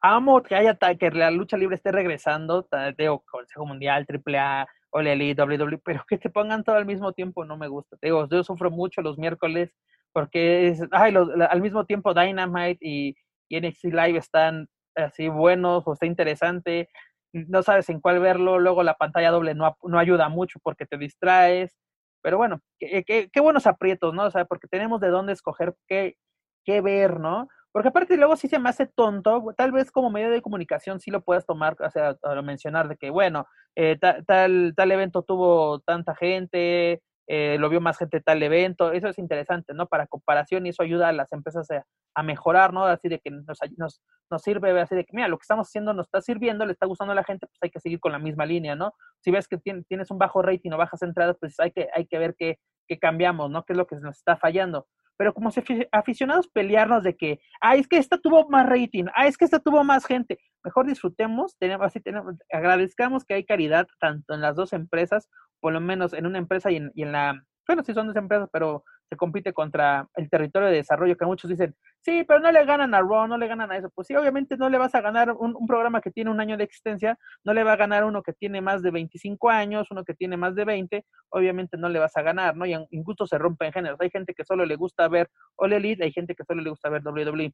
amo 0.00 0.42
que 0.42 0.56
haya 0.56 0.76
que 0.98 1.10
la 1.10 1.30
lucha 1.30 1.56
libre 1.56 1.76
esté 1.76 1.92
regresando, 1.92 2.66
digo, 2.98 3.24
Consejo 3.24 3.64
Mundial, 3.64 4.04
AAA, 4.08 4.66
Ole 4.96 5.12
Elite, 5.12 5.42
WWE, 5.42 5.78
pero 5.84 6.04
que 6.08 6.18
te 6.18 6.30
pongan 6.30 6.64
todo 6.64 6.76
al 6.76 6.86
mismo 6.86 7.12
tiempo 7.12 7.44
no 7.44 7.56
me 7.56 7.68
gusta. 7.68 7.96
Te 7.98 8.08
digo, 8.08 8.26
yo 8.28 8.42
sufro 8.42 8.70
mucho 8.70 9.02
los 9.02 9.18
miércoles 9.18 9.74
porque 10.12 10.68
es, 10.68 10.82
ay, 10.92 11.14
al 11.14 11.60
mismo 11.60 11.84
tiempo 11.84 12.14
Dynamite 12.14 12.78
y, 12.80 13.14
y 13.50 13.60
NXT 13.60 13.84
Live 13.84 14.18
están 14.18 14.66
así 14.94 15.28
buenos 15.28 15.86
o 15.86 15.92
está 15.92 16.06
interesante, 16.06 16.88
no 17.32 17.62
sabes 17.62 17.90
en 17.90 18.00
cuál 18.00 18.20
verlo, 18.20 18.58
luego 18.58 18.82
la 18.82 18.94
pantalla 18.94 19.30
doble 19.30 19.54
no, 19.54 19.76
no 19.82 19.98
ayuda 19.98 20.30
mucho 20.30 20.58
porque 20.62 20.86
te 20.86 20.96
distraes, 20.96 21.76
pero 22.22 22.38
bueno, 22.38 22.60
qué, 22.78 23.04
qué, 23.04 23.40
buenos 23.40 23.66
aprietos, 23.66 24.14
¿no? 24.14 24.24
O 24.24 24.30
sea, 24.30 24.46
porque 24.46 24.68
tenemos 24.68 25.00
de 25.00 25.08
dónde 25.08 25.34
escoger 25.34 25.74
qué, 25.86 26.16
qué 26.64 26.80
ver, 26.80 27.20
¿no? 27.20 27.48
Porque 27.76 27.88
aparte 27.88 28.16
luego 28.16 28.36
sí 28.36 28.48
se 28.48 28.58
me 28.58 28.70
hace 28.70 28.86
tonto, 28.86 29.52
tal 29.54 29.70
vez 29.70 29.90
como 29.90 30.08
medio 30.08 30.30
de 30.30 30.40
comunicación 30.40 30.98
sí 30.98 31.10
lo 31.10 31.20
puedas 31.22 31.44
tomar, 31.44 31.76
o 31.78 31.90
sea, 31.90 32.16
mencionar 32.42 32.88
de 32.88 32.96
que, 32.96 33.10
bueno, 33.10 33.46
eh, 33.74 33.98
tal, 34.00 34.72
tal 34.74 34.92
evento 34.92 35.22
tuvo 35.22 35.80
tanta 35.80 36.14
gente, 36.16 37.02
eh, 37.26 37.58
lo 37.58 37.68
vio 37.68 37.82
más 37.82 37.98
gente 37.98 38.22
tal 38.22 38.42
evento, 38.42 38.92
eso 38.92 39.08
es 39.08 39.18
interesante, 39.18 39.74
¿no? 39.74 39.88
Para 39.88 40.06
comparación 40.06 40.64
y 40.64 40.70
eso 40.70 40.84
ayuda 40.84 41.08
a 41.08 41.12
las 41.12 41.30
empresas 41.34 41.68
a, 42.14 42.22
mejorar, 42.22 42.72
¿no? 42.72 42.86
Así 42.86 43.10
de 43.10 43.18
que 43.18 43.30
nos, 43.30 43.44
nos, 43.76 44.00
nos, 44.30 44.42
sirve, 44.42 44.80
así 44.80 44.94
de 44.94 45.04
que, 45.04 45.14
mira, 45.14 45.28
lo 45.28 45.36
que 45.36 45.42
estamos 45.42 45.68
haciendo 45.68 45.92
nos 45.92 46.06
está 46.06 46.22
sirviendo, 46.22 46.64
le 46.64 46.72
está 46.72 46.86
gustando 46.86 47.12
a 47.12 47.16
la 47.16 47.24
gente, 47.24 47.46
pues 47.46 47.58
hay 47.60 47.68
que 47.68 47.80
seguir 47.80 48.00
con 48.00 48.10
la 48.10 48.18
misma 48.18 48.46
línea, 48.46 48.74
¿no? 48.74 48.94
Si 49.20 49.30
ves 49.30 49.48
que 49.48 49.58
tienes 49.58 50.10
un 50.10 50.16
bajo 50.16 50.40
rating 50.40 50.70
o 50.70 50.78
bajas 50.78 51.02
entradas, 51.02 51.36
pues 51.38 51.60
hay 51.60 51.72
que, 51.72 51.90
hay 51.94 52.06
que 52.06 52.18
ver 52.18 52.36
qué, 52.38 52.58
qué 52.88 52.98
cambiamos, 52.98 53.50
¿no? 53.50 53.64
¿Qué 53.64 53.74
es 53.74 53.76
lo 53.76 53.86
que 53.86 53.96
nos 53.96 54.16
está 54.16 54.38
fallando? 54.38 54.86
Pero 55.16 55.34
como 55.34 55.50
aficionados 55.92 56.48
pelearnos 56.48 57.02
de 57.02 57.16
que, 57.16 57.40
ah, 57.60 57.76
es 57.76 57.88
que 57.88 57.96
esta 57.96 58.18
tuvo 58.18 58.48
más 58.48 58.66
rating, 58.68 59.06
ah, 59.14 59.26
es 59.26 59.36
que 59.36 59.44
esta 59.44 59.58
tuvo 59.58 59.82
más 59.84 60.04
gente, 60.04 60.38
mejor 60.64 60.86
disfrutemos, 60.86 61.56
tenemos, 61.58 61.86
así 61.86 62.00
tenemos, 62.00 62.34
agradezcamos 62.52 63.24
que 63.24 63.34
hay 63.34 63.44
caridad 63.44 63.86
tanto 63.98 64.34
en 64.34 64.40
las 64.40 64.56
dos 64.56 64.72
empresas 64.72 65.28
por 65.60 65.72
lo 65.72 65.80
menos 65.80 66.12
en 66.12 66.26
una 66.26 66.38
empresa 66.38 66.70
y 66.70 66.76
en, 66.76 66.92
y 66.94 67.02
en 67.02 67.12
la, 67.12 67.42
bueno, 67.66 67.82
sí 67.82 67.92
son 67.94 68.06
dos 68.06 68.16
empresas, 68.16 68.48
pero 68.52 68.84
se 69.08 69.16
compite 69.16 69.52
contra 69.52 70.08
el 70.14 70.28
territorio 70.28 70.68
de 70.68 70.76
desarrollo, 70.76 71.16
que 71.16 71.24
muchos 71.24 71.48
dicen, 71.48 71.74
sí, 72.00 72.24
pero 72.26 72.40
no 72.40 72.50
le 72.50 72.64
ganan 72.64 72.94
a 72.94 73.00
Raw, 73.00 73.26
no 73.28 73.38
le 73.38 73.46
ganan 73.46 73.70
a 73.70 73.76
eso. 73.76 73.90
Pues 73.90 74.08
sí, 74.08 74.16
obviamente 74.16 74.56
no 74.56 74.68
le 74.68 74.78
vas 74.78 74.94
a 74.94 75.00
ganar 75.00 75.30
un, 75.32 75.66
programa 75.66 76.00
que 76.00 76.10
tiene 76.10 76.30
un 76.30 76.40
año 76.40 76.56
de 76.56 76.64
existencia, 76.64 77.18
no 77.44 77.54
le 77.54 77.64
va 77.64 77.72
a 77.72 77.76
ganar 77.76 78.04
uno 78.04 78.22
que 78.22 78.32
tiene 78.32 78.60
más 78.60 78.82
de 78.82 78.90
25 78.90 79.50
años, 79.50 79.86
uno 79.90 80.04
que 80.04 80.14
tiene 80.14 80.36
más 80.36 80.54
de 80.54 80.64
20, 80.64 81.04
obviamente 81.30 81.76
no 81.76 81.88
le 81.88 81.98
vas 81.98 82.16
a 82.16 82.22
ganar, 82.22 82.56
¿no? 82.56 82.66
Y 82.66 82.74
en, 82.74 82.86
gusto 83.02 83.26
se 83.26 83.38
rompen 83.38 83.72
géneros. 83.72 84.00
Hay 84.00 84.10
gente 84.10 84.34
que 84.34 84.44
solo 84.44 84.66
le 84.66 84.76
gusta 84.76 85.06
ver 85.08 85.30
All 85.56 85.72
Elite, 85.72 86.04
hay 86.04 86.12
gente 86.12 86.34
que 86.34 86.44
solo 86.44 86.62
le 86.62 86.70
gusta 86.70 86.88
ver 86.88 87.02
WWE. 87.04 87.52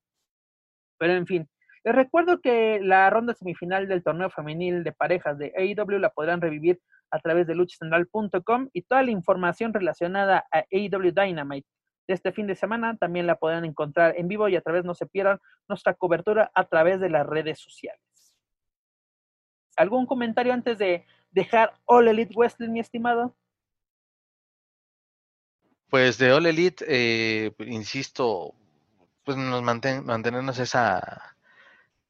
Pero 0.98 1.12
en 1.14 1.26
fin, 1.26 1.48
les 1.84 1.94
recuerdo 1.94 2.40
que 2.40 2.80
la 2.80 3.10
ronda 3.10 3.34
semifinal 3.34 3.88
del 3.88 4.04
torneo 4.04 4.30
femenil 4.30 4.84
de 4.84 4.92
parejas 4.92 5.38
de 5.38 5.52
AEW 5.56 5.98
la 5.98 6.10
podrán 6.10 6.40
revivir 6.40 6.80
a 7.10 7.18
través 7.18 7.46
de 7.46 7.54
luchacentral.com 7.54 8.68
y 8.72 8.82
toda 8.82 9.02
la 9.02 9.10
información 9.10 9.74
relacionada 9.74 10.46
a 10.52 10.64
AEW 10.70 11.12
Dynamite 11.12 11.66
de 12.06 12.14
este 12.14 12.32
fin 12.32 12.46
de 12.46 12.56
semana 12.56 12.96
también 12.96 13.26
la 13.26 13.36
podrán 13.36 13.64
encontrar 13.64 14.14
en 14.16 14.28
vivo 14.28 14.48
y 14.48 14.56
a 14.56 14.60
través 14.60 14.84
no 14.84 14.94
se 14.94 15.06
pierdan 15.06 15.38
nuestra 15.68 15.94
cobertura 15.94 16.50
a 16.54 16.64
través 16.64 17.00
de 17.00 17.10
las 17.10 17.26
redes 17.26 17.60
sociales. 17.60 18.00
¿Algún 19.76 20.06
comentario 20.06 20.52
antes 20.52 20.78
de 20.78 21.06
dejar 21.30 21.74
All 21.86 22.08
Elite 22.08 22.34
Wrestling, 22.36 22.70
mi 22.70 22.80
estimado? 22.80 23.36
Pues 25.88 26.18
de 26.18 26.32
All 26.32 26.46
Elite, 26.46 26.84
eh, 26.88 27.52
insisto, 27.58 28.54
pues 29.24 29.36
nos 29.36 29.62
manten, 29.62 30.04
mantenernos 30.04 30.58
esa 30.58 31.36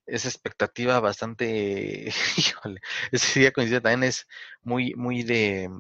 esa 0.07 0.29
expectativa 0.29 1.01
bastante, 1.01 2.13
híjole, 2.37 2.81
ese 3.11 3.41
día 3.41 3.53
también 3.81 4.05
es 4.05 4.27
muy, 4.63 4.95
muy 4.95 5.23
de, 5.23 5.71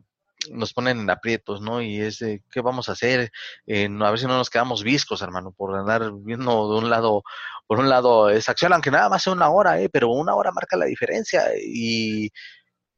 nos 0.50 0.72
ponen 0.72 1.00
en 1.00 1.10
aprietos, 1.10 1.60
¿no? 1.60 1.82
Y 1.82 2.00
es 2.00 2.18
de, 2.18 2.42
¿qué 2.50 2.60
vamos 2.60 2.88
a 2.88 2.92
hacer? 2.92 3.30
Eh, 3.66 3.88
a 4.00 4.10
ver 4.10 4.18
si 4.18 4.26
no 4.26 4.36
nos 4.36 4.50
quedamos 4.50 4.82
viscos, 4.82 5.22
hermano, 5.22 5.52
por 5.52 5.74
andar 5.74 6.12
viendo 6.12 6.72
de 6.72 6.78
un 6.78 6.90
lado, 6.90 7.22
por 7.66 7.78
un 7.78 7.88
lado 7.88 8.30
esa 8.30 8.52
acción, 8.52 8.72
aunque 8.72 8.90
nada 8.90 9.08
más 9.08 9.22
sea 9.22 9.32
una 9.32 9.50
hora, 9.50 9.80
¿eh? 9.80 9.88
Pero 9.88 10.10
una 10.10 10.34
hora 10.34 10.52
marca 10.52 10.76
la 10.76 10.86
diferencia 10.86 11.44
y, 11.56 12.30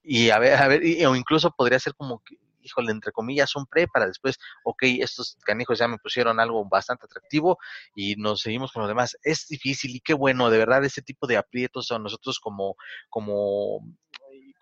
y 0.02 0.30
a 0.30 0.38
ver, 0.38 0.54
a 0.54 0.68
ver, 0.68 0.82
o 1.06 1.16
incluso 1.16 1.50
podría 1.56 1.78
ser 1.78 1.94
como 1.94 2.20
que, 2.24 2.36
híjole, 2.64 2.90
entre 2.92 3.12
comillas, 3.12 3.54
un 3.56 3.66
pre 3.66 3.86
para 3.86 4.06
después, 4.06 4.38
ok, 4.64 4.82
estos 5.00 5.36
canijos 5.44 5.78
ya 5.78 5.88
me 5.88 5.98
pusieron 5.98 6.40
algo 6.40 6.64
bastante 6.68 7.06
atractivo 7.06 7.58
y 7.94 8.16
nos 8.16 8.40
seguimos 8.40 8.72
con 8.72 8.82
los 8.82 8.88
demás. 8.88 9.16
Es 9.22 9.46
difícil 9.48 9.94
y 9.94 10.00
qué 10.00 10.14
bueno, 10.14 10.50
de 10.50 10.58
verdad, 10.58 10.84
ese 10.84 11.02
tipo 11.02 11.26
de 11.26 11.36
aprietos 11.36 11.92
a 11.92 11.98
nosotros 11.98 12.40
como, 12.40 12.76
como 13.08 13.80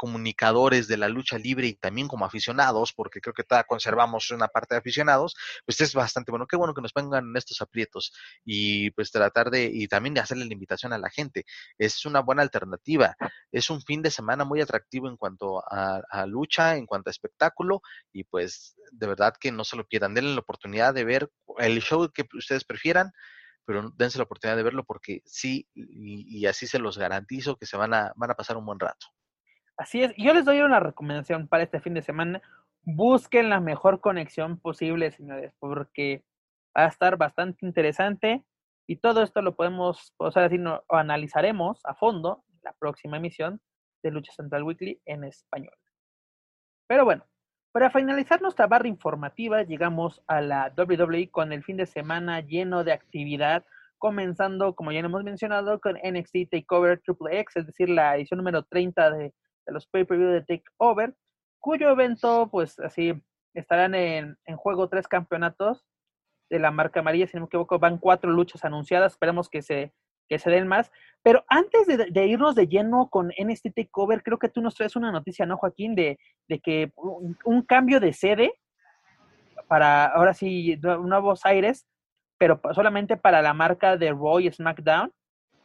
comunicadores 0.02 0.88
de 0.88 0.96
la 0.96 1.08
lucha 1.08 1.38
libre 1.38 1.68
y 1.68 1.74
también 1.74 2.08
como 2.08 2.24
aficionados, 2.24 2.92
porque 2.92 3.20
creo 3.20 3.32
que 3.32 3.44
todavía 3.44 3.68
conservamos 3.68 4.32
una 4.32 4.48
parte 4.48 4.74
de 4.74 4.80
aficionados, 4.80 5.36
pues 5.64 5.80
es 5.80 5.94
bastante 5.94 6.32
bueno. 6.32 6.48
Qué 6.48 6.56
bueno 6.56 6.74
que 6.74 6.82
nos 6.82 6.92
pongan 6.92 7.24
en 7.24 7.36
estos 7.36 7.62
aprietos 7.62 8.12
y 8.44 8.90
pues 8.90 9.12
tratar 9.12 9.48
de, 9.48 9.70
y 9.72 9.86
también 9.86 10.14
de 10.14 10.20
hacerle 10.20 10.46
la 10.46 10.54
invitación 10.54 10.92
a 10.92 10.98
la 10.98 11.08
gente. 11.08 11.44
Es 11.78 12.04
una 12.04 12.18
buena 12.18 12.42
alternativa. 12.42 13.14
Es 13.52 13.70
un 13.70 13.80
fin 13.80 14.02
de 14.02 14.10
semana 14.10 14.44
muy 14.44 14.60
atractivo 14.60 15.08
en 15.08 15.16
cuanto 15.16 15.62
a, 15.70 16.26
lucha, 16.26 16.74
en 16.74 16.86
cuanto 16.86 17.08
a 17.08 17.12
espectáculo 17.12 17.80
y 18.12 18.24
pues 18.24 18.74
de 18.90 19.06
verdad 19.06 19.34
que 19.38 19.52
no 19.52 19.62
se 19.62 19.76
lo 19.76 19.86
pierdan. 19.86 20.14
Denle 20.14 20.34
la 20.34 20.40
oportunidad 20.40 20.94
de 20.94 21.04
ver 21.04 21.30
el 21.58 21.80
show 21.80 22.10
que 22.12 22.26
ustedes 22.34 22.64
prefieran 22.64 23.12
pero 23.64 23.92
dense 23.96 24.18
la 24.18 24.24
oportunidad 24.24 24.56
de 24.56 24.64
verlo 24.64 24.82
porque 24.82 25.22
sí, 25.24 25.68
y, 25.72 26.40
y, 26.40 26.46
así 26.46 26.66
se 26.66 26.80
los 26.80 26.98
garantizo 26.98 27.56
que 27.56 27.66
se 27.66 27.76
van 27.76 27.94
a, 27.94 28.12
van 28.16 28.32
a 28.32 28.34
pasar 28.34 28.56
un 28.56 28.66
buen 28.66 28.80
rato. 28.80 29.06
Así 29.76 30.02
es, 30.02 30.14
yo 30.16 30.34
les 30.34 30.44
doy 30.44 30.60
una 30.60 30.80
recomendación 30.80 31.48
para 31.48 31.64
este 31.64 31.80
fin 31.80 31.94
de 31.94 32.02
semana. 32.02 32.42
Busquen 32.84 33.48
la 33.48 33.60
mejor 33.60 34.00
conexión 34.00 34.58
posible, 34.58 35.10
señores, 35.12 35.52
porque 35.58 36.24
va 36.76 36.84
a 36.84 36.88
estar 36.88 37.16
bastante 37.16 37.64
interesante 37.64 38.44
y 38.86 38.96
todo 38.96 39.22
esto 39.22 39.42
lo 39.42 39.54
podemos, 39.54 40.12
o 40.18 40.30
sea, 40.30 40.42
decir, 40.42 40.60
lo 40.60 40.84
analizaremos 40.88 41.80
a 41.84 41.94
fondo 41.94 42.44
en 42.48 42.60
la 42.64 42.72
próxima 42.72 43.16
emisión 43.16 43.60
de 44.02 44.10
Lucha 44.10 44.32
Central 44.32 44.64
Weekly 44.64 45.00
en 45.06 45.24
español. 45.24 45.74
Pero 46.88 47.04
bueno, 47.04 47.24
para 47.72 47.90
finalizar 47.90 48.42
nuestra 48.42 48.66
barra 48.66 48.88
informativa, 48.88 49.62
llegamos 49.62 50.22
a 50.26 50.40
la 50.40 50.72
WWE 50.76 51.30
con 51.30 51.52
el 51.52 51.64
fin 51.64 51.78
de 51.78 51.86
semana 51.86 52.40
lleno 52.40 52.84
de 52.84 52.92
actividad, 52.92 53.64
comenzando, 53.96 54.74
como 54.74 54.92
ya 54.92 55.00
hemos 55.00 55.24
mencionado, 55.24 55.80
con 55.80 55.94
NXT 55.94 56.50
Takeover 56.50 57.00
Triple 57.00 57.40
X, 57.40 57.56
es 57.56 57.66
decir, 57.66 57.88
la 57.88 58.16
edición 58.16 58.38
número 58.38 58.64
30 58.64 59.10
de 59.12 59.32
de 59.66 59.72
los 59.72 59.86
pay-per-view 59.86 60.28
de 60.28 60.42
Takeover, 60.42 61.14
cuyo 61.60 61.90
evento, 61.90 62.48
pues 62.50 62.78
así, 62.80 63.14
estarán 63.54 63.94
en, 63.94 64.36
juego 64.56 64.88
tres 64.88 65.08
campeonatos 65.08 65.86
de 66.50 66.58
la 66.58 66.70
marca 66.70 67.00
amarilla, 67.00 67.26
si 67.26 67.36
no 67.36 67.42
me 67.42 67.46
equivoco, 67.46 67.78
van 67.78 67.98
cuatro 67.98 68.30
luchas 68.30 68.64
anunciadas, 68.64 69.12
esperemos 69.12 69.48
que 69.48 69.62
se, 69.62 69.92
que 70.28 70.38
se 70.38 70.50
den 70.50 70.68
más. 70.68 70.90
Pero 71.22 71.44
antes 71.48 71.86
de, 71.86 72.26
irnos 72.26 72.54
de 72.54 72.66
lleno 72.66 73.08
con 73.08 73.28
NXT 73.28 73.74
Takeover, 73.74 74.22
creo 74.22 74.38
que 74.38 74.48
tú 74.48 74.60
nos 74.60 74.74
traes 74.74 74.96
una 74.96 75.12
noticia, 75.12 75.46
¿no, 75.46 75.56
Joaquín? 75.56 75.94
De, 75.94 76.18
de 76.48 76.60
que 76.60 76.92
un, 76.96 77.62
cambio 77.62 78.00
de 78.00 78.12
sede 78.12 78.52
para, 79.68 80.06
ahora 80.06 80.34
sí, 80.34 80.76
nuevos 80.82 81.46
aires, 81.46 81.86
pero 82.38 82.60
solamente 82.74 83.16
para 83.16 83.40
la 83.40 83.54
marca 83.54 83.96
de 83.96 84.10
Roy 84.10 84.50
SmackDown 84.52 85.12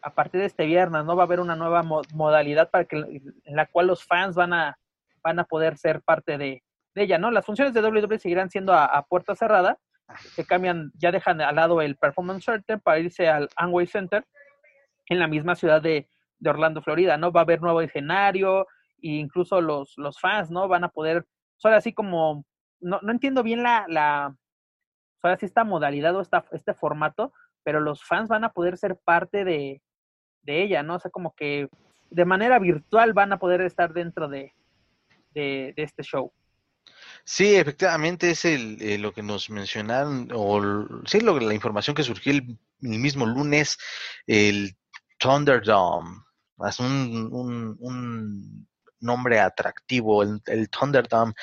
a 0.02 0.14
partir 0.14 0.42
de 0.42 0.48
este 0.48 0.66
viernes, 0.66 1.06
¿no? 1.06 1.16
Va 1.16 1.24
a 1.24 1.26
haber 1.26 1.40
una 1.40 1.56
nueva 1.56 1.84
modalidad 1.84 2.70
para 2.70 2.86
que, 2.86 2.98
en 2.98 3.56
la 3.56 3.66
cual 3.66 3.88
los 3.88 4.04
fans 4.04 4.36
van 4.36 4.54
a, 4.54 4.78
van 5.24 5.40
a 5.40 5.46
poder 5.46 5.78
ser 5.78 6.02
parte 6.02 6.38
de, 6.38 6.64
ella, 6.96 7.18
¿no? 7.18 7.32
Las 7.32 7.46
funciones 7.46 7.74
de 7.74 7.82
WWE 7.82 8.18
seguirán 8.18 8.50
siendo 8.50 8.74
a, 8.74 9.02
puerta 9.04 9.36
cerrada, 9.36 9.78
se 10.18 10.46
cambian, 10.46 10.92
ya 10.96 11.12
dejan 11.12 11.42
al 11.42 11.56
lado 11.56 11.82
el 11.82 11.96
Performance 11.96 12.46
Center 12.46 12.80
para 12.80 13.00
irse 13.00 13.28
al 13.28 13.50
Amway 13.56 13.86
Center 13.88 14.26
en 15.08 15.20
la 15.20 15.28
misma 15.28 15.56
ciudad 15.56 15.82
de, 15.82 16.10
Orlando, 16.46 16.82
Florida, 16.82 17.18
¿no? 17.18 17.32
Va 17.32 17.42
a 17.42 17.44
haber 17.44 17.62
nuevo 17.62 17.82
escenario 17.82 18.68
e 19.02 19.10
incluso 19.10 19.60
los, 19.62 19.94
los 19.98 20.20
fans, 20.20 20.50
¿no? 20.50 20.68
Van 20.68 20.84
a 20.84 20.90
poder, 20.90 21.26
solo 21.58 21.76
así 21.76 21.94
como, 21.94 22.46
no, 22.80 23.00
no 23.02 23.12
entiendo 23.12 23.44
bien 23.44 23.64
la, 23.64 23.86
la, 23.88 24.36
ahora 25.22 25.38
sí 25.38 25.46
esta 25.46 25.64
modalidad 25.64 26.16
o 26.16 26.22
esta, 26.22 26.46
este 26.52 26.74
formato, 26.74 27.34
pero 27.64 27.80
los 27.80 28.04
fans 28.04 28.30
van 28.30 28.44
a 28.44 28.54
poder 28.54 28.78
ser 28.78 28.98
parte 29.04 29.44
de, 29.44 29.82
de 30.48 30.64
ella, 30.64 30.82
¿no? 30.82 30.96
O 30.96 31.00
sea, 31.00 31.12
como 31.12 31.36
que 31.36 31.68
de 32.10 32.26
manera 32.26 32.58
virtual 32.58 33.14
van 33.14 33.34
a 33.34 33.38
poder 33.38 33.62
estar 33.62 33.94
dentro 33.94 34.28
de, 34.28 34.54
de, 35.34 35.74
este 35.76 36.02
show. 36.02 36.32
Sí, 37.24 37.56
efectivamente 37.56 38.32
es 38.32 38.46
el, 38.46 38.82
eh, 38.82 38.98
lo 38.98 39.14
que 39.14 39.22
nos 39.22 39.50
mencionaron, 39.50 40.30
o 40.34 41.06
sí, 41.06 41.20
lo, 41.20 41.40
la 41.40 41.54
información 41.54 41.96
que 41.96 42.04
surgió 42.04 42.32
el, 42.32 42.58
mismo 42.80 43.26
lunes, 43.26 43.78
el 44.26 44.76
Thunderdome. 45.20 46.22
Es 46.68 46.80
un, 46.80 47.30
un 47.80 48.68
nombre 49.00 49.40
atractivo, 49.40 50.24
el, 50.24 50.42
el, 50.48 50.70
Thunderdome. 50.70 51.34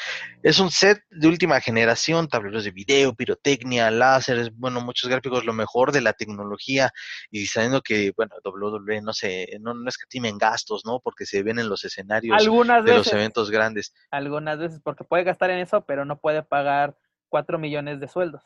Es 0.42 0.58
un 0.58 0.70
set 0.70 1.02
de 1.10 1.28
última 1.28 1.60
generación, 1.60 2.28
tableros 2.28 2.64
de 2.64 2.70
video, 2.70 3.14
pirotecnia, 3.14 3.90
láseres, 3.90 4.50
bueno, 4.54 4.80
muchos 4.80 5.08
gráficos, 5.08 5.44
lo 5.44 5.52
mejor 5.52 5.92
de 5.92 6.00
la 6.00 6.12
tecnología 6.12 6.90
y 7.30 7.46
sabiendo 7.46 7.82
que, 7.82 8.12
bueno, 8.16 8.34
WWE 8.44 9.02
no 9.02 9.12
sé, 9.12 9.58
no, 9.60 9.74
no 9.74 9.88
escatimen 9.88 10.38
gastos, 10.38 10.84
¿no? 10.84 11.00
Porque 11.00 11.26
se 11.26 11.42
ven 11.42 11.58
en 11.58 11.68
los 11.68 11.84
escenarios 11.84 12.42
de 12.42 12.94
los 12.94 13.12
eventos 13.12 13.50
grandes. 13.50 13.94
Algunas 14.10 14.58
veces, 14.58 14.80
porque 14.82 15.04
puede 15.04 15.24
gastar 15.24 15.50
en 15.50 15.58
eso, 15.58 15.84
pero 15.84 16.04
no 16.04 16.18
puede 16.18 16.42
pagar 16.42 16.96
cuatro 17.28 17.58
millones 17.58 18.00
de 18.00 18.08
sueldos. 18.08 18.42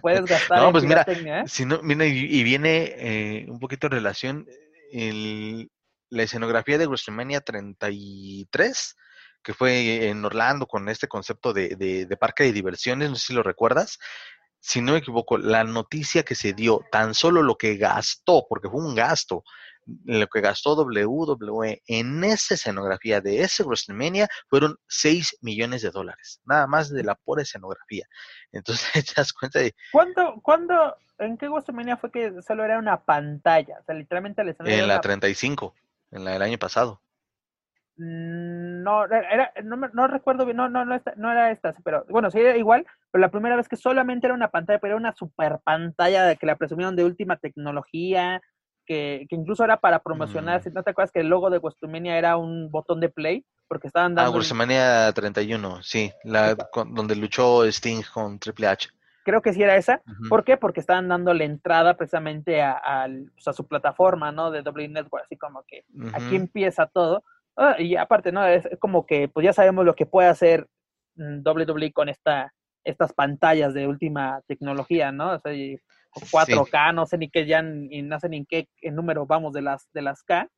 Puedes 0.00 0.24
gastar 0.24 0.58
no, 0.62 0.72
pues 0.72 0.84
mira, 0.84 1.04
¿eh? 1.06 1.44
si 1.46 1.64
no, 1.64 1.80
mira, 1.82 2.06
y, 2.06 2.42
viene 2.42 2.94
eh, 2.96 3.46
un 3.48 3.60
poquito 3.60 3.86
en 3.86 3.92
relación 3.92 4.46
el, 4.92 5.70
la 6.10 6.22
escenografía 6.22 6.78
de 6.78 6.86
WrestleMania 6.86 7.40
33, 7.40 8.96
que 9.42 9.54
fue 9.54 10.08
en 10.08 10.24
Orlando 10.24 10.66
con 10.66 10.88
este 10.88 11.06
concepto 11.06 11.52
de, 11.52 11.76
de, 11.76 12.16
parque 12.16 12.44
de 12.44 12.52
diversiones, 12.52 13.10
no 13.10 13.16
sé 13.16 13.26
si 13.26 13.34
lo 13.34 13.42
recuerdas. 13.42 13.98
Si 14.60 14.80
no 14.80 14.92
me 14.92 14.98
equivoco, 14.98 15.36
la 15.36 15.62
noticia 15.64 16.22
que 16.22 16.34
se 16.34 16.54
dio, 16.54 16.80
tan 16.90 17.12
solo 17.12 17.42
lo 17.42 17.56
que 17.56 17.76
gastó, 17.76 18.46
porque 18.48 18.70
fue 18.70 18.80
un 18.80 18.94
gasto, 18.94 19.44
lo 20.04 20.26
que 20.28 20.40
gastó 20.40 20.74
WWE 20.74 21.82
en 21.86 22.24
esa 22.24 22.54
escenografía 22.54 23.20
de 23.20 23.42
ese 23.42 23.62
WrestleMania 23.64 24.26
fueron 24.48 24.76
6 24.88 25.38
millones 25.42 25.82
de 25.82 25.90
dólares, 25.90 26.40
nada 26.46 26.66
más 26.66 26.90
de 26.90 27.04
la 27.04 27.14
pura 27.14 27.42
escenografía. 27.42 28.06
Entonces 28.52 28.90
te 29.06 29.12
das 29.16 29.34
cuenta 29.34 29.58
de... 29.58 29.74
¿Cuándo, 29.92 30.40
¿cuándo, 30.42 30.96
en 31.18 31.36
qué 31.36 31.48
WrestleMania 31.48 31.98
fue 31.98 32.10
que 32.10 32.40
solo 32.40 32.64
era 32.64 32.78
una 32.78 33.04
pantalla? 33.04 33.76
O 33.80 33.84
sea, 33.84 33.94
literalmente 33.94 34.42
la 34.42 34.54
En 34.60 34.88
la 34.88 35.02
35 35.02 35.74
en 36.14 36.24
la 36.24 36.32
del 36.32 36.42
año 36.42 36.58
pasado. 36.58 37.00
Mm, 37.96 38.82
no, 38.82 39.04
era, 39.04 39.52
no, 39.62 39.76
no, 39.76 40.06
recuerdo 40.08 40.44
bien, 40.44 40.56
no, 40.56 40.68
no, 40.68 40.84
no, 40.84 41.00
no, 41.16 41.30
era 41.30 41.52
esta, 41.52 41.74
pero 41.84 42.04
bueno, 42.08 42.30
sí 42.30 42.40
era 42.40 42.56
igual, 42.56 42.86
pero 43.12 43.20
la 43.20 43.30
primera 43.30 43.56
vez 43.56 43.68
que 43.68 43.76
solamente 43.76 44.26
era 44.26 44.34
una 44.34 44.50
pantalla, 44.50 44.80
pero 44.80 44.94
era 44.94 45.00
una 45.00 45.14
super 45.14 45.60
pantalla 45.62 46.24
de 46.24 46.36
que 46.36 46.46
la 46.46 46.56
presumieron 46.56 46.96
de 46.96 47.04
última 47.04 47.36
tecnología, 47.36 48.40
que, 48.84 49.26
que 49.28 49.36
incluso 49.36 49.64
era 49.64 49.76
para 49.76 50.00
promocionar, 50.00 50.60
mm. 50.60 50.64
si 50.64 50.70
no 50.70 50.82
te 50.82 50.90
acuerdas 50.90 51.12
que 51.12 51.20
el 51.20 51.28
logo 51.28 51.50
de 51.50 51.58
WrestleMania 51.58 52.18
era 52.18 52.36
un 52.36 52.70
botón 52.70 53.00
de 53.00 53.10
play, 53.10 53.44
porque 53.68 53.86
estaban 53.86 54.14
dando... 54.14 54.30
Ah, 54.30 54.34
WrestleMania 54.34 55.12
31, 55.12 55.82
sí, 55.82 56.12
la, 56.24 56.56
donde 56.88 57.14
luchó 57.14 57.64
Sting 57.64 58.02
con 58.12 58.40
Triple 58.40 58.66
H 58.66 58.88
creo 59.24 59.42
que 59.42 59.52
sí 59.52 59.62
era 59.62 59.76
esa. 59.76 60.02
¿Por 60.28 60.44
qué? 60.44 60.56
Porque 60.56 60.80
estaban 60.80 61.08
dando 61.08 61.34
la 61.34 61.44
entrada 61.44 61.96
precisamente 61.96 62.62
a, 62.62 63.08
pues, 63.34 63.48
a, 63.48 63.52
su 63.52 63.66
plataforma, 63.66 64.30
¿no? 64.30 64.50
De 64.50 64.62
W 64.62 64.88
Network, 64.88 65.24
así 65.24 65.36
como 65.36 65.64
que 65.64 65.84
aquí 66.12 66.36
empieza 66.36 66.86
todo. 66.86 67.24
Ah, 67.56 67.76
y 67.78 67.96
aparte, 67.96 68.32
¿no? 68.32 68.46
Es 68.46 68.68
como 68.80 69.06
que 69.06 69.28
pues 69.28 69.44
ya 69.44 69.52
sabemos 69.52 69.84
lo 69.84 69.94
que 69.94 70.06
puede 70.06 70.28
hacer 70.28 70.68
mm, 71.16 71.40
WWE 71.44 71.92
con 71.92 72.08
esta, 72.08 72.52
estas 72.84 73.12
pantallas 73.12 73.74
de 73.74 73.86
última 73.86 74.42
tecnología, 74.46 75.12
¿no? 75.12 75.34
O 75.34 75.38
sea, 75.38 75.52
4K, 75.52 76.94
no 76.94 77.06
sé 77.06 77.18
ni 77.18 77.30
qué 77.30 77.46
ya, 77.46 77.64
y 77.90 78.02
no 78.02 78.20
sé 78.20 78.28
ni 78.28 78.38
en 78.38 78.46
qué 78.46 78.68
número 78.92 79.26
vamos 79.26 79.52
de 79.52 79.62
las, 79.62 79.90
de 79.92 80.02
las 80.02 80.22
K. 80.22 80.48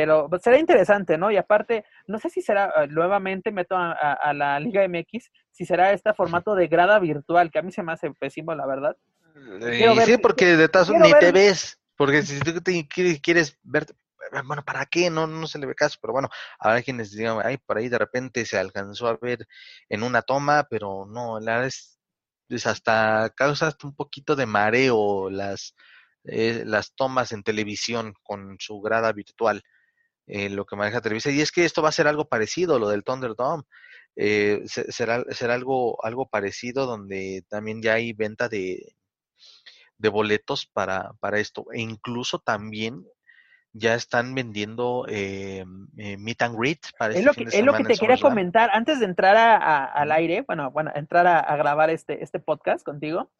Pero 0.00 0.30
pues, 0.30 0.40
será 0.40 0.58
interesante, 0.58 1.18
¿no? 1.18 1.30
Y 1.30 1.36
aparte, 1.36 1.84
no 2.06 2.18
sé 2.18 2.30
si 2.30 2.40
será, 2.40 2.72
eh, 2.74 2.86
nuevamente 2.88 3.52
meto 3.52 3.76
a, 3.76 4.32
la 4.32 4.58
Liga 4.58 4.82
MX, 4.88 5.30
si 5.50 5.66
será 5.66 5.92
este 5.92 6.14
formato 6.14 6.54
de 6.54 6.68
grada 6.68 6.98
virtual, 6.98 7.50
que 7.50 7.58
a 7.58 7.62
mí 7.62 7.70
se 7.70 7.82
me 7.82 7.92
hace 7.92 8.10
pésimo, 8.12 8.54
la 8.54 8.66
verdad. 8.66 8.96
Eh, 9.60 9.94
sí, 10.06 10.16
porque 10.16 10.56
de 10.56 10.70
todas 10.70 10.88
ni 10.88 11.12
te 11.12 11.32
ves, 11.32 11.78
porque 11.96 12.22
si 12.22 12.40
tú 12.40 12.62
te 12.62 12.88
quieres 12.88 13.58
ver, 13.62 13.88
bueno, 14.46 14.64
¿para 14.64 14.86
qué? 14.86 15.10
No, 15.10 15.26
no 15.26 15.46
se 15.46 15.58
le 15.58 15.66
ve 15.66 15.74
caso, 15.74 15.98
pero 16.00 16.14
bueno, 16.14 16.30
habrá 16.58 16.80
quienes 16.80 17.10
digan, 17.10 17.36
ay, 17.44 17.58
por 17.58 17.76
ahí 17.76 17.90
de 17.90 17.98
repente 17.98 18.46
se 18.46 18.56
alcanzó 18.56 19.06
a 19.06 19.18
ver 19.20 19.46
en 19.90 20.02
una 20.02 20.22
toma, 20.22 20.66
pero 20.70 21.04
no, 21.04 21.40
la 21.40 21.56
verdad 21.56 21.66
es, 22.48 22.66
hasta 22.66 23.30
causa 23.36 23.66
hasta 23.66 23.86
un 23.86 23.94
poquito 23.94 24.34
de 24.34 24.46
mareo 24.46 25.28
las, 25.28 25.74
eh, 26.24 26.62
las 26.64 26.94
tomas 26.94 27.32
en 27.32 27.42
televisión 27.42 28.14
con 28.22 28.56
su 28.58 28.80
grada 28.80 29.12
virtual. 29.12 29.62
Lo 30.50 30.64
que 30.64 30.76
maneja 30.76 31.00
Televisa. 31.00 31.30
Y 31.30 31.40
es 31.40 31.52
que 31.52 31.64
esto 31.64 31.82
va 31.82 31.88
a 31.88 31.92
ser 31.92 32.06
algo 32.06 32.28
parecido, 32.28 32.78
lo 32.78 32.88
del 32.88 33.04
Thunderdome. 33.04 33.64
Eh, 34.16 34.62
será, 34.66 35.24
será 35.30 35.54
algo, 35.54 36.04
algo 36.04 36.28
parecido 36.28 36.86
donde 36.86 37.44
también 37.48 37.80
ya 37.80 37.94
hay 37.94 38.12
venta 38.12 38.48
de, 38.48 38.94
de 39.98 40.08
boletos 40.08 40.66
para, 40.66 41.12
para 41.20 41.38
esto. 41.38 41.66
E 41.72 41.80
incluso 41.80 42.38
también 42.38 43.04
ya 43.72 43.94
están 43.94 44.34
vendiendo 44.34 45.06
eh, 45.08 45.64
eh 45.96 46.16
meet 46.18 46.42
and 46.42 46.58
greet 46.58 46.80
para 46.98 47.14
es 47.14 47.20
este 47.20 47.26
lo 47.26 47.34
que, 47.34 47.56
Es 47.56 47.64
lo 47.64 47.72
que 47.72 47.84
te 47.84 47.96
quería 47.96 48.18
comentar 48.18 48.68
antes 48.72 48.98
de 48.98 49.06
entrar 49.06 49.36
a, 49.36 49.84
al 49.84 50.10
aire, 50.10 50.42
bueno, 50.46 50.72
bueno, 50.72 50.90
entrar 50.94 51.26
a, 51.26 51.56
grabar 51.56 51.90
este, 51.90 52.22
este 52.22 52.40
podcast 52.40 52.84
contigo. 52.84 53.30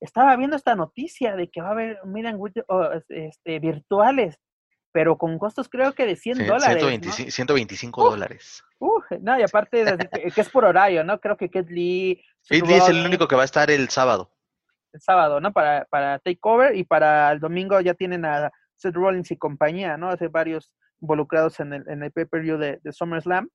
Estaba 0.00 0.36
viendo 0.36 0.56
esta 0.56 0.76
noticia 0.76 1.34
de 1.34 1.48
que 1.50 1.60
va 1.60 1.68
a 1.68 1.72
haber 1.72 2.04
meet 2.04 2.26
and 2.26 2.40
greet 2.40 2.64
este, 3.08 3.58
virtuales 3.58 4.38
pero 4.92 5.18
con 5.18 5.38
costos 5.38 5.68
creo 5.68 5.92
que 5.92 6.06
de 6.06 6.16
100 6.16 6.46
dólares. 6.46 7.34
125 7.34 8.10
dólares. 8.10 8.64
Uh, 8.78 9.00
no, 9.20 9.38
y 9.38 9.42
aparte 9.42 9.84
que, 10.34 10.40
es 10.40 10.48
por 10.50 10.64
horario, 10.64 11.04
¿no? 11.04 11.20
Creo 11.20 11.36
que 11.36 11.50
Kate 11.50 11.72
Lee... 11.72 12.22
Kate 12.48 12.66
Lee 12.66 12.74
es 12.74 12.88
el 12.88 13.04
único 13.04 13.28
que 13.28 13.36
va 13.36 13.42
a 13.42 13.44
estar 13.44 13.70
el 13.70 13.88
sábado. 13.88 14.30
El 14.92 15.00
sábado, 15.00 15.40
¿no? 15.40 15.52
Para, 15.52 15.84
para 15.86 16.18
Takeover 16.18 16.74
y 16.76 16.84
para 16.84 17.30
el 17.32 17.40
domingo 17.40 17.80
ya 17.80 17.94
tienen 17.94 18.24
a 18.24 18.50
Seth 18.76 18.94
Rollins 18.94 19.30
y 19.30 19.36
compañía, 19.36 19.96
¿no? 19.96 20.08
Hace 20.08 20.28
varios 20.28 20.70
involucrados 21.00 21.60
en 21.60 21.74
el, 21.74 21.88
en 21.88 22.02
el 22.02 22.12
pay-per-view 22.12 22.56
de, 22.56 22.80
de, 22.82 22.92
SummerSlam. 22.92 23.48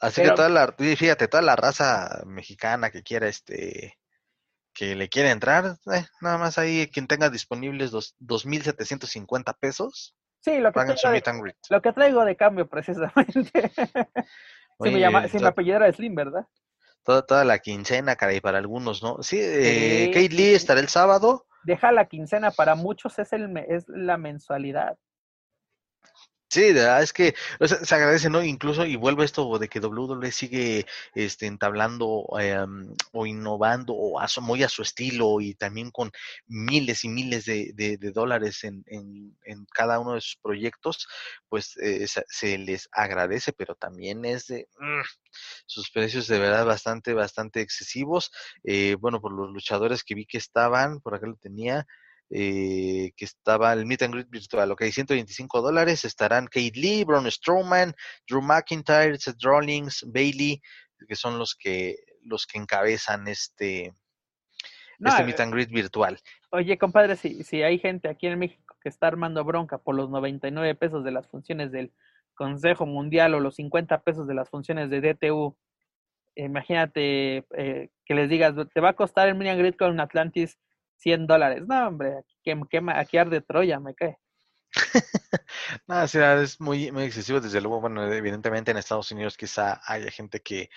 Así 0.00 0.22
que 0.22 0.30
toda 0.30 0.48
la, 0.48 0.74
fíjate, 0.78 1.28
toda 1.28 1.42
la 1.42 1.56
raza 1.56 2.22
mexicana 2.24 2.90
que 2.90 3.02
quiera 3.02 3.26
este 3.26 3.98
que 4.78 4.94
le 4.94 5.08
quiere 5.08 5.30
entrar, 5.30 5.76
eh, 5.92 6.06
nada 6.20 6.38
más 6.38 6.56
ahí 6.56 6.88
quien 6.92 7.08
tenga 7.08 7.30
disponibles 7.30 7.90
dos, 7.90 8.14
2.750 8.20 9.56
pesos, 9.58 10.14
Sí, 10.40 10.58
lo 10.58 10.72
que, 10.72 10.80
traigo 10.84 11.10
de, 11.10 11.54
lo 11.70 11.82
que 11.82 11.92
traigo 11.92 12.24
de 12.24 12.36
cambio 12.36 12.66
precisamente. 12.68 13.72
si, 14.80 14.90
me 14.90 15.00
llama, 15.00 15.28
si 15.28 15.38
mi 15.38 15.44
apellido 15.44 15.76
era 15.76 15.92
Slim, 15.92 16.14
¿verdad? 16.14 16.46
Toda, 17.02 17.26
toda 17.26 17.44
la 17.44 17.58
quincena, 17.58 18.16
caray, 18.16 18.40
para 18.40 18.58
algunos, 18.58 19.02
¿no? 19.02 19.22
Sí, 19.22 19.38
eh, 19.40 20.10
Kate 20.12 20.28
Lee 20.28 20.54
estará 20.54 20.80
el 20.80 20.88
sábado. 20.88 21.46
Deja 21.64 21.90
la 21.90 22.06
quincena, 22.06 22.50
para 22.50 22.74
muchos 22.74 23.18
es, 23.18 23.32
el, 23.32 23.56
es 23.68 23.84
la 23.88 24.16
mensualidad. 24.16 24.96
Sí, 26.50 26.62
es 26.62 27.12
que 27.12 27.34
se 27.60 27.94
agradece, 27.94 28.30
¿no? 28.30 28.42
Incluso, 28.42 28.86
y 28.86 28.96
vuelve 28.96 29.24
esto 29.26 29.58
de 29.58 29.68
que 29.68 29.80
WWE 29.80 30.32
sigue 30.32 30.86
este, 31.14 31.44
entablando 31.44 32.24
em, 32.40 32.94
o 33.12 33.26
innovando 33.26 33.92
o 33.92 34.18
a 34.18 34.26
muy 34.40 34.62
a 34.62 34.68
su 34.70 34.80
estilo 34.80 35.42
y 35.42 35.54
también 35.54 35.90
con 35.90 36.10
miles 36.46 37.04
y 37.04 37.10
miles 37.10 37.44
de, 37.44 37.98
dólares 38.14 38.64
en, 38.64 39.36
cada 39.74 39.98
uno 39.98 40.14
de 40.14 40.22
sus 40.22 40.36
proyectos, 40.36 41.06
pues 41.50 41.76
eh, 41.82 42.06
se, 42.06 42.56
les 42.58 42.88
agradece, 42.92 43.52
pero 43.52 43.74
también 43.74 44.24
es 44.24 44.46
de 44.46 44.68
mm, 44.78 45.02
sus 45.66 45.90
precios 45.90 46.28
de 46.28 46.38
verdad 46.38 46.64
bastante, 46.64 47.12
bastante 47.12 47.60
excesivos. 47.60 48.32
Eh, 48.64 48.96
bueno, 48.98 49.20
por 49.20 49.32
los 49.32 49.50
luchadores 49.50 50.02
que 50.02 50.14
vi 50.14 50.24
que 50.24 50.38
estaban, 50.38 51.00
por 51.00 51.14
acá 51.14 51.26
lo 51.26 51.36
tenía, 51.36 51.86
eh, 52.30 53.12
que 53.16 53.24
estaba 53.24 53.72
el 53.72 53.86
Meet 53.86 54.02
and 54.02 54.14
Greet 54.14 54.30
virtual, 54.30 54.70
ok, 54.72 54.82
125 54.84 55.62
dólares, 55.62 56.04
estarán 56.04 56.46
Kate 56.46 56.72
Lee, 56.74 57.04
Braun 57.04 57.30
Strowman, 57.30 57.94
Drew 58.28 58.42
McIntyre, 58.42 59.18
Seth 59.18 59.42
Rollins, 59.42 60.04
Bailey, 60.06 60.60
que 61.06 61.16
son 61.16 61.38
los 61.38 61.54
que 61.54 61.96
los 62.24 62.46
que 62.46 62.58
encabezan 62.58 63.26
este, 63.28 63.94
este 64.98 65.24
Meet 65.24 65.40
eh, 65.40 65.42
and 65.42 65.52
Greet 65.54 65.70
virtual. 65.70 66.18
Oye, 66.50 66.76
compadre, 66.76 67.16
si, 67.16 67.42
si 67.44 67.62
hay 67.62 67.78
gente 67.78 68.08
aquí 68.08 68.26
en 68.26 68.38
México 68.38 68.76
que 68.82 68.88
está 68.88 69.06
armando 69.06 69.44
bronca 69.44 69.78
por 69.78 69.94
los 69.94 70.10
99 70.10 70.74
pesos 70.74 71.04
de 71.04 71.10
las 71.10 71.26
funciones 71.26 71.72
del 71.72 71.92
Consejo 72.34 72.86
Mundial 72.86 73.34
o 73.34 73.40
los 73.40 73.56
50 73.56 74.02
pesos 74.02 74.26
de 74.26 74.34
las 74.34 74.48
funciones 74.48 74.90
de 74.90 75.00
DTU, 75.00 75.56
imagínate 76.36 77.44
eh, 77.56 77.90
que 78.04 78.14
les 78.14 78.28
digas, 78.28 78.54
te 78.72 78.80
va 78.80 78.90
a 78.90 78.96
costar 78.96 79.28
el 79.28 79.34
Meet 79.34 79.50
and 79.50 79.60
Greet 79.60 79.76
con 79.76 79.98
Atlantis 79.98 80.58
100 80.98 81.26
dólares. 81.26 81.64
No, 81.66 81.88
hombre, 81.88 82.24
aquí, 82.94 83.18
arde 83.18 83.40
Troya, 83.40 83.80
me 83.80 83.94
cae. 83.94 84.18
no, 85.88 86.02
o 86.02 86.08
sea, 86.08 86.40
es 86.42 86.60
muy, 86.60 86.92
muy 86.92 87.04
excesivo, 87.04 87.40
desde 87.40 87.60
luego, 87.60 87.80
bueno, 87.80 88.12
evidentemente 88.12 88.70
en 88.70 88.76
Estados 88.76 89.10
Unidos 89.10 89.36
quizá 89.36 89.80
haya 89.86 90.10
gente 90.10 90.40
que, 90.40 90.68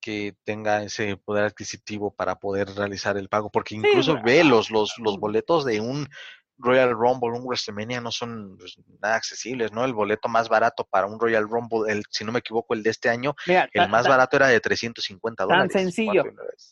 que 0.00 0.36
tenga 0.44 0.82
ese 0.82 1.16
poder 1.16 1.44
adquisitivo 1.44 2.14
para 2.14 2.36
poder 2.36 2.68
realizar 2.74 3.18
el 3.18 3.28
pago, 3.28 3.50
porque 3.50 3.74
incluso 3.74 4.20
ve 4.22 4.44
los, 4.44 4.70
los, 4.70 4.94
los 4.98 5.18
boletos 5.18 5.64
de 5.64 5.80
un 5.80 6.08
Royal 6.56 6.90
Rumble, 6.90 7.30
un 7.30 7.44
WrestleMania 7.44 8.00
no 8.00 8.10
son 8.10 8.56
pues, 8.56 8.76
nada 9.00 9.16
accesibles, 9.16 9.72
¿no? 9.72 9.84
El 9.84 9.92
boleto 9.92 10.28
más 10.28 10.48
barato 10.48 10.84
para 10.84 11.06
un 11.06 11.18
Royal 11.18 11.48
Rumble, 11.48 11.92
el, 11.92 12.02
si 12.10 12.24
no 12.24 12.32
me 12.32 12.38
equivoco, 12.38 12.74
el 12.74 12.82
de 12.82 12.90
este 12.90 13.08
año, 13.08 13.34
el 13.46 13.88
más 13.88 14.06
barato 14.06 14.36
era 14.36 14.48
de 14.48 14.60
350 14.60 15.44
dólares. 15.44 15.72
Tan 15.72 15.82
sencillo, 15.82 16.24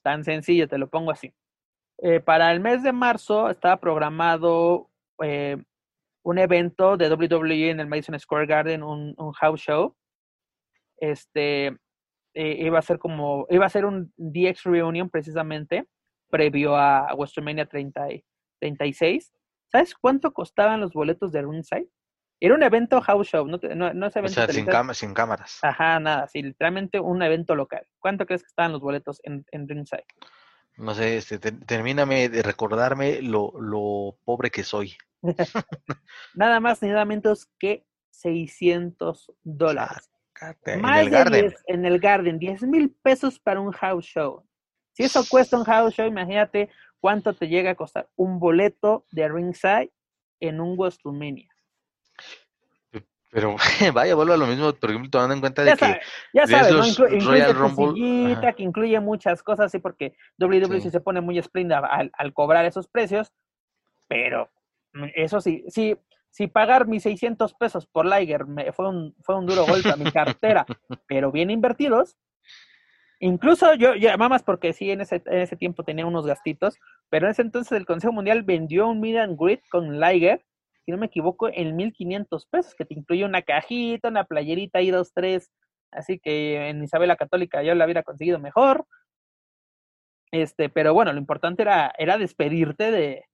tan 0.03 0.25
sencillo, 0.25 0.69
te 0.69 0.79
lo 0.79 0.89
pongo 0.89 1.11
así. 1.11 1.35
Eh, 2.05 2.19
para 2.19 2.51
el 2.51 2.59
mes 2.59 2.83
de 2.83 2.93
marzo 2.93 3.49
estaba 3.49 3.77
programado 3.77 4.91
eh, 5.23 5.57
un 6.25 6.39
evento 6.39 6.97
de 6.97 7.09
WWE 7.09 7.71
en 7.71 7.79
el 7.79 7.87
Madison 7.87 8.19
Square 8.19 8.47
Garden, 8.47 8.83
un, 8.83 9.15
house 9.35 9.61
show. 9.61 9.97
Este 10.99 11.69
eh, 12.35 12.57
iba 12.59 12.81
a 12.81 12.83
ser 12.83 12.99
como, 12.99 13.47
iba 13.51 13.67
a 13.67 13.71
ser 13.71 13.85
un 13.85 14.13
DX 14.17 14.65
Reunion 14.65 15.11
precisamente, 15.11 15.87
previo 16.29 16.75
a 16.77 17.15
WrestleMania 17.15 17.67
30, 17.67 18.05
36. 18.61 19.33
¿Sabes 19.71 19.95
cuánto 19.95 20.33
costaban 20.33 20.81
los 20.81 20.93
boletos 20.93 21.31
de 21.31 21.43
Ringside? 21.43 21.89
Era 22.41 22.57
un 22.57 22.65
evento 22.65 23.01
house 23.01 23.29
show, 23.29 23.47
no, 23.47 23.61
no, 23.77 23.95
no 23.95 24.07
es 24.09 24.17
evento 24.17 24.41
o 24.41 24.45
sea, 24.45 24.49
sin, 24.49 24.67
sin, 24.95 25.15
cámaras. 25.15 25.61
Ajá, 25.63 26.01
nada, 26.01 26.27
sí, 26.27 26.43
literalmente 26.43 26.99
un 26.99 27.23
evento 27.23 27.55
local. 27.55 27.87
¿Cuánto 28.01 28.27
crees 28.27 28.43
que 28.43 28.49
estaban 28.49 28.73
los 28.73 28.81
boletos 28.81 29.21
en, 29.23 29.45
en 29.53 29.69
Ringside? 29.69 30.05
No 30.77 30.95
sé, 30.95 31.17
este, 31.17 31.39
termíname 31.39 32.29
de 32.29 32.43
recordarme 32.43 33.23
lo, 33.23 33.53
lo 33.61 34.17
pobre 34.25 34.51
que 34.51 34.65
soy. 34.65 34.97
nada 36.35 36.61
más 36.61 36.83
ni 36.83 36.89
nada 36.89 37.05
menos 37.05 37.47
que 37.59 37.87
600 38.11 39.33
dólares. 39.43 40.11
Más 40.81 41.03
en 41.03 41.05
el 41.05 41.05
de 41.05 41.11
Garden. 41.11 41.41
10, 41.49 41.65
en 41.67 41.87
el 41.87 42.01
Garden, 42.01 42.39
10 42.39 42.63
mil 42.63 42.91
pesos 42.91 43.39
para 43.39 43.61
un 43.61 43.73
house 43.73 44.05
show. 44.05 44.45
Si 44.93 45.05
eso 45.05 45.23
cuesta 45.29 45.57
un 45.57 45.65
house 45.65 45.95
show, 45.95 46.07
imagínate 46.07 46.69
cuánto 47.01 47.33
te 47.33 47.49
llega 47.49 47.71
a 47.71 47.75
costar 47.75 48.09
un 48.17 48.39
boleto 48.39 49.07
de 49.11 49.29
ringside 49.29 49.93
en 50.41 50.61
un 50.61 50.77
WrestleMania. 50.77 51.49
Pero 53.33 53.57
vaya, 53.95 54.15
vuelvo 54.15 54.35
a 54.35 54.37
lo 54.37 54.47
mismo, 54.47 54.73
por 54.75 54.91
ejemplo, 54.91 55.11
tomando 55.11 55.35
en 55.35 55.41
cuenta 55.41 55.65
de 55.65 55.75
que 55.75 56.01
ya 56.35 56.47
sabes, 56.47 56.71
¿no? 56.71 56.87
incluye 56.87 57.21
Royal 57.21 57.55
Rumble, 57.55 58.55
que 58.55 58.63
incluye 58.63 59.01
muchas 59.01 59.43
cosas, 59.43 59.73
sí, 59.73 59.79
porque 59.79 60.15
WWE 60.39 60.81
se 60.83 61.01
pone 61.01 61.23
muy 61.23 61.39
espléndida 61.39 61.79
al, 61.79 62.13
al, 62.13 62.35
cobrar 62.35 62.67
esos 62.67 62.89
precios, 62.89 63.33
pero 64.07 64.51
mm, 64.93 65.07
eso 65.15 65.41
sí, 65.41 65.65
sí, 65.69 65.97
si 66.29 66.47
pagar 66.47 66.87
mis 66.87 67.05
600 67.05 67.55
pesos 67.55 67.87
por 67.87 68.05
Liger 68.05 68.47
me, 68.47 68.71
fue, 68.73 68.91
un, 68.91 69.15
fue 69.23 69.39
un 69.39 69.47
duro 69.47 69.65
golpe 69.65 69.91
a 69.91 69.97
mi 69.97 70.11
cartera, 70.11 70.67
pero 71.09 71.33
bien 71.33 71.49
invertidos, 71.49 72.19
incluso 73.19 73.73
yo, 73.77 73.95
ya 73.95 74.19
más 74.19 74.43
porque 74.43 74.75
sí, 74.75 74.91
en 74.91 75.01
ese, 75.01 75.23
en 75.25 75.39
ese 75.39 75.57
tiempo 75.57 75.85
tenía 75.85 76.05
unos 76.05 76.27
gastitos, 76.27 76.77
pero 77.09 77.27
en 77.27 77.31
ese 77.31 77.41
entonces 77.41 77.73
el 77.73 77.87
Consejo 77.87 78.13
Mundial 78.13 78.43
vendió 78.43 78.89
un 78.89 79.01
meet 79.01 79.17
and 79.17 79.41
greet 79.41 79.63
con 79.71 79.99
Liger 79.99 80.45
si 80.85 80.93
no 80.93 80.99
me 80.99 81.07
equivoco, 81.07 81.49
en 81.49 81.77
1500 81.77 82.47
pesos, 82.47 82.75
que 82.75 82.85
te 82.85 82.95
incluye 82.95 83.25
una 83.25 83.43
cajita, 83.43 84.09
una 84.09 84.25
playerita 84.25 84.81
y 84.81 84.91
dos, 84.91 85.13
tres. 85.15 85.51
Así 85.91 86.19
que 86.19 86.69
en 86.69 86.83
Isabela 86.83 87.17
Católica 87.17 87.63
yo 87.63 87.75
la 87.75 87.85
hubiera 87.85 88.03
conseguido 88.03 88.39
mejor. 88.39 88.87
Este, 90.33 90.71
pero 90.71 90.95
bueno, 90.95 91.13
lo 91.13 91.19
importante 91.19 91.63
era, 91.63 91.93
era 91.99 92.17
despedirte 92.17 92.91
de, 92.91 93.27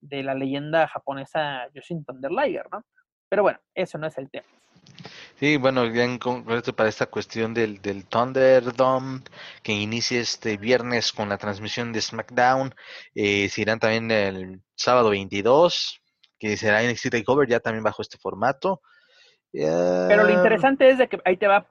de 0.00 0.22
la 0.22 0.34
leyenda 0.34 0.86
japonesa 0.86 1.68
Yoshin 1.74 2.04
Thunder 2.04 2.30
Liger, 2.30 2.66
¿no? 2.70 2.84
Pero 3.28 3.42
bueno, 3.42 3.58
eso 3.74 3.96
no 3.96 4.06
es 4.06 4.18
el 4.18 4.30
tema. 4.30 4.46
Sí, 5.36 5.56
bueno, 5.56 5.90
bien 5.90 6.18
para 6.76 6.88
esta 6.88 7.06
cuestión 7.06 7.54
del, 7.54 7.80
del 7.80 8.04
Thunderdome, 8.06 9.22
que 9.62 9.72
inicia 9.72 10.20
este 10.20 10.56
viernes 10.56 11.12
con 11.12 11.28
la 11.30 11.38
transmisión 11.38 11.92
de 11.92 12.00
SmackDown, 12.00 12.74
eh, 13.14 13.48
se 13.48 13.62
irán 13.62 13.80
también 13.80 14.10
el 14.10 14.60
sábado 14.74 15.10
22, 15.10 16.01
que 16.42 16.56
será 16.56 16.82
NXT 16.82 17.10
TakeOver 17.10 17.48
ya 17.48 17.60
también 17.60 17.84
bajo 17.84 18.02
este 18.02 18.18
formato. 18.18 18.82
Pero 19.52 20.24
lo 20.24 20.30
interesante 20.30 20.90
es 20.90 20.98
de 20.98 21.08
que 21.08 21.20
ahí 21.24 21.36
te 21.36 21.46
va. 21.46 21.68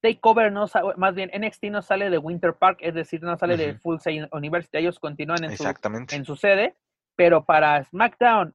Takeover 0.00 0.52
no 0.52 0.66
más 0.96 1.14
bien 1.16 1.32
NXT 1.36 1.64
no 1.64 1.82
sale 1.82 2.08
de 2.08 2.16
Winter 2.16 2.54
Park, 2.54 2.78
es 2.80 2.94
decir, 2.94 3.20
no 3.22 3.36
sale 3.36 3.56
de 3.56 3.74
Full 3.74 3.98
Sail 3.98 4.28
University, 4.30 4.78
ellos 4.78 5.00
continúan 5.00 5.42
en 5.42 5.56
su, 5.56 5.64
en 6.10 6.24
su 6.24 6.36
sede, 6.36 6.76
pero 7.16 7.44
para 7.44 7.82
SmackDown 7.82 8.54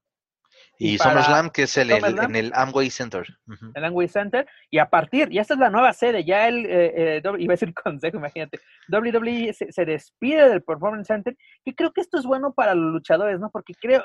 y, 0.79 0.97
SummerSlam, 0.97 1.49
que 1.49 1.63
es 1.63 1.77
el, 1.77 1.91
en 1.91 2.35
el 2.35 2.51
Amway 2.53 2.89
Center. 2.89 3.25
El 3.73 3.83
Amway 3.83 4.07
Center. 4.07 4.47
Y 4.69 4.77
a 4.77 4.89
partir, 4.89 5.31
y 5.31 5.39
esta 5.39 5.55
es 5.55 5.59
la 5.59 5.69
nueva 5.69 5.91
sede, 5.93 6.23
ya 6.23 6.47
el, 6.47 6.65
eh, 6.65 7.17
eh, 7.17 7.21
iba 7.39 7.53
a 7.53 7.55
decir 7.55 7.73
consejo, 7.73 8.17
imagínate, 8.17 8.59
WWE 8.89 9.53
se, 9.53 9.85
despide 9.85 10.49
del 10.49 10.63
Performance 10.63 11.07
Center, 11.07 11.35
y 11.65 11.73
creo 11.73 11.91
que 11.91 12.01
esto 12.01 12.17
es 12.17 12.25
bueno 12.25 12.53
para 12.53 12.75
los 12.75 12.93
luchadores, 12.93 13.39
¿no? 13.39 13.49
Porque 13.49 13.73
creo 13.79 14.03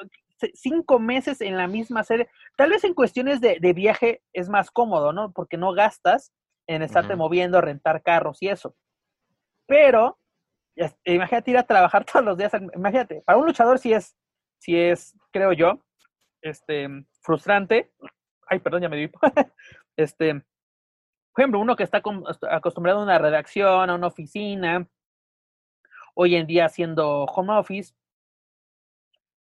cinco 0.54 0.98
meses 0.98 1.40
en 1.40 1.56
la 1.56 1.68
misma 1.68 2.02
sede, 2.04 2.28
tal 2.56 2.70
vez 2.70 2.84
en 2.84 2.94
cuestiones 2.94 3.40
de, 3.40 3.72
viaje 3.72 4.22
es 4.32 4.48
más 4.48 4.70
cómodo, 4.70 5.12
¿no? 5.12 5.32
Porque 5.32 5.56
no 5.56 5.72
gastas 5.72 6.32
en 6.66 6.82
estarte 6.82 7.16
moviendo, 7.16 7.60
rentar 7.60 8.02
carros 8.02 8.38
y 8.40 8.48
eso. 8.48 8.74
Pero, 9.66 10.18
imagínate 11.04 11.50
ir 11.50 11.58
a 11.58 11.66
trabajar 11.66 12.04
todos 12.12 12.24
los 12.24 12.38
días, 12.38 12.52
imagínate, 12.74 13.22
para 13.26 13.38
un 13.38 13.46
luchador 13.46 13.78
sí 13.78 13.92
es, 13.92 14.16
sí 14.58 14.76
es, 14.76 15.14
creo 15.32 15.52
yo, 15.52 15.80
este, 16.42 16.88
frustrante. 17.20 17.92
Ay, 18.46 18.58
perdón, 18.58 18.82
ya 18.82 18.88
me 18.88 18.96
di. 18.96 19.10
este, 19.96 20.34
por 20.34 21.42
ejemplo, 21.42 21.60
uno 21.60 21.76
que 21.76 21.84
está 21.84 22.02
acostumbrado 22.50 23.00
a 23.00 23.04
una 23.04 23.18
redacción, 23.18 23.88
a 23.88 23.94
una 23.94 24.08
oficina, 24.08 24.86
hoy 26.14 26.36
en 26.36 26.46
día 26.46 26.66
haciendo 26.66 27.24
home 27.24 27.54
office, 27.54 27.94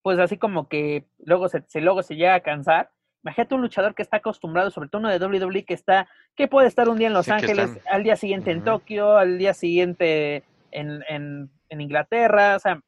pues 0.01 0.17
así 0.19 0.37
como 0.37 0.67
que 0.69 1.05
luego 1.19 1.49
se, 1.49 1.63
luego 1.81 2.01
se 2.01 2.15
llega 2.15 2.35
a 2.35 2.39
cansar. 2.39 2.91
Imagínate 3.23 3.55
un 3.55 3.61
luchador 3.61 3.93
que 3.93 4.01
está 4.01 4.17
acostumbrado, 4.17 4.71
sobre 4.71 4.89
todo 4.89 5.01
uno 5.01 5.09
de 5.09 5.23
WWE 5.23 5.65
que 5.65 5.75
está, 5.75 6.07
que 6.35 6.47
puede 6.47 6.67
estar 6.67 6.89
un 6.89 6.97
día 6.97 7.07
en 7.07 7.13
Los 7.13 7.29
Ángeles, 7.29 7.79
al 7.87 8.03
día 8.03 8.15
siguiente 8.15 8.51
en 8.51 8.63
Tokio, 8.63 9.17
al 9.17 9.37
día 9.37 9.53
siguiente 9.53 10.43
en, 10.71 11.03
en, 11.07 11.51
en 11.69 11.81
Inglaterra, 11.81 12.55
o 12.55 12.59
sea, 12.59 12.81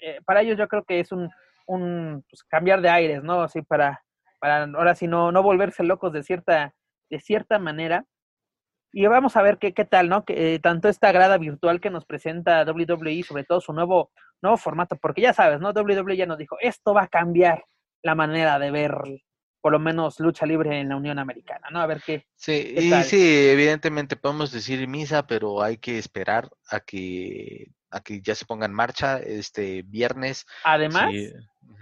eh, 0.00 0.20
para 0.24 0.42
ellos 0.42 0.58
yo 0.58 0.68
creo 0.68 0.84
que 0.84 1.00
es 1.00 1.10
un, 1.10 1.30
un 1.66 2.24
pues, 2.28 2.42
cambiar 2.44 2.80
de 2.80 2.88
aires, 2.88 3.22
¿no? 3.22 3.42
Así 3.42 3.62
para, 3.62 4.02
para 4.40 4.64
ahora 4.64 4.94
sí 4.94 5.06
no, 5.06 5.32
no 5.32 5.42
volverse 5.42 5.82
locos 5.84 6.12
de 6.12 6.22
cierta, 6.22 6.74
de 7.10 7.20
cierta 7.20 7.58
manera. 7.58 8.04
Y 8.92 9.06
vamos 9.06 9.36
a 9.36 9.42
ver 9.42 9.58
qué, 9.58 9.72
qué 9.72 9.84
tal, 9.84 10.08
¿no? 10.08 10.24
Que, 10.24 10.54
eh, 10.54 10.58
tanto 10.58 10.88
esta 10.88 11.12
grada 11.12 11.38
virtual 11.38 11.80
que 11.80 11.90
nos 11.90 12.04
presenta 12.04 12.64
WWE, 12.64 13.22
sobre 13.22 13.44
todo 13.44 13.60
su 13.60 13.72
nuevo, 13.72 14.10
nuevo 14.42 14.56
formato, 14.58 14.96
porque 14.96 15.22
ya 15.22 15.32
sabes, 15.32 15.60
¿no? 15.60 15.70
WWE 15.70 16.16
ya 16.16 16.26
nos 16.26 16.38
dijo, 16.38 16.56
esto 16.60 16.92
va 16.92 17.04
a 17.04 17.08
cambiar 17.08 17.64
la 18.02 18.14
manera 18.14 18.58
de 18.58 18.70
ver 18.70 18.92
por 19.62 19.72
lo 19.72 19.78
menos 19.78 20.20
lucha 20.20 20.44
libre 20.44 20.80
en 20.80 20.88
la 20.88 20.96
Unión 20.96 21.18
Americana, 21.18 21.68
¿no? 21.70 21.80
A 21.80 21.86
ver 21.86 22.02
qué. 22.04 22.26
Sí, 22.34 22.74
y 22.76 22.92
sí, 23.04 23.48
evidentemente 23.48 24.16
podemos 24.16 24.50
decir 24.50 24.86
misa, 24.88 25.26
pero 25.26 25.62
hay 25.62 25.78
que 25.78 25.98
esperar 25.98 26.50
a 26.68 26.80
que 26.80 27.70
a 27.90 28.00
que 28.00 28.20
ya 28.20 28.34
se 28.34 28.44
ponga 28.44 28.66
en 28.66 28.72
marcha 28.72 29.18
este 29.18 29.82
viernes. 29.82 30.46
Además, 30.64 31.12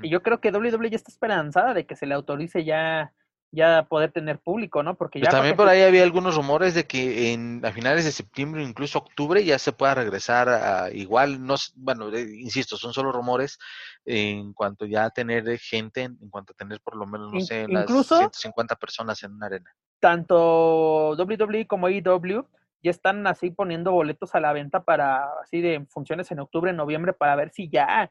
y 0.03 0.11
yo 0.11 0.23
creo 0.23 0.41
que 0.41 0.51
WWE 0.51 0.91
ya 0.91 0.97
está 0.97 1.11
esperanzada 1.11 1.73
de 1.73 1.87
que 1.87 1.97
se 1.97 2.07
le 2.07 2.15
autorice 2.15 2.65
ya 2.65 3.13
ya 3.53 3.87
poder 3.89 4.13
tener 4.13 4.39
público, 4.39 4.83
¿no? 4.83 4.95
Porque 4.95 5.19
pues 5.19 5.29
ya 5.29 5.37
también 5.37 5.57
por 5.57 5.69
ahí 5.69 5.83
había 5.83 6.03
algunos 6.03 6.37
rumores 6.37 6.75
de 6.75 6.87
que 6.87 7.33
en 7.33 7.65
a 7.65 7.73
finales 7.73 8.05
de 8.05 8.13
septiembre, 8.13 8.63
incluso 8.63 8.99
octubre, 8.99 9.45
ya 9.45 9.59
se 9.59 9.73
pueda 9.73 9.95
regresar 9.95 10.49
a 10.49 10.91
igual, 10.93 11.45
no, 11.45 11.57
bueno, 11.77 12.17
insisto, 12.17 12.77
son 12.77 12.93
solo 12.93 13.11
rumores 13.11 13.59
en 14.05 14.53
cuanto 14.53 14.87
ya 14.87 15.07
a 15.07 15.11
tener 15.11 15.59
gente, 15.59 16.03
en 16.03 16.31
cuanto 16.31 16.53
a 16.53 16.57
tener 16.57 16.81
por 16.81 16.97
lo 16.97 17.07
menos, 17.07 17.33
no 17.33 17.41
sé, 17.41 17.67
incluso, 17.69 18.15
las 18.15 18.31
150 18.33 18.77
personas 18.77 19.23
en 19.23 19.33
una 19.33 19.47
arena. 19.47 19.75
Tanto 19.99 21.17
WWE 21.17 21.67
como 21.67 21.89
IW 21.89 22.47
ya 22.83 22.91
están 22.91 23.27
así 23.27 23.51
poniendo 23.51 23.93
boletos 23.93 24.35
a 24.35 24.41
la 24.41 24.53
venta 24.53 24.85
para 24.85 25.29
así 25.43 25.61
de 25.61 25.85
funciones 25.91 26.31
en 26.31 26.41
octubre, 26.41 26.73
noviembre, 26.73 27.13
para 27.13 27.37
ver 27.37 27.51
si 27.51 27.69
ya, 27.69 28.11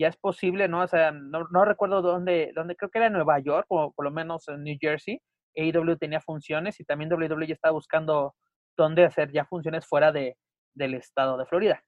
ya 0.00 0.08
es 0.08 0.16
posible, 0.16 0.66
¿no? 0.66 0.82
O 0.82 0.88
sea, 0.88 1.12
no, 1.12 1.64
recuerdo 1.64 2.00
dónde, 2.00 2.52
dónde, 2.54 2.74
creo 2.74 2.90
que 2.90 2.98
era 2.98 3.08
en 3.08 3.12
Nueva 3.12 3.38
York 3.38 3.66
o 3.68 3.92
por 3.92 4.04
lo 4.04 4.10
menos 4.10 4.48
en 4.48 4.64
New 4.64 4.78
Jersey, 4.80 5.20
AEW 5.54 5.96
tenía 5.98 6.20
funciones 6.20 6.80
y 6.80 6.84
también 6.84 7.12
WWE 7.12 7.46
ya 7.46 7.54
estaba 7.54 7.72
buscando 7.72 8.34
dónde 8.78 9.04
hacer 9.04 9.30
ya 9.30 9.44
funciones 9.44 9.86
fuera 9.86 10.10
de, 10.10 10.38
del 10.74 10.94
estado 10.94 11.36
de 11.36 11.44
Florida. 11.44 11.84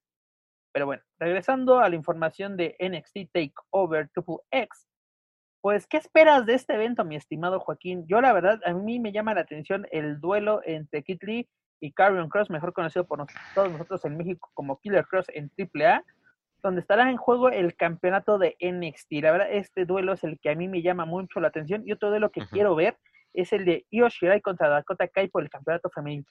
Pero 0.74 0.84
bueno, 0.84 1.02
regresando 1.18 1.78
a 1.78 1.88
la 1.88 1.96
información 1.96 2.56
de 2.56 2.76
NXT 2.78 3.32
Takeover 3.32 4.10
Triple 4.10 4.36
X, 4.50 4.86
pues, 5.62 5.86
¿qué 5.86 5.96
esperas 5.96 6.44
de 6.44 6.54
este 6.54 6.74
evento, 6.74 7.04
mi 7.06 7.16
estimado 7.16 7.60
Joaquín? 7.60 8.04
Yo, 8.08 8.20
la 8.20 8.34
verdad, 8.34 8.60
a 8.66 8.74
mí 8.74 8.98
me 8.98 9.12
llama 9.12 9.32
la 9.32 9.42
atención 9.42 9.86
el 9.90 10.20
duelo 10.20 10.60
entre 10.64 11.02
Kit 11.02 11.22
Lee 11.22 11.48
y 11.80 11.92
Carrion 11.92 12.28
Cross, 12.28 12.50
mejor 12.50 12.74
conocido 12.74 13.06
por 13.06 13.24
todos 13.54 13.70
nosotros 13.70 14.04
en 14.04 14.18
México 14.18 14.50
como 14.52 14.78
Killer 14.80 15.06
Cross 15.06 15.26
en 15.32 15.50
AAA, 15.56 16.04
donde 16.62 16.80
estará 16.80 17.10
en 17.10 17.16
juego 17.16 17.48
el 17.48 17.74
campeonato 17.74 18.38
de 18.38 18.56
NXT. 18.60 19.12
La 19.22 19.32
verdad, 19.32 19.48
este 19.50 19.84
duelo 19.84 20.12
es 20.12 20.24
el 20.24 20.38
que 20.38 20.50
a 20.50 20.54
mí 20.54 20.68
me 20.68 20.82
llama 20.82 21.04
mucho 21.04 21.40
la 21.40 21.48
atención. 21.48 21.82
Y 21.84 21.92
otro 21.92 22.10
duelo 22.10 22.30
que 22.30 22.46
quiero 22.46 22.74
ver 22.74 22.96
es 23.34 23.52
el 23.52 23.64
de 23.64 23.86
Io 23.90 24.08
Shirai 24.08 24.40
contra 24.40 24.68
Dakota 24.68 25.08
Kai 25.08 25.28
por 25.28 25.42
el 25.42 25.50
campeonato 25.50 25.90
femenino. 25.90 26.24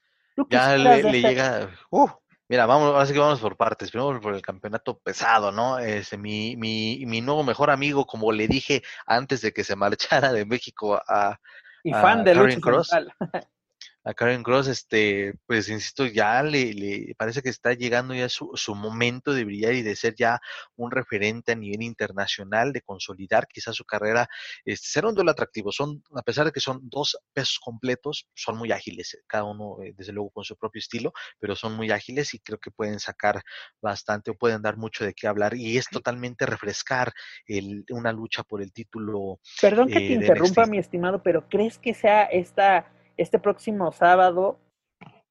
Ya 0.50 0.78
le, 0.78 1.22
llega. 1.22 1.70
Uh, 1.90 2.08
mira, 2.48 2.66
vamos, 2.66 2.94
ahora 2.94 3.06
sí 3.06 3.14
que 3.14 3.20
vamos 3.20 3.42
por 3.42 3.58
partes. 3.58 3.92
Primero 3.92 4.22
por 4.22 4.34
el 4.34 4.42
campeonato 4.42 4.98
pesado, 5.00 5.52
¿no? 5.52 5.80
Este, 5.80 6.18
mi, 6.18 6.56
mi, 6.56 7.04
mi 7.06 7.22
nuevo 7.22 7.44
mejor 7.44 7.70
amigo, 7.70 8.06
como 8.06 8.32
le 8.32 8.48
dije 8.48 8.82
antes 9.06 9.42
de 9.42 9.52
que 9.52 9.64
se 9.64 9.76
marchara 9.76 10.32
de 10.32 10.46
México 10.46 11.02
a. 11.08 11.38
Y 11.84 11.92
fan 11.92 12.24
de 12.24 12.60
Cross. 12.62 12.92
a 14.04 14.14
Karen 14.14 14.42
Cross, 14.44 14.68
este, 14.68 15.36
pues 15.46 15.70
insisto, 15.70 16.06
ya 16.06 16.42
le, 16.42 16.74
le 16.74 17.14
parece 17.16 17.42
que 17.42 17.50
está 17.50 17.74
llegando 17.74 18.14
ya 18.14 18.30
su, 18.30 18.50
su, 18.56 18.74
momento 18.74 19.34
de 19.34 19.46
brillar 19.46 19.74
y 19.74 19.84
de 19.84 19.96
ser 19.96 20.16
ya 20.16 20.40
un 20.76 20.90
referente 20.90 21.52
a 21.52 21.56
nivel 21.56 21.84
internacional, 21.84 22.74
de 22.74 22.82
consolidar 22.82 23.48
quizás 23.48 23.76
su 23.76 23.86
carrera, 23.86 24.28
este, 24.66 24.88
ser 24.88 25.06
un 25.06 25.14
duelo 25.14 25.32
atractivo. 25.32 25.72
Son, 25.72 26.02
a 26.16 26.24
pesar 26.24 26.46
de 26.46 26.52
que 26.52 26.60
son 26.60 26.80
dos 26.90 27.18
pesos 27.34 27.60
completos, 27.60 28.28
son 28.34 28.58
muy 28.58 28.72
ágiles, 28.72 29.18
cada 29.28 29.44
uno 29.44 29.78
eh, 29.84 29.94
desde 29.96 30.14
luego 30.14 30.32
con 30.32 30.44
su 30.44 30.56
propio 30.56 30.80
estilo, 30.80 31.14
pero 31.40 31.56
son 31.56 31.76
muy 31.76 31.92
ágiles 31.92 32.34
y 32.34 32.40
creo 32.40 32.58
que 32.58 32.72
pueden 32.72 33.00
sacar 33.00 33.42
bastante 33.82 34.32
o 34.32 34.36
pueden 34.36 34.64
dar 34.64 34.78
mucho 34.78 35.06
de 35.06 35.14
qué 35.14 35.28
hablar 35.28 35.56
y 35.56 35.78
es 35.78 35.88
totalmente 35.88 36.46
refrescar 36.46 37.14
el, 37.46 37.86
una 37.92 38.12
lucha 38.12 38.44
por 38.44 38.64
el 38.64 38.74
título. 38.74 39.40
Perdón 39.62 39.90
que 39.90 39.96
te 39.96 40.08
eh, 40.08 40.14
interrumpa, 40.14 40.66
mi 40.66 40.80
estimado, 40.80 41.22
pero 41.22 41.48
¿crees 41.48 41.78
que 41.78 41.94
sea 41.94 42.24
esta 42.24 42.92
este 43.22 43.40
próximo 43.40 43.92
sábado 43.92 44.60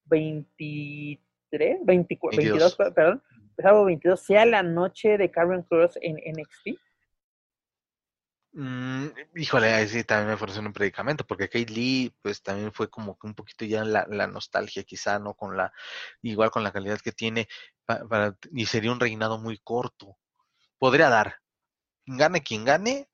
23, 0.05 1.79
22, 1.83 2.75
perdón, 2.75 3.21
sábado 3.57 3.85
22, 3.85 4.19
sea 4.19 4.45
la 4.45 4.63
noche 4.63 5.17
de 5.17 5.29
Karen 5.29 5.63
Cross 5.63 5.99
en 6.01 6.15
NXT? 6.15 6.79
Mm, 8.53 9.07
híjole, 9.35 9.73
ahí 9.73 9.87
sí 9.87 10.03
también 10.03 10.27
me 10.27 10.33
ofrece 10.33 10.59
un 10.59 10.73
predicamento, 10.73 11.25
porque 11.25 11.49
Kate 11.49 11.71
Lee, 11.71 12.13
pues 12.21 12.41
también 12.41 12.71
fue 12.73 12.89
como 12.89 13.17
que 13.17 13.27
un 13.27 13.33
poquito 13.33 13.65
ya 13.65 13.83
la, 13.83 14.05
la 14.09 14.27
nostalgia, 14.27 14.83
quizá, 14.83 15.19
¿no? 15.19 15.33
Con 15.33 15.57
la, 15.57 15.73
igual 16.21 16.51
con 16.51 16.63
la 16.63 16.71
calidad 16.71 16.99
que 16.99 17.11
tiene, 17.11 17.47
para, 17.85 18.37
y 18.53 18.65
sería 18.65 18.91
un 18.91 18.99
reinado 18.99 19.37
muy 19.37 19.57
corto. 19.57 20.17
Podría 20.77 21.09
dar. 21.09 21.35
Gane 22.05 22.41
quien 22.41 22.65
gane, 22.65 23.09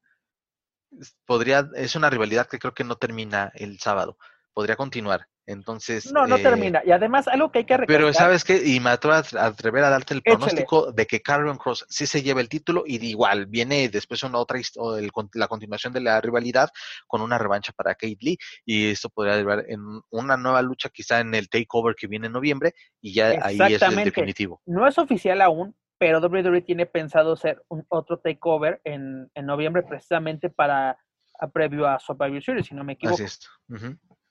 podría, 1.26 1.70
es 1.76 1.96
una 1.96 2.10
rivalidad 2.10 2.48
que 2.48 2.60
creo 2.60 2.74
que 2.74 2.84
no 2.84 2.96
termina 2.96 3.52
el 3.56 3.80
sábado 3.80 4.18
podría 4.58 4.76
continuar. 4.76 5.28
Entonces. 5.46 6.12
No, 6.12 6.26
no 6.26 6.38
eh, 6.38 6.42
termina. 6.42 6.82
Y 6.84 6.92
además, 6.92 7.28
algo 7.28 7.52
que 7.52 7.60
hay 7.60 7.66
que 7.66 7.78
recordar. 7.78 8.02
Pero, 8.02 8.12
¿sabes 8.12 8.44
qué? 8.44 8.60
Y 8.66 8.80
me 8.80 8.90
atrevo 8.90 9.14
a 9.14 9.46
atrever 9.46 9.84
a 9.84 9.92
darte 9.92 10.16
el 10.16 10.24
pronóstico 10.24 10.92
de 10.92 11.06
que 11.06 11.22
Carrion 11.22 11.60
Cross 11.60 11.86
sí 11.88 12.08
se 12.08 12.24
lleva 12.24 12.42
el 12.42 12.50
título 12.50 12.84
y 12.84 12.96
igual 13.06 13.46
viene 13.46 13.88
después 13.88 14.24
una 14.24 14.40
otra 14.40 14.60
o 14.78 14.98
la 15.36 15.48
continuación 15.48 15.94
de 15.94 16.02
la 16.02 16.20
rivalidad 16.22 16.72
con 17.06 17.22
una 17.22 17.38
revancha 17.38 17.72
para 17.72 17.94
Kate 17.94 18.18
Lee. 18.20 18.40
Y 18.66 18.90
esto 18.90 19.10
podría 19.10 19.38
llevar 19.38 19.64
en 19.68 19.80
una 20.10 20.38
nueva 20.38 20.64
lucha, 20.64 20.90
quizá 20.90 21.20
en 21.20 21.36
el 21.36 21.50
takeover 21.50 21.94
que 21.94 22.08
viene 22.08 22.26
en 22.26 22.34
noviembre. 22.34 22.74
Y 23.00 23.14
ya 23.14 23.38
ahí 23.44 23.60
es 23.62 23.82
el 23.84 23.96
definitivo. 23.96 24.60
No 24.66 24.88
es 24.88 24.98
oficial 24.98 25.40
aún, 25.42 25.76
pero 26.00 26.20
WWE 26.20 26.62
tiene 26.64 26.88
pensado 26.88 27.34
hacer 27.34 27.62
un 27.68 27.86
otro 27.90 28.18
takeover 28.18 28.82
en, 28.86 29.30
en 29.36 29.46
noviembre 29.46 29.84
precisamente 29.84 30.50
para 30.50 30.98
a 31.40 31.48
previo 31.48 31.88
a 31.88 32.00
Survivor 32.00 32.42
Series, 32.42 32.66
si 32.66 32.74
no 32.74 32.84
me 32.84 32.94
equivoco. 32.94 33.24
Así 33.24 33.24
es. 33.24 33.40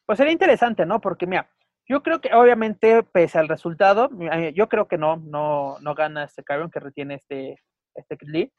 Pues 0.06 0.18
sería 0.18 0.32
interesante, 0.32 0.86
¿no? 0.86 1.00
Porque 1.00 1.26
mira, 1.26 1.50
yo 1.88 2.02
creo 2.02 2.20
que 2.20 2.34
obviamente, 2.34 3.02
pese 3.02 3.38
al 3.38 3.48
resultado, 3.48 4.08
yo 4.54 4.68
creo 4.68 4.88
que 4.88 4.98
no, 4.98 5.16
no, 5.16 5.78
no 5.80 5.94
gana 5.94 6.24
este 6.24 6.42
Carrion 6.42 6.70
que 6.70 6.80
retiene 6.80 7.14
este, 7.14 7.56
este 7.94 8.16
Lee. 8.22 8.52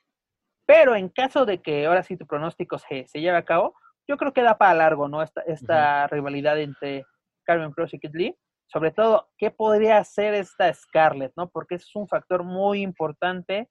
Pero 0.66 0.96
en 0.96 1.10
caso 1.10 1.46
de 1.46 1.62
que 1.62 1.86
ahora 1.86 2.04
sí 2.04 2.18
tu 2.18 2.28
pronóstico 2.28 2.78
se, 2.78 3.08
se 3.08 3.22
lleve 3.22 3.38
a 3.38 3.46
cabo, 3.46 3.74
yo 4.08 4.18
creo 4.18 4.34
que 4.34 4.44
da 4.44 4.58
para 4.58 4.74
largo, 4.74 5.08
¿no? 5.08 5.22
Esta, 5.22 5.42
esta 5.42 6.08
rivalidad 6.08 6.60
entre 6.60 7.06
Carrion 7.46 7.72
Cross 7.72 7.94
y 7.94 8.00
Kid 8.00 8.14
Lee. 8.14 8.36
Sobre 8.68 8.92
todo, 8.92 9.30
¿qué 9.38 9.50
podría 9.50 9.98
hacer 9.98 10.34
esta 10.34 10.74
Scarlett, 10.74 11.32
no? 11.38 11.50
Porque 11.50 11.76
es 11.76 11.96
un 11.96 12.08
factor 12.08 12.44
muy 12.44 12.82
importante 12.82 13.70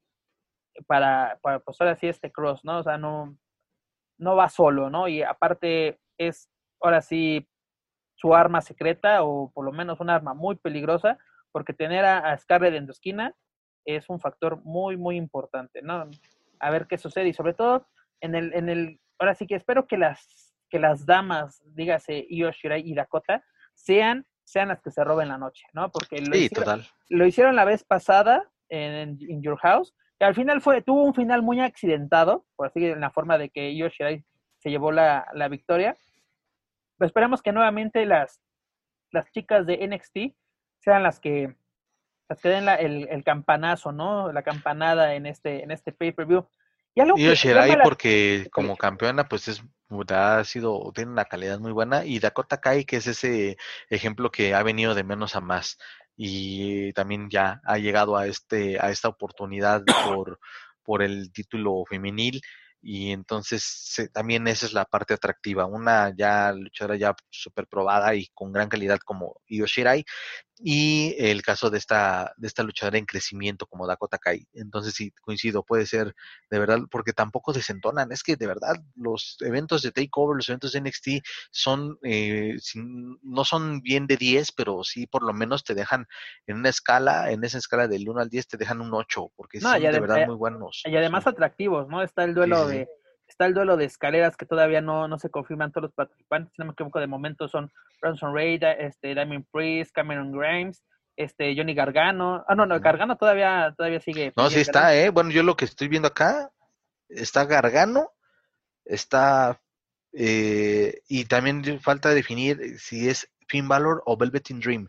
para, 0.86 1.38
para 1.42 1.60
pues 1.60 1.80
ahora 1.80 1.96
sí 1.96 2.08
este 2.08 2.32
Cross, 2.32 2.64
¿no? 2.64 2.78
O 2.78 2.82
sea, 2.82 2.96
no, 2.98 3.36
no 4.18 4.36
va 4.36 4.48
solo, 4.48 4.90
¿no? 4.90 5.08
Y 5.08 5.22
aparte 5.22 5.98
es, 6.18 6.50
ahora 6.80 7.02
sí, 7.02 7.46
su 8.16 8.34
arma 8.34 8.60
secreta 8.60 9.22
o 9.22 9.50
por 9.52 9.64
lo 9.64 9.72
menos 9.72 10.00
un 10.00 10.10
arma 10.10 10.34
muy 10.34 10.56
peligrosa, 10.56 11.18
porque 11.52 11.72
tener 11.72 12.04
a, 12.04 12.36
Scarlett 12.38 12.74
en 12.74 12.86
tu 12.86 12.92
esquina 12.92 13.34
es 13.84 14.08
un 14.08 14.18
factor 14.18 14.60
muy, 14.64 14.96
muy 14.96 15.16
importante, 15.16 15.80
¿no? 15.82 16.10
A 16.58 16.70
ver 16.70 16.86
qué 16.86 16.98
sucede 16.98 17.28
y 17.28 17.34
sobre 17.34 17.54
todo 17.54 17.86
en 18.20 18.34
el, 18.34 18.52
en 18.54 18.68
el, 18.68 19.00
ahora 19.18 19.34
sí 19.34 19.46
que 19.46 19.54
espero 19.54 19.86
que 19.86 19.98
las, 19.98 20.54
que 20.68 20.80
las 20.80 21.06
damas, 21.06 21.62
dígase 21.66 22.26
Io 22.28 22.50
Shirai 22.50 22.82
y 22.84 22.94
Dakota, 22.94 23.44
sean, 23.74 24.26
sean 24.44 24.68
las 24.68 24.80
que 24.80 24.90
se 24.90 25.04
roben 25.04 25.28
la 25.28 25.38
noche, 25.38 25.66
¿no? 25.74 25.90
Porque 25.90 26.20
lo, 26.20 26.36
hicieron, 26.36 26.82
lo 27.10 27.26
hicieron 27.26 27.54
la 27.54 27.64
vez 27.64 27.84
pasada 27.84 28.50
en, 28.68 29.18
Your 29.42 29.58
House, 29.58 29.94
y 30.18 30.24
al 30.24 30.34
final 30.34 30.62
fue, 30.62 30.80
tuvo 30.80 31.04
un 31.04 31.14
final 31.14 31.42
muy 31.42 31.60
accidentado, 31.60 32.46
por 32.56 32.68
así 32.68 32.86
en 32.86 33.00
la 33.00 33.10
forma 33.10 33.36
de 33.36 33.50
que 33.50 33.72
Io 33.72 33.88
Shirai 33.88 34.24
se 34.58 34.70
llevó 34.70 34.90
la, 34.90 35.28
la 35.34 35.48
victoria, 35.48 35.94
pero 36.98 37.06
esperamos 37.06 37.42
que 37.42 37.52
nuevamente 37.52 38.06
las, 38.06 38.40
las 39.12 39.30
chicas 39.30 39.66
de 39.66 39.86
NXT 39.86 40.36
sean 40.80 41.02
las 41.02 41.20
que 41.20 41.54
las 42.28 42.40
que 42.40 42.48
den 42.48 42.68
el, 42.68 43.08
el, 43.08 43.22
campanazo, 43.22 43.92
¿no? 43.92 44.32
La 44.32 44.42
campanada 44.42 45.14
en 45.14 45.26
este, 45.26 45.62
en 45.62 45.70
este 45.70 45.92
pay-per-view. 45.92 46.48
Y, 46.94 47.00
algo 47.00 47.16
Shirai 47.16 47.82
porque 47.82 48.48
como 48.50 48.76
campeona 48.76 49.28
pues 49.28 49.48
es 49.48 49.62
ha 50.08 50.42
sido 50.44 50.90
tiene 50.94 51.12
una 51.12 51.26
calidad 51.26 51.60
muy 51.60 51.70
buena 51.70 52.04
y 52.04 52.18
Dakota 52.18 52.58
Kai 52.58 52.84
que 52.84 52.96
es 52.96 53.06
ese 53.06 53.58
ejemplo 53.90 54.30
que 54.30 54.54
ha 54.54 54.62
venido 54.62 54.94
de 54.94 55.04
menos 55.04 55.36
a 55.36 55.40
más 55.40 55.78
y 56.16 56.92
también 56.94 57.28
ya 57.28 57.60
ha 57.64 57.76
llegado 57.78 58.16
a 58.16 58.26
este 58.26 58.80
a 58.80 58.90
esta 58.90 59.08
oportunidad 59.08 59.84
por 60.06 60.40
por 60.82 61.02
el 61.02 61.30
título 61.32 61.84
femenil 61.88 62.40
y 62.88 63.10
entonces 63.10 64.08
también 64.12 64.46
esa 64.46 64.64
es 64.64 64.72
la 64.72 64.84
parte 64.84 65.12
atractiva, 65.12 65.66
una 65.66 66.14
ya 66.16 66.52
luchadora 66.52 66.94
ya 66.94 67.16
súper 67.28 67.66
probada 67.66 68.14
y 68.14 68.28
con 68.32 68.52
gran 68.52 68.68
calidad 68.68 69.00
como 69.04 69.40
Io 69.48 69.66
Shirai 69.66 70.04
y 70.58 71.14
el 71.18 71.42
caso 71.42 71.68
de 71.68 71.78
esta, 71.78 72.32
de 72.36 72.46
esta 72.46 72.62
luchadora 72.62 72.96
en 72.96 73.04
crecimiento 73.04 73.66
como 73.66 73.86
Dakota 73.86 74.18
Kai. 74.18 74.46
Entonces 74.54 74.94
sí, 74.94 75.12
coincido, 75.20 75.64
puede 75.64 75.84
ser 75.84 76.14
de 76.50 76.58
verdad, 76.58 76.78
porque 76.90 77.12
tampoco 77.12 77.52
desentonan, 77.52 78.10
es 78.12 78.22
que 78.22 78.36
de 78.36 78.46
verdad 78.46 78.76
los 78.94 79.36
eventos 79.40 79.82
de 79.82 79.92
Takeover, 79.92 80.36
los 80.36 80.48
eventos 80.48 80.72
de 80.72 80.80
NXT 80.80 81.08
son, 81.50 81.98
eh, 82.04 82.56
no 83.22 83.44
son 83.44 83.80
bien 83.82 84.06
de 84.06 84.16
10, 84.16 84.52
pero 84.52 84.82
sí 84.84 85.06
por 85.06 85.24
lo 85.24 85.32
menos 85.34 85.64
te 85.64 85.74
dejan 85.74 86.06
en 86.46 86.58
una 86.58 86.70
escala, 86.70 87.30
en 87.32 87.44
esa 87.44 87.58
escala 87.58 87.88
del 87.88 88.08
1 88.08 88.20
al 88.20 88.30
10 88.30 88.48
te 88.48 88.56
dejan 88.56 88.80
un 88.80 88.94
8, 88.94 89.32
porque 89.34 89.60
son 89.60 89.80
de 89.80 90.00
verdad 90.00 90.26
muy 90.26 90.36
buenos. 90.36 90.82
Y 90.84 90.96
además 90.96 91.26
atractivos, 91.26 91.88
¿no? 91.88 92.02
Está 92.02 92.24
el 92.24 92.34
duelo 92.34 92.66
de 92.66 92.75
está 93.26 93.46
el 93.46 93.54
duelo 93.54 93.76
de 93.76 93.84
escaleras 93.84 94.36
que 94.36 94.46
todavía 94.46 94.80
no, 94.80 95.08
no 95.08 95.18
se 95.18 95.30
confirman 95.30 95.72
todos 95.72 95.84
los 95.84 95.92
participantes, 95.92 96.52
si 96.52 96.60
no 96.60 96.66
me 96.66 96.72
equivoco, 96.72 97.00
de 97.00 97.06
momento 97.06 97.48
son 97.48 97.70
Bronson 98.00 98.34
Reid, 98.34 98.62
este, 98.62 99.14
Damien 99.14 99.46
Priest, 99.52 99.92
Cameron 99.92 100.32
Grimes, 100.32 100.82
este, 101.16 101.54
Johnny 101.56 101.74
Gargano. 101.74 102.44
Ah, 102.46 102.54
no, 102.54 102.66
no, 102.66 102.78
Gargano 102.80 103.16
todavía, 103.16 103.74
todavía 103.76 104.00
sigue. 104.00 104.32
No, 104.36 104.50
sí 104.50 104.60
está, 104.60 104.94
¿eh? 104.94 105.10
Bueno, 105.10 105.30
yo 105.30 105.42
lo 105.42 105.56
que 105.56 105.64
estoy 105.64 105.88
viendo 105.88 106.08
acá, 106.08 106.50
está 107.08 107.44
Gargano, 107.44 108.12
está, 108.84 109.60
eh, 110.12 111.00
y 111.08 111.24
también 111.24 111.80
falta 111.80 112.10
definir 112.10 112.78
si 112.78 113.08
es 113.08 113.30
Finn 113.48 113.68
Balor 113.68 114.02
o 114.06 114.16
Velveteen 114.16 114.60
Dream. 114.60 114.88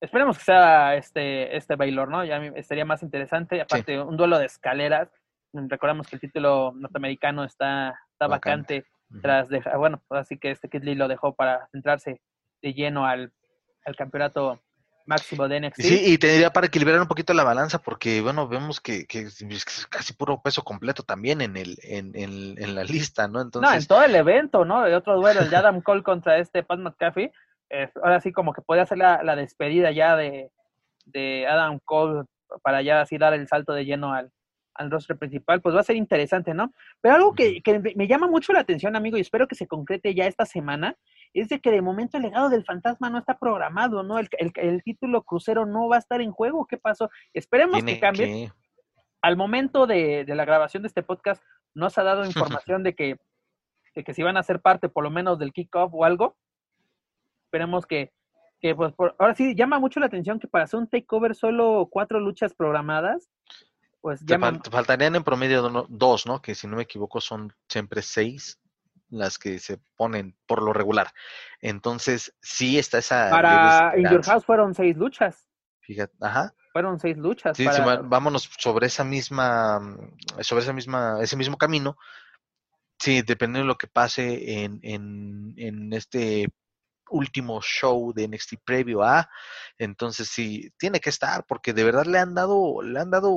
Esperemos 0.00 0.36
que 0.36 0.44
sea 0.44 0.96
este, 0.96 1.56
este 1.56 1.76
Baylor, 1.76 2.08
¿no? 2.08 2.24
Ya 2.24 2.36
estaría 2.56 2.84
más 2.84 3.02
interesante. 3.02 3.60
Aparte, 3.60 3.98
un 4.00 4.16
duelo 4.16 4.38
de 4.38 4.46
escaleras. 4.46 5.08
Recordamos 5.54 6.08
que 6.08 6.16
el 6.16 6.20
título 6.20 6.72
norteamericano 6.74 7.44
está, 7.44 7.94
está 8.12 8.26
vacante, 8.26 8.84
tras 9.22 9.48
de, 9.48 9.62
ah, 9.72 9.76
bueno, 9.76 10.02
así 10.10 10.38
que 10.38 10.50
este 10.50 10.68
Kid 10.68 10.82
Lee 10.82 10.94
lo 10.96 11.06
dejó 11.06 11.34
para 11.34 11.68
centrarse 11.68 12.20
de 12.60 12.74
lleno 12.74 13.06
al, 13.06 13.32
campeonato 13.96 14.60
máximo 15.06 15.46
de 15.46 15.60
NXT. 15.60 15.82
Sí, 15.82 16.02
y 16.06 16.18
tendría 16.18 16.50
para 16.50 16.66
equilibrar 16.66 16.98
un 17.00 17.06
poquito 17.06 17.34
la 17.34 17.44
balanza, 17.44 17.78
porque 17.78 18.22
bueno, 18.22 18.48
vemos 18.48 18.80
que, 18.80 19.06
que 19.06 19.20
es 19.20 19.64
casi 19.90 20.14
puro 20.14 20.40
peso 20.42 20.62
completo 20.62 21.02
también 21.02 21.42
en 21.42 21.56
el 21.56 21.76
en, 21.82 22.12
en, 22.16 22.74
la 22.74 22.82
lista, 22.82 23.28
¿no? 23.28 23.42
Entonces... 23.42 23.70
No, 23.70 23.76
en 23.76 23.86
todo 23.86 24.02
el 24.02 24.14
evento, 24.14 24.64
¿no? 24.64 24.82
De 24.82 24.96
otro 24.96 25.16
duelo, 25.16 25.40
el 25.40 25.50
de 25.50 25.56
Adam 25.56 25.82
Cole 25.82 26.02
contra 26.02 26.38
este 26.38 26.62
Pat 26.62 26.80
McAfee, 26.80 27.30
ahora 28.02 28.20
sí 28.20 28.32
como 28.32 28.52
que 28.52 28.62
puede 28.62 28.80
hacer 28.80 28.98
la, 28.98 29.22
la 29.22 29.36
despedida 29.36 29.92
ya 29.92 30.16
de, 30.16 30.50
de 31.04 31.46
Adam 31.46 31.78
Cole 31.84 32.24
para 32.62 32.82
ya 32.82 33.02
así 33.02 33.18
dar 33.18 33.34
el 33.34 33.46
salto 33.46 33.74
de 33.74 33.84
lleno 33.84 34.14
al, 34.14 34.32
al 34.74 34.90
rostro 34.90 35.16
principal, 35.16 35.60
pues 35.60 35.74
va 35.74 35.80
a 35.80 35.84
ser 35.84 35.96
interesante, 35.96 36.52
¿no? 36.52 36.72
Pero 37.00 37.14
algo 37.14 37.34
que, 37.34 37.62
me 37.94 38.08
llama 38.08 38.26
mucho 38.26 38.52
la 38.52 38.60
atención, 38.60 38.96
amigo, 38.96 39.16
y 39.16 39.20
espero 39.20 39.46
que 39.46 39.54
se 39.54 39.66
concrete 39.66 40.14
ya 40.14 40.26
esta 40.26 40.46
semana, 40.46 40.96
es 41.32 41.48
de 41.48 41.60
que 41.60 41.70
de 41.70 41.82
momento 41.82 42.16
el 42.16 42.24
legado 42.24 42.48
del 42.48 42.64
fantasma 42.64 43.10
no 43.10 43.18
está 43.18 43.38
programado, 43.38 44.02
¿no? 44.02 44.18
El, 44.18 44.28
el, 44.38 44.82
título 44.82 45.22
crucero 45.22 45.66
no 45.66 45.88
va 45.88 45.96
a 45.96 46.00
estar 46.00 46.20
en 46.20 46.32
juego. 46.32 46.66
¿Qué 46.66 46.76
pasó? 46.76 47.10
Esperemos 47.32 47.82
que 47.84 48.00
cambie. 48.00 48.52
Al 49.22 49.36
momento 49.36 49.86
de, 49.86 50.24
la 50.26 50.44
grabación 50.44 50.82
de 50.82 50.88
este 50.88 51.02
podcast, 51.02 51.42
no 51.72 51.88
se 51.90 52.00
ha 52.00 52.04
dado 52.04 52.24
información 52.26 52.82
de 52.82 52.94
que, 52.94 53.16
de 53.94 54.04
que 54.04 54.14
si 54.14 54.22
van 54.22 54.36
a 54.36 54.42
ser 54.42 54.60
parte 54.60 54.88
por 54.88 55.04
lo 55.04 55.10
menos 55.10 55.38
del 55.38 55.52
kickoff 55.52 55.92
o 55.94 56.04
algo. 56.04 56.36
Esperemos 57.46 57.86
que, 57.86 58.12
que 58.60 58.74
pues 58.74 58.92
por, 58.92 59.14
ahora 59.18 59.34
sí 59.34 59.54
llama 59.54 59.78
mucho 59.78 60.00
la 60.00 60.06
atención 60.06 60.40
que 60.40 60.48
para 60.48 60.64
hacer 60.64 60.80
un 60.80 60.88
takeover 60.88 61.34
solo 61.34 61.88
cuatro 61.90 62.18
luchas 62.18 62.54
programadas 62.54 63.30
pues 64.04 64.20
faltarían 64.70 65.16
en 65.16 65.24
promedio 65.24 65.62
dos, 65.88 66.26
¿no? 66.26 66.42
Que 66.42 66.54
si 66.54 66.66
no 66.66 66.76
me 66.76 66.82
equivoco 66.82 67.22
son 67.22 67.54
siempre 67.70 68.02
seis 68.02 68.60
las 69.08 69.38
que 69.38 69.58
se 69.58 69.78
ponen 69.96 70.36
por 70.46 70.60
lo 70.62 70.74
regular. 70.74 71.10
Entonces, 71.62 72.34
sí 72.42 72.78
está 72.78 72.98
esa. 72.98 73.30
Para 73.30 73.94
In 73.96 74.10
Your 74.10 74.22
House 74.22 74.44
fueron 74.44 74.74
seis 74.74 74.94
luchas. 74.94 75.48
Fíjate, 75.80 76.12
ajá. 76.20 76.52
Fueron 76.74 77.00
seis 77.00 77.16
luchas. 77.16 77.56
Sí, 77.56 77.64
vámonos 78.04 78.50
sobre 78.58 78.88
esa 78.88 79.04
misma, 79.04 79.80
sobre 80.40 80.64
esa 80.64 80.74
misma, 80.74 81.16
ese 81.22 81.38
mismo 81.38 81.56
camino. 81.56 81.96
Sí, 82.98 83.22
dependiendo 83.22 83.60
de 83.60 83.68
lo 83.68 83.78
que 83.78 83.86
pase 83.86 84.64
en, 84.64 84.80
en, 84.82 85.54
en 85.56 85.94
este 85.94 86.52
último 87.10 87.60
show 87.60 88.12
de 88.12 88.28
NXT 88.28 88.54
previo 88.64 89.02
a, 89.02 89.28
entonces 89.78 90.28
sí, 90.28 90.70
tiene 90.78 91.00
que 91.00 91.10
estar, 91.10 91.44
porque 91.46 91.72
de 91.72 91.84
verdad 91.84 92.06
le 92.06 92.18
han 92.18 92.34
dado, 92.34 92.82
le 92.82 93.00
han 93.00 93.10
dado 93.10 93.36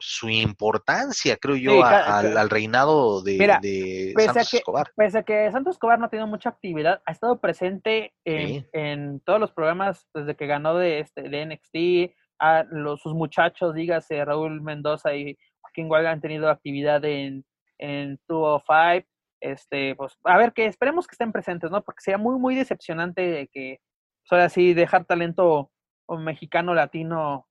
su 0.00 0.28
importancia, 0.28 1.36
creo 1.36 1.56
yo, 1.56 1.84
al, 1.84 2.50
reinado 2.50 3.22
de, 3.22 4.14
Santos 4.24 4.54
Escobar. 4.54 4.92
Pese 4.96 5.18
a 5.18 5.22
que 5.22 5.50
Santos 5.50 5.74
Escobar 5.74 5.98
no 5.98 6.06
ha 6.06 6.10
tenido 6.10 6.26
mucha 6.26 6.50
actividad, 6.50 7.02
ha 7.04 7.12
estado 7.12 7.40
presente 7.40 8.14
en, 8.24 9.20
todos 9.20 9.40
los 9.40 9.52
programas 9.52 10.06
desde 10.14 10.36
que 10.36 10.46
ganó 10.46 10.76
de, 10.76 11.00
este, 11.00 11.22
de 11.22 11.46
NXT, 11.46 12.14
a 12.40 12.64
los, 12.70 13.00
sus 13.02 13.14
muchachos, 13.14 13.74
dígase 13.74 14.24
Raúl 14.24 14.60
Mendoza 14.62 15.14
y 15.14 15.36
Joaquín 15.60 15.88
Guaga 15.88 16.12
han 16.12 16.20
tenido 16.20 16.48
actividad 16.48 17.04
en, 17.04 17.44
en 17.78 18.20
205, 18.28 19.08
este, 19.40 19.94
pues, 19.96 20.18
a 20.24 20.36
ver, 20.36 20.52
que 20.52 20.66
esperemos 20.66 21.06
que 21.06 21.14
estén 21.14 21.32
presentes, 21.32 21.70
¿no? 21.70 21.82
Porque 21.82 22.02
sería 22.02 22.18
muy, 22.18 22.38
muy 22.38 22.54
decepcionante 22.54 23.48
que, 23.52 23.80
pues, 24.22 24.32
ahora 24.32 24.48
sí, 24.48 24.74
dejar 24.74 25.04
talento 25.04 25.70
mexicano, 26.08 26.74
latino, 26.74 27.46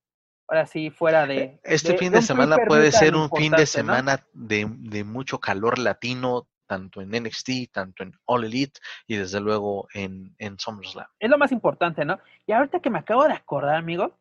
ahora 0.48 0.66
sí, 0.66 0.90
fuera 0.90 1.26
de... 1.26 1.38
E, 1.38 1.60
este 1.62 1.96
fin 1.96 2.12
de, 2.12 2.22
semana 2.22 2.56
puede 2.66 2.90
ser 2.90 3.14
un 3.14 3.30
fin 3.30 3.52
de 3.52 3.66
semana 3.66 4.26
de, 4.32 4.66
de, 4.68 5.04
mucho 5.04 5.38
calor 5.38 5.78
latino, 5.78 6.48
tanto 6.66 7.00
en 7.00 7.10
NXT, 7.10 7.70
tanto 7.72 8.02
en 8.02 8.12
All 8.26 8.44
Elite 8.44 8.80
y 9.06 9.16
desde 9.16 9.40
luego 9.40 9.88
en, 9.94 10.34
en 10.38 10.58
SummerSlam. 10.58 11.06
Es 11.18 11.30
lo 11.30 11.38
más 11.38 11.52
importante, 11.52 12.04
¿no? 12.04 12.18
Y 12.46 12.52
ahorita 12.52 12.80
que 12.80 12.90
me 12.90 12.98
acabo 12.98 13.24
de 13.24 13.32
acordar, 13.32 13.76
amigo, 13.76 14.18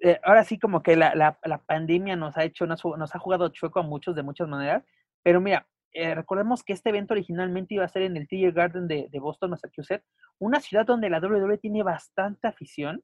eh, 0.00 0.20
ahora 0.24 0.44
sí 0.44 0.58
como 0.58 0.82
que 0.82 0.96
la, 0.96 1.14
la, 1.14 1.38
la 1.44 1.58
pandemia 1.58 2.16
nos 2.16 2.36
ha 2.36 2.44
hecho, 2.44 2.66
nos, 2.66 2.84
nos, 2.84 3.14
ha 3.14 3.18
jugado 3.18 3.48
chueco 3.48 3.80
a 3.80 3.82
muchos 3.84 4.14
de 4.16 4.22
muchas 4.22 4.48
maneras, 4.48 4.84
pero 5.22 5.40
mira, 5.40 5.66
eh, 5.94 6.12
recordemos 6.12 6.64
que 6.64 6.72
este 6.72 6.90
evento 6.90 7.14
originalmente 7.14 7.74
iba 7.74 7.84
a 7.84 7.88
ser 7.88 8.02
en 8.02 8.16
el 8.16 8.26
TD 8.26 8.52
Garden 8.52 8.88
de, 8.88 9.08
Boston, 9.20 9.50
Massachusetts, 9.50 10.04
una 10.40 10.58
ciudad 10.58 10.84
donde 10.84 11.08
la 11.08 11.20
WWE 11.20 11.58
tiene 11.58 11.84
bastante 11.84 12.48
afición. 12.48 13.00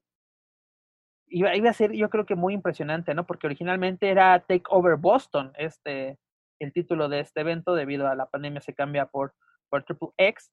Iba, 1.27 1.55
iba, 1.55 1.69
a 1.69 1.73
ser, 1.73 1.93
yo 1.93 2.09
creo 2.09 2.25
que 2.25 2.35
muy 2.35 2.53
impresionante, 2.53 3.13
¿no? 3.15 3.25
Porque 3.25 3.47
originalmente 3.47 4.09
era 4.09 4.37
Take 4.41 4.65
Over 4.69 4.97
Boston, 4.97 5.53
este, 5.57 6.19
el 6.59 6.73
título 6.73 7.07
de 7.07 7.21
este 7.21 7.39
evento, 7.39 7.75
debido 7.75 8.09
a 8.09 8.15
la 8.15 8.25
pandemia 8.25 8.59
se 8.59 8.75
cambia 8.75 9.05
por, 9.05 9.33
por 9.69 9.83
Triple 9.83 10.09
X, 10.17 10.51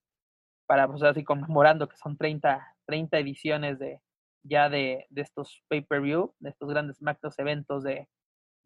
para, 0.65 0.87
pues 0.87 1.03
así, 1.03 1.25
conmemorando 1.25 1.89
que 1.89 1.97
son 1.97 2.15
30, 2.17 2.65
30 2.85 3.19
ediciones 3.19 3.79
de, 3.79 3.99
ya 4.43 4.69
de, 4.69 5.07
de 5.09 5.21
estos 5.21 5.61
pay-per-view, 5.67 6.33
de 6.39 6.51
estos 6.51 6.69
grandes 6.69 7.01
macros 7.01 7.37
eventos 7.37 7.83
de, 7.83 8.07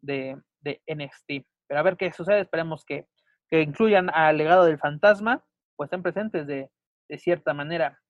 de, 0.00 0.40
de 0.60 0.80
NXT. 0.86 1.44
Pero 1.66 1.80
a 1.80 1.82
ver 1.82 1.96
qué 1.96 2.12
sucede, 2.12 2.40
esperemos 2.40 2.84
que 2.84 3.08
que 3.50 3.62
incluyan 3.62 4.10
al 4.10 4.36
legado 4.36 4.64
del 4.64 4.78
fantasma, 4.78 5.44
pues 5.76 5.88
estén 5.88 6.02
presentes 6.02 6.46
de, 6.46 6.70
de 7.08 7.18
cierta 7.18 7.54
manera. 7.54 8.00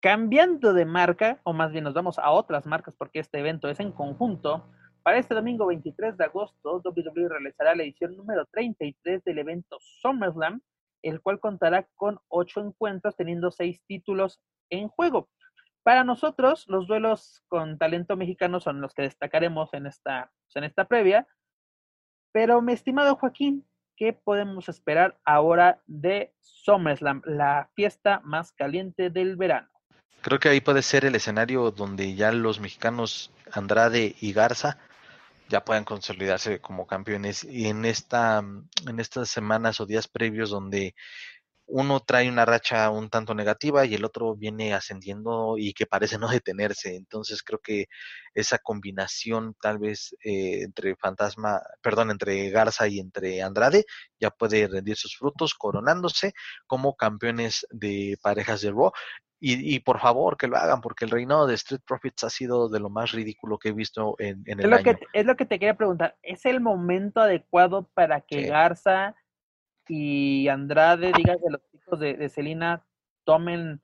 Cambiando 0.00 0.72
de 0.72 0.84
marca, 0.84 1.40
o 1.44 1.52
más 1.52 1.72
bien 1.72 1.84
nos 1.84 1.94
vamos 1.94 2.18
a 2.18 2.30
otras 2.30 2.66
marcas 2.66 2.94
porque 2.96 3.20
este 3.20 3.38
evento 3.38 3.68
es 3.68 3.80
en 3.80 3.92
conjunto, 3.92 4.70
para 5.06 5.18
este 5.18 5.36
domingo 5.36 5.66
23 5.66 6.16
de 6.16 6.24
agosto, 6.24 6.82
WWE 6.84 7.28
realizará 7.28 7.76
la 7.76 7.84
edición 7.84 8.16
número 8.16 8.44
33 8.46 9.22
del 9.22 9.38
evento 9.38 9.78
SummerSlam, 10.02 10.60
el 11.02 11.20
cual 11.20 11.38
contará 11.38 11.86
con 11.94 12.18
ocho 12.26 12.60
encuentros 12.60 13.14
teniendo 13.14 13.52
seis 13.52 13.80
títulos 13.86 14.40
en 14.68 14.88
juego. 14.88 15.28
Para 15.84 16.02
nosotros, 16.02 16.66
los 16.66 16.88
duelos 16.88 17.40
con 17.46 17.78
talento 17.78 18.16
mexicano 18.16 18.58
son 18.58 18.80
los 18.80 18.94
que 18.94 19.02
destacaremos 19.02 19.72
en 19.74 19.86
esta, 19.86 20.32
en 20.56 20.64
esta 20.64 20.86
previa. 20.86 21.28
Pero, 22.32 22.60
mi 22.60 22.72
estimado 22.72 23.14
Joaquín, 23.14 23.64
¿qué 23.96 24.12
podemos 24.12 24.68
esperar 24.68 25.18
ahora 25.24 25.80
de 25.86 26.32
SummerSlam, 26.40 27.22
la 27.24 27.70
fiesta 27.74 28.20
más 28.24 28.52
caliente 28.52 29.10
del 29.10 29.36
verano? 29.36 29.68
Creo 30.22 30.38
que 30.38 30.48
ahí 30.48 30.60
puede 30.60 30.82
ser 30.82 31.04
el 31.04 31.14
escenario 31.14 31.70
donde 31.70 32.14
ya 32.14 32.32
los 32.32 32.60
mexicanos 32.60 33.32
Andrade 33.52 34.14
y 34.20 34.32
Garza 34.32 34.78
ya 35.48 35.64
puedan 35.64 35.84
consolidarse 35.84 36.60
como 36.60 36.86
campeones 36.86 37.44
y 37.44 37.68
en 37.68 37.84
esta 37.84 38.42
en 38.86 39.00
estas 39.00 39.28
semanas 39.28 39.80
o 39.80 39.86
días 39.86 40.08
previos 40.08 40.50
donde 40.50 40.94
uno 41.66 42.00
trae 42.00 42.28
una 42.28 42.44
racha 42.44 42.90
un 42.90 43.10
tanto 43.10 43.34
negativa 43.34 43.84
y 43.84 43.94
el 43.94 44.04
otro 44.04 44.36
viene 44.36 44.72
ascendiendo 44.72 45.56
y 45.58 45.72
que 45.72 45.86
parece 45.86 46.18
no 46.18 46.28
detenerse. 46.28 46.96
Entonces 46.96 47.42
creo 47.42 47.58
que 47.60 47.86
esa 48.34 48.58
combinación 48.58 49.54
tal 49.60 49.78
vez 49.78 50.14
eh, 50.24 50.62
entre 50.62 50.96
Fantasma, 50.96 51.60
perdón, 51.82 52.10
entre 52.10 52.50
Garza 52.50 52.86
y 52.88 53.00
entre 53.00 53.42
Andrade 53.42 53.84
ya 54.20 54.30
puede 54.30 54.68
rendir 54.68 54.96
sus 54.96 55.16
frutos 55.16 55.54
coronándose 55.54 56.32
como 56.66 56.96
campeones 56.96 57.66
de 57.70 58.16
parejas 58.22 58.60
de 58.60 58.70
Raw. 58.70 58.92
Y, 59.38 59.80
por 59.80 60.00
favor 60.00 60.38
que 60.38 60.48
lo 60.48 60.56
hagan, 60.56 60.80
porque 60.80 61.04
el 61.04 61.10
reinado 61.10 61.46
de 61.46 61.54
Street 61.54 61.82
Profits 61.86 62.24
ha 62.24 62.30
sido 62.30 62.70
de 62.70 62.80
lo 62.80 62.88
más 62.88 63.12
ridículo 63.12 63.58
que 63.58 63.68
he 63.68 63.72
visto 63.72 64.16
en, 64.18 64.42
el 64.46 64.60
es 64.60 64.66
lo 64.66 64.82
Que, 64.82 64.98
es 65.12 65.26
lo 65.26 65.36
que 65.36 65.44
te 65.44 65.58
quería 65.58 65.76
preguntar. 65.76 66.16
¿Es 66.22 66.46
el 66.46 66.60
momento 66.60 67.20
adecuado 67.20 67.86
para 67.92 68.22
que 68.22 68.46
Garza 68.48 69.14
y 69.88 70.48
Andrade, 70.48 71.12
digas 71.16 71.40
de 71.40 71.50
los 71.50 71.60
chicos 71.70 72.00
de, 72.00 72.28
Celina, 72.28 72.84
tomen, 73.24 73.80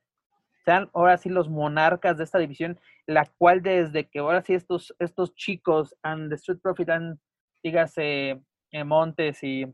sean 0.64 0.90
ahora 0.94 1.18
sí 1.18 1.28
los 1.28 1.48
monarcas 1.48 2.18
de 2.18 2.24
esta 2.24 2.38
división, 2.38 2.78
la 3.06 3.26
cual 3.26 3.62
desde 3.62 4.08
que 4.08 4.20
ahora 4.20 4.42
sí 4.42 4.54
estos, 4.54 4.94
estos 4.98 5.34
chicos 5.34 5.94
and 6.02 6.30
the 6.30 6.36
Street 6.36 6.60
Profit 6.60 6.90
han, 6.90 7.20
dígase, 7.62 8.42
eh, 8.70 8.84
Montes 8.84 9.42
y, 9.42 9.64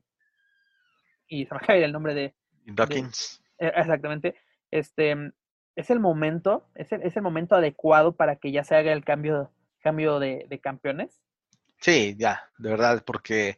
y 1.28 1.46
se 1.46 1.54
me 1.54 1.58
acaba 1.58 1.78
el 1.78 1.92
nombre 1.92 2.14
de... 2.14 2.34
Dawkins. 2.66 3.42
Eh, 3.58 3.72
exactamente. 3.74 4.34
Este, 4.70 5.32
es 5.76 5.90
el 5.90 6.00
momento, 6.00 6.68
es 6.74 6.92
el, 6.92 7.02
es 7.02 7.16
el 7.16 7.22
momento 7.22 7.54
adecuado 7.54 8.16
para 8.16 8.36
que 8.36 8.52
ya 8.52 8.64
se 8.64 8.76
haga 8.76 8.92
el 8.92 9.04
cambio, 9.04 9.50
cambio 9.80 10.18
de, 10.18 10.46
de 10.48 10.58
campeones. 10.60 11.22
Sí, 11.80 12.16
ya, 12.18 12.50
de 12.58 12.70
verdad, 12.70 13.04
porque 13.06 13.56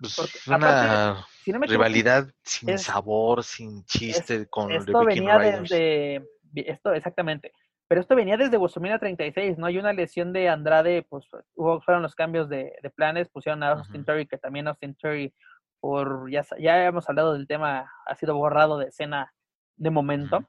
pues, 0.00 0.46
una 0.46 1.26
rivalidad 1.44 2.28
sin 2.42 2.78
sabor, 2.78 3.44
sin 3.44 3.84
chiste 3.84 4.46
con 4.48 4.70
esto 4.70 5.04
venía 5.04 5.38
desde 5.38 6.22
esto 6.54 6.92
exactamente, 6.92 7.52
pero 7.88 8.00
esto 8.00 8.14
venía 8.14 8.36
desde 8.36 8.58
WrestleMania 8.58 8.98
36, 8.98 9.58
¿no? 9.58 9.66
Hay 9.66 9.78
una 9.78 9.92
lesión 9.92 10.32
de 10.32 10.48
Andrade, 10.48 11.02
pues 11.08 11.26
hubo 11.54 11.80
fueron 11.80 12.02
los 12.02 12.14
cambios 12.14 12.48
de, 12.48 12.72
planes, 12.94 13.28
pusieron 13.28 13.62
a 13.62 13.70
Austin 13.70 14.04
Terry 14.04 14.26
que 14.26 14.38
también 14.38 14.68
Austin 14.68 14.94
Terry 14.94 15.34
por 15.80 16.30
ya 16.30 16.44
ya 16.58 16.84
hemos 16.84 17.08
hablado 17.08 17.34
del 17.34 17.46
tema, 17.46 17.90
ha 18.06 18.14
sido 18.14 18.34
borrado 18.34 18.78
de 18.78 18.86
escena 18.86 19.32
de 19.76 19.90
momento. 19.90 20.44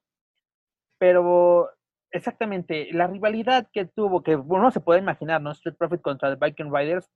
Pero 0.98 1.70
exactamente, 2.12 2.90
la 2.92 3.08
rivalidad 3.08 3.68
que 3.72 3.86
tuvo, 3.86 4.22
que 4.22 4.36
uno 4.36 4.72
se 4.72 4.82
puede 4.82 5.00
imaginar, 5.00 5.42
¿no? 5.42 5.52
Street 5.52 5.78
Profit 5.78 6.02
contra 6.02 6.36
The 6.36 6.46
Viking 6.46 6.74
Riders, 6.74 7.10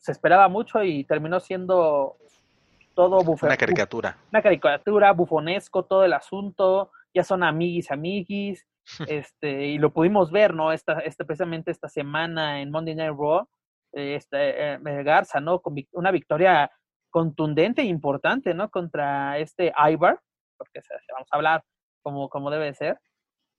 se 0.00 0.12
esperaba 0.12 0.48
mucho 0.48 0.82
y 0.82 1.04
terminó 1.04 1.40
siendo 1.40 2.16
todo 2.94 3.22
bufón. 3.22 3.48
Una 3.48 3.56
caricatura. 3.56 4.16
Una 4.32 4.42
caricatura, 4.42 5.12
bufonesco, 5.12 5.84
todo 5.84 6.04
el 6.04 6.12
asunto, 6.12 6.90
ya 7.14 7.22
son 7.22 7.44
amiguis, 7.44 7.90
amiguis, 7.90 8.66
este, 9.08 9.66
y 9.66 9.78
lo 9.78 9.92
pudimos 9.92 10.30
ver, 10.30 10.54
¿no? 10.54 10.72
Esta, 10.72 11.00
este, 11.00 11.24
precisamente 11.24 11.70
esta 11.70 11.88
semana 11.88 12.60
en 12.60 12.70
Monday 12.70 12.94
Night 12.94 13.14
Raw, 13.16 13.46
este, 13.92 14.74
eh, 14.74 15.02
Garza, 15.04 15.40
¿no? 15.40 15.60
Con 15.60 15.74
una 15.92 16.10
victoria 16.10 16.70
contundente 17.10 17.82
e 17.82 17.86
importante, 17.86 18.54
¿no? 18.54 18.70
Contra 18.70 19.38
este 19.38 19.72
Ivar, 19.76 20.18
porque 20.56 20.80
se, 20.80 20.94
vamos 21.12 21.28
a 21.30 21.36
hablar 21.36 21.64
como, 22.02 22.28
como 22.28 22.50
debe 22.50 22.72
ser. 22.74 22.98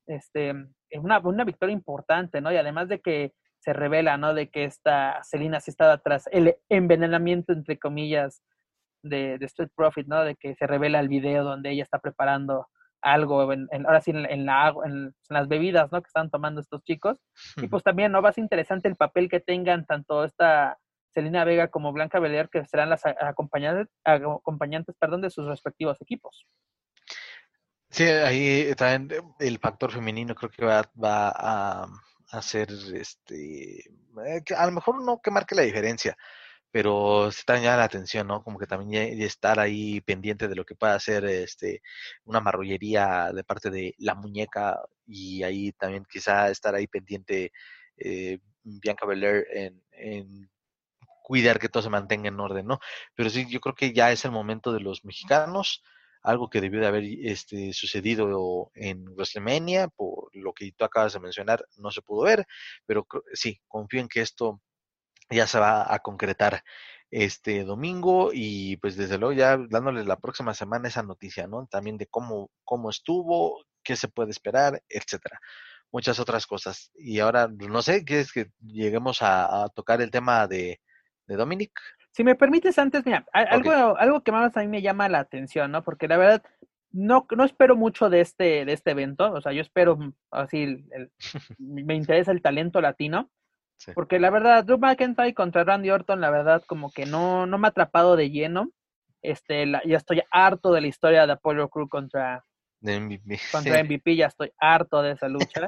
Este, 0.07 0.53
una, 0.93 1.19
una 1.19 1.43
victoria 1.43 1.73
importante, 1.73 2.41
¿no? 2.41 2.51
Y 2.51 2.57
además 2.57 2.89
de 2.89 2.99
que 2.99 3.33
se 3.61 3.73
revela, 3.73 4.17
¿no? 4.17 4.33
De 4.33 4.49
que 4.49 4.63
esta 4.63 5.23
Selina 5.23 5.59
sí 5.59 5.69
estaba 5.69 5.99
tras 5.99 6.27
el 6.31 6.55
envenenamiento, 6.67 7.53
entre 7.53 7.77
comillas, 7.77 8.41
de, 9.03 9.37
de, 9.37 9.45
Street 9.45 9.69
Profit, 9.75 10.07
¿no? 10.07 10.23
De 10.23 10.35
que 10.35 10.55
se 10.55 10.65
revela 10.65 10.99
el 10.99 11.07
video 11.07 11.43
donde 11.43 11.71
ella 11.71 11.83
está 11.83 11.99
preparando 11.99 12.67
algo, 13.01 13.51
en, 13.53 13.67
ahora 13.85 14.01
sí, 14.01 14.11
en, 14.11 14.45
la, 14.45 14.73
en, 14.83 15.13
las 15.29 15.47
bebidas, 15.47 15.91
¿no? 15.91 16.01
Que 16.01 16.07
están 16.07 16.31
tomando 16.31 16.59
estos 16.59 16.83
chicos. 16.83 17.17
Y 17.57 17.67
pues 17.67 17.83
también, 17.83 18.11
¿no? 18.11 18.21
Va 18.21 18.29
a 18.29 18.33
ser 18.33 18.43
interesante 18.43 18.87
el 18.87 18.95
papel 18.95 19.29
que 19.29 19.39
tengan 19.39 19.85
tanto 19.85 20.23
esta 20.23 20.77
Selina 21.13 21.43
Vega 21.43 21.67
como 21.67 21.93
Blanca 21.93 22.19
Belair, 22.19 22.49
que 22.49 22.65
serán 22.65 22.89
las 22.89 23.05
acompañantes, 23.05 23.93
acompañantes 24.03 24.95
perdón, 24.97 25.21
de 25.21 25.29
sus 25.29 25.45
respectivos 25.45 26.01
equipos. 26.01 26.47
Sí, 27.89 28.05
ahí 28.05 28.73
también 28.75 29.23
el 29.39 29.59
factor 29.59 29.91
femenino 29.91 30.33
creo 30.33 30.49
que 30.49 30.65
va, 30.65 30.83
va 31.03 31.33
a 31.35 31.87
hacer 32.31 32.69
este, 32.93 33.79
eh, 34.25 34.43
a 34.57 34.65
lo 34.65 34.71
mejor 34.71 35.03
no 35.03 35.21
que 35.21 35.31
marque 35.31 35.55
la 35.55 35.63
diferencia, 35.63 36.17
pero 36.71 37.31
sí 37.31 37.43
también 37.45 37.65
llama 37.65 37.77
la 37.77 37.83
atención, 37.85 38.27
¿no? 38.27 38.43
Como 38.43 38.57
que 38.57 38.67
también 38.67 39.21
estar 39.21 39.59
ahí 39.59 40.01
pendiente 40.01 40.47
de 40.47 40.55
lo 40.55 40.65
que 40.65 40.75
pueda 40.75 40.95
hacer 40.95 41.25
este, 41.25 41.81
una 42.25 42.39
marrullería 42.39 43.31
de 43.33 43.43
parte 43.43 43.69
de 43.69 43.93
la 43.97 44.15
muñeca 44.15 44.79
y 45.05 45.43
ahí 45.43 45.71
también 45.73 46.05
quizá 46.09 46.49
estar 46.49 46.73
ahí 46.75 46.87
pendiente 46.87 47.51
eh, 47.97 48.39
Bianca 48.63 49.05
Belair 49.05 49.45
en, 49.51 49.83
en 49.91 50.49
cuidar 51.23 51.59
que 51.59 51.69
todo 51.69 51.83
se 51.83 51.89
mantenga 51.89 52.29
en 52.29 52.39
orden, 52.39 52.65
¿no? 52.67 52.79
Pero 53.15 53.29
sí, 53.29 53.47
yo 53.49 53.59
creo 53.59 53.75
que 53.75 53.93
ya 53.93 54.11
es 54.11 54.25
el 54.25 54.31
momento 54.31 54.71
de 54.73 54.79
los 54.79 55.05
mexicanos, 55.05 55.83
algo 56.21 56.49
que 56.49 56.61
debió 56.61 56.79
de 56.79 56.87
haber 56.87 57.03
este, 57.23 57.73
sucedido 57.73 58.71
en 58.75 59.05
WrestleMania, 59.09 59.87
por 59.87 60.29
lo 60.35 60.53
que 60.53 60.71
tú 60.73 60.85
acabas 60.85 61.13
de 61.13 61.19
mencionar, 61.19 61.65
no 61.77 61.91
se 61.91 62.01
pudo 62.01 62.23
ver, 62.23 62.45
pero 62.85 63.07
sí, 63.33 63.59
confío 63.67 64.01
en 64.01 64.07
que 64.07 64.21
esto 64.21 64.61
ya 65.29 65.47
se 65.47 65.59
va 65.59 65.93
a 65.93 65.99
concretar 65.99 66.63
este 67.09 67.63
domingo 67.65 68.31
y 68.33 68.77
pues 68.77 68.95
desde 68.95 69.17
luego 69.17 69.33
ya 69.33 69.57
dándoles 69.69 70.05
la 70.07 70.17
próxima 70.17 70.53
semana 70.53 70.87
esa 70.87 71.03
noticia, 71.03 71.47
¿no? 71.47 71.67
También 71.67 71.97
de 71.97 72.07
cómo, 72.07 72.51
cómo 72.63 72.89
estuvo, 72.89 73.63
qué 73.83 73.95
se 73.95 74.07
puede 74.07 74.31
esperar, 74.31 74.81
etcétera. 74.89 75.39
Muchas 75.91 76.19
otras 76.19 76.47
cosas. 76.47 76.91
Y 76.95 77.19
ahora, 77.19 77.49
no 77.49 77.81
sé, 77.81 78.05
¿quieres 78.05 78.31
que 78.31 78.51
lleguemos 78.61 79.19
a, 79.21 79.67
tocar 79.75 80.01
el 80.01 80.11
tema 80.11 80.47
de, 80.47 80.79
de 81.27 81.35
Dominic? 81.35 81.71
Si 82.11 82.23
me 82.23 82.35
permites 82.35 82.77
antes, 82.77 83.05
mira, 83.05 83.25
algo, 83.31 83.97
algo 83.97 84.21
que 84.21 84.31
más 84.31 84.55
a 84.57 84.61
mí 84.61 84.67
me 84.67 84.81
llama 84.81 85.09
la 85.09 85.19
atención, 85.19 85.71
¿no? 85.71 85.83
Porque 85.83 86.07
la 86.07 86.17
verdad, 86.17 86.43
no, 86.91 87.25
no 87.35 87.45
espero 87.45 87.75
mucho 87.75 88.09
de 88.09 88.21
este, 88.21 88.65
de 88.65 88.73
este 88.73 88.91
evento, 88.91 89.31
o 89.31 89.41
sea, 89.41 89.53
yo 89.53 89.61
espero, 89.61 89.95
mm, 89.95 90.13
así, 90.31 90.85
me 91.57 91.95
interesa 91.95 92.31
el 92.31 92.41
talento 92.41 92.81
latino, 92.81 93.29
porque 93.95 94.19
la 94.19 94.29
verdad, 94.29 94.63
Drew 94.63 94.77
McIntyre 94.77 95.33
contra 95.33 95.63
Randy 95.63 95.89
Orton, 95.89 96.21
la 96.21 96.29
verdad, 96.29 96.63
como 96.67 96.91
que 96.91 97.05
no, 97.05 97.45
no 97.45 97.57
me 97.57 97.67
ha 97.67 97.69
atrapado 97.69 98.15
de 98.15 98.29
lleno. 98.29 98.69
Este, 99.23 99.65
ya 99.85 99.97
estoy 99.97 100.21
harto 100.31 100.71
de 100.71 100.81
la 100.81 100.87
historia 100.87 101.25
de 101.25 101.33
Apollo 101.33 101.69
Crew 101.69 101.87
contra, 101.89 102.43
MVP. 102.81 103.39
contra 103.51 103.83
MVP, 103.83 104.15
ya 104.15 104.27
estoy 104.27 104.51
harto 104.59 105.01
de 105.01 105.11
esa 105.11 105.27
lucha. 105.27 105.67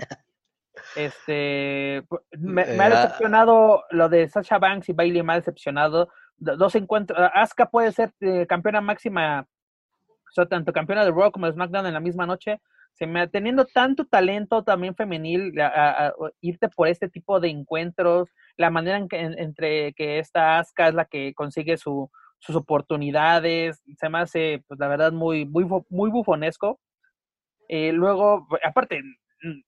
este, 0.96 2.04
me, 2.38 2.62
ha 2.62 2.66
eh, 2.66 2.80
ah. 2.80 2.90
decepcionado 2.90 3.84
lo 3.92 4.10
de 4.10 4.28
Sasha 4.28 4.58
Banks 4.60 4.90
y 4.90 4.94
Bailey, 4.94 5.24
me 5.24 5.34
ha 5.34 5.38
decepcionado. 5.38 6.10
Dos 6.44 6.76
encuentros, 6.76 7.20
Asuka 7.34 7.68
puede 7.68 7.92
ser 7.92 8.14
eh, 8.20 8.46
campeona 8.48 8.82
máxima, 8.82 9.48
o 10.08 10.32
sea, 10.32 10.46
tanto 10.46 10.74
campeona 10.74 11.06
de 11.06 11.12
Raw 11.12 11.32
como 11.32 11.46
de 11.46 11.54
SmackDown 11.54 11.86
en 11.86 11.94
la 11.94 12.00
misma 12.00 12.26
noche 12.26 12.60
se 12.94 13.08
me, 13.08 13.28
teniendo 13.28 13.66
tanto 13.66 14.06
talento 14.06 14.64
también 14.64 14.96
femenil, 14.96 15.60
a, 15.60 16.14
irte 16.42 16.70
por 16.70 16.88
este 16.88 17.10
tipo 17.10 17.40
de 17.40 17.50
encuentros, 17.50 18.30
la 18.56 18.70
manera 18.70 18.98
en 18.98 19.08
que 19.08 19.20
entre 19.20 19.94
que 19.94 20.20
esta 20.20 20.60
Asuka 20.60 20.90
es 20.90 20.94
la 20.94 21.06
que 21.06 21.34
consigue 21.34 21.78
su, 21.78 22.10
sus 22.40 22.56
oportunidades, 22.56 23.84
se 23.98 24.10
me 24.10 24.20
hace, 24.20 24.64
pues 24.68 24.80
la 24.80 24.88
verdad, 24.88 25.12
muy, 25.12 25.46
muy, 25.46 25.66
muy 25.90 26.12
bufonesco. 26.12 26.80
Eh, 27.68 27.92
luego, 27.94 28.48
aparte, 28.64 29.02
mm, 29.02 29.62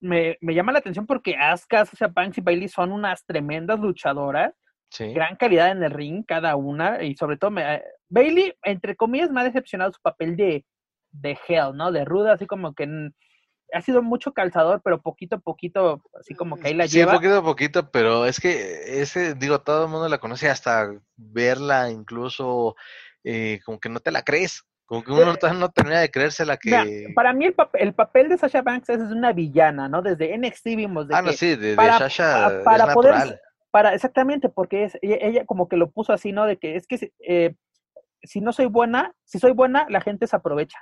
me, 0.00 0.36
me, 0.40 0.54
llama 0.54 0.72
la 0.72 0.80
atención 0.80 1.06
porque 1.06 1.36
Asuka, 1.36 1.86
sea, 1.86 2.08
Banks 2.08 2.38
y 2.38 2.40
Bailey 2.42 2.68
son 2.68 2.92
unas 2.92 3.24
tremendas 3.24 3.80
luchadoras. 3.80 4.52
Gran 4.98 5.36
calidad 5.36 5.70
en 5.70 5.82
el 5.82 5.90
ring, 5.90 6.24
cada 6.26 6.56
una, 6.56 7.02
y 7.02 7.14
sobre 7.14 7.36
todo 7.36 7.50
me, 7.50 7.82
Bailey, 8.08 8.54
entre 8.62 8.96
comillas, 8.96 9.30
me 9.30 9.40
ha 9.40 9.44
decepcionado 9.44 9.92
su 9.92 10.00
papel 10.00 10.36
de, 10.36 10.64
de 11.10 11.38
Hell, 11.46 11.76
¿no? 11.76 11.92
De 11.92 12.04
ruda, 12.04 12.32
así 12.32 12.46
como 12.46 12.74
que 12.74 13.10
ha 13.72 13.82
sido 13.82 14.02
mucho 14.02 14.32
calzador, 14.32 14.80
pero 14.82 15.02
poquito 15.02 15.36
a 15.36 15.40
poquito, 15.40 16.02
así 16.18 16.34
como 16.34 16.56
que 16.56 16.68
ahí 16.68 16.74
la 16.74 16.86
lleva. 16.86 17.12
Sí, 17.12 17.16
poquito 17.18 17.38
a 17.38 17.42
poquito, 17.42 17.90
pero 17.90 18.24
es 18.26 18.40
que 18.40 19.00
ese, 19.02 19.34
digo, 19.34 19.60
todo 19.60 19.84
el 19.84 19.90
mundo 19.90 20.08
la 20.08 20.18
conoce 20.18 20.48
hasta 20.48 20.90
verla 21.16 21.90
incluso, 21.90 22.76
eh, 23.24 23.60
como 23.64 23.78
que 23.78 23.88
no 23.88 24.00
te 24.00 24.10
la 24.10 24.22
crees. 24.22 24.64
Como 24.86 25.04
que 25.04 25.12
uno 25.12 25.26
no 25.26 25.68
termina 25.68 26.00
de 26.00 26.10
creérsela 26.10 26.56
que... 26.56 27.12
para 27.14 27.34
mí 27.34 27.44
el, 27.44 27.52
papel, 27.52 27.82
el 27.82 27.92
papel 27.92 28.30
de 28.30 28.38
Sasha 28.38 28.62
Banks 28.62 28.88
es 28.88 29.00
una 29.00 29.34
villana, 29.34 29.86
¿no? 29.86 30.00
Desde 30.00 30.34
NXT 30.38 30.64
vimos 30.64 31.06
de 31.06 31.14
Ah, 31.14 31.20
no, 31.20 31.30
sí, 31.32 31.56
de, 31.56 31.76
Sasha 31.76 32.62
para, 32.64 32.94
poder, 32.94 33.38
Para, 33.78 33.94
exactamente, 33.94 34.48
porque 34.48 34.82
es, 34.82 34.98
ella, 35.02 35.46
como 35.46 35.68
que 35.68 35.76
lo 35.76 35.88
puso 35.92 36.12
así, 36.12 36.32
¿no? 36.32 36.46
De 36.46 36.56
que 36.56 36.74
es 36.74 36.88
que 36.88 37.12
eh, 37.20 37.54
si 38.24 38.40
no 38.40 38.52
soy 38.52 38.66
buena, 38.66 39.14
si 39.22 39.38
soy 39.38 39.52
buena, 39.52 39.86
la 39.88 40.00
gente 40.00 40.26
se 40.26 40.34
aprovecha. 40.34 40.80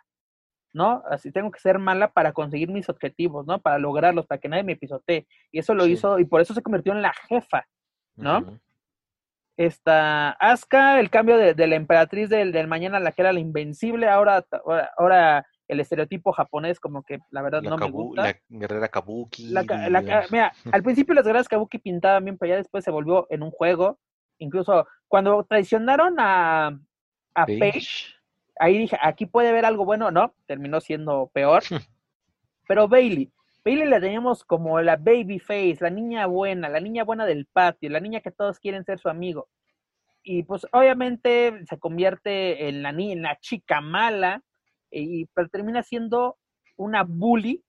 ¿no? 0.73 1.02
Así 1.10 1.31
tengo 1.31 1.51
que 1.51 1.60
ser 1.60 1.78
mala 1.78 2.12
para 2.12 2.32
conseguir 2.32 2.70
mis 2.70 2.89
objetivos, 2.89 3.47
¿no? 3.47 3.60
Para 3.60 3.78
lograrlos, 3.78 4.27
para 4.27 4.40
que 4.40 4.48
nadie 4.48 4.62
me 4.62 4.77
pisotee. 4.77 5.27
Y 5.52 5.59
eso 5.59 5.74
lo 5.74 5.86
hizo, 5.86 6.18
y 6.18 6.24
por 6.24 6.40
eso 6.40 6.55
se 6.55 6.62
convirtió 6.62 6.94
en 6.94 7.02
la 7.02 7.12
jefa, 7.28 7.66
¿no? 8.14 8.59
Esta 9.59 10.31
Asuka, 10.31 10.98
el 10.98 11.10
cambio 11.10 11.36
de, 11.36 11.66
la 11.66 11.77
emperatriz 11.77 12.31
del, 12.31 12.51
del, 12.51 12.66
mañana, 12.66 12.98
la 12.98 13.12
que 13.12 13.20
era 13.20 13.32
la 13.35 13.40
invencible, 13.40 14.09
ahora, 14.09 14.47
ahora, 14.97 15.47
el 15.69 15.81
estereotipo 15.81 16.33
japonés, 16.33 16.81
como 16.81 17.03
que 17.03 17.21
la 17.31 17.43
verdad 17.43 17.63
no 17.63 17.77
me 17.77 17.91
gusta. 17.91 18.23
La 18.23 18.37
guerrera 18.49 18.89
Kabuki. 18.89 19.53
mira, 20.31 20.53
al 20.73 20.83
principio 20.83 21.15
las 21.15 21.25
guerreras 21.25 21.49
Kabuki 21.49 21.79
pintaban 21.79 22.25
bien, 22.25 22.39
pero 22.39 22.51
ya 22.51 22.57
después 22.57 22.85
se 22.85 22.91
volvió 22.91 23.27
en 23.31 23.43
un 23.43 23.51
juego. 23.51 23.99
Incluso 24.39 24.87
cuando 25.09 25.45
traicionaron 25.45 26.17
a, 26.19 26.79
a 27.35 27.47
Paige 27.47 28.17
ahí 28.59 28.79
dije, 28.79 28.99
aquí 29.01 29.27
puede 29.27 29.49
haber 29.49 29.65
algo 29.65 29.85
bueno, 29.85 30.11
no, 30.11 30.35
terminó 30.47 30.81
siendo 30.81 31.31
peor. 31.33 31.63
Pero 32.69 32.89
Bailey, 32.89 33.31
Bailey 33.65 33.89
la 33.89 34.01
teníamos 34.01 34.45
como 34.45 34.81
la 34.81 34.97
baby 34.97 35.39
face, 35.39 35.79
la 35.81 35.91
niña 35.91 36.27
buena, 36.27 36.69
la 36.69 36.81
niña 36.81 37.05
buena 37.05 37.27
del 37.27 37.47
patio, 37.47 37.91
la 37.91 38.01
niña 38.01 38.21
que 38.21 38.31
todos 38.31 38.59
quieren 38.59 38.85
ser 38.85 38.99
su 38.99 39.09
amigo. 39.09 39.49
Y 40.23 40.43
pues 40.43 40.67
obviamente 40.73 41.65
se 41.67 41.79
convierte 41.79 42.69
en 42.69 42.83
la, 42.83 42.91
en 42.91 43.23
la 43.23 43.39
chica 43.39 43.81
mala, 43.81 44.43
y, 45.01 45.27
pero 45.35 45.48
termina 45.48 45.82
siendo 45.82 46.36
una 46.77 47.05
bully, 47.05 47.64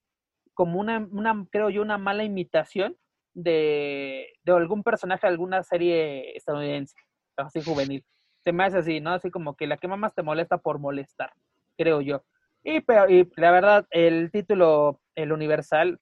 como 0.54 0.80
una, 0.80 1.08
una, 1.12 1.46
creo 1.52 1.70
yo, 1.70 1.82
una 1.82 1.98
mala 1.98 2.24
imitación 2.24 2.98
de, 3.34 4.34
de 4.44 4.52
algún 4.52 4.84
personaje 4.84 5.28
de 5.28 5.34
alguna 5.34 5.64
serie 5.64 6.36
estadounidense, 6.36 6.96
así 7.38 7.62
juvenil 7.62 8.04
se 8.48 8.54
me 8.54 8.64
hace 8.64 8.78
así, 8.78 9.02
¿no? 9.02 9.12
Así 9.12 9.30
como 9.30 9.58
que 9.58 9.68
la 9.68 9.76
que 9.76 9.90
más 9.90 10.16
te 10.16 10.24
molesta 10.24 10.58
por 10.58 10.80
molestar, 10.80 11.34
creo 11.78 12.00
yo. 12.00 12.24
Y, 12.64 12.80
pero, 12.80 13.10
y 13.10 13.30
la 13.36 13.52
verdad, 13.52 13.86
el 13.90 14.32
título, 14.32 15.02
el 15.16 15.34
universal, 15.34 16.00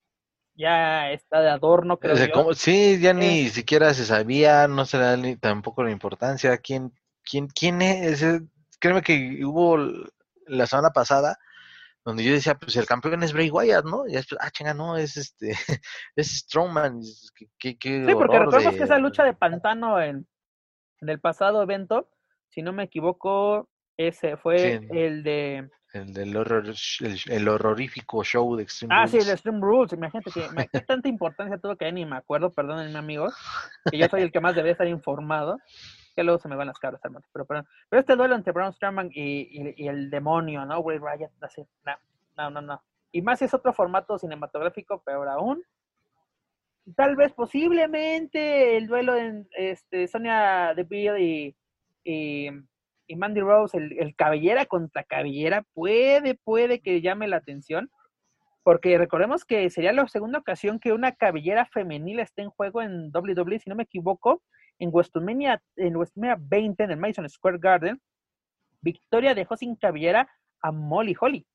ya 0.54 1.12
está 1.12 1.42
de 1.42 1.50
adorno, 1.50 1.98
creo 1.98 2.16
yo. 2.16 2.54
sí, 2.54 3.00
ya 3.00 3.14
ni 3.14 3.50
siquiera 3.50 3.96
se 3.96 4.06
sabía, 4.06 4.68
no 4.68 4.86
se 4.86 5.00
le 5.00 5.04
da 5.04 5.18
ni 5.18 5.36
tampoco 5.38 5.84
la 5.84 5.90
importancia. 5.90 6.56
¿Quién, 6.60 6.94
quién, 7.24 7.48
quién 7.48 7.82
es? 7.82 8.24
Créeme 8.78 9.02
que 9.02 9.44
hubo 9.44 9.78
la 10.48 10.66
semana 10.66 10.92
pasada 10.92 11.38
donde 12.04 12.24
yo 12.24 12.34
decía, 12.34 12.54
pues 12.54 12.76
el 12.76 12.86
campeón 12.86 13.24
es 13.24 13.34
Bray 13.34 13.50
Wyatt, 13.50 13.86
¿no? 13.86 14.08
Y 14.08 14.14
después, 14.14 14.40
ah, 14.40 14.52
chinga, 14.52 14.76
no, 14.76 14.96
es 14.96 15.18
este, 15.18 15.52
es 16.16 16.38
Strowman. 16.38 17.02
sí, 17.02 17.28
porque 17.58 18.40
recordemos 18.40 18.76
que 18.76 18.84
esa 18.84 19.00
lucha 19.00 19.24
de 19.24 19.34
pantano 19.34 20.00
en, 20.00 20.28
en 21.02 21.10
el 21.10 21.20
pasado 21.20 21.64
evento 21.64 22.08
si 22.56 22.62
no 22.62 22.72
me 22.72 22.84
equivoco, 22.84 23.70
ese 23.98 24.38
fue 24.38 24.80
el 24.92 25.24
de... 25.24 25.70
El 25.94 26.14
del 26.14 26.36
horror, 26.36 26.74
el, 27.28 27.48
horrorífico 27.48 28.22
show 28.24 28.56
de 28.56 28.64
Extreme 28.64 28.94
ah, 28.96 29.08
sí, 29.08 29.18
el 29.18 29.30
Extreme 29.30 29.60
Rules. 29.62 29.94
Imagínate 29.94 30.30
que 30.30 30.68
qué 30.72 30.82
tanta 30.82 31.08
importancia 31.08 31.58
tuvo 31.58 31.78
que 31.78 31.90
ni 31.92 32.06
me 32.06 32.18
acuerdo, 32.18 32.52
perdónenme 32.52 32.98
amigos, 32.98 33.34
que 33.90 33.98
yo 33.98 34.08
soy 34.08 34.22
el 34.24 34.32
que 34.32 34.42
más 34.42 34.56
debe 34.56 34.72
estar 34.72 34.88
informado, 34.88 35.58
que 36.16 36.24
luego 36.24 36.40
se 36.40 36.48
me 36.48 36.56
van 36.56 36.68
las 36.68 36.80
cabras, 36.80 37.04
hermano. 37.04 37.26
Pero, 37.32 37.46
pero, 37.46 37.64
pero 37.90 38.00
este 38.00 38.16
duelo 38.16 38.36
entre 38.36 38.54
Braun 38.54 38.74
Strowman 38.74 39.10
y, 39.12 39.74
y, 39.78 39.88
el 39.88 40.10
demonio, 40.10 40.66
¿no? 40.66 40.80
Will 40.80 41.02
Riot, 41.02 41.30
así, 41.42 41.66
no, 41.86 41.94
no, 42.38 42.50
no, 42.50 42.62
no. 42.62 42.84
Y 43.12 43.22
más 43.22 43.42
es 43.42 43.54
otro 43.54 43.74
formato 43.74 44.18
cinematográfico, 44.18 45.02
peor 45.02 45.28
aún. 45.28 45.64
Tal 46.96 47.16
vez 47.16 47.34
posiblemente 47.34 48.78
el 48.78 48.88
duelo 48.88 49.16
en 49.16 49.48
este, 49.58 50.08
Sonia 50.08 50.74
Deville 50.76 51.20
y 51.20 51.56
y, 52.06 53.16
Mandy 53.16 53.42
Rose, 53.42 53.78
el, 53.78 54.16
cabellera 54.16 54.66
contra 54.66 55.04
cabellera, 55.04 55.64
puede, 55.74 56.36
puede 56.36 56.80
que 56.80 57.02
llame 57.02 57.28
la 57.28 57.38
atención, 57.38 57.92
porque 58.64 58.98
recordemos 58.98 59.46
que 59.46 59.70
sería 59.70 59.94
la 59.94 60.08
segunda 60.08 60.40
ocasión 60.40 60.80
que 60.80 60.94
una 60.94 61.12
cabellera 61.12 61.66
femenil 61.66 62.20
esté 62.20 62.44
en 62.44 62.50
juego 62.50 62.82
en 62.82 63.12
WWE, 63.14 63.60
si 63.60 63.70
no 63.70 63.76
me 63.76 63.84
equivoco, 63.84 64.42
en 64.80 64.90
WrestleMania, 64.92 65.62
en 65.76 65.96
WrestleMania 65.96 66.38
20 66.40 66.84
en 66.84 66.92
el 66.92 66.98
Madison 66.98 67.30
Square 67.30 67.58
Garden, 67.60 68.02
Victoria 68.82 69.34
dejó 69.34 69.58
sin 69.58 69.76
cabellera 69.76 70.30
a 70.62 70.72
Molly 70.72 71.16
Holly. 71.20 71.46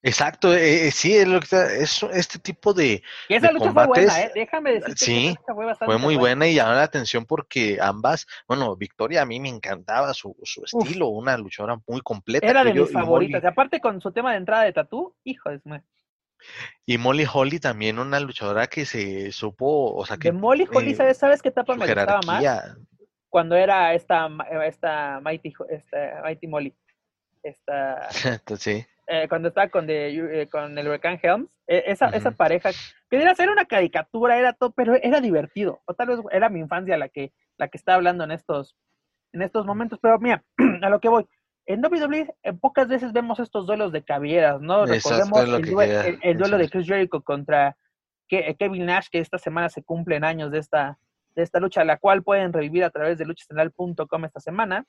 Exacto, 0.00 0.54
eh, 0.54 0.86
eh, 0.86 0.90
sí, 0.92 1.16
es 1.16 1.26
lo 1.26 1.40
que 1.40 1.44
está, 1.44 1.74
es 1.74 2.04
este 2.12 2.38
tipo 2.38 2.72
de. 2.72 3.02
Y 3.28 3.34
esa 3.34 3.50
lucha 3.50 3.72
fue 3.72 3.86
buena, 3.86 4.20
¿eh? 4.20 4.30
Déjame 4.32 4.74
decirte 4.74 5.04
sí, 5.04 5.34
fue, 5.44 5.74
fue, 5.74 5.98
muy 5.98 6.16
buena. 6.16 6.46
y 6.46 6.54
llamó 6.54 6.72
la 6.72 6.84
atención 6.84 7.26
porque 7.26 7.78
ambas, 7.80 8.26
bueno, 8.46 8.76
Victoria 8.76 9.22
a 9.22 9.26
mí 9.26 9.40
me 9.40 9.48
encantaba 9.48 10.14
su, 10.14 10.36
su 10.44 10.64
estilo, 10.64 11.08
una 11.08 11.36
luchadora 11.36 11.80
muy 11.88 12.00
completa. 12.00 12.46
Era 12.46 12.62
de 12.62 12.74
mis 12.74 12.92
favoritas, 12.92 13.42
y 13.42 13.46
aparte 13.46 13.80
con 13.80 14.00
su 14.00 14.12
tema 14.12 14.30
de 14.30 14.38
entrada 14.38 14.62
de 14.62 14.72
tatú, 14.72 15.16
hijo 15.24 15.50
de 15.50 15.58
y 16.86 16.98
Molly 16.98 17.26
Holly 17.32 17.60
también 17.60 17.98
una 17.98 18.20
luchadora 18.20 18.66
que 18.66 18.84
se 18.84 19.32
supo, 19.32 19.94
o 19.94 20.06
sea 20.06 20.16
que... 20.16 20.28
De 20.28 20.32
Molly 20.32 20.68
Holly, 20.72 20.94
¿sabes, 20.94 21.18
¿sabes 21.18 21.42
qué 21.42 21.48
etapa 21.50 21.74
me 21.74 21.86
gustaba 21.86 22.20
más? 22.26 22.76
cuando 23.28 23.56
era 23.56 23.94
esta, 23.94 24.28
esta 24.64 25.20
Mighty, 25.20 25.52
esta 25.70 26.22
Mighty 26.22 26.46
Molly. 26.46 26.74
Esta, 27.42 28.08
sí. 28.56 28.84
Eh, 29.06 29.26
cuando 29.28 29.48
estaba 29.48 29.68
con, 29.68 29.86
de, 29.86 30.42
eh, 30.42 30.48
con 30.48 30.76
el 30.76 30.86
huracán 30.86 31.18
Helms, 31.22 31.48
esa, 31.66 32.08
esa 32.10 32.30
pareja, 32.30 32.70
que 33.08 33.16
era, 33.16 33.34
una 33.50 33.64
caricatura, 33.64 34.38
era 34.38 34.52
todo, 34.52 34.72
pero 34.72 34.96
era 34.96 35.20
divertido. 35.20 35.80
O 35.86 35.94
tal 35.94 36.08
vez 36.08 36.20
era 36.30 36.48
mi 36.48 36.60
infancia 36.60 36.98
la 36.98 37.08
que, 37.08 37.32
la 37.56 37.68
que 37.68 37.78
está 37.78 37.94
hablando 37.94 38.24
en 38.24 38.32
estos, 38.32 38.76
en 39.32 39.42
estos 39.42 39.64
momentos. 39.64 39.98
Pero 40.02 40.18
mira, 40.18 40.44
a 40.82 40.90
lo 40.90 41.00
que 41.00 41.08
voy. 41.08 41.26
En 41.68 41.84
WWE 41.84 42.34
en 42.42 42.58
pocas 42.58 42.88
veces 42.88 43.12
vemos 43.12 43.38
estos 43.40 43.66
duelos 43.66 43.92
de 43.92 44.02
cabelleras, 44.02 44.58
¿no? 44.58 44.86
Recordemos 44.86 45.38
el, 45.42 46.38
duelo 46.38 46.56
de 46.56 46.70
Chris 46.70 46.86
Jericho 46.86 47.20
contra 47.20 47.76
Kevin 48.26 48.86
Nash, 48.86 49.08
que 49.12 49.18
esta 49.18 49.36
semana 49.36 49.68
se 49.68 49.82
cumplen 49.82 50.24
años 50.24 50.50
de 50.50 50.60
esta, 50.60 50.98
de 51.36 51.42
esta 51.42 51.60
lucha, 51.60 51.84
la 51.84 51.98
cual 51.98 52.22
pueden 52.22 52.54
revivir 52.54 52.84
a 52.84 52.90
través 52.90 53.18
de 53.18 53.26
luchacentral.com 53.26 54.24
esta 54.24 54.40
semana. 54.40 54.86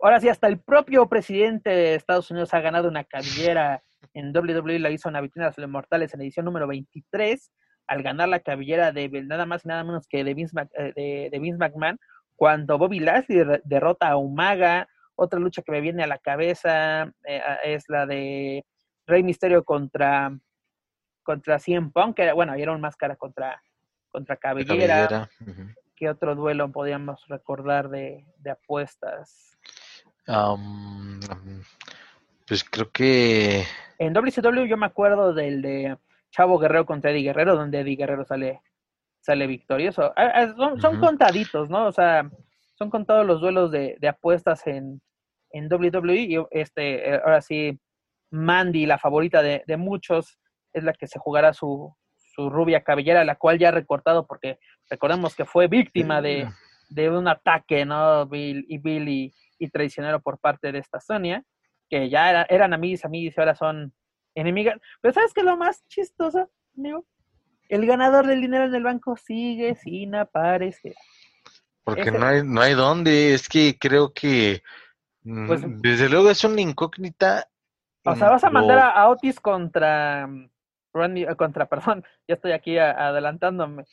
Ahora 0.00 0.18
sí, 0.18 0.30
hasta 0.30 0.46
el 0.46 0.58
propio 0.60 1.10
presidente 1.10 1.68
de 1.68 1.94
Estados 1.94 2.30
Unidos 2.30 2.54
ha 2.54 2.60
ganado 2.60 2.88
una 2.88 3.04
cabellera 3.04 3.82
en 4.14 4.34
WWE, 4.34 4.78
la 4.78 4.90
hizo 4.90 5.10
una 5.10 5.20
vitrina 5.20 5.50
de 5.50 5.60
los 5.60 5.70
Mortales 5.70 6.14
en 6.14 6.22
edición 6.22 6.46
número 6.46 6.66
23, 6.66 7.52
al 7.86 8.02
ganar 8.02 8.30
la 8.30 8.40
cabellera 8.40 8.92
de 8.92 9.10
nada 9.26 9.44
más 9.44 9.66
y 9.66 9.68
nada 9.68 9.84
menos 9.84 10.06
que 10.08 10.24
de 10.24 10.32
Vince, 10.32 10.56
eh, 10.78 11.28
de, 11.30 11.38
Vince 11.38 11.58
McMahon, 11.58 11.98
cuando 12.34 12.78
Bobby 12.78 13.00
Lashley 13.00 13.44
derrota 13.64 14.08
a 14.08 14.16
Umaga. 14.16 14.88
Otra 15.16 15.38
lucha 15.38 15.62
que 15.62 15.72
me 15.72 15.80
viene 15.80 16.02
a 16.02 16.08
la 16.08 16.18
cabeza 16.18 17.04
eh, 17.24 17.42
es 17.64 17.84
la 17.88 18.06
de 18.06 18.64
Rey 19.06 19.22
Misterio 19.22 19.64
contra, 19.64 20.36
contra 21.22 21.58
CM 21.58 21.90
Punk, 21.90 22.16
que 22.16 22.22
era, 22.22 22.34
bueno, 22.34 22.54
era 22.54 22.72
un 22.72 22.80
máscara 22.80 23.16
contra, 23.16 23.62
contra 24.10 24.36
Cabellera. 24.36 25.28
¿Qué 25.96 26.08
otro 26.08 26.34
duelo 26.34 26.72
podríamos 26.72 27.24
recordar 27.28 27.88
de, 27.88 28.24
de 28.38 28.50
apuestas? 28.50 29.56
pues 32.46 32.64
creo 32.64 32.90
que... 32.90 33.64
En 33.98 34.12
WCW 34.12 34.64
yo 34.64 34.76
me 34.76 34.86
acuerdo 34.86 35.32
del 35.32 35.62
de 35.62 35.96
Chavo 36.30 36.58
Guerrero 36.58 36.84
contra 36.84 37.10
Eddie 37.10 37.22
Guerrero, 37.22 37.54
donde 37.54 37.80
Eddie 37.80 37.96
Guerrero 37.96 38.24
sale, 38.24 38.60
sale 39.20 39.46
victorioso. 39.46 40.12
Son, 40.80 40.98
contaditos, 40.98 41.70
¿no? 41.70 41.86
O 41.86 41.92
sea, 41.92 42.28
son 42.74 42.90
contados 42.90 43.26
los 43.26 43.40
duelos 43.40 43.70
de, 43.70 43.98
apuestas 44.08 44.66
en, 44.66 45.00
en 45.50 45.72
WWE. 45.72 46.16
Y 46.16 46.36
este, 46.50 47.08
eh, 47.08 47.20
ahora 47.24 47.40
sí, 47.40 47.78
Mandy, 48.30 48.86
la 48.86 48.98
favorita 48.98 49.42
de, 49.42 49.76
muchos, 49.76 50.38
es 50.72 50.84
la 50.84 50.92
que 50.92 51.06
se 51.06 51.18
jugará 51.18 51.52
su, 51.52 51.94
su 52.16 52.50
rubia 52.50 52.82
cabellera, 52.82 53.24
la 53.24 53.36
cual 53.36 53.58
ya 53.58 53.68
ha 53.68 53.72
recortado 53.72 54.26
porque 54.26 54.58
recordemos 54.90 55.34
que 55.36 55.44
fue 55.44 55.68
víctima 55.68 56.20
de, 56.20 56.48
de 56.88 57.10
un 57.10 57.28
ataque, 57.28 57.84
¿no? 57.84 58.26
Bill 58.26 58.64
y 58.68 58.78
Billy 58.78 59.32
y 59.58 59.68
traicionero 59.70 60.20
por 60.20 60.38
parte 60.38 60.72
de 60.72 60.78
esta 60.78 61.00
Sonia, 61.00 61.44
que 61.88 62.08
ya 62.08 62.30
era, 62.30 62.46
eran 62.48 62.74
amigas, 62.74 63.04
amigas 63.04 63.34
y 63.36 63.40
ahora 63.40 63.54
son 63.54 63.92
enemigas. 64.34 64.78
Pero 65.00 65.14
¿sabes 65.14 65.32
qué 65.32 65.40
es 65.40 65.46
lo 65.46 65.56
más 65.56 65.86
chistoso, 65.86 66.50
amigo? 66.76 67.06
El 67.68 67.86
ganador 67.86 68.26
del 68.26 68.40
dinero 68.40 68.64
en 68.64 68.74
el 68.74 68.82
banco 68.82 69.16
sigue 69.16 69.74
sin 69.76 70.14
aparecer. 70.14 70.94
Porque 71.84 72.10
no 72.10 72.26
hay, 72.26 72.42
no 72.42 72.60
hay 72.60 72.74
dónde, 72.74 73.34
es 73.34 73.48
que 73.48 73.78
creo 73.78 74.12
que 74.12 74.62
mm, 75.22 75.46
pues, 75.46 75.62
desde 75.82 76.08
luego 76.08 76.30
es 76.30 76.42
una 76.44 76.60
incógnita. 76.60 77.46
O 78.04 78.16
sea, 78.16 78.30
vas 78.30 78.44
a 78.44 78.50
mandar 78.50 78.78
a, 78.78 79.08
Otis 79.08 79.38
contra 79.38 80.28
Randy, 80.92 81.24
eh, 81.24 81.36
contra, 81.36 81.66
perdón, 81.68 82.04
ya 82.26 82.34
estoy 82.34 82.52
aquí 82.52 82.78
adelantándome, 82.78 83.84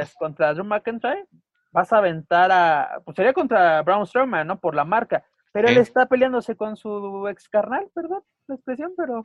es 0.00 0.14
contra 0.14 0.52
Drew 0.52 0.64
McIntyre 0.64 1.26
vas 1.76 1.92
a 1.92 1.98
aventar 1.98 2.50
a, 2.50 3.02
pues 3.04 3.14
sería 3.16 3.34
contra 3.34 3.82
Braun 3.82 4.06
Strowman, 4.06 4.46
¿no? 4.46 4.58
Por 4.58 4.74
la 4.74 4.86
marca, 4.86 5.22
pero 5.52 5.68
él 5.68 5.76
está 5.76 6.06
peleándose 6.06 6.56
con 6.56 6.74
su 6.74 7.28
ex 7.28 7.50
carnal, 7.50 7.90
perdón, 7.94 8.22
la 8.46 8.54
expresión, 8.54 8.94
pero... 8.96 9.24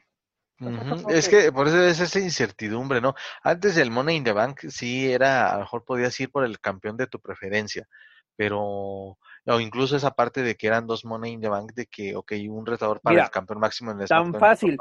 Es 1.09 1.29
que 1.29 1.51
por 1.53 1.67
eso 1.67 1.81
es 1.81 2.01
esa 2.01 2.19
incertidumbre, 2.19 2.99
¿no? 2.99 3.15
Antes 3.41 3.75
del 3.75 3.89
Money 3.89 4.17
in 4.17 4.25
the 4.25 4.33
Bank 4.33 4.59
sí 4.67 5.09
era, 5.11 5.49
a 5.49 5.53
lo 5.55 5.61
mejor 5.61 5.85
podías 5.85 6.19
ir 6.19 6.29
por 6.29 6.43
el 6.43 6.59
campeón 6.59 6.97
de 6.97 7.07
tu 7.07 7.21
preferencia, 7.21 7.87
pero, 8.35 8.61
o 8.61 9.59
incluso 9.59 9.95
esa 9.95 10.11
parte 10.11 10.41
de 10.41 10.55
que 10.55 10.67
eran 10.67 10.87
dos 10.87 11.05
Money 11.05 11.33
in 11.33 11.41
the 11.41 11.49
Bank, 11.49 11.73
de 11.73 11.85
que, 11.85 12.15
ok, 12.15 12.33
un 12.49 12.65
retador 12.65 13.01
para 13.01 13.23
el 13.23 13.29
campeón 13.29 13.59
máximo 13.59 13.91
en 13.91 14.01
el 14.01 14.07
Tan 14.07 14.33
fácil. 14.33 14.77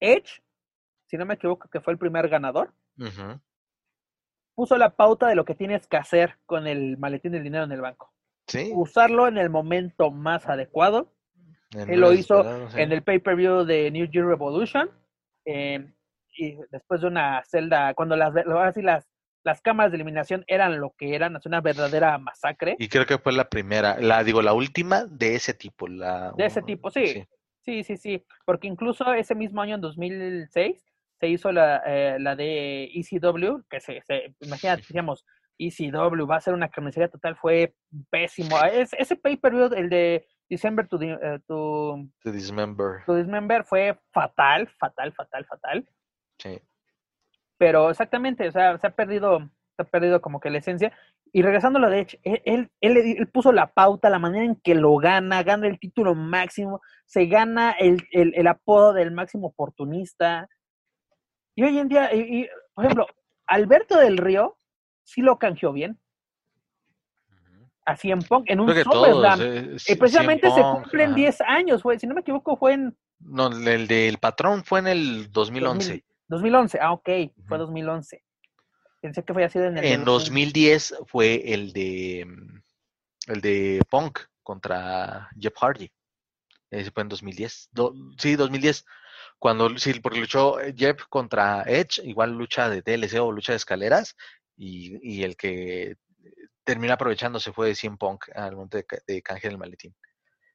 Edge, 0.00 0.42
si 1.06 1.16
no 1.16 1.24
me 1.26 1.34
equivoco, 1.34 1.68
que 1.68 1.80
fue 1.80 1.92
el 1.92 1.98
primer 1.98 2.28
ganador, 2.28 2.72
puso 4.54 4.76
la 4.76 4.90
pauta 4.90 5.28
de 5.28 5.34
lo 5.34 5.44
que 5.44 5.54
tienes 5.54 5.86
que 5.86 5.96
hacer 5.96 6.38
con 6.44 6.66
el 6.66 6.98
maletín 6.98 7.32
del 7.32 7.44
dinero 7.44 7.64
en 7.64 7.72
el 7.72 7.80
banco. 7.80 8.12
¿Sí? 8.46 8.72
Usarlo 8.74 9.28
en 9.28 9.38
el 9.38 9.50
momento 9.50 10.10
más 10.10 10.48
adecuado. 10.48 11.12
Él 11.70 12.00
lo 12.00 12.12
hizo 12.12 12.68
en 12.76 12.92
el 12.92 13.02
pay-per-view 13.02 13.64
de 13.64 13.90
New 13.90 14.06
Year 14.10 14.26
Revolution. 14.26 14.90
Eh, 15.44 15.92
y 16.36 16.56
después 16.70 17.00
de 17.00 17.06
una 17.08 17.42
celda, 17.44 17.94
cuando 17.94 18.16
las, 18.16 18.34
así 18.36 18.80
las, 18.80 19.06
las 19.48 19.62
cámaras 19.62 19.90
de 19.90 19.96
eliminación 19.96 20.44
eran 20.46 20.78
lo 20.78 20.94
que 20.98 21.14
eran, 21.14 21.34
es 21.34 21.46
una 21.46 21.62
verdadera 21.62 22.18
masacre. 22.18 22.76
Y 22.78 22.88
creo 22.88 23.06
que 23.06 23.16
fue 23.16 23.32
la 23.32 23.48
primera, 23.48 23.98
la 23.98 24.22
digo, 24.22 24.42
la 24.42 24.52
última 24.52 25.06
de 25.06 25.36
ese 25.36 25.54
tipo. 25.54 25.88
La, 25.88 26.32
de 26.36 26.44
ese 26.44 26.60
tipo, 26.60 26.90
sí. 26.90 27.24
Sí, 27.64 27.82
sí, 27.82 27.96
sí. 27.96 28.26
Porque 28.44 28.66
incluso 28.66 29.14
ese 29.14 29.34
mismo 29.34 29.62
año, 29.62 29.76
en 29.76 29.80
2006, 29.80 30.84
se 31.18 31.28
hizo 31.28 31.50
la, 31.50 31.82
eh, 31.86 32.18
la 32.20 32.36
de 32.36 32.90
ECW, 32.92 33.62
que 33.70 33.80
se, 33.80 34.02
se 34.02 34.34
imagínate, 34.40 34.82
decíamos, 34.82 35.24
ECW 35.58 36.26
va 36.26 36.36
a 36.36 36.40
ser 36.42 36.52
una 36.52 36.68
carnicería 36.68 37.08
total, 37.08 37.34
fue 37.34 37.74
pésimo. 38.10 38.54
Es, 38.70 38.92
ese 38.92 39.16
pay-per-view, 39.16 39.72
el 39.74 39.88
de 39.88 40.26
December 40.50 40.86
to, 40.86 40.96
uh, 40.96 41.38
to, 41.46 42.04
Dismember. 42.30 43.02
To 43.06 43.14
Dismember 43.14 43.64
fue 43.64 43.98
fatal, 44.12 44.68
fatal, 44.78 45.10
fatal, 45.14 45.46
fatal. 45.46 45.88
Sí. 46.38 46.60
Pero 47.58 47.90
exactamente, 47.90 48.48
o 48.48 48.52
sea, 48.52 48.78
se 48.78 48.86
ha 48.86 48.90
perdido, 48.90 49.40
se 49.76 49.82
ha 49.82 49.84
perdido 49.84 50.20
como 50.20 50.40
que 50.40 50.50
la 50.50 50.58
esencia. 50.58 50.92
Y 51.32 51.42
regresando 51.42 51.78
a 51.78 51.82
lo 51.82 51.90
de 51.90 52.00
Edge, 52.00 52.20
él, 52.22 52.70
él, 52.80 52.96
él, 52.96 53.28
puso 53.28 53.52
la 53.52 53.66
pauta, 53.66 54.08
la 54.08 54.18
manera 54.18 54.44
en 54.44 54.56
que 54.56 54.74
lo 54.74 54.96
gana, 54.96 55.42
gana 55.42 55.66
el 55.66 55.78
título 55.78 56.14
máximo, 56.14 56.80
se 57.04 57.26
gana 57.26 57.72
el, 57.72 58.06
el, 58.12 58.32
el 58.34 58.46
apodo 58.46 58.94
del 58.94 59.10
máximo 59.10 59.48
oportunista, 59.48 60.48
y 61.58 61.64
hoy 61.64 61.76
en 61.76 61.88
día, 61.88 62.14
y, 62.14 62.48
por 62.72 62.84
ejemplo, 62.84 63.06
Alberto 63.48 63.98
del 63.98 64.16
Río 64.16 64.56
sí 65.02 65.22
lo 65.22 65.40
canjeó 65.40 65.72
bien. 65.72 65.98
Así 67.84 68.12
en 68.12 68.20
Punk, 68.20 68.48
en 68.48 68.60
un 68.60 68.68
SummerSlam. 68.68 69.40
Eh, 69.42 69.76
y 69.88 69.96
precisamente 69.96 70.52
se 70.52 70.60
cumplen 70.60 71.16
10 71.16 71.40
años, 71.40 71.82
fue, 71.82 71.98
si 71.98 72.06
no 72.06 72.14
me 72.14 72.20
equivoco, 72.20 72.56
fue 72.56 72.74
en. 72.74 72.96
No, 73.18 73.48
el 73.48 73.88
del 73.88 74.18
patrón 74.18 74.62
fue 74.62 74.78
en 74.78 74.86
el 74.86 75.32
2011. 75.32 76.04
2011, 76.28 76.78
ah, 76.80 76.92
ok, 76.92 77.08
fue 77.46 77.58
2011. 77.58 78.22
Pensé 79.00 79.22
que 79.22 79.32
fue 79.32 79.44
así 79.44 79.58
en 79.58 79.78
el. 79.78 79.84
En 79.84 80.04
2010 80.04 80.94
fue 81.06 81.52
el 81.52 81.72
de. 81.72 82.26
El 83.26 83.40
de 83.40 83.80
Punk 83.90 84.20
contra 84.42 85.28
Jeff 85.38 85.54
Hardy. 85.60 85.90
Ese 86.70 86.90
fue 86.90 87.02
en 87.02 87.08
2010. 87.08 87.70
sí, 88.18 88.36
2010. 88.36 88.84
Cuando, 89.38 89.76
sí, 89.78 90.00
porque 90.00 90.20
luchó 90.20 90.60
eh, 90.60 90.74
Jeff 90.76 91.04
contra 91.08 91.62
Edge, 91.62 92.02
igual 92.04 92.32
lucha 92.32 92.68
de 92.68 92.82
TLC 92.82 93.20
o 93.20 93.30
lucha 93.30 93.52
de 93.52 93.56
escaleras, 93.56 94.16
y, 94.56 94.98
y 95.02 95.22
el 95.22 95.36
que 95.36 95.96
termina 96.64 96.94
aprovechándose 96.94 97.52
fue 97.52 97.68
de 97.68 97.74
100 97.74 97.98
Punk 97.98 98.24
al 98.34 98.56
momento 98.56 98.78
de, 98.78 98.86
de 99.06 99.22
canjear 99.22 99.52
el 99.52 99.58
maletín. 99.58 99.94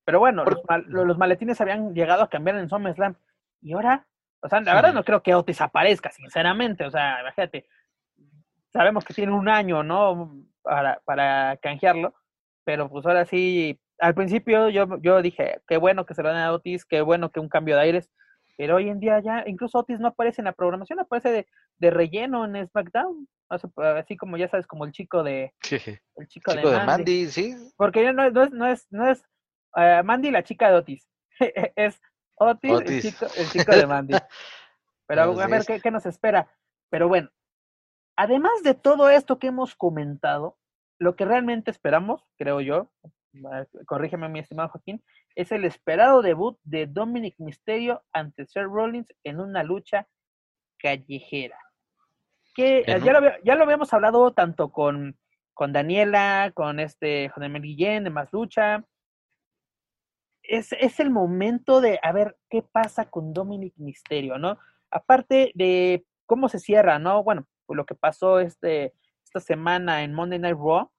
Pero 0.06 0.20
bueno, 0.20 0.44
los, 0.88 1.18
maletines 1.18 1.62
habían 1.62 1.94
llegado 1.94 2.24
a 2.24 2.30
cambiar 2.30 2.58
en 2.58 2.70
SummerSlam. 2.70 3.16
Y 3.62 3.74
ahora, 3.74 4.06
o 4.44 4.50
sea, 4.50 4.60
la 4.60 4.76
verdad 4.76 4.94
no 4.94 5.06
creo 5.06 5.24
que 5.24 5.34
Otis 5.34 5.62
aparezca, 5.62 6.12
sinceramente. 6.12 6.86
O 6.86 6.92
sea, 6.92 7.22
imagínate, 7.22 7.66
sabemos 8.74 9.06
que 9.06 9.14
tiene 9.14 9.32
un 9.32 9.48
año, 9.48 9.84
¿no? 9.84 10.36
Para, 10.62 11.00
para 11.06 11.58
canjearlo. 11.58 12.14
Pero 12.66 12.90
pues 12.90 13.06
ahora 13.06 13.26
sí, 13.26 13.80
al 14.00 14.14
principio 14.14 14.70
yo, 14.70 15.00
yo 15.02 15.22
dije, 15.22 15.62
qué 15.68 15.78
bueno 15.78 16.06
que 16.06 16.14
se 16.14 16.24
lo 16.24 16.30
den 16.30 16.40
a 16.40 16.52
Otis, 16.52 16.86
qué 16.86 17.02
bueno 17.02 17.32
que 17.32 17.40
un 17.40 17.48
cambio 17.48 17.76
de 17.76 17.84
aires. 17.84 18.10
Pero 18.58 18.76
hoy 18.76 18.90
en 18.90 19.00
día 19.00 19.20
ya, 19.22 19.44
incluso 19.48 19.80
Otis 19.80 20.00
no 20.00 20.10
aparece 20.10 20.42
en 20.42 20.46
la 20.46 20.54
programación, 20.54 21.00
aparece 21.00 21.48
de, 21.78 21.92
relleno 21.92 22.46
en 22.46 22.68
SmackDown. 22.68 23.28
Así 23.50 24.18
como 24.18 24.36
ya 24.36 24.50
sabes, 24.50 24.68
como 24.68 24.84
el 24.86 24.92
chico 24.92 25.24
de. 25.24 25.54
El 26.16 26.28
chico, 26.28 26.54
de, 26.54 26.64
Mandy. 26.86 27.28
sí. 27.28 27.56
Porque 27.78 28.12
no, 28.12 28.30
no 28.30 28.44
es, 28.44 28.52
no 28.52 28.68
es, 28.68 28.88
no 28.92 29.10
es 29.10 29.24
eh, 29.78 30.02
Mandy 30.04 30.32
la 30.32 30.44
chica 30.44 30.70
de 30.70 30.76
Otis. 30.76 31.08
es 31.76 32.02
Otis, 32.36 32.82
El, 32.82 33.02
chico, 33.02 33.26
el, 33.38 33.50
chico, 33.50 33.72
de 33.72 33.88
Mandy. 33.88 34.14
Pero 35.08 35.22
a 35.40 35.48
ver 35.48 35.66
¿qué, 35.66 35.80
qué 35.80 35.92
nos 35.92 36.06
espera. 36.06 36.50
Pero 36.90 37.08
bueno, 37.08 37.30
además 38.16 38.52
de 38.64 38.74
todo 38.74 39.10
esto 39.10 39.40
que 39.40 39.48
hemos 39.48 39.76
comentado, 39.76 40.58
lo 41.00 41.16
que 41.16 41.26
realmente 41.26 41.72
esperamos, 41.72 42.26
creo 42.38 42.62
yo, 42.62 42.92
corrígeme 43.86 44.30
mi 44.30 44.40
estimado 44.40 44.70
Joaquín, 44.70 45.04
es 45.36 45.52
el 45.52 45.66
esperado 45.66 46.22
debut 46.22 46.58
de 46.64 46.88
Dominic 46.88 47.36
Mysterio 47.40 48.04
ante 48.14 48.46
Seth 48.46 48.64
Rollins 48.66 49.14
en 49.24 49.40
una 49.40 49.64
lucha 49.64 50.08
callejera. 50.78 51.58
Que 52.56 52.84
ya 53.04 53.20
lo, 53.20 53.44
ya 53.44 53.56
lo 53.56 53.64
habíamos 53.64 53.92
hablado 53.94 54.32
tanto 54.34 54.72
con 54.72 55.18
con 55.54 55.72
Daniela, 55.72 56.52
con 56.54 56.80
este 56.80 57.30
José 57.30 57.50
Guillén 57.50 58.04
de 58.04 58.10
Más 58.10 58.32
Lucha. 58.32 58.84
Es, 60.44 60.74
es, 60.74 61.00
el 61.00 61.10
momento 61.10 61.80
de 61.80 62.00
a 62.04 62.12
ver 62.12 62.38
qué 62.50 62.62
pasa 62.62 63.10
con 63.10 63.34
Dominic 63.34 63.74
Misterio, 63.78 64.38
¿no? 64.38 64.58
Aparte 64.92 65.52
de 65.56 66.06
cómo 66.26 66.50
se 66.50 66.60
cierra, 66.60 67.00
¿no? 67.00 67.24
Bueno, 67.24 67.48
pues 67.66 67.78
lo 67.78 67.86
que 67.86 67.96
pasó 67.96 68.40
este, 68.40 68.94
esta 69.24 69.40
semana 69.40 70.04
en 70.04 70.14
Monday 70.14 70.40
Night 70.40 70.58
Raw, 70.58 70.92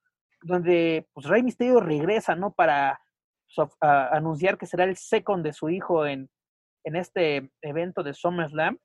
donde 0.42 1.06
pues 1.12 1.26
Rey 1.26 1.42
Misterio 1.42 1.80
regresa, 1.80 2.34
¿no? 2.34 2.52
Para 2.52 3.00
anunciar 3.80 4.58
que 4.58 4.66
será 4.66 4.84
el 4.84 4.96
second 4.96 5.44
de 5.44 5.52
su 5.52 5.68
hijo 5.68 6.06
en, 6.06 6.28
en 6.84 6.96
este 6.96 7.50
evento 7.62 8.02
de 8.02 8.14
SummerSlam 8.14 8.78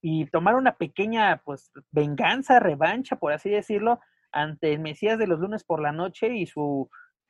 y 0.00 0.26
tomar 0.26 0.54
una 0.54 0.76
pequeña, 0.76 1.40
pues, 1.44 1.72
venganza, 1.90 2.60
revancha, 2.60 3.16
por 3.16 3.32
así 3.32 3.50
decirlo, 3.50 4.00
ante 4.30 4.72
el 4.72 4.80
Mesías 4.80 5.18
de 5.18 5.26
los 5.26 5.40
lunes 5.40 5.64
por 5.64 5.80
la 5.80 5.92
noche 5.92 6.28
y 6.28 6.46
su, 6.46 6.88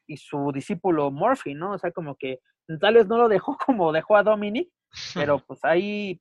y 0.08 0.16
su 0.16 0.50
discípulo 0.52 1.10
Murphy, 1.10 1.54
¿no? 1.54 1.72
O 1.72 1.78
sea, 1.78 1.92
como 1.92 2.16
que 2.16 2.40
tal 2.80 2.94
vez 2.94 3.06
no 3.06 3.16
lo 3.18 3.28
dejó 3.28 3.56
como 3.64 3.92
dejó 3.92 4.16
a 4.16 4.24
Dominic, 4.24 4.68
pero 5.14 5.38
pues 5.46 5.64
ahí, 5.64 6.20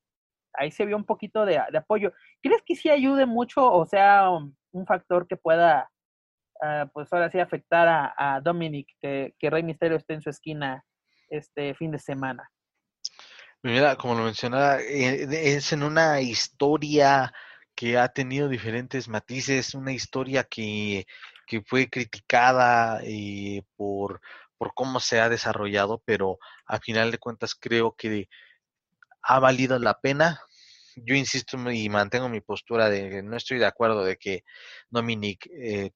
ahí 0.54 0.70
se 0.72 0.86
vio 0.86 0.96
un 0.96 1.06
poquito 1.06 1.46
de, 1.46 1.58
apoyo. 1.58 2.14
¿Crees 2.42 2.62
que 2.66 2.76
sí 2.76 2.90
ayude 2.90 3.26
mucho 3.26 3.66
o 3.66 3.86
sea 3.86 4.30
un 4.30 4.86
factor 4.86 5.28
que 5.28 5.38
pueda, 5.38 5.90
ah, 6.62 6.88
pues 6.94 7.12
ahora 7.12 7.32
sí, 7.32 7.40
afectar 7.40 7.88
a, 7.88 8.14
a 8.18 8.42
Dominic, 8.42 8.88
que, 9.00 9.34
que 9.40 9.50
Rey 9.50 9.64
Misterio 9.64 9.98
esté 9.98 10.14
en 10.14 10.22
su 10.22 10.30
esquina 10.30 10.84
este 11.30 11.74
fin 11.74 11.92
de 11.92 12.00
semana? 12.00 12.48
Mira, 13.64 13.96
como 13.96 14.16
lo 14.16 14.24
mencionaba, 14.24 14.80
eh, 14.82 15.28
es 15.32 15.74
en 15.74 15.84
una 15.84 16.22
historia 16.22 17.34
que 17.76 17.98
ha 17.98 18.08
tenido 18.10 18.50
diferentes 18.50 19.08
matices, 19.08 19.74
una 19.74 19.92
historia 19.92 20.44
que, 20.44 21.06
que 21.48 21.62
fue 21.66 21.90
criticada 21.90 23.00
eh, 23.04 23.64
por, 23.76 24.22
por 24.58 24.74
cómo 24.76 25.00
se 25.00 25.20
ha 25.20 25.30
desarrollado, 25.30 26.04
pero 26.06 26.38
a 26.68 26.80
final 26.80 27.12
de 27.12 27.18
cuentas 27.18 27.56
creo 27.56 27.96
que 27.98 28.30
ha 29.24 29.40
valido 29.40 29.80
la 29.80 30.00
pena. 30.00 30.42
Yo 30.96 31.16
insisto 31.16 31.58
y 31.72 31.90
mantengo 31.90 32.30
mi 32.30 32.42
postura 32.42 32.90
de 32.90 33.10
que 33.10 33.24
no 33.24 33.38
estoy 33.38 33.60
de 33.60 33.66
acuerdo 33.66 34.04
de 34.04 34.18
que 34.18 34.44
Dominic, 34.90 35.48
eh, 35.52 35.92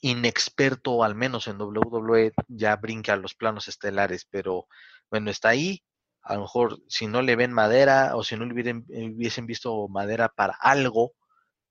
inexperto 0.00 1.02
al 1.02 1.14
menos 1.14 1.48
en 1.48 1.60
WWE, 1.60 2.32
ya 2.48 2.76
brinque 2.76 3.10
a 3.10 3.16
los 3.16 3.34
planos 3.34 3.68
estelares, 3.68 4.26
pero 4.30 4.66
bueno, 5.10 5.30
está 5.30 5.50
ahí, 5.50 5.82
a 6.22 6.34
lo 6.34 6.42
mejor 6.42 6.78
si 6.88 7.06
no 7.06 7.22
le 7.22 7.36
ven 7.36 7.52
madera 7.52 8.16
o 8.16 8.22
si 8.22 8.36
no 8.36 8.44
le 8.44 8.52
hubiesen, 8.52 9.46
visto 9.46 9.88
madera 9.88 10.28
para 10.28 10.54
algo, 10.60 11.14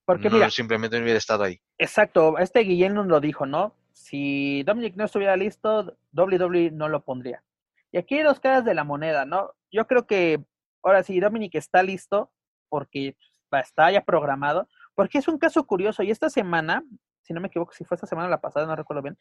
porque 0.05 0.29
no, 0.29 0.49
simplemente 0.49 0.97
no 0.97 1.03
hubiera 1.03 1.17
estado 1.17 1.43
ahí. 1.43 1.61
Exacto, 1.77 2.37
este 2.37 2.61
Guillén 2.61 2.93
nos 2.93 3.07
lo 3.07 3.19
dijo, 3.19 3.45
¿no? 3.45 3.75
Si 3.93 4.63
Dominic 4.63 4.95
no 4.95 5.05
estuviera 5.05 5.37
listo, 5.37 5.97
WWE 6.13 6.71
no 6.71 6.89
lo 6.89 7.03
pondría. 7.03 7.43
Y 7.91 7.97
aquí 7.97 8.15
hay 8.15 8.23
dos 8.23 8.39
caras 8.39 8.65
de 8.65 8.73
la 8.73 8.83
moneda, 8.83 9.25
¿no? 9.25 9.51
Yo 9.71 9.87
creo 9.87 10.07
que 10.07 10.43
ahora 10.83 11.03
sí, 11.03 11.19
Dominic 11.19 11.55
está 11.55 11.83
listo 11.83 12.31
porque 12.69 13.15
está 13.51 13.91
ya 13.91 14.01
programado, 14.01 14.67
porque 14.95 15.19
es 15.19 15.27
un 15.27 15.37
caso 15.37 15.65
curioso. 15.65 16.03
Y 16.03 16.11
esta 16.11 16.29
semana, 16.29 16.83
si 17.21 17.33
no 17.33 17.39
me 17.39 17.47
equivoco, 17.47 17.71
si 17.71 17.85
fue 17.85 17.95
esta 17.95 18.07
semana 18.07 18.27
o 18.27 18.31
la 18.31 18.41
pasada, 18.41 18.65
no 18.65 18.75
recuerdo 18.75 19.03
bien, 19.03 19.17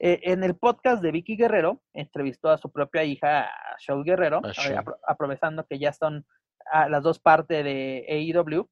eh, 0.00 0.20
en 0.24 0.44
el 0.44 0.56
podcast 0.56 1.02
de 1.02 1.12
Vicky 1.12 1.36
Guerrero, 1.36 1.82
entrevistó 1.92 2.50
a 2.50 2.58
su 2.58 2.70
propia 2.70 3.04
hija, 3.04 3.48
Show 3.78 4.02
Guerrero, 4.04 4.40
eh, 4.44 4.76
aprovechando 5.06 5.66
que 5.66 5.78
ya 5.78 5.92
son 5.92 6.26
a 6.70 6.88
las 6.88 7.02
dos 7.02 7.18
partes 7.18 7.64
de 7.64 8.04
AEW, 8.08 8.68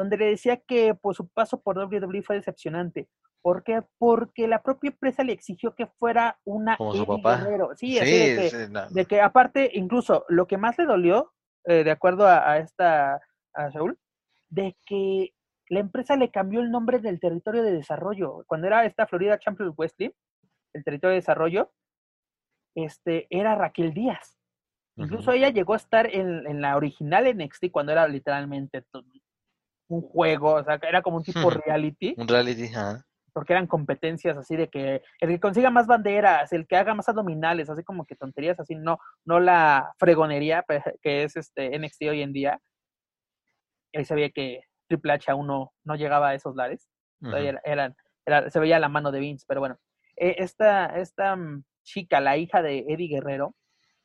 donde 0.00 0.16
le 0.16 0.30
decía 0.30 0.56
que 0.56 0.94
pues, 0.94 1.18
su 1.18 1.28
paso 1.28 1.60
por 1.60 1.76
WWE 1.76 2.22
fue 2.22 2.36
decepcionante. 2.36 3.06
¿Por 3.42 3.62
qué? 3.62 3.82
Porque 3.98 4.48
la 4.48 4.62
propia 4.62 4.88
empresa 4.88 5.22
le 5.22 5.34
exigió 5.34 5.74
que 5.74 5.88
fuera 5.88 6.40
una 6.44 6.78
Guerrero. 6.78 7.72
Sí, 7.76 7.98
así 7.98 8.34
de, 8.90 9.04
que, 9.06 9.20
aparte, 9.20 9.70
incluso 9.74 10.24
lo 10.28 10.46
que 10.46 10.56
más 10.56 10.78
le 10.78 10.86
dolió, 10.86 11.34
eh, 11.66 11.84
de 11.84 11.90
acuerdo 11.90 12.26
a, 12.26 12.56
esta, 12.56 13.20
a 13.52 13.68
Shaul, 13.68 13.98
de 14.48 14.74
que 14.86 15.34
la 15.68 15.80
empresa 15.80 16.16
le 16.16 16.30
cambió 16.30 16.60
el 16.60 16.70
nombre 16.70 16.98
del 16.98 17.20
territorio 17.20 17.62
de 17.62 17.72
desarrollo. 17.72 18.44
Cuando 18.46 18.68
era 18.68 18.86
esta 18.86 19.06
Florida 19.06 19.38
Champions 19.38 19.74
Wrestling, 19.76 20.12
el 20.72 20.82
territorio 20.82 21.10
de 21.10 21.20
desarrollo, 21.20 21.72
este, 22.74 23.26
era 23.28 23.54
Raquel 23.54 23.92
Díaz. 23.92 24.38
Incluso 24.96 25.32
ella 25.32 25.50
llegó 25.50 25.74
a 25.74 25.78
estar 25.78 26.06
en, 26.06 26.62
la 26.62 26.76
original 26.76 27.26
NXT 27.36 27.70
cuando 27.70 27.92
era 27.92 28.08
literalmente 28.08 28.82
un 29.90 30.02
juego, 30.02 30.54
o 30.54 30.64
sea, 30.64 30.78
era 30.82 31.02
como 31.02 31.18
un 31.18 31.24
tipo 31.24 31.50
reality. 31.50 32.14
Un 32.16 32.28
reality, 32.28 32.70
Porque 33.32 33.52
eran 33.52 33.66
competencias 33.66 34.36
así 34.36 34.56
de 34.56 34.68
que 34.68 35.02
el 35.20 35.28
que 35.28 35.40
consiga 35.40 35.70
más 35.70 35.86
banderas, 35.86 36.52
el 36.52 36.66
que 36.66 36.76
haga 36.76 36.94
más 36.94 37.08
abdominales, 37.08 37.68
así 37.68 37.82
como 37.82 38.06
que 38.06 38.16
tonterías 38.16 38.58
así, 38.60 38.76
no, 38.76 38.98
no 39.24 39.40
la 39.40 39.92
fregonería 39.98 40.64
que 41.02 41.24
es 41.24 41.36
este 41.36 41.76
NXT 41.78 42.02
hoy 42.02 42.22
en 42.22 42.32
día. 42.32 42.60
Ahí 43.92 44.04
se 44.04 44.14
veía 44.14 44.30
que 44.30 44.60
Triple 44.88 45.12
H 45.12 45.30
aún 45.30 45.48
no, 45.48 45.72
llegaba 45.96 46.28
a 46.28 46.34
esos 46.34 46.54
lares. 46.54 46.88
eran, 47.64 47.96
se 48.48 48.60
veía 48.60 48.78
la 48.78 48.88
mano 48.88 49.10
de 49.10 49.20
Vince, 49.20 49.44
pero 49.48 49.60
bueno. 49.60 49.76
E, 50.16 50.36
esta, 50.38 50.86
esta 51.00 51.34
mm, 51.34 51.64
chica, 51.82 52.20
la 52.20 52.36
hija 52.36 52.62
de 52.62 52.84
Eddie 52.88 53.08
Guerrero, 53.08 53.56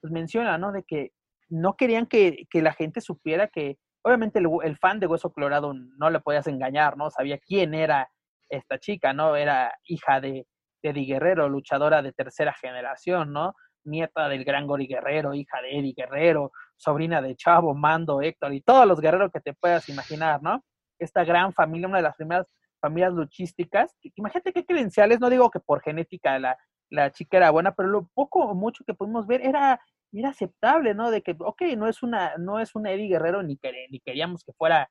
pues 0.02 0.12
menciona, 0.12 0.58
¿no? 0.58 0.72
De 0.72 0.84
que 0.84 1.12
no 1.50 1.76
querían 1.76 2.08
que, 2.08 2.48
la 2.54 2.74
gente 2.74 3.02
supiera 3.02 3.48
que, 3.48 3.78
obviamente 4.06 4.40
el, 4.40 4.78
fan 4.78 5.00
de 5.00 5.08
Hueso 5.08 5.32
Colorado 5.32 5.74
no 5.74 6.10
le 6.12 6.20
podías 6.20 6.46
engañar, 6.46 6.96
¿no? 6.96 7.10
Sabía 7.10 7.40
quién 7.40 7.74
era 7.74 8.08
esta 8.50 8.78
chica, 8.78 9.14
¿no? 9.14 9.36
Era 9.36 9.74
hija 9.86 10.22
de, 10.22 10.46
Eddie 10.84 11.06
Guerrero, 11.08 11.50
luchadora 11.50 12.04
de 12.04 12.14
tercera 12.14 12.54
generación, 12.54 13.34
¿no? 13.34 13.56
Nieta 13.86 14.30
del 14.30 14.46
gran 14.46 14.68
Gori 14.68 14.86
Guerrero, 14.86 15.34
hija 15.34 15.60
de 15.60 15.80
Eddie 15.80 15.96
Guerrero, 15.98 16.52
sobrina 16.76 17.24
de 17.24 17.36
Chavo, 17.36 17.74
Mando, 17.74 18.22
Héctor 18.22 18.54
y 18.54 18.62
todos 18.62 18.86
los 18.86 19.02
guerreros 19.02 19.32
que 19.32 19.40
te 19.40 19.56
puedas 19.56 19.90
imaginar, 19.90 20.44
¿no? 20.44 20.64
Esta 21.00 21.24
gran 21.24 21.54
familia, 21.54 21.88
una 21.88 21.98
de 21.98 22.04
las 22.04 22.16
primeras 22.16 22.46
familias 22.80 23.14
luchísticas. 23.14 23.96
Imagínate 24.14 24.54
qué 24.54 24.64
credenciales, 24.64 25.20
no 25.20 25.32
digo 25.32 25.50
que 25.50 25.60
por 25.60 25.82
genética 25.82 26.38
la, 26.38 26.56
la 26.92 27.12
chica 27.12 27.38
era 27.38 27.50
buena, 27.50 27.74
pero 27.74 27.90
lo 27.90 28.08
poco 28.14 28.46
o 28.46 28.54
mucho 28.54 28.84
que 28.86 28.94
pudimos 28.94 29.26
ver 29.26 29.42
era, 29.42 29.82
era 30.20 30.30
aceptable, 30.30 30.94
¿no? 30.94 31.12
De 31.12 31.22
que, 31.22 31.36
ok, 31.38 31.62
no 31.78 31.88
es 31.88 32.04
una, 32.04 32.38
no 32.38 32.60
es 32.60 32.76
un 32.76 32.88
Eddie 32.88 33.10
Guerrero, 33.10 33.44
ni, 33.44 33.60
ni 33.90 34.00
queríamos 34.00 34.44
que 34.44 34.54
fuera 34.54 34.90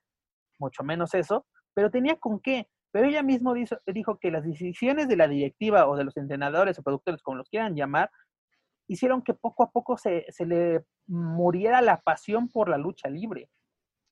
mucho 0.59 0.83
menos 0.83 1.13
eso, 1.13 1.45
pero 1.73 1.91
tenía 1.91 2.15
con 2.17 2.39
qué. 2.39 2.67
Pero 2.91 3.07
ella 3.07 3.23
mismo 3.23 3.53
dijo, 3.53 3.75
dijo 3.87 4.19
que 4.19 4.31
las 4.31 4.45
decisiones 4.45 5.07
de 5.07 5.17
la 5.17 5.27
directiva 5.27 5.87
o 5.87 5.97
de 5.97 6.05
los 6.05 6.15
entrenadores 6.17 6.79
o 6.79 6.83
productores, 6.83 7.21
como 7.21 7.37
los 7.37 7.49
quieran 7.49 7.75
llamar, 7.75 8.09
hicieron 8.87 9.21
que 9.21 9.33
poco 9.33 9.63
a 9.63 9.71
poco 9.71 9.97
se, 9.97 10.25
se 10.29 10.45
le 10.45 10.85
muriera 11.07 11.81
la 11.81 12.01
pasión 12.01 12.47
por 12.47 12.69
la 12.69 12.77
lucha 12.77 13.09
libre. 13.09 13.49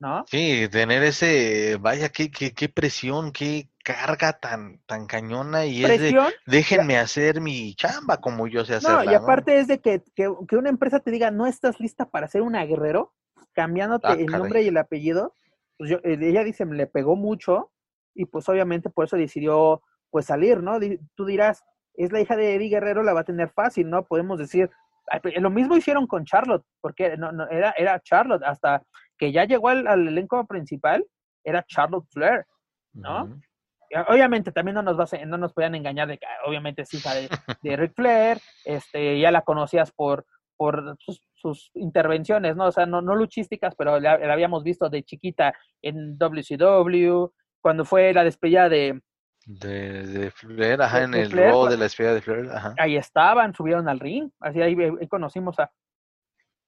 ¿No? 0.04 0.26
Sí, 0.28 0.68
tener 0.70 1.02
ese, 1.02 1.78
vaya, 1.80 2.10
qué, 2.10 2.30
qué, 2.30 2.54
qué 2.54 2.68
presión, 2.68 3.32
qué 3.32 3.70
carga 3.86 4.34
tan, 4.34 4.80
tan 4.86 5.08
cañona 5.08 5.66
y 5.66 5.86
es 5.86 6.02
de, 6.02 6.22
déjenme 6.46 6.98
hacer 6.98 7.40
mi 7.40 7.74
chamba 7.76 8.18
como 8.18 8.48
yo 8.48 8.66
sé 8.66 8.76
hacerla. 8.76 9.06
No, 9.06 9.12
y 9.12 9.16
aparte 9.16 9.58
es 9.60 9.68
de 9.68 9.80
que, 9.80 10.04
que, 10.14 10.28
una 10.28 10.70
empresa 10.70 11.00
te 11.00 11.10
diga, 11.10 11.32
no 11.32 11.48
estás 11.48 11.80
lista 11.80 12.10
para 12.10 12.28
ser 12.28 12.42
una 12.42 12.66
guerrero, 12.66 13.14
cambiándote 13.54 14.08
ah, 14.08 14.16
el 14.20 14.26
nombre 14.26 14.62
y 14.62 14.68
el 14.68 14.78
apellido, 14.78 15.36
pues 15.78 15.90
yo, 15.90 15.98
eh, 16.04 16.18
ella 16.22 16.44
dice, 16.44 16.66
me 16.66 16.76
le 16.76 16.86
pegó 16.86 17.16
mucho 17.16 17.72
y 18.14 18.26
pues 18.26 18.48
obviamente 18.50 18.90
por 18.90 19.06
eso 19.06 19.16
decidió 19.16 19.82
pues 20.12 20.26
salir, 20.26 20.62
¿no? 20.62 20.80
Tú 21.16 21.26
dirás, 21.26 21.64
es 21.94 22.12
la 22.12 22.20
hija 22.20 22.36
de 22.36 22.56
Eddie 22.56 22.70
Guerrero, 22.70 23.04
la 23.04 23.14
va 23.14 23.22
a 23.22 23.26
tener 23.26 23.52
fácil, 23.52 23.90
¿no? 23.90 24.04
Podemos 24.04 24.38
decir, 24.38 24.70
lo 25.40 25.50
mismo 25.50 25.78
hicieron 25.78 26.08
con 26.08 26.26
Charlotte, 26.26 26.66
porque 26.82 27.16
no, 27.16 27.32
no, 27.32 27.48
era, 27.50 27.74
era 27.78 28.00
Charlotte, 28.02 28.44
hasta 28.44 28.84
que 29.24 29.32
ya 29.32 29.46
llegó 29.46 29.70
al, 29.70 29.88
elenco 29.88 30.46
principal, 30.46 31.06
era 31.46 31.64
Charlotte 31.64 32.06
Flair, 32.12 32.46
¿no? 32.92 33.40
Obviamente 34.10 34.52
también 34.52 34.76
no 34.76 34.82
nos, 34.82 35.00
va 35.00 35.06
no 35.26 35.38
nos 35.38 35.54
podían 35.54 35.76
engañar 35.76 36.10
de 36.10 36.18
que 36.18 36.26
ah, 36.26 36.40
obviamente 36.46 36.82
es 36.82 36.94
hija 36.94 37.14
de, 37.14 37.30
de 37.62 37.78
Ric 37.78 37.94
Flair, 37.96 38.40
este, 38.66 39.18
ya 39.22 39.32
la 39.32 39.44
conocías 39.44 39.94
por, 39.94 40.26
por 40.58 40.98
sus, 41.00 41.72
intervenciones, 41.74 42.58
¿no? 42.58 42.66
O 42.66 42.72
sea, 42.74 42.86
no, 42.86 43.02
no 43.02 43.16
luchísticas, 43.16 43.76
pero 43.78 43.98
la, 43.98 44.14
habíamos 44.14 44.62
visto 44.64 44.90
de 44.90 45.04
chiquita 45.04 45.54
en 45.82 46.18
WCW, 46.18 47.32
cuando 47.62 47.86
fue 47.86 48.14
la 48.14 48.26
despedida 48.26 48.68
de... 48.68 49.02
De, 49.46 50.32
Flair, 50.32 50.82
ajá, 50.82 51.04
en 51.04 51.14
el 51.14 51.32
rol 51.32 51.70
de 51.70 51.78
la 51.78 51.84
despedida 51.84 52.14
de 52.14 52.22
Flair, 52.22 52.50
ajá. 52.52 52.76
Ahí 52.78 52.98
estaban, 52.98 53.54
subieron 53.54 53.88
al 53.88 54.02
ring, 54.02 54.30
así 54.42 54.62
ahí, 54.62 54.76
conocimos 55.08 55.60
a, 55.60 55.72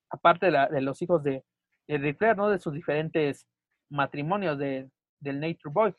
aparte 0.09 0.51
de, 0.51 0.67
de 0.71 0.81
los 0.81 1.01
hijos 1.01 1.21
de, 1.21 1.43
de 1.87 2.35
¿no? 2.35 2.49
De 2.49 2.59
sus 2.59 2.73
diferentes 2.73 3.47
matrimonios 3.89 4.57
de, 4.57 4.89
del 5.19 5.39
Nature 5.39 5.73
Boy. 5.73 5.95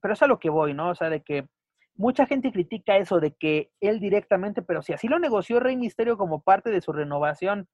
Pero 0.00 0.14
es 0.14 0.22
a 0.22 0.26
lo 0.26 0.38
que 0.38 0.50
voy, 0.50 0.74
¿no? 0.74 0.90
O 0.90 0.94
sea, 0.94 1.10
de 1.10 1.22
que 1.22 1.46
mucha 1.96 2.26
gente 2.26 2.52
critica 2.52 2.96
eso 2.96 3.20
de 3.20 3.34
que 3.34 3.70
él 3.80 4.00
directamente, 4.00 4.62
pero 4.62 4.82
si 4.82 4.92
así 4.92 5.08
lo 5.08 5.18
negoció 5.18 5.60
Rey 5.60 5.76
Misterio 5.76 6.18
como 6.18 6.42
parte 6.42 6.70
de 6.70 6.80
su 6.80 6.92
renovación 6.92 7.68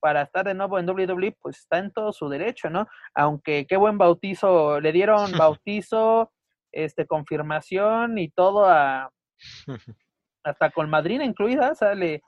para 0.00 0.22
estar 0.22 0.44
de 0.44 0.54
nuevo 0.54 0.78
en 0.78 0.88
WWE, 0.88 1.36
pues 1.40 1.60
está 1.60 1.78
en 1.78 1.90
todo 1.90 2.12
su 2.12 2.28
derecho, 2.28 2.68
¿no? 2.70 2.86
Aunque 3.14 3.66
qué 3.66 3.76
buen 3.76 3.98
bautizo, 3.98 4.80
le 4.80 4.92
dieron 4.92 5.32
bautizo, 5.48 6.30
este, 6.72 7.06
confirmación 7.06 8.18
y 8.18 8.28
todo 8.28 8.66
a, 8.66 9.10
hasta 10.44 10.70
con 10.70 10.90
madrina 10.90 11.24
incluida, 11.24 11.74
sale 11.74 12.22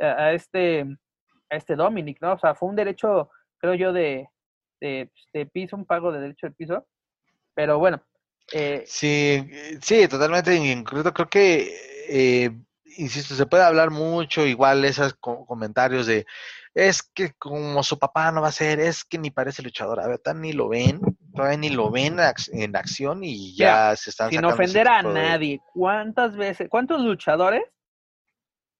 a, 0.00 0.32
este, 0.32 0.82
a 1.50 1.56
este 1.56 1.74
Dominic, 1.74 2.18
¿no? 2.20 2.34
O 2.34 2.38
sea, 2.38 2.54
fue 2.54 2.68
un 2.68 2.76
derecho, 2.76 3.30
creo 3.58 3.74
yo, 3.74 3.92
de, 3.92 4.28
de, 4.82 5.10
de 5.32 5.46
piso, 5.46 5.76
un 5.76 5.86
pago 5.86 6.10
de 6.10 6.20
derecho 6.20 6.46
de 6.46 6.52
piso, 6.52 6.86
pero 7.54 7.78
bueno. 7.78 8.02
Eh, 8.52 8.82
sí, 8.86 9.48
sí, 9.80 10.08
totalmente, 10.08 10.54
incluso 10.54 11.12
creo 11.14 11.28
que, 11.28 11.72
eh, 12.08 12.50
insisto, 12.96 13.34
se 13.34 13.46
puede 13.46 13.62
hablar 13.62 13.90
mucho, 13.90 14.44
igual 14.44 14.84
esos 14.84 15.14
comentarios 15.14 16.06
de, 16.06 16.26
es 16.74 17.02
que 17.02 17.32
como 17.34 17.82
su 17.84 17.96
papá 17.98 18.32
no 18.32 18.42
va 18.42 18.48
a 18.48 18.52
ser, 18.52 18.80
es 18.80 19.04
que 19.04 19.18
ni 19.18 19.30
parece 19.30 19.62
luchador, 19.62 20.00
a 20.00 20.08
ver, 20.08 20.20
ni 20.34 20.52
lo 20.52 20.68
ven, 20.68 21.00
todavía 21.32 21.58
ni 21.58 21.70
lo 21.70 21.90
ven 21.90 22.16
en 22.52 22.76
acción 22.76 23.22
y 23.22 23.54
ya 23.54 23.94
se 23.94 24.10
están 24.10 24.30
Sin 24.30 24.44
ofender 24.44 24.88
a 24.88 25.02
nadie, 25.02 25.60
¿cuántas 25.72 26.36
veces, 26.36 26.68
cuántos 26.68 27.00
luchadores 27.00 27.62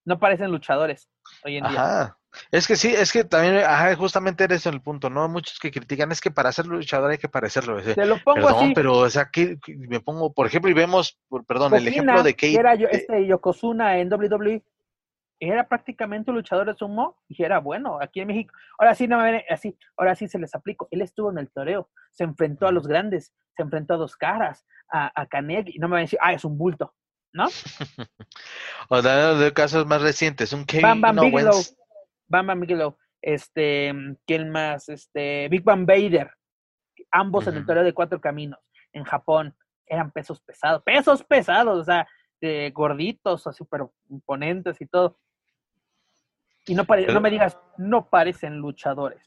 no 0.05 0.19
parecen 0.19 0.51
luchadores 0.51 1.09
hoy 1.45 1.59
en 1.59 1.69
día? 1.69 2.17
Es 2.51 2.67
que 2.67 2.77
sí, 2.77 2.89
es 2.89 3.13
que 3.13 3.25
también, 3.25 3.57
ajá, 3.59 3.95
justamente 3.97 4.45
eres 4.45 4.67
el 4.67 4.81
punto, 4.81 5.11
¿no? 5.11 5.29
Muchos 5.29 5.59
que 5.59 5.71
critican 5.71 6.13
es 6.13 6.21
que 6.21 6.31
para 6.31 6.53
ser 6.53 6.67
luchador 6.67 7.11
hay 7.11 7.19
que 7.19 7.29
parecerlo. 7.29 7.81
Te 7.83 8.07
lo 8.07 8.19
pongo 8.23 8.47
perdón, 8.47 8.73
pero, 8.75 8.99
o 8.99 9.11
sea, 9.11 9.29
que, 9.31 9.59
me 9.67 10.01
pongo, 10.01 10.33
por 10.33 10.47
ejemplo, 10.47 10.71
y 10.71 10.75
vemos, 10.75 11.19
perdón, 11.47 11.75
el 11.75 11.89
ejemplo 11.89 12.23
de 12.23 12.35
Kate. 12.35 12.55
Era 12.55 12.75
yo, 12.75 12.89
este 12.89 13.27
Yokozuna 13.27 13.99
en 13.99 14.13
WWE, 14.13 14.63
era 15.41 15.69
prácticamente 15.69 16.31
un 16.31 16.37
luchador 16.37 16.67
de 16.69 16.75
sumo 16.75 17.19
y 17.29 17.43
era 17.43 17.59
bueno 17.59 17.99
aquí 18.01 18.21
en 18.21 18.29
México. 18.29 18.55
Ahora 18.79 18.95
sí, 18.95 19.09
no 19.09 19.19
me 19.19 19.45
así, 19.51 19.77
ahora 19.97 20.15
sí 20.15 20.29
se 20.29 20.39
les 20.39 20.55
aplico. 20.55 20.89
Él 20.91 21.03
estuvo 21.03 21.31
en 21.31 21.39
el 21.39 21.51
toreo, 21.51 21.91
se 22.13 22.25
enfrentó 22.25 22.69
a 22.69 22.73
los 22.73 22.87
grandes, 22.87 23.35
se 23.57 23.63
enfrentó 23.63 23.95
a 23.95 23.97
dos 23.97 24.17
caras, 24.17 24.65
a, 24.91 25.13
a 25.21 25.27
y 25.67 25.79
no 25.79 25.89
me 25.89 25.93
van 25.93 25.99
a 25.99 26.03
decir, 26.03 26.19
ah, 26.23 26.33
es 26.33 26.45
un 26.45 26.57
bulto, 26.57 26.95
¿no? 27.33 27.47
o 28.89 29.03
de 29.03 29.53
casos 29.53 29.85
más 29.87 30.01
recientes, 30.01 30.53
un 30.53 30.65
Kevin 30.65 31.01
Bam 31.01 31.17
Bam 31.17 31.33
Bam 32.33 32.47
Bam 32.47 32.61
Bigelow, 32.61 32.97
este, 33.21 33.95
¿quién 34.27 34.51
más? 34.51 34.89
Este, 34.89 35.49
Big 35.49 35.63
Bang 35.63 35.87
Vader, 35.87 36.33
ambos 37.11 37.47
en 37.47 37.57
el 37.57 37.67
toreo 37.67 37.85
de 37.85 37.95
cuatro 37.95 38.21
caminos, 38.21 38.59
en 38.93 39.05
Japón, 39.05 39.55
eran 39.87 40.11
pesos 40.11 40.41
pesados, 40.41 40.83
pesos 40.83 41.23
pesados, 41.23 41.79
o 41.79 41.85
sea, 41.85 42.09
gorditos, 42.73 43.47
así, 43.47 43.65
pero 43.71 43.93
imponentes 44.09 44.81
y 44.81 44.87
todo. 44.87 45.19
Y 46.67 46.75
no, 46.75 46.85
no 46.85 47.21
me 47.21 47.31
digas, 47.31 47.59
no 47.77 48.09
parecen 48.09 48.57
luchadores. 48.57 49.21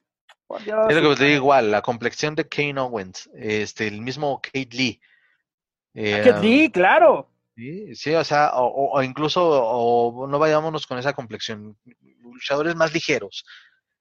es 0.50 0.68
lo 0.68 1.10
que 1.10 1.16
te 1.16 1.24
digo 1.26 1.36
igual, 1.36 1.72
la 1.72 1.82
complexión 1.82 2.36
de 2.36 2.48
Kane 2.48 2.80
Owens, 2.80 3.30
este, 3.36 3.88
el 3.88 4.02
mismo 4.02 4.42
Kate 4.42 4.70
Lee. 4.72 5.00
Eh, 5.94 6.22
Kate 6.26 6.42
Lee, 6.42 6.72
claro. 6.72 7.30
Sí, 7.56 7.96
sí, 7.96 8.14
o 8.14 8.24
sea, 8.24 8.52
o, 8.56 9.02
incluso, 9.02 9.48
o 9.48 10.28
no 10.28 10.40
vayámonos 10.40 10.86
con 10.88 10.98
esa 10.98 11.14
complexión, 11.14 11.78
luchadores 12.36 12.76
más 12.76 12.94
ligeros. 12.94 13.44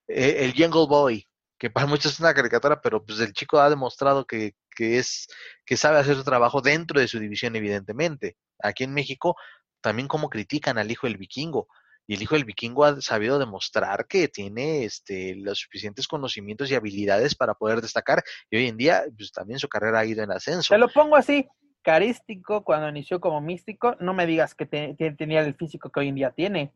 Eh, 0.07 0.37
el 0.39 0.51
Jungle 0.51 0.87
Boy, 0.87 1.27
que 1.57 1.69
para 1.69 1.87
muchos 1.87 2.13
es 2.13 2.19
una 2.19 2.33
caricatura, 2.33 2.81
pero 2.81 3.03
pues 3.03 3.19
el 3.19 3.33
chico 3.33 3.59
ha 3.59 3.69
demostrado 3.69 4.25
que, 4.25 4.53
que, 4.75 4.99
es, 4.99 5.27
que 5.65 5.77
sabe 5.77 5.97
hacer 5.97 6.15
su 6.15 6.23
trabajo 6.23 6.61
dentro 6.61 6.99
de 6.99 7.07
su 7.07 7.19
división, 7.19 7.55
evidentemente. 7.55 8.37
Aquí 8.61 8.83
en 8.83 8.93
México, 8.93 9.35
también 9.81 10.07
como 10.07 10.29
critican 10.29 10.77
al 10.77 10.91
hijo 10.91 11.07
del 11.07 11.17
vikingo. 11.17 11.67
Y 12.07 12.15
el 12.15 12.21
hijo 12.21 12.35
del 12.35 12.45
vikingo 12.45 12.85
ha 12.85 13.01
sabido 13.01 13.39
demostrar 13.39 14.05
que 14.07 14.27
tiene 14.27 14.83
este, 14.83 15.35
los 15.35 15.59
suficientes 15.59 16.07
conocimientos 16.07 16.69
y 16.69 16.75
habilidades 16.75 17.33
para 17.33 17.55
poder 17.55 17.81
destacar. 17.81 18.23
Y 18.51 18.57
hoy 18.57 18.67
en 18.67 18.77
día, 18.77 19.03
pues 19.17 19.31
también 19.31 19.59
su 19.59 19.67
carrera 19.67 19.99
ha 19.99 20.05
ido 20.05 20.23
en 20.23 20.31
ascenso. 20.31 20.73
Te 20.73 20.77
lo 20.77 20.87
pongo 20.89 21.15
así, 21.15 21.47
carístico 21.81 22.63
cuando 22.63 22.89
inició 22.89 23.19
como 23.19 23.41
místico. 23.41 23.95
No 23.99 24.13
me 24.13 24.27
digas 24.27 24.53
que 24.53 24.65
tenía 24.65 25.41
el 25.41 25.55
físico 25.55 25.89
que 25.89 25.99
hoy 25.99 26.09
en 26.09 26.15
día 26.15 26.31
tiene. 26.31 26.73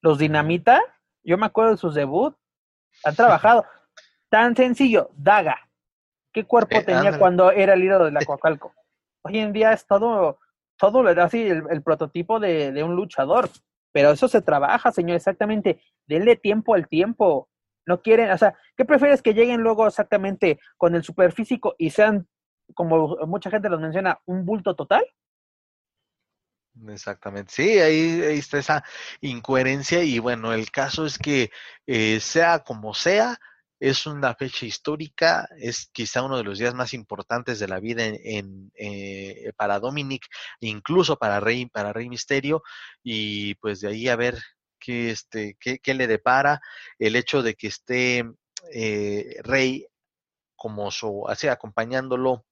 Los 0.00 0.18
Dinamita, 0.18 0.80
yo 1.28 1.36
me 1.36 1.44
acuerdo 1.44 1.72
de 1.72 1.76
sus 1.76 1.94
debut, 1.94 2.34
han 3.04 3.14
trabajado. 3.14 3.66
Tan 4.30 4.56
sencillo, 4.56 5.10
Daga. 5.14 5.58
¿Qué 6.32 6.44
cuerpo 6.44 6.78
eh, 6.78 6.82
tenía 6.82 7.18
cuando 7.18 7.50
era 7.50 7.74
el 7.74 7.80
líder 7.80 8.02
de 8.04 8.12
la 8.12 8.20
Coacalco? 8.26 8.72
Hoy 9.22 9.38
en 9.38 9.52
día 9.52 9.72
es 9.72 9.86
todo, 9.86 10.38
todo 10.78 11.06
así 11.20 11.46
el, 11.46 11.64
el 11.68 11.82
prototipo 11.82 12.40
de, 12.40 12.72
de 12.72 12.82
un 12.82 12.96
luchador. 12.96 13.50
Pero 13.92 14.10
eso 14.10 14.26
se 14.26 14.40
trabaja, 14.40 14.90
señor, 14.90 15.16
exactamente. 15.16 15.82
Denle 16.06 16.36
tiempo 16.36 16.74
al 16.74 16.88
tiempo. 16.88 17.50
No 17.86 18.00
quieren, 18.00 18.30
o 18.30 18.38
sea, 18.38 18.54
¿qué 18.76 18.86
prefieres 18.86 19.20
que 19.20 19.34
lleguen 19.34 19.60
luego 19.60 19.86
exactamente 19.86 20.58
con 20.78 20.94
el 20.94 21.02
superfísico 21.02 21.74
y 21.78 21.90
sean, 21.90 22.26
como 22.74 23.16
mucha 23.26 23.50
gente 23.50 23.68
los 23.68 23.80
menciona, 23.80 24.18
un 24.24 24.46
bulto 24.46 24.74
total? 24.74 25.04
Exactamente, 26.86 27.52
sí, 27.52 27.78
ahí, 27.78 28.20
está 28.38 28.58
esa 28.58 28.84
incoherencia 29.20 30.02
y 30.02 30.18
bueno, 30.18 30.52
el 30.52 30.70
caso 30.70 31.06
es 31.06 31.18
que 31.18 31.50
eh, 31.86 32.20
sea 32.20 32.60
como 32.60 32.94
sea, 32.94 33.38
es 33.80 34.06
una 34.06 34.34
fecha 34.34 34.66
histórica, 34.66 35.48
es 35.58 35.88
quizá 35.92 36.22
uno 36.22 36.36
de 36.36 36.44
los 36.44 36.58
días 36.58 36.74
más 36.74 36.94
importantes 36.94 37.58
de 37.58 37.68
la 37.68 37.80
vida 37.80 38.04
en, 38.04 38.70
eh, 38.74 39.52
para 39.56 39.80
Dominic, 39.80 40.26
incluso 40.60 41.16
para 41.18 41.40
Rey, 41.40 41.66
para 41.66 41.92
Rey 41.92 42.08
Misterio, 42.08 42.62
y 43.02 43.54
pues 43.56 43.80
de 43.80 43.88
ahí 43.88 44.08
a 44.08 44.16
ver 44.16 44.38
qué, 44.78 45.10
este, 45.10 45.56
qué, 45.60 45.78
qué 45.78 45.94
le 45.94 46.06
depara 46.06 46.60
el 46.98 47.16
hecho 47.16 47.42
de 47.42 47.54
que 47.54 47.68
esté 47.68 48.24
eh, 48.72 49.36
Rey 49.42 49.86
como 50.56 50.90
su, 50.90 51.26
así 51.28 51.48
acompañándolo, 51.48 52.44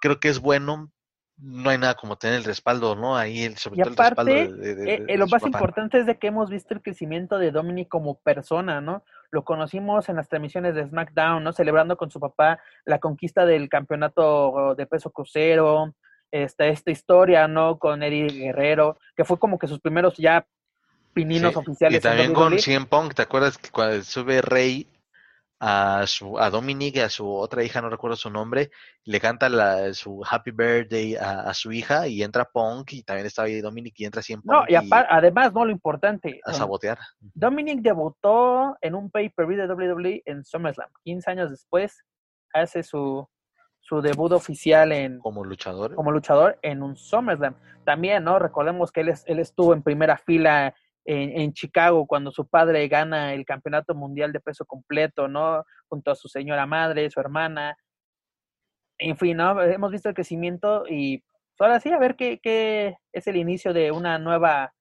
creo 0.00 0.20
que 0.20 0.28
es 0.28 0.40
bueno, 0.40 0.92
no 1.36 1.70
hay 1.70 1.78
nada 1.78 1.94
como 1.94 2.16
tener 2.16 2.36
el 2.36 2.44
respaldo, 2.44 2.94
¿no? 2.94 3.16
Ahí, 3.16 3.42
el, 3.42 3.56
sobre 3.56 3.82
todo 3.82 3.90
el 3.90 3.96
respaldo 3.96 4.32
de, 4.32 5.04
eh, 5.08 5.16
lo 5.18 5.26
más 5.26 5.42
importante 5.44 5.98
es 5.98 6.06
de 6.06 6.16
que 6.16 6.28
hemos 6.28 6.48
visto 6.48 6.74
el 6.74 6.82
crecimiento 6.82 7.38
de 7.38 7.50
Dominic 7.50 7.88
como 7.88 8.18
persona, 8.20 8.80
¿no? 8.80 9.04
Lo 9.30 9.44
conocimos 9.44 10.08
en 10.08 10.16
las 10.16 10.28
transmisiones 10.28 10.74
de 10.74 10.86
SmackDown, 10.86 11.42
¿no? 11.42 11.52
Celebrando 11.52 11.96
con 11.96 12.10
su 12.10 12.20
papá 12.20 12.60
la 12.84 13.00
conquista 13.00 13.46
del 13.46 13.68
campeonato 13.68 14.74
de 14.76 14.86
peso 14.86 15.10
crucero, 15.10 15.94
esta, 16.30 16.66
esta 16.66 16.90
historia, 16.90 17.48
¿no? 17.48 17.78
Con 17.78 18.02
Eddie 18.02 18.28
Guerrero, 18.28 18.98
que 19.16 19.24
fue 19.24 19.38
como 19.38 19.58
que 19.58 19.66
sus 19.66 19.80
primeros 19.80 20.16
ya 20.16 20.46
pininos 21.12 21.56
oficiales. 21.56 21.98
Y 21.98 22.02
también 22.02 22.32
con 22.32 22.58
CM 22.58 22.86
Punk, 22.86 23.14
¿te 23.14 23.22
acuerdas 23.22 23.58
que 23.58 23.70
cuando 23.70 24.02
sube 24.02 24.40
Rey 24.40 24.86
a 25.66 26.06
su 26.06 26.38
a 26.38 26.50
Dominique, 26.50 27.00
a 27.00 27.08
su 27.08 27.26
otra 27.26 27.64
hija, 27.64 27.80
no 27.80 27.88
recuerdo 27.88 28.16
su 28.16 28.28
nombre, 28.28 28.70
le 29.04 29.18
canta 29.18 29.48
la, 29.48 29.94
su 29.94 30.22
Happy 30.28 30.50
Birthday 30.50 31.14
a, 31.14 31.54
su 31.54 31.72
hija 31.72 32.06
y 32.06 32.22
entra 32.22 32.44
Punk 32.44 32.92
y 32.92 33.02
también 33.02 33.26
está 33.26 33.44
ahí 33.44 33.62
Dominic 33.62 33.94
y 33.96 34.04
entra 34.04 34.20
siempre. 34.20 34.54
No, 34.54 34.64
y, 34.68 34.74
además, 34.74 35.54
no 35.54 35.64
lo 35.64 35.70
importante. 35.70 36.38
A 36.44 36.52
sabotear. 36.52 36.98
Dominic 37.32 37.80
debutó 37.80 38.76
en 38.82 38.94
un 38.94 39.10
pay-per-view 39.10 39.56
de 39.56 39.72
WWE 39.72 40.22
en 40.26 40.44
SummerSlam. 40.44 40.90
15 41.02 41.30
años 41.30 41.50
después 41.50 42.04
hace 42.52 42.82
su, 42.82 43.26
su 43.80 44.02
debut 44.02 44.32
oficial 44.32 44.92
en... 44.92 45.18
Como 45.18 45.44
luchador. 45.44 45.94
Como 45.94 46.12
luchador 46.12 46.58
en 46.60 46.82
un 46.82 46.94
SummerSlam. 46.94 47.56
También, 47.86 48.22
¿no? 48.22 48.38
Recordemos 48.38 48.92
que 48.92 49.00
él, 49.00 49.14
él 49.24 49.38
estuvo 49.38 49.72
en 49.72 49.82
primera 49.82 50.18
fila 50.18 50.74
en, 51.04 51.52
Chicago 51.52 52.06
cuando 52.06 52.30
su 52.30 52.46
padre 52.46 52.88
gana 52.88 53.34
el 53.34 53.44
campeonato 53.44 53.94
mundial 53.94 54.32
de 54.32 54.40
peso 54.40 54.64
completo, 54.64 55.28
¿no? 55.28 55.64
Junto 55.88 56.10
a 56.10 56.14
su 56.14 56.28
señora 56.28 56.66
madre, 56.66 57.10
su 57.10 57.20
hermana. 57.20 57.76
En 58.98 59.16
fin, 59.16 59.36
¿no? 59.36 59.60
Hemos 59.62 59.90
visto 59.90 60.08
el 60.08 60.14
crecimiento 60.14 60.84
y 60.88 61.18
pues, 61.18 61.60
ahora 61.68 61.80
sí, 61.80 61.90
a 61.92 61.98
ver 61.98 62.16
qué, 62.16 62.40
qué 62.42 62.96
es 63.12 63.26
el 63.26 63.36
inicio 63.36 63.72
de 63.72 63.90
una 63.92 64.18
nueva, 64.18 64.72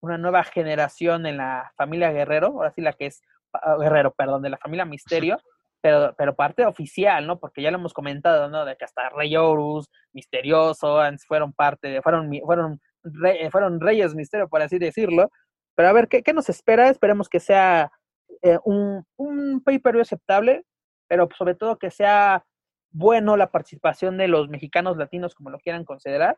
una 0.00 0.18
nueva 0.18 0.44
generación 0.44 1.26
en 1.26 1.36
la 1.38 1.72
familia 1.76 2.10
Guerrero, 2.12 2.48
ahora 2.48 2.72
sí 2.72 2.80
la 2.80 2.92
que 2.92 3.06
es 3.06 3.22
ah, 3.52 3.76
Guerrero, 3.78 4.12
perdón, 4.12 4.42
de 4.42 4.50
la 4.50 4.58
familia 4.58 4.84
Misterio, 4.86 5.38
pero, 5.82 6.14
pero 6.16 6.34
parte 6.34 6.66
oficial, 6.66 7.26
¿no? 7.26 7.38
Porque 7.38 7.62
ya 7.62 7.70
lo 7.70 7.78
hemos 7.78 7.94
comentado, 7.94 8.48
¿no? 8.48 8.64
De 8.64 8.76
que 8.76 8.84
hasta 8.84 9.08
Rey 9.10 9.36
Horus, 9.36 9.88
Misterioso, 10.12 11.00
fueron 11.26 11.52
parte, 11.52 11.88
de, 11.88 12.02
fueron, 12.02 12.30
fueron, 12.44 12.80
fueron 13.50 13.80
Reyes 13.80 14.14
Misterio, 14.14 14.48
por 14.48 14.62
así 14.62 14.78
decirlo, 14.78 15.30
pero 15.80 15.88
a 15.88 15.92
ver, 15.94 16.08
¿qué, 16.08 16.34
nos 16.34 16.50
espera? 16.50 16.90
Esperemos 16.90 17.30
que 17.30 17.40
sea 17.40 17.90
eh, 18.42 18.58
un, 18.66 19.02
un 19.16 19.62
pay-per-view 19.62 20.02
aceptable, 20.02 20.66
pero 21.08 21.26
sobre 21.34 21.54
todo 21.54 21.78
que 21.78 21.90
sea 21.90 22.44
bueno 22.90 23.38
la 23.38 23.50
participación 23.50 24.18
de 24.18 24.28
los 24.28 24.50
mexicanos 24.50 24.98
latinos, 24.98 25.34
como 25.34 25.48
lo 25.48 25.58
quieran 25.58 25.86
considerar, 25.86 26.36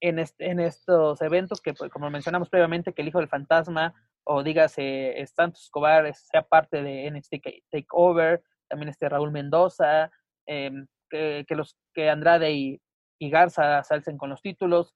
en, 0.00 0.20
estos 0.20 1.20
eventos 1.20 1.60
que, 1.60 1.74
pues, 1.74 1.90
como 1.90 2.08
mencionamos 2.08 2.48
previamente, 2.48 2.92
que 2.92 3.02
el 3.02 3.08
Hijo 3.08 3.18
del 3.18 3.28
Fantasma 3.28 3.92
o 4.22 4.44
dígase 4.44 5.26
Santos 5.26 5.64
Escobar 5.64 6.14
sea 6.14 6.42
parte 6.42 6.84
de 6.84 7.10
NXT 7.10 7.34
Takeover, 7.72 8.40
también 8.68 8.90
este 8.90 9.08
Raúl 9.08 9.32
Mendoza, 9.32 10.12
em, 10.46 10.86
que, 11.10 11.44
los 11.50 11.76
que 11.92 12.08
Andrade 12.08 12.52
y, 12.52 12.80
y 13.18 13.30
Garza 13.30 13.82
salcen 13.82 14.16
con 14.16 14.30
los 14.30 14.42
títulos, 14.42 14.94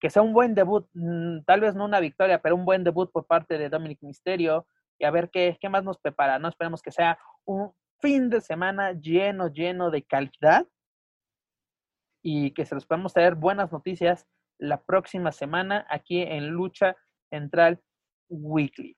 que 0.00 0.10
sea 0.10 0.22
un 0.22 0.32
buen 0.32 0.54
debut, 0.54 0.88
mm, 0.94 1.40
tal 1.46 1.60
vez 1.60 1.74
no 1.74 1.84
una 1.84 2.00
victoria, 2.00 2.40
pero 2.40 2.54
un 2.54 2.64
buen 2.64 2.84
debut 2.84 3.10
por 3.10 3.26
parte 3.26 3.58
de 3.58 3.68
Dominic 3.68 3.98
Misterio 4.02 4.66
y 4.98 5.04
a 5.04 5.10
ver 5.10 5.30
qué, 5.30 5.56
qué 5.60 5.68
más 5.68 5.84
nos 5.84 5.98
prepara, 5.98 6.38
¿no? 6.38 6.48
Esperemos 6.48 6.82
que 6.82 6.90
sea 6.90 7.18
un 7.44 7.72
fin 8.00 8.30
de 8.30 8.40
semana 8.40 8.92
lleno, 8.92 9.48
lleno 9.48 9.90
de 9.90 10.02
calidad 10.02 10.66
y 12.22 12.52
que 12.52 12.64
se 12.64 12.74
los 12.74 12.86
podamos 12.86 13.12
traer 13.12 13.34
buenas 13.34 13.72
noticias 13.72 14.26
la 14.58 14.82
próxima 14.82 15.32
semana 15.32 15.86
aquí 15.88 16.22
en 16.22 16.48
Lucha 16.48 16.96
Central 17.30 17.80
Weekly. 18.28 18.96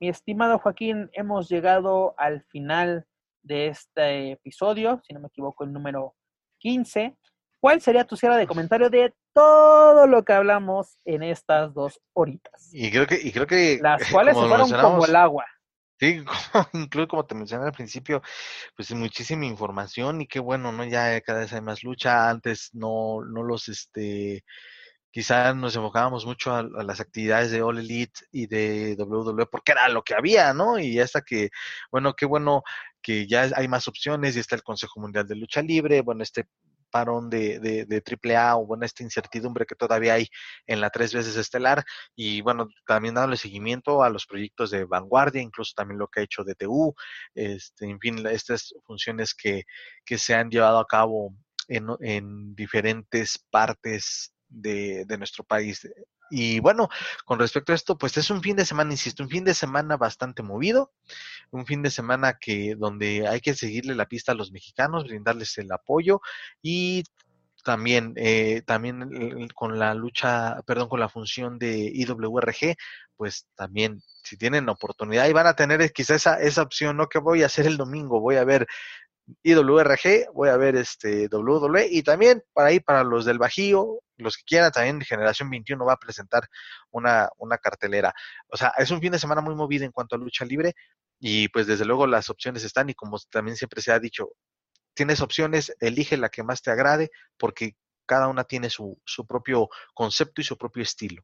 Mi 0.00 0.08
estimado 0.08 0.58
Joaquín, 0.58 1.10
hemos 1.12 1.48
llegado 1.48 2.14
al 2.18 2.44
final 2.44 3.06
de 3.42 3.68
este 3.68 4.32
episodio, 4.32 5.00
si 5.02 5.14
no 5.14 5.20
me 5.20 5.28
equivoco, 5.28 5.64
el 5.64 5.72
número 5.72 6.14
15. 6.58 7.16
¿Cuál 7.60 7.80
sería 7.80 8.04
tu 8.04 8.16
cierre 8.16 8.36
de 8.36 8.46
comentario 8.46 8.88
de 8.88 9.14
todo 9.32 10.06
lo 10.06 10.24
que 10.24 10.32
hablamos 10.32 10.98
en 11.04 11.22
estas 11.22 11.74
dos 11.74 12.00
horitas? 12.12 12.70
Y 12.72 12.90
creo 12.90 13.06
que, 13.06 13.20
y 13.20 13.32
creo 13.32 13.46
que 13.46 13.78
las 13.82 14.00
cuales 14.12 14.36
se 14.36 14.46
fueron 14.46 14.70
como 14.70 15.04
el 15.04 15.16
agua. 15.16 15.44
Sí, 15.98 16.22
incluso 16.74 17.08
como 17.08 17.26
te 17.26 17.34
mencioné 17.34 17.66
al 17.66 17.72
principio, 17.72 18.22
pues 18.76 18.92
muchísima 18.92 19.46
información 19.46 20.20
y 20.20 20.28
qué 20.28 20.38
bueno, 20.38 20.70
¿no? 20.70 20.84
Ya 20.84 21.20
cada 21.20 21.40
vez 21.40 21.52
hay 21.52 21.60
más 21.60 21.82
lucha. 21.82 22.30
Antes 22.30 22.70
no, 22.72 23.24
no 23.24 23.42
los, 23.42 23.68
este, 23.68 24.44
quizás 25.10 25.56
nos 25.56 25.74
enfocábamos 25.74 26.24
mucho 26.24 26.54
a, 26.54 26.62
las 26.62 27.00
actividades 27.00 27.50
de 27.50 27.62
All 27.62 27.78
Elite 27.78 28.20
y 28.30 28.46
de 28.46 28.94
WWE 28.96 29.46
porque 29.46 29.72
era 29.72 29.88
lo 29.88 30.02
que 30.02 30.14
había, 30.14 30.54
¿no? 30.54 30.78
Y 30.78 31.00
hasta 31.00 31.22
que, 31.22 31.50
bueno, 31.90 32.14
qué 32.14 32.26
bueno 32.26 32.62
que 33.02 33.26
ya 33.26 33.48
hay 33.56 33.66
más 33.66 33.88
opciones 33.88 34.36
y 34.36 34.40
está 34.40 34.54
el 34.54 34.62
Consejo 34.62 35.00
Mundial 35.00 35.26
de 35.26 35.34
Lucha 35.34 35.62
Libre, 35.62 36.02
bueno, 36.02 36.22
este 36.22 36.46
parón 36.90 37.30
de, 37.30 37.58
de, 37.60 37.84
de 37.84 38.02
AAA 38.02 38.56
o 38.56 38.66
bueno, 38.66 38.84
esta 38.84 39.02
incertidumbre 39.02 39.66
que 39.66 39.74
todavía 39.74 40.14
hay 40.14 40.28
en 40.66 40.80
la 40.80 40.90
tres 40.90 41.14
veces 41.14 41.36
estelar. 41.36 41.84
Y 42.14 42.40
bueno, 42.40 42.68
también 42.86 43.14
dándole 43.14 43.36
seguimiento 43.36 44.02
a 44.02 44.10
los 44.10 44.26
proyectos 44.26 44.70
de 44.70 44.84
vanguardia, 44.84 45.42
incluso 45.42 45.72
también 45.76 45.98
lo 45.98 46.08
que 46.08 46.20
ha 46.20 46.22
hecho 46.24 46.44
DTU, 46.44 46.94
este, 47.34 47.86
en 47.86 48.00
fin, 48.00 48.26
estas 48.26 48.74
funciones 48.84 49.34
que, 49.34 49.64
que 50.04 50.18
se 50.18 50.34
han 50.34 50.50
llevado 50.50 50.78
a 50.78 50.86
cabo 50.86 51.34
en, 51.68 51.86
en 52.00 52.54
diferentes 52.54 53.38
partes 53.50 54.32
de, 54.48 55.04
de 55.06 55.18
nuestro 55.18 55.44
país. 55.44 55.88
Y 56.30 56.60
bueno, 56.60 56.88
con 57.24 57.38
respecto 57.38 57.72
a 57.72 57.74
esto, 57.74 57.96
pues 57.96 58.16
es 58.18 58.30
un 58.30 58.42
fin 58.42 58.56
de 58.56 58.66
semana, 58.66 58.92
insisto, 58.92 59.22
un 59.22 59.30
fin 59.30 59.44
de 59.44 59.54
semana 59.54 59.96
bastante 59.96 60.42
movido, 60.42 60.92
un 61.50 61.66
fin 61.66 61.82
de 61.82 61.90
semana 61.90 62.38
que 62.38 62.74
donde 62.76 63.26
hay 63.26 63.40
que 63.40 63.54
seguirle 63.54 63.94
la 63.94 64.06
pista 64.06 64.32
a 64.32 64.34
los 64.34 64.52
mexicanos, 64.52 65.04
brindarles 65.04 65.56
el 65.58 65.72
apoyo 65.72 66.20
y 66.62 67.04
también, 67.64 68.14
eh, 68.16 68.62
también 68.64 69.48
con 69.54 69.78
la 69.78 69.94
lucha, 69.94 70.62
perdón, 70.66 70.88
con 70.88 71.00
la 71.00 71.08
función 71.08 71.58
de 71.58 71.90
IWRG, 71.92 72.76
pues 73.16 73.46
también 73.56 74.00
si 74.22 74.36
tienen 74.36 74.68
oportunidad 74.68 75.28
y 75.28 75.32
van 75.32 75.46
a 75.46 75.54
tener 75.54 75.92
quizá 75.92 76.14
esa, 76.14 76.40
esa 76.40 76.62
opción, 76.62 76.96
¿no? 76.96 77.08
Que 77.08 77.18
voy 77.18 77.42
a 77.42 77.46
hacer 77.46 77.66
el 77.66 77.76
domingo, 77.76 78.20
voy 78.20 78.36
a 78.36 78.44
ver 78.44 78.66
IWRG, 79.42 80.32
voy 80.32 80.48
a 80.48 80.56
ver 80.56 80.76
este 80.76 81.28
WWE 81.30 81.88
y 81.90 82.02
también 82.02 82.42
para 82.52 82.68
ahí 82.68 82.80
para 82.80 83.04
los 83.04 83.24
del 83.24 83.38
Bajío, 83.38 84.00
los 84.16 84.36
que 84.36 84.42
quieran, 84.44 84.72
también 84.72 85.00
Generación 85.00 85.50
21 85.50 85.84
va 85.84 85.94
a 85.94 85.98
presentar 85.98 86.48
una, 86.90 87.28
una 87.36 87.58
cartelera. 87.58 88.12
O 88.48 88.56
sea, 88.56 88.72
es 88.78 88.90
un 88.90 89.00
fin 89.00 89.12
de 89.12 89.18
semana 89.18 89.40
muy 89.40 89.54
movido 89.54 89.84
en 89.84 89.92
cuanto 89.92 90.16
a 90.16 90.18
lucha 90.18 90.44
libre 90.44 90.74
y 91.20 91.48
pues 91.48 91.66
desde 91.66 91.84
luego 91.84 92.06
las 92.06 92.30
opciones 92.30 92.64
están 92.64 92.90
y 92.90 92.94
como 92.94 93.18
también 93.30 93.56
siempre 93.56 93.82
se 93.82 93.92
ha 93.92 93.98
dicho, 93.98 94.30
tienes 94.94 95.20
opciones, 95.20 95.74
elige 95.80 96.16
la 96.16 96.28
que 96.28 96.42
más 96.42 96.62
te 96.62 96.70
agrade 96.70 97.10
porque 97.36 97.76
cada 98.06 98.28
una 98.28 98.44
tiene 98.44 98.70
su, 98.70 99.00
su 99.04 99.26
propio 99.26 99.68
concepto 99.94 100.40
y 100.40 100.44
su 100.44 100.56
propio 100.56 100.82
estilo. 100.82 101.22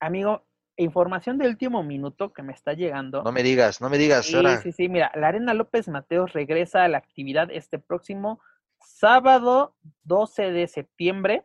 Amigo, 0.00 0.46
información 0.76 1.38
del 1.38 1.48
último 1.48 1.82
minuto 1.82 2.32
que 2.32 2.42
me 2.42 2.52
está 2.52 2.72
llegando. 2.72 3.22
No 3.22 3.32
me 3.32 3.42
digas, 3.42 3.80
no 3.80 3.88
me 3.88 3.98
digas. 3.98 4.26
Sí, 4.26 4.36
sí, 4.62 4.72
sí, 4.72 4.88
mira, 4.88 5.12
la 5.14 5.28
Arena 5.28 5.54
López 5.54 5.88
Mateos 5.88 6.32
regresa 6.32 6.84
a 6.84 6.88
la 6.88 6.98
actividad 6.98 7.48
este 7.50 7.78
próximo 7.78 8.40
sábado 8.80 9.74
12 10.02 10.50
de 10.52 10.66
septiembre 10.66 11.44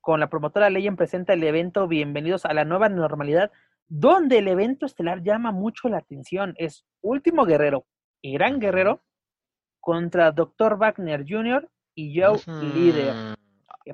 con 0.00 0.18
la 0.18 0.30
promotora 0.30 0.70
Leyen 0.70 0.96
presenta 0.96 1.34
el 1.34 1.44
evento 1.44 1.86
Bienvenidos 1.86 2.46
a 2.46 2.54
la 2.54 2.64
nueva 2.64 2.88
normalidad, 2.88 3.52
donde 3.86 4.38
el 4.38 4.48
evento 4.48 4.86
estelar 4.86 5.22
llama 5.22 5.52
mucho 5.52 5.88
la 5.88 5.98
atención. 5.98 6.54
Es 6.56 6.86
Último 7.02 7.44
Guerrero 7.44 7.86
y 8.22 8.32
Gran 8.32 8.60
Guerrero 8.60 9.02
contra 9.78 10.32
Dr. 10.32 10.78
Wagner 10.78 11.24
Jr. 11.28 11.68
y 11.94 12.18
Joe 12.18 12.38
Líder. 12.74 13.36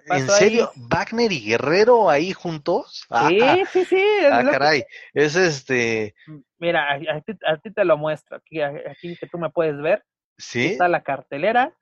¿En 0.06 0.28
serio? 0.28 0.70
¿Wagner 0.76 1.32
y 1.32 1.44
Guerrero 1.44 2.10
ahí 2.10 2.32
juntos? 2.32 3.06
Sí, 3.28 3.64
sí, 3.72 3.84
sí. 3.84 4.02
ah, 4.30 4.44
caray. 4.44 4.84
Es 5.14 5.36
este. 5.36 6.14
Mira, 6.58 6.94
a, 6.94 7.56
ti, 7.58 7.70
te 7.70 7.84
lo 7.84 7.96
muestro. 7.96 8.36
Aquí, 8.36 8.60
aquí 8.62 9.16
que 9.16 9.26
tú 9.26 9.38
me 9.38 9.50
puedes 9.50 9.80
ver. 9.80 10.04
Sí. 10.38 10.66
Está 10.66 10.88
la 10.88 11.02
cartelera. 11.02 11.72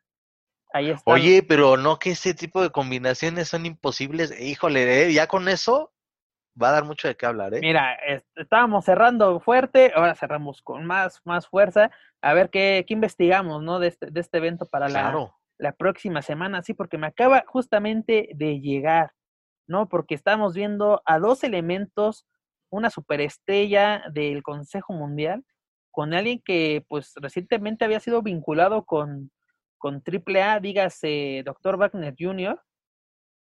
Ahí 0.72 0.90
está. 0.90 1.10
Oye, 1.10 1.42
pero 1.42 1.76
no 1.76 1.98
que 1.98 2.10
ese 2.10 2.34
tipo 2.34 2.62
de 2.62 2.70
combinaciones 2.70 3.48
son 3.48 3.66
imposibles. 3.66 4.38
Híjole, 4.40 5.06
¿eh? 5.06 5.12
ya 5.12 5.26
con 5.26 5.48
eso 5.48 5.92
va 6.60 6.68
a 6.68 6.72
dar 6.72 6.84
mucho 6.84 7.08
de 7.08 7.16
qué 7.16 7.26
hablar, 7.26 7.54
¿eh? 7.54 7.60
Mira, 7.60 7.98
estábamos 8.36 8.84
cerrando 8.84 9.40
fuerte, 9.40 9.92
ahora 9.94 10.14
cerramos 10.14 10.62
con 10.62 10.84
más, 10.84 11.20
más 11.24 11.48
fuerza. 11.48 11.90
A 12.22 12.32
ver 12.32 12.50
qué, 12.50 12.84
qué 12.86 12.94
investigamos, 12.94 13.62
¿no? 13.62 13.78
De 13.78 13.88
este, 13.88 14.10
de 14.10 14.20
este 14.20 14.38
evento 14.38 14.66
para 14.66 14.88
la, 14.88 15.32
la 15.58 15.72
próxima 15.72 16.22
semana, 16.22 16.62
sí, 16.62 16.74
porque 16.74 16.98
me 16.98 17.06
acaba 17.06 17.44
justamente 17.46 18.28
de 18.34 18.60
llegar, 18.60 19.12
¿no? 19.66 19.88
Porque 19.88 20.14
estamos 20.14 20.54
viendo 20.54 21.02
a 21.04 21.18
dos 21.18 21.44
elementos, 21.44 22.26
una 22.70 22.90
superestrella 22.90 24.02
del 24.12 24.42
Consejo 24.42 24.92
Mundial, 24.92 25.44
con 25.90 26.12
alguien 26.14 26.42
que 26.44 26.84
pues 26.88 27.12
recientemente 27.16 27.84
había 27.84 28.00
sido 28.00 28.22
vinculado 28.22 28.84
con, 28.84 29.30
con 29.78 30.02
AAA, 30.04 30.60
dígase 30.60 31.42
Dr. 31.44 31.76
Wagner 31.78 32.14
Jr., 32.18 32.60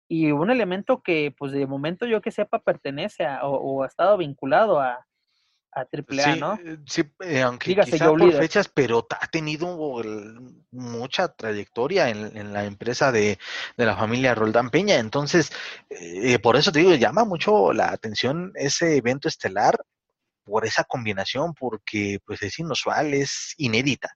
y 0.09 0.31
un 0.31 0.49
elemento 0.49 1.01
que 1.01 1.33
pues 1.37 1.51
de 1.51 1.67
momento 1.67 2.05
yo 2.05 2.21
que 2.21 2.31
sepa 2.31 2.59
pertenece 2.59 3.25
a, 3.25 3.45
o 3.45 3.83
ha 3.83 3.87
estado 3.87 4.17
vinculado 4.17 4.79
a, 4.79 5.06
a 5.77 5.87
AAA, 5.91 6.35
¿no? 6.37 6.55
Eh, 6.55 6.77
sí, 6.85 7.03
eh, 7.19 7.41
aunque 7.41 7.75
quizá 7.75 8.07
por 8.07 8.33
fechas, 8.33 8.67
pero 8.67 9.05
ha 9.09 9.27
tenido 9.27 9.67
mucha 10.71 11.27
trayectoria 11.29 12.09
en, 12.09 12.53
la 12.53 12.65
empresa 12.65 13.11
de, 13.11 13.37
la 13.75 13.95
familia 13.95 14.33
Roldán 14.33 14.69
Peña. 14.69 14.95
Entonces, 14.95 15.51
eh, 15.89 16.39
por 16.39 16.55
eso 16.55 16.71
te 16.71 16.79
digo, 16.79 16.95
llama 16.95 17.25
mucho 17.25 17.73
la 17.73 17.91
atención 17.91 18.51
ese 18.55 18.97
evento 18.97 19.27
estelar 19.27 19.77
por 20.43 20.65
esa 20.65 20.83
combinación, 20.83 21.53
porque 21.53 22.19
pues 22.25 22.41
es 22.41 22.57
inusual, 22.57 23.13
es 23.13 23.53
inédita. 23.57 24.09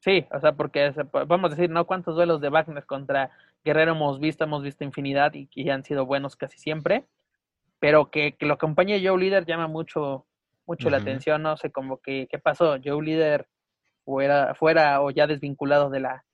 Sí, 0.00 0.26
o 0.32 0.40
sea, 0.40 0.52
porque 0.52 0.92
vamos 1.28 1.52
a 1.52 1.54
decir, 1.54 1.70
¿no? 1.70 1.86
¿Cuántos 1.86 2.16
duelos 2.16 2.40
de 2.40 2.48
Wagner 2.48 2.84
contra 2.84 3.30
Guerrero 3.64 3.92
hemos 3.92 4.18
visto? 4.18 4.42
Hemos 4.42 4.62
visto 4.62 4.82
infinidad 4.82 5.32
y 5.34 5.46
que 5.46 5.70
han 5.70 5.84
sido 5.84 6.04
buenos 6.04 6.34
casi 6.34 6.58
siempre 6.58 7.06
pero 7.82 8.12
que, 8.12 8.36
que 8.36 8.46
lo 8.46 8.54
acompañe 8.54 9.04
Joe 9.04 9.18
Leader 9.18 9.44
llama 9.44 9.66
mucho, 9.66 10.24
mucho 10.66 10.88
la 10.88 10.98
atención, 10.98 11.42
no 11.42 11.56
sé, 11.56 11.72
como 11.72 12.00
que, 12.00 12.28
¿qué 12.30 12.38
pasó? 12.38 12.76
Joe 12.82 13.04
Leader 13.04 13.48
fuera, 14.04 14.54
fuera 14.54 15.02
o 15.02 15.10
ya 15.10 15.26
desvinculado 15.26 15.90
de 15.90 15.98
la, 15.98 16.24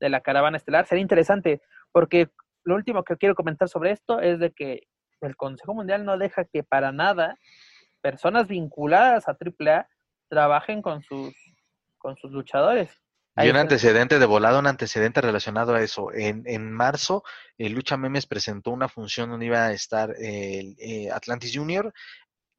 de 0.00 0.10
la 0.10 0.20
caravana 0.20 0.58
estelar. 0.58 0.84
Sería 0.84 1.00
interesante, 1.00 1.62
porque 1.92 2.28
lo 2.62 2.74
último 2.74 3.04
que 3.04 3.16
quiero 3.16 3.34
comentar 3.34 3.70
sobre 3.70 3.92
esto 3.92 4.20
es 4.20 4.38
de 4.38 4.52
que 4.52 4.82
el 5.22 5.34
Consejo 5.34 5.72
Mundial 5.72 6.04
no 6.04 6.18
deja 6.18 6.44
que 6.44 6.62
para 6.62 6.92
nada 6.92 7.38
personas 8.02 8.46
vinculadas 8.46 9.30
a 9.30 9.32
AAA 9.40 9.88
trabajen 10.28 10.82
con 10.82 11.00
sus, 11.00 11.32
con 11.96 12.18
sus 12.18 12.32
luchadores. 12.32 13.02
Y 13.44 13.50
un 13.50 13.56
antecedente 13.56 14.18
de 14.18 14.26
volado, 14.26 14.58
un 14.58 14.66
antecedente 14.66 15.20
relacionado 15.20 15.74
a 15.74 15.82
eso. 15.82 16.12
En, 16.12 16.42
en 16.46 16.72
marzo, 16.72 17.22
eh, 17.56 17.68
Lucha 17.68 17.96
Memes 17.96 18.26
presentó 18.26 18.70
una 18.70 18.88
función 18.88 19.30
donde 19.30 19.46
iba 19.46 19.66
a 19.66 19.72
estar 19.72 20.14
el 20.18 20.76
eh, 20.78 21.10
Atlantis 21.12 21.52
Junior 21.54 21.92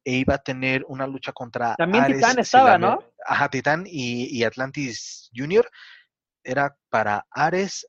e 0.04 0.12
iba 0.12 0.34
a 0.34 0.38
tener 0.38 0.84
una 0.88 1.06
lucha 1.06 1.32
contra. 1.32 1.74
También 1.76 2.06
Titán 2.06 2.38
estaba, 2.38 2.78
¿no? 2.78 3.02
Ajá, 3.26 3.48
Titán 3.48 3.84
y, 3.86 4.42
Atlantis 4.44 5.30
Junior. 5.34 5.68
Era 6.42 6.74
para 6.88 7.26
Ares 7.30 7.86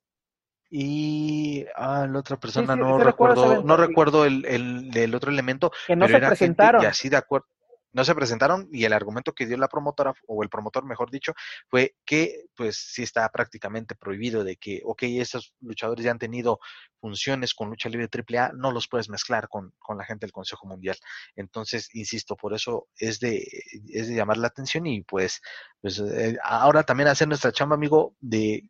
y 0.70 1.66
ah, 1.76 2.06
la 2.10 2.20
otra 2.20 2.38
persona 2.38 2.76
no 2.76 2.98
recuerdo, 2.98 3.64
no 3.64 3.78
recuerdo 3.78 4.26
el, 4.26 4.46
el, 4.94 5.16
otro 5.16 5.32
elemento. 5.32 5.72
Que 5.88 5.96
no 5.96 6.08
se 6.08 6.20
presentaron. 6.20 6.84
y 6.84 6.86
así 6.86 7.08
de 7.08 7.18
acuerdo 7.18 7.48
no 7.94 8.06
se 8.06 8.16
presentaron 8.16 8.68
y 8.72 8.86
el 8.86 8.94
argumento 8.94 9.34
que 9.34 9.46
dio 9.46 9.58
la 9.58 9.68
promotora, 9.68 10.14
o 10.28 10.44
el 10.44 10.50
promotor 10.50 10.86
mejor 10.86 11.12
dicho, 11.12 11.34
fue 11.70 11.96
que 12.06 12.46
pues 12.56 12.78
sí 12.78 13.04
está 13.04 13.28
prácticamente 13.30 13.96
prohibido 13.96 14.44
de 14.44 14.58
que, 14.58 14.82
ok, 14.84 15.04
esos 15.04 15.54
luchadores 15.62 16.06
ya 16.06 16.12
han 16.12 16.20
tenido 16.20 16.60
funciones 17.00 17.54
con 17.54 17.70
lucha 17.70 17.90
libre 17.90 18.08
AAA, 18.08 18.52
no 18.54 18.72
los 18.72 18.88
puedes 18.88 19.10
mezclar 19.10 19.48
con, 19.50 19.74
con 19.80 19.98
la 19.98 20.06
gente 20.06 20.26
del 20.26 20.32
Consejo 20.32 20.68
Mundial. 20.68 20.96
Entonces, 21.36 21.90
insisto, 21.94 22.36
por 22.36 22.54
eso 22.54 22.88
es 22.98 23.20
de, 23.20 23.46
es 23.90 24.08
de 24.08 24.16
llamar 24.16 24.38
la 24.38 24.48
atención 24.48 24.86
y 24.86 25.02
pues, 25.02 25.42
pues 25.82 26.00
eh, 26.00 26.38
ahora 26.44 26.84
también 26.84 27.10
hacer 27.10 27.28
nuestra 27.28 27.52
chamba, 27.52 27.76
amigo, 27.76 28.16
de, 28.20 28.70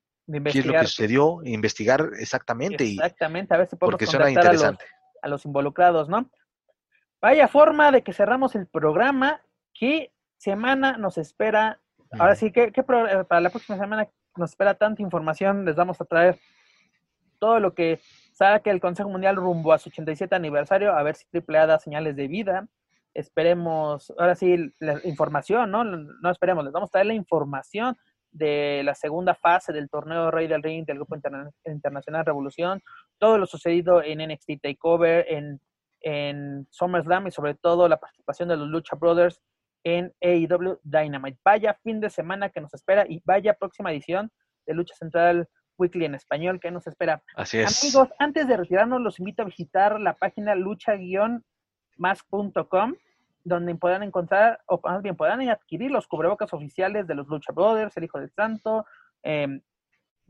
qué 0.52 0.60
es 0.60 0.66
lo 0.66 0.74
que 0.74 0.88
sucedió, 0.88 1.40
investigar 1.44 2.10
exactamente. 2.20 2.84
Exactamente, 2.86 3.54
a 3.54 3.58
ver 3.58 3.70
si 3.70 3.76
podemos 3.76 3.94
porque 3.94 4.08
suena 4.08 4.30
interesante. 4.30 4.86
a 5.22 5.28
los 5.28 5.46
involucrados, 5.46 6.10
¿no? 6.10 6.30
Vaya 7.22 7.48
forma 7.48 7.92
de 7.92 8.02
que 8.02 8.14
cerramos 8.14 8.56
el 8.56 8.66
programa. 8.66 9.42
¿Qué 9.74 10.12
semana 10.38 10.98
nos 10.98 11.20
espera? 11.20 11.80
Ahora 12.18 12.36
sí, 12.36 12.52
¿qué, 12.52 12.72
qué 12.72 12.82
para 12.82 13.40
la 13.40 13.50
próxima 13.52 13.78
semana 13.78 14.08
nos 14.36 14.50
espera 14.50 14.74
tanta 14.74 15.04
información? 15.04 15.64
Les 15.64 15.76
vamos 15.76 16.02
a 16.02 16.06
traer. 16.06 16.40
todo 17.38 17.60
lo 17.60 17.74
que 17.74 18.00
sabe 18.34 18.62
que 18.62 18.72
el 18.72 18.82
Consejo 18.82 19.10
Mundial 19.10 19.36
rumbo 19.36 19.72
a 19.72 19.78
su 19.78 19.90
87 19.90 20.34
aniversario, 20.36 20.94
a 20.94 21.04
ver 21.04 21.16
si 21.16 21.26
AAA 21.32 21.68
da 21.68 21.80
señales 21.80 22.16
de 22.16 22.28
vida. 22.28 22.68
Esperemos, 23.14 24.12
ahora 24.18 24.36
sí, 24.36 24.74
la 24.80 25.00
información, 25.04 25.70
¿no? 25.70 25.84
No 25.84 26.32
esperemos, 26.32 26.64
les 26.64 26.74
vamos 26.74 26.90
a 26.90 26.94
traer 26.94 27.08
la 27.08 27.14
información 27.14 27.98
de 28.32 28.82
la 28.84 28.96
segunda 28.96 29.36
fase 29.36 29.74
del 29.74 29.90
torneo 29.90 30.32
Rey 30.32 30.48
del 30.48 30.64
Ring 30.64 30.86
del 30.86 30.98
Grupo 30.98 31.16
Internacional 31.66 32.26
Revolución, 32.26 32.82
todo 33.18 33.38
lo 33.38 33.46
sucedido 33.46 34.02
en 34.02 34.20
NXT 34.28 34.62
Takeover, 34.62 35.26
en, 35.28 35.60
en 36.02 36.68
SummerSlam 36.70 37.28
y 37.28 37.32
sobre 37.32 37.56
todo 37.56 37.88
la 37.88 37.98
participación 37.98 38.50
de 38.50 38.58
los 38.58 38.68
Lucha 38.68 38.96
Brothers 38.96 39.42
en 39.84 40.14
AEW 40.22 40.80
Dynamite. 40.84 41.40
Vaya 41.44 41.78
fin 41.84 42.00
de 42.00 42.10
semana 42.10 42.50
que 42.50 42.62
nos 42.62 42.74
espera 42.74 43.06
y 43.08 43.22
vaya 43.26 43.54
próxima 43.54 43.92
edición 43.92 44.32
de 44.66 44.74
Lucha 44.74 44.96
Central 44.96 45.48
Weekly 45.78 46.06
en 46.06 46.16
español 46.16 46.60
que 46.60 46.72
nos 46.72 46.88
espera. 46.88 47.22
Así 47.36 47.60
es. 47.60 47.84
Amigos, 47.84 48.10
antes 48.20 48.48
de 48.48 48.58
retirarnos, 48.58 49.02
los 49.02 49.20
invito 49.20 49.42
a 49.42 49.46
visitar 49.46 50.00
la 50.00 50.14
página 50.14 50.56
lucha-más.com 50.56 52.94
donde 53.44 53.76
podrán 53.76 54.04
encontrar, 54.04 54.60
o 54.68 54.80
más 54.84 55.02
bien 55.02 55.16
podrán 55.16 55.42
adquirir 55.50 55.92
los 55.92 56.08
cubrebocas 56.08 56.54
oficiales 56.54 57.08
de 57.08 57.16
los 57.16 57.28
Lucha 57.28 57.54
Brothers, 57.54 57.96
El 57.98 58.04
Hijo 58.04 58.20
del 58.20 58.32
Santo, 58.32 58.86
em, 59.24 59.62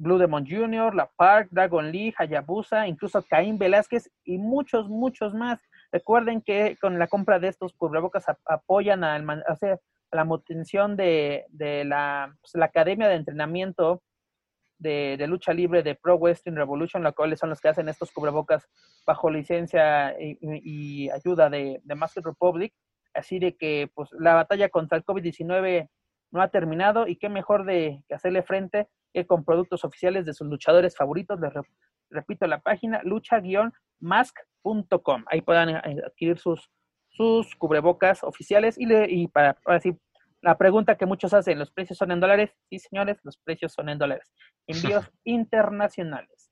Blue 0.02 0.18
Demon 0.18 0.46
Jr., 0.48 0.96
La 0.96 1.06
Park, 1.16 1.50
Dragon 1.52 1.92
Lee, 1.92 2.14
Hayabusa, 2.18 2.88
incluso 2.88 3.22
Caín 3.22 3.60
Velázquez 3.60 4.10
y 4.24 4.40
muchos, 4.40 4.90
muchos 4.90 5.36
más. 5.36 5.62
Recuerden 5.92 6.42
que 6.42 6.76
con 6.82 6.98
la 6.98 7.08
compra 7.08 7.40
de 7.40 7.50
estos 7.50 7.74
cubrebocas 7.74 8.26
apoyan 8.46 9.04
a, 9.04 9.20
la 9.20 10.26
manutención 10.26 10.98
de, 10.98 11.46
la, 11.86 12.36
pues, 12.42 12.56
la, 12.56 12.66
Academia 12.66 13.08
de 13.08 13.16
Entrenamiento 13.16 14.02
de, 14.80 15.24
Lucha 15.28 15.54
Libre 15.54 15.84
de 15.84 15.94
Pro 15.94 16.16
Western 16.16 16.56
Revolution, 16.56 17.04
la 17.04 17.12
cuales 17.12 17.38
son 17.38 17.50
los 17.50 17.62
que 17.62 17.70
hacen 17.70 17.88
estos 17.88 18.12
cubrebocas 18.12 18.68
bajo 19.06 19.30
licencia 19.30 20.16
y, 20.20 21.12
ayuda 21.12 21.52
de, 21.52 21.80
de 21.84 21.96
Master 21.96 22.24
Republic. 22.24 22.74
Así 23.14 23.38
de 23.38 23.56
que 23.56 23.92
pues 23.94 24.10
la 24.14 24.34
batalla 24.34 24.70
contra 24.70 24.98
el 24.98 25.06
COVID-19 25.06 25.90
no 26.32 26.42
ha 26.42 26.48
terminado 26.48 27.08
y 27.08 27.18
qué 27.18 27.30
mejor 27.30 27.66
de 27.66 28.04
hacerle 28.10 28.42
frente 28.42 28.88
con 29.28 29.44
productos 29.44 29.84
oficiales 29.84 30.26
de 30.26 30.34
sus 30.34 30.48
luchadores 30.48 30.96
favoritos. 30.96 31.40
Les 31.40 31.52
repito 32.10 32.48
la 32.48 32.60
página 32.60 33.02
lucha-mask.com. 33.04 35.26
Ahí 35.28 35.42
puedan 35.42 35.70
eh, 35.70 36.02
adquirir 36.06 36.40
sus, 36.40 36.72
sus 37.10 37.56
cubrebocas 37.56 38.24
oficiales 38.24 38.78
y, 38.78 38.86
le, 38.86 39.10
y 39.10 39.28
para 39.28 39.58
así 39.66 39.98
la 40.42 40.58
pregunta 40.58 40.98
que 40.98 41.06
muchos 41.06 41.34
hacen, 41.34 41.60
¿los 41.60 41.72
precios 41.72 41.98
son 41.98 42.12
en 42.12 42.20
dólares? 42.20 42.52
Sí, 42.70 42.80
señores, 42.80 43.20
los 43.24 43.38
precios 43.38 43.74
son 43.74 43.90
en 43.90 44.00
dólares. 44.00 44.34
Envíos 44.68 45.10
internacionales. 45.24 46.50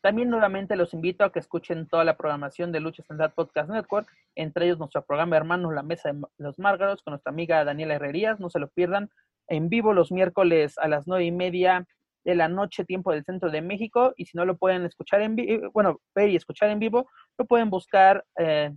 También 0.00 0.30
nuevamente 0.30 0.76
los 0.76 0.94
invito 0.94 1.24
a 1.24 1.32
que 1.32 1.40
escuchen 1.40 1.88
toda 1.88 2.04
la 2.04 2.16
programación 2.16 2.70
de 2.70 2.80
Lucha 2.80 3.02
Central 3.02 3.32
Podcast 3.32 3.68
Network, 3.68 4.08
entre 4.36 4.66
ellos 4.66 4.78
nuestro 4.78 5.04
programa 5.04 5.36
hermano 5.36 5.72
La 5.72 5.82
Mesa 5.82 6.12
de 6.12 6.20
los 6.38 6.58
Márgaros 6.58 7.02
con 7.02 7.12
nuestra 7.12 7.32
amiga 7.32 7.64
Daniela 7.64 7.94
Herrerías, 7.94 8.38
no 8.38 8.48
se 8.48 8.60
lo 8.60 8.68
pierdan, 8.68 9.10
en 9.48 9.68
vivo 9.68 9.92
los 9.92 10.12
miércoles 10.12 10.78
a 10.78 10.88
las 10.88 11.06
nueve 11.06 11.24
y 11.24 11.32
media 11.32 11.86
de 12.24 12.34
la 12.34 12.48
noche, 12.48 12.84
tiempo 12.84 13.12
del 13.12 13.24
centro 13.24 13.50
de 13.50 13.62
México, 13.62 14.12
y 14.16 14.26
si 14.26 14.36
no 14.36 14.44
lo 14.44 14.56
pueden 14.58 14.84
escuchar 14.84 15.22
en 15.22 15.34
vivo, 15.34 15.70
bueno, 15.72 16.00
ver 16.14 16.28
y 16.28 16.36
escuchar 16.36 16.68
en 16.70 16.78
vivo, 16.78 17.08
lo 17.38 17.46
pueden 17.46 17.70
buscar 17.70 18.24
eh, 18.38 18.70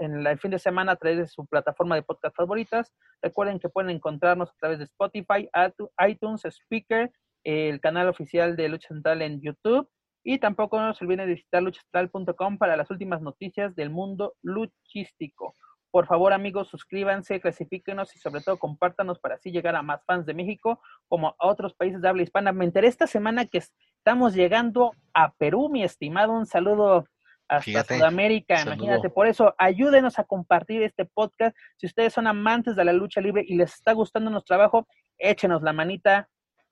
en 0.00 0.26
el 0.26 0.38
fin 0.38 0.50
de 0.50 0.58
semana 0.58 0.92
a 0.92 0.96
través 0.96 1.18
de 1.18 1.26
su 1.28 1.46
plataforma 1.46 1.94
de 1.94 2.02
podcast 2.02 2.34
favoritas. 2.36 2.92
Recuerden 3.22 3.60
que 3.60 3.68
pueden 3.68 3.90
encontrarnos 3.90 4.50
a 4.50 4.54
través 4.58 4.78
de 4.78 4.84
Spotify, 4.84 5.48
iTunes, 6.08 6.42
Speaker, 6.44 7.10
el 7.44 7.80
canal 7.80 8.08
oficial 8.08 8.56
de 8.56 8.68
Lucha 8.68 8.88
Central 8.88 9.22
en 9.22 9.40
YouTube 9.40 9.88
y 10.24 10.38
tampoco 10.38 10.80
no 10.80 10.92
se 10.94 11.04
olviden 11.04 11.26
de 11.26 11.34
visitar 11.34 11.62
luchastral.com 11.62 12.58
para 12.58 12.76
las 12.76 12.90
últimas 12.90 13.22
noticias 13.22 13.74
del 13.76 13.90
mundo 13.90 14.34
luchístico. 14.42 15.54
Por 15.90 16.06
favor, 16.06 16.32
amigos, 16.32 16.68
suscríbanse, 16.68 17.40
clasifíquenos 17.40 18.14
y 18.14 18.18
sobre 18.18 18.42
todo 18.42 18.58
compártanos 18.58 19.18
para 19.18 19.36
así 19.36 19.50
llegar 19.50 19.74
a 19.74 19.82
más 19.82 20.04
fans 20.04 20.26
de 20.26 20.34
México 20.34 20.80
como 21.08 21.28
a 21.38 21.46
otros 21.46 21.74
países 21.74 22.02
de 22.02 22.08
habla 22.08 22.22
hispana. 22.22 22.52
Me 22.52 22.66
enteré 22.66 22.88
esta 22.88 23.06
semana 23.06 23.46
que 23.46 23.58
estamos 23.58 24.34
llegando 24.34 24.92
a 25.14 25.32
Perú, 25.32 25.70
mi 25.70 25.82
estimado. 25.82 26.32
Un 26.32 26.46
saludo 26.46 27.06
hasta 27.48 27.84
Sudamérica, 27.84 28.60
imagínate. 28.60 29.08
Por 29.08 29.26
eso, 29.26 29.54
ayúdenos 29.56 30.18
a 30.18 30.24
compartir 30.24 30.82
este 30.82 31.06
podcast. 31.06 31.56
Si 31.76 31.86
ustedes 31.86 32.12
son 32.12 32.26
amantes 32.26 32.76
de 32.76 32.84
la 32.84 32.92
lucha 32.92 33.20
libre 33.22 33.42
y 33.46 33.56
les 33.56 33.72
está 33.72 33.92
gustando 33.92 34.30
nuestro 34.30 34.56
trabajo, 34.56 34.86
échenos 35.16 35.62
la 35.62 35.72
manita, 35.72 36.28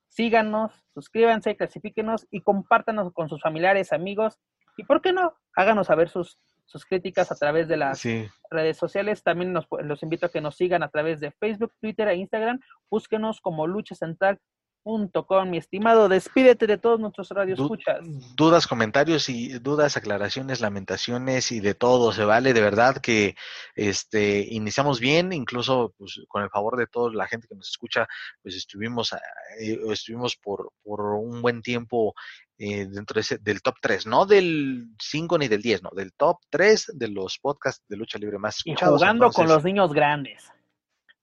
síganos, 0.09 0.71
suscríbanse, 0.93 1.57
clasifíquenos 1.57 2.27
y 2.29 2.41
compártanos 2.41 3.11
con 3.13 3.29
sus 3.29 3.41
familiares, 3.41 3.91
amigos. 3.91 4.37
Y 4.77 4.83
por 4.83 5.01
qué 5.01 5.11
no, 5.11 5.33
háganos 5.55 5.87
saber 5.87 6.09
sus, 6.09 6.39
sus 6.67 6.85
críticas 6.85 7.31
a 7.31 7.35
través 7.35 7.67
de 7.67 7.77
las 7.77 8.03
redes 8.51 8.77
sociales. 8.77 9.23
También 9.23 9.53
nos, 9.53 9.67
los 9.81 10.03
invito 10.03 10.27
a 10.27 10.29
que 10.29 10.41
nos 10.41 10.55
sigan 10.55 10.83
a 10.83 10.89
través 10.89 11.19
de 11.19 11.31
Facebook, 11.31 11.73
Twitter 11.79 12.07
e 12.09 12.15
Instagram. 12.17 12.59
Búsquenos 12.91 13.41
como 13.41 13.65
Lucha 13.65 13.95
Central 13.95 14.39
con 15.27 15.49
mi 15.49 15.57
estimado. 15.57 16.07
Despídete 16.07 16.67
de 16.67 16.77
todos 16.77 16.99
nuestros 16.99 17.29
radioescuchas. 17.29 17.99
Dudas, 18.35 18.67
comentarios 18.67 19.29
y 19.29 19.59
dudas, 19.59 19.97
aclaraciones, 19.97 20.61
lamentaciones 20.61 21.51
y 21.51 21.59
de 21.59 21.73
todo 21.73 22.13
se 22.13 22.23
vale. 22.23 22.53
De 22.53 22.61
verdad 22.61 22.97
que 22.97 23.35
este 23.75 24.45
iniciamos 24.49 24.99
bien, 24.99 25.33
incluso 25.33 25.93
pues, 25.97 26.21
con 26.27 26.43
el 26.43 26.49
favor 26.49 26.77
de 26.77 26.87
toda 26.87 27.11
la 27.13 27.27
gente 27.27 27.47
que 27.47 27.55
nos 27.55 27.69
escucha, 27.69 28.07
pues 28.41 28.55
estuvimos 28.55 29.13
eh, 29.13 29.79
estuvimos 29.91 30.35
por, 30.35 30.71
por 30.83 31.01
un 31.01 31.41
buen 31.41 31.61
tiempo 31.61 32.13
eh, 32.57 32.87
dentro 32.89 33.19
ese, 33.19 33.37
del 33.37 33.61
top 33.61 33.75
3, 33.81 34.07
no 34.07 34.25
del 34.25 34.87
5 34.99 35.37
ni 35.37 35.47
del 35.47 35.61
10, 35.61 35.83
no, 35.83 35.89
del 35.95 36.13
top 36.13 36.37
3 36.49 36.93
de 36.95 37.07
los 37.09 37.37
podcasts 37.39 37.83
de 37.87 37.97
lucha 37.97 38.17
libre 38.17 38.39
más 38.39 38.57
escuchados. 38.57 38.95
Y 38.95 39.03
jugando 39.03 39.29
con 39.31 39.47
los 39.47 39.63
niños 39.63 39.93
grandes. 39.93 40.51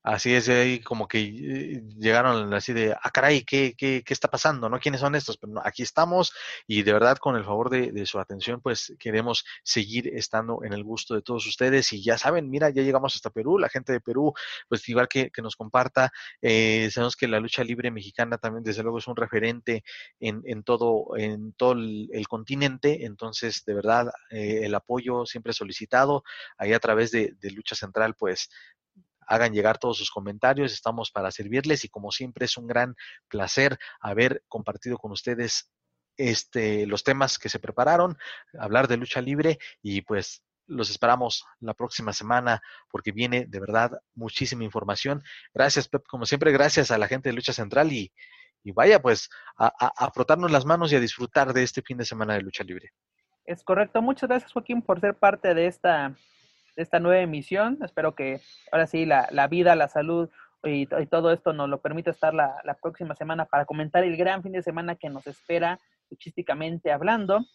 Así 0.05 0.35
es, 0.35 0.47
ahí 0.49 0.81
como 0.81 1.07
que 1.07 1.19
eh, 1.19 1.81
llegaron 1.97 2.53
así 2.53 2.73
de, 2.73 2.93
ah, 2.93 3.09
caray, 3.09 3.43
¿qué, 3.43 3.73
qué, 3.75 4.03
qué 4.05 4.13
está 4.13 4.27
pasando? 4.29 4.69
¿No? 4.69 4.79
¿Quiénes 4.79 5.01
son 5.01 5.15
estos? 5.15 5.35
Pero 5.37 5.53
aquí 5.65 5.81
estamos 5.81 6.31
y 6.67 6.83
de 6.83 6.93
verdad 6.93 7.17
con 7.17 7.35
el 7.35 7.43
favor 7.43 7.71
de, 7.71 8.05
su 8.05 8.19
atención, 8.19 8.61
pues 8.61 8.93
queremos 8.99 9.45
seguir 9.63 10.09
estando 10.15 10.59
en 10.63 10.73
el 10.73 10.83
gusto 10.83 11.15
de 11.15 11.23
todos 11.23 11.47
ustedes 11.47 11.91
y 11.91 12.03
ya 12.03 12.19
saben, 12.19 12.51
mira, 12.51 12.69
ya 12.69 12.83
llegamos 12.83 13.15
hasta 13.15 13.31
Perú, 13.31 13.57
la 13.57 13.67
gente 13.67 13.93
de 13.93 13.99
Perú, 13.99 14.31
pues 14.69 14.87
igual 14.87 15.07
que, 15.07 15.31
que 15.31 15.41
nos 15.41 15.55
comparta, 15.55 16.11
eh, 16.39 16.87
sabemos 16.91 17.15
que 17.15 17.27
la 17.27 17.39
lucha 17.39 17.63
libre 17.63 17.89
mexicana 17.89 18.37
también 18.37 18.63
desde 18.63 18.83
luego 18.83 18.99
es 18.99 19.07
un 19.07 19.15
referente 19.15 19.83
en, 20.19 20.43
en 20.45 20.61
todo, 20.61 21.17
en 21.17 21.53
todo 21.53 21.71
el, 21.71 22.27
continente, 22.29 23.05
entonces 23.05 23.63
de 23.65 23.73
verdad 23.73 24.11
eh, 24.29 24.61
el 24.65 24.75
apoyo 24.75 25.25
siempre 25.25 25.51
solicitado 25.51 26.23
ahí 26.59 26.73
a 26.73 26.79
través 26.79 27.09
de, 27.09 27.33
de 27.39 27.49
Lucha 27.49 27.75
Central, 27.75 28.13
pues 28.13 28.49
hagan 29.27 29.53
llegar 29.53 29.77
todos 29.77 29.97
sus 29.97 30.11
comentarios, 30.11 30.73
estamos 30.73 31.11
para 31.11 31.31
servirles 31.31 31.85
y 31.85 31.89
como 31.89 32.11
siempre 32.11 32.45
es 32.45 32.57
un 32.57 32.67
gran 32.67 32.95
placer 33.27 33.77
haber 33.99 34.43
compartido 34.47 34.97
con 34.97 35.11
ustedes 35.11 35.71
este, 36.17 36.85
los 36.85 37.03
temas 37.03 37.37
que 37.37 37.49
se 37.49 37.59
prepararon, 37.59 38.17
hablar 38.59 38.87
de 38.87 38.97
lucha 38.97 39.21
libre 39.21 39.57
y 39.81 40.01
pues 40.01 40.43
los 40.67 40.89
esperamos 40.89 41.45
la 41.59 41.73
próxima 41.73 42.13
semana 42.13 42.61
porque 42.89 43.11
viene 43.11 43.45
de 43.47 43.59
verdad 43.59 43.91
muchísima 44.13 44.63
información. 44.63 45.21
Gracias, 45.53 45.87
Pep, 45.87 46.03
como 46.07 46.25
siempre, 46.25 46.51
gracias 46.51 46.91
a 46.91 46.97
la 46.97 47.07
gente 47.07 47.29
de 47.29 47.33
Lucha 47.33 47.53
Central 47.53 47.91
y, 47.91 48.11
y 48.63 48.71
vaya 48.71 49.01
pues 49.01 49.29
a, 49.57 49.67
a, 49.67 50.11
frotarnos 50.11 50.51
las 50.51 50.65
manos 50.65 50.91
y 50.91 50.95
a 50.95 50.99
disfrutar 50.99 51.53
de 51.53 51.63
este 51.63 51.81
fin 51.81 51.97
de 51.97 52.05
semana 52.05 52.33
de 52.33 52.41
lucha 52.41 52.63
libre. 52.63 52.91
Es 53.45 53.63
correcto. 53.63 54.01
Muchas 54.01 54.27
gracias, 54.27 54.51
Joaquín, 54.51 54.81
por 54.81 54.99
ser 54.99 55.15
parte 55.15 55.53
de 55.53 55.67
esta 55.67 56.15
esta 56.75 56.99
nueva 56.99 57.21
emisión. 57.21 57.79
Espero 57.83 58.15
que 58.15 58.41
ahora 58.71 58.87
sí 58.87 59.05
la, 59.05 59.47
vida, 59.49 59.75
la 59.75 59.87
salud 59.87 60.29
y, 60.63 60.87
todo 60.87 61.31
esto 61.31 61.53
nos 61.53 61.69
lo 61.69 61.81
permita 61.81 62.11
estar 62.11 62.33
la, 62.33 62.77
próxima 62.81 63.15
semana 63.15 63.45
para 63.45 63.65
comentar 63.65 64.03
el 64.03 64.17
gran 64.17 64.43
fin 64.43 64.51
de 64.51 64.63
semana 64.63 64.95
que 64.95 65.09
nos 65.09 65.27
espera, 65.27 65.79
luchísticamente 66.09 66.91
hablando. 66.91 67.45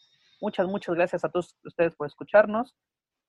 Muchas, 0.40 0.66
muchas 0.66 0.94
gracias 0.94 1.24
a 1.24 1.28
todos 1.28 1.56
ustedes 1.64 1.94
por 1.96 2.06
escucharnos. 2.06 2.76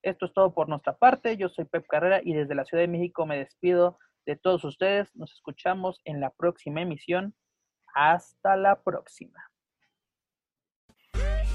Esto 0.02 0.26
es 0.26 0.34
todo 0.34 0.54
por 0.54 0.70
nuestra 0.70 0.94
parte. 0.94 1.38
Yo 1.38 1.50
soy 1.50 1.66
Pep 1.66 1.86
Carrera 1.88 2.22
y 2.24 2.34
desde 2.34 2.56
la 2.56 2.66
Ciudad 2.66 2.84
de 2.84 2.88
México 2.88 3.26
me 3.26 3.38
despido 3.38 4.00
de 4.26 4.36
todos 4.36 4.64
ustedes. 4.64 5.16
Nos 5.16 5.34
escuchamos 5.34 6.00
en 6.06 6.20
la 6.22 6.32
próxima 6.32 6.82
emisión. 6.82 7.36
Hasta 7.94 8.56
la 8.56 8.82
próxima. 8.82 9.51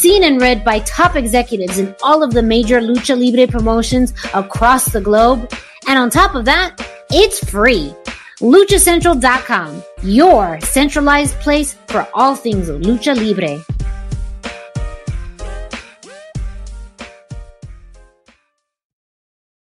Seen 0.00 0.24
and 0.24 0.40
read 0.40 0.64
by 0.64 0.78
top 0.80 1.14
executives 1.14 1.78
in 1.78 1.94
all 2.02 2.22
of 2.22 2.32
the 2.32 2.42
major 2.42 2.80
Lucha 2.80 3.18
Libre 3.18 3.46
promotions 3.46 4.14
across 4.32 4.86
the 4.86 5.00
globe. 5.00 5.52
And 5.86 5.98
on 5.98 6.08
top 6.08 6.34
of 6.34 6.46
that, 6.46 6.80
it's 7.10 7.38
free. 7.50 7.94
LuchaCentral.com, 8.38 9.82
your 10.02 10.58
centralized 10.62 11.38
place 11.40 11.74
for 11.88 12.08
all 12.14 12.34
things 12.34 12.70
Lucha 12.70 13.14
Libre. 13.14 13.62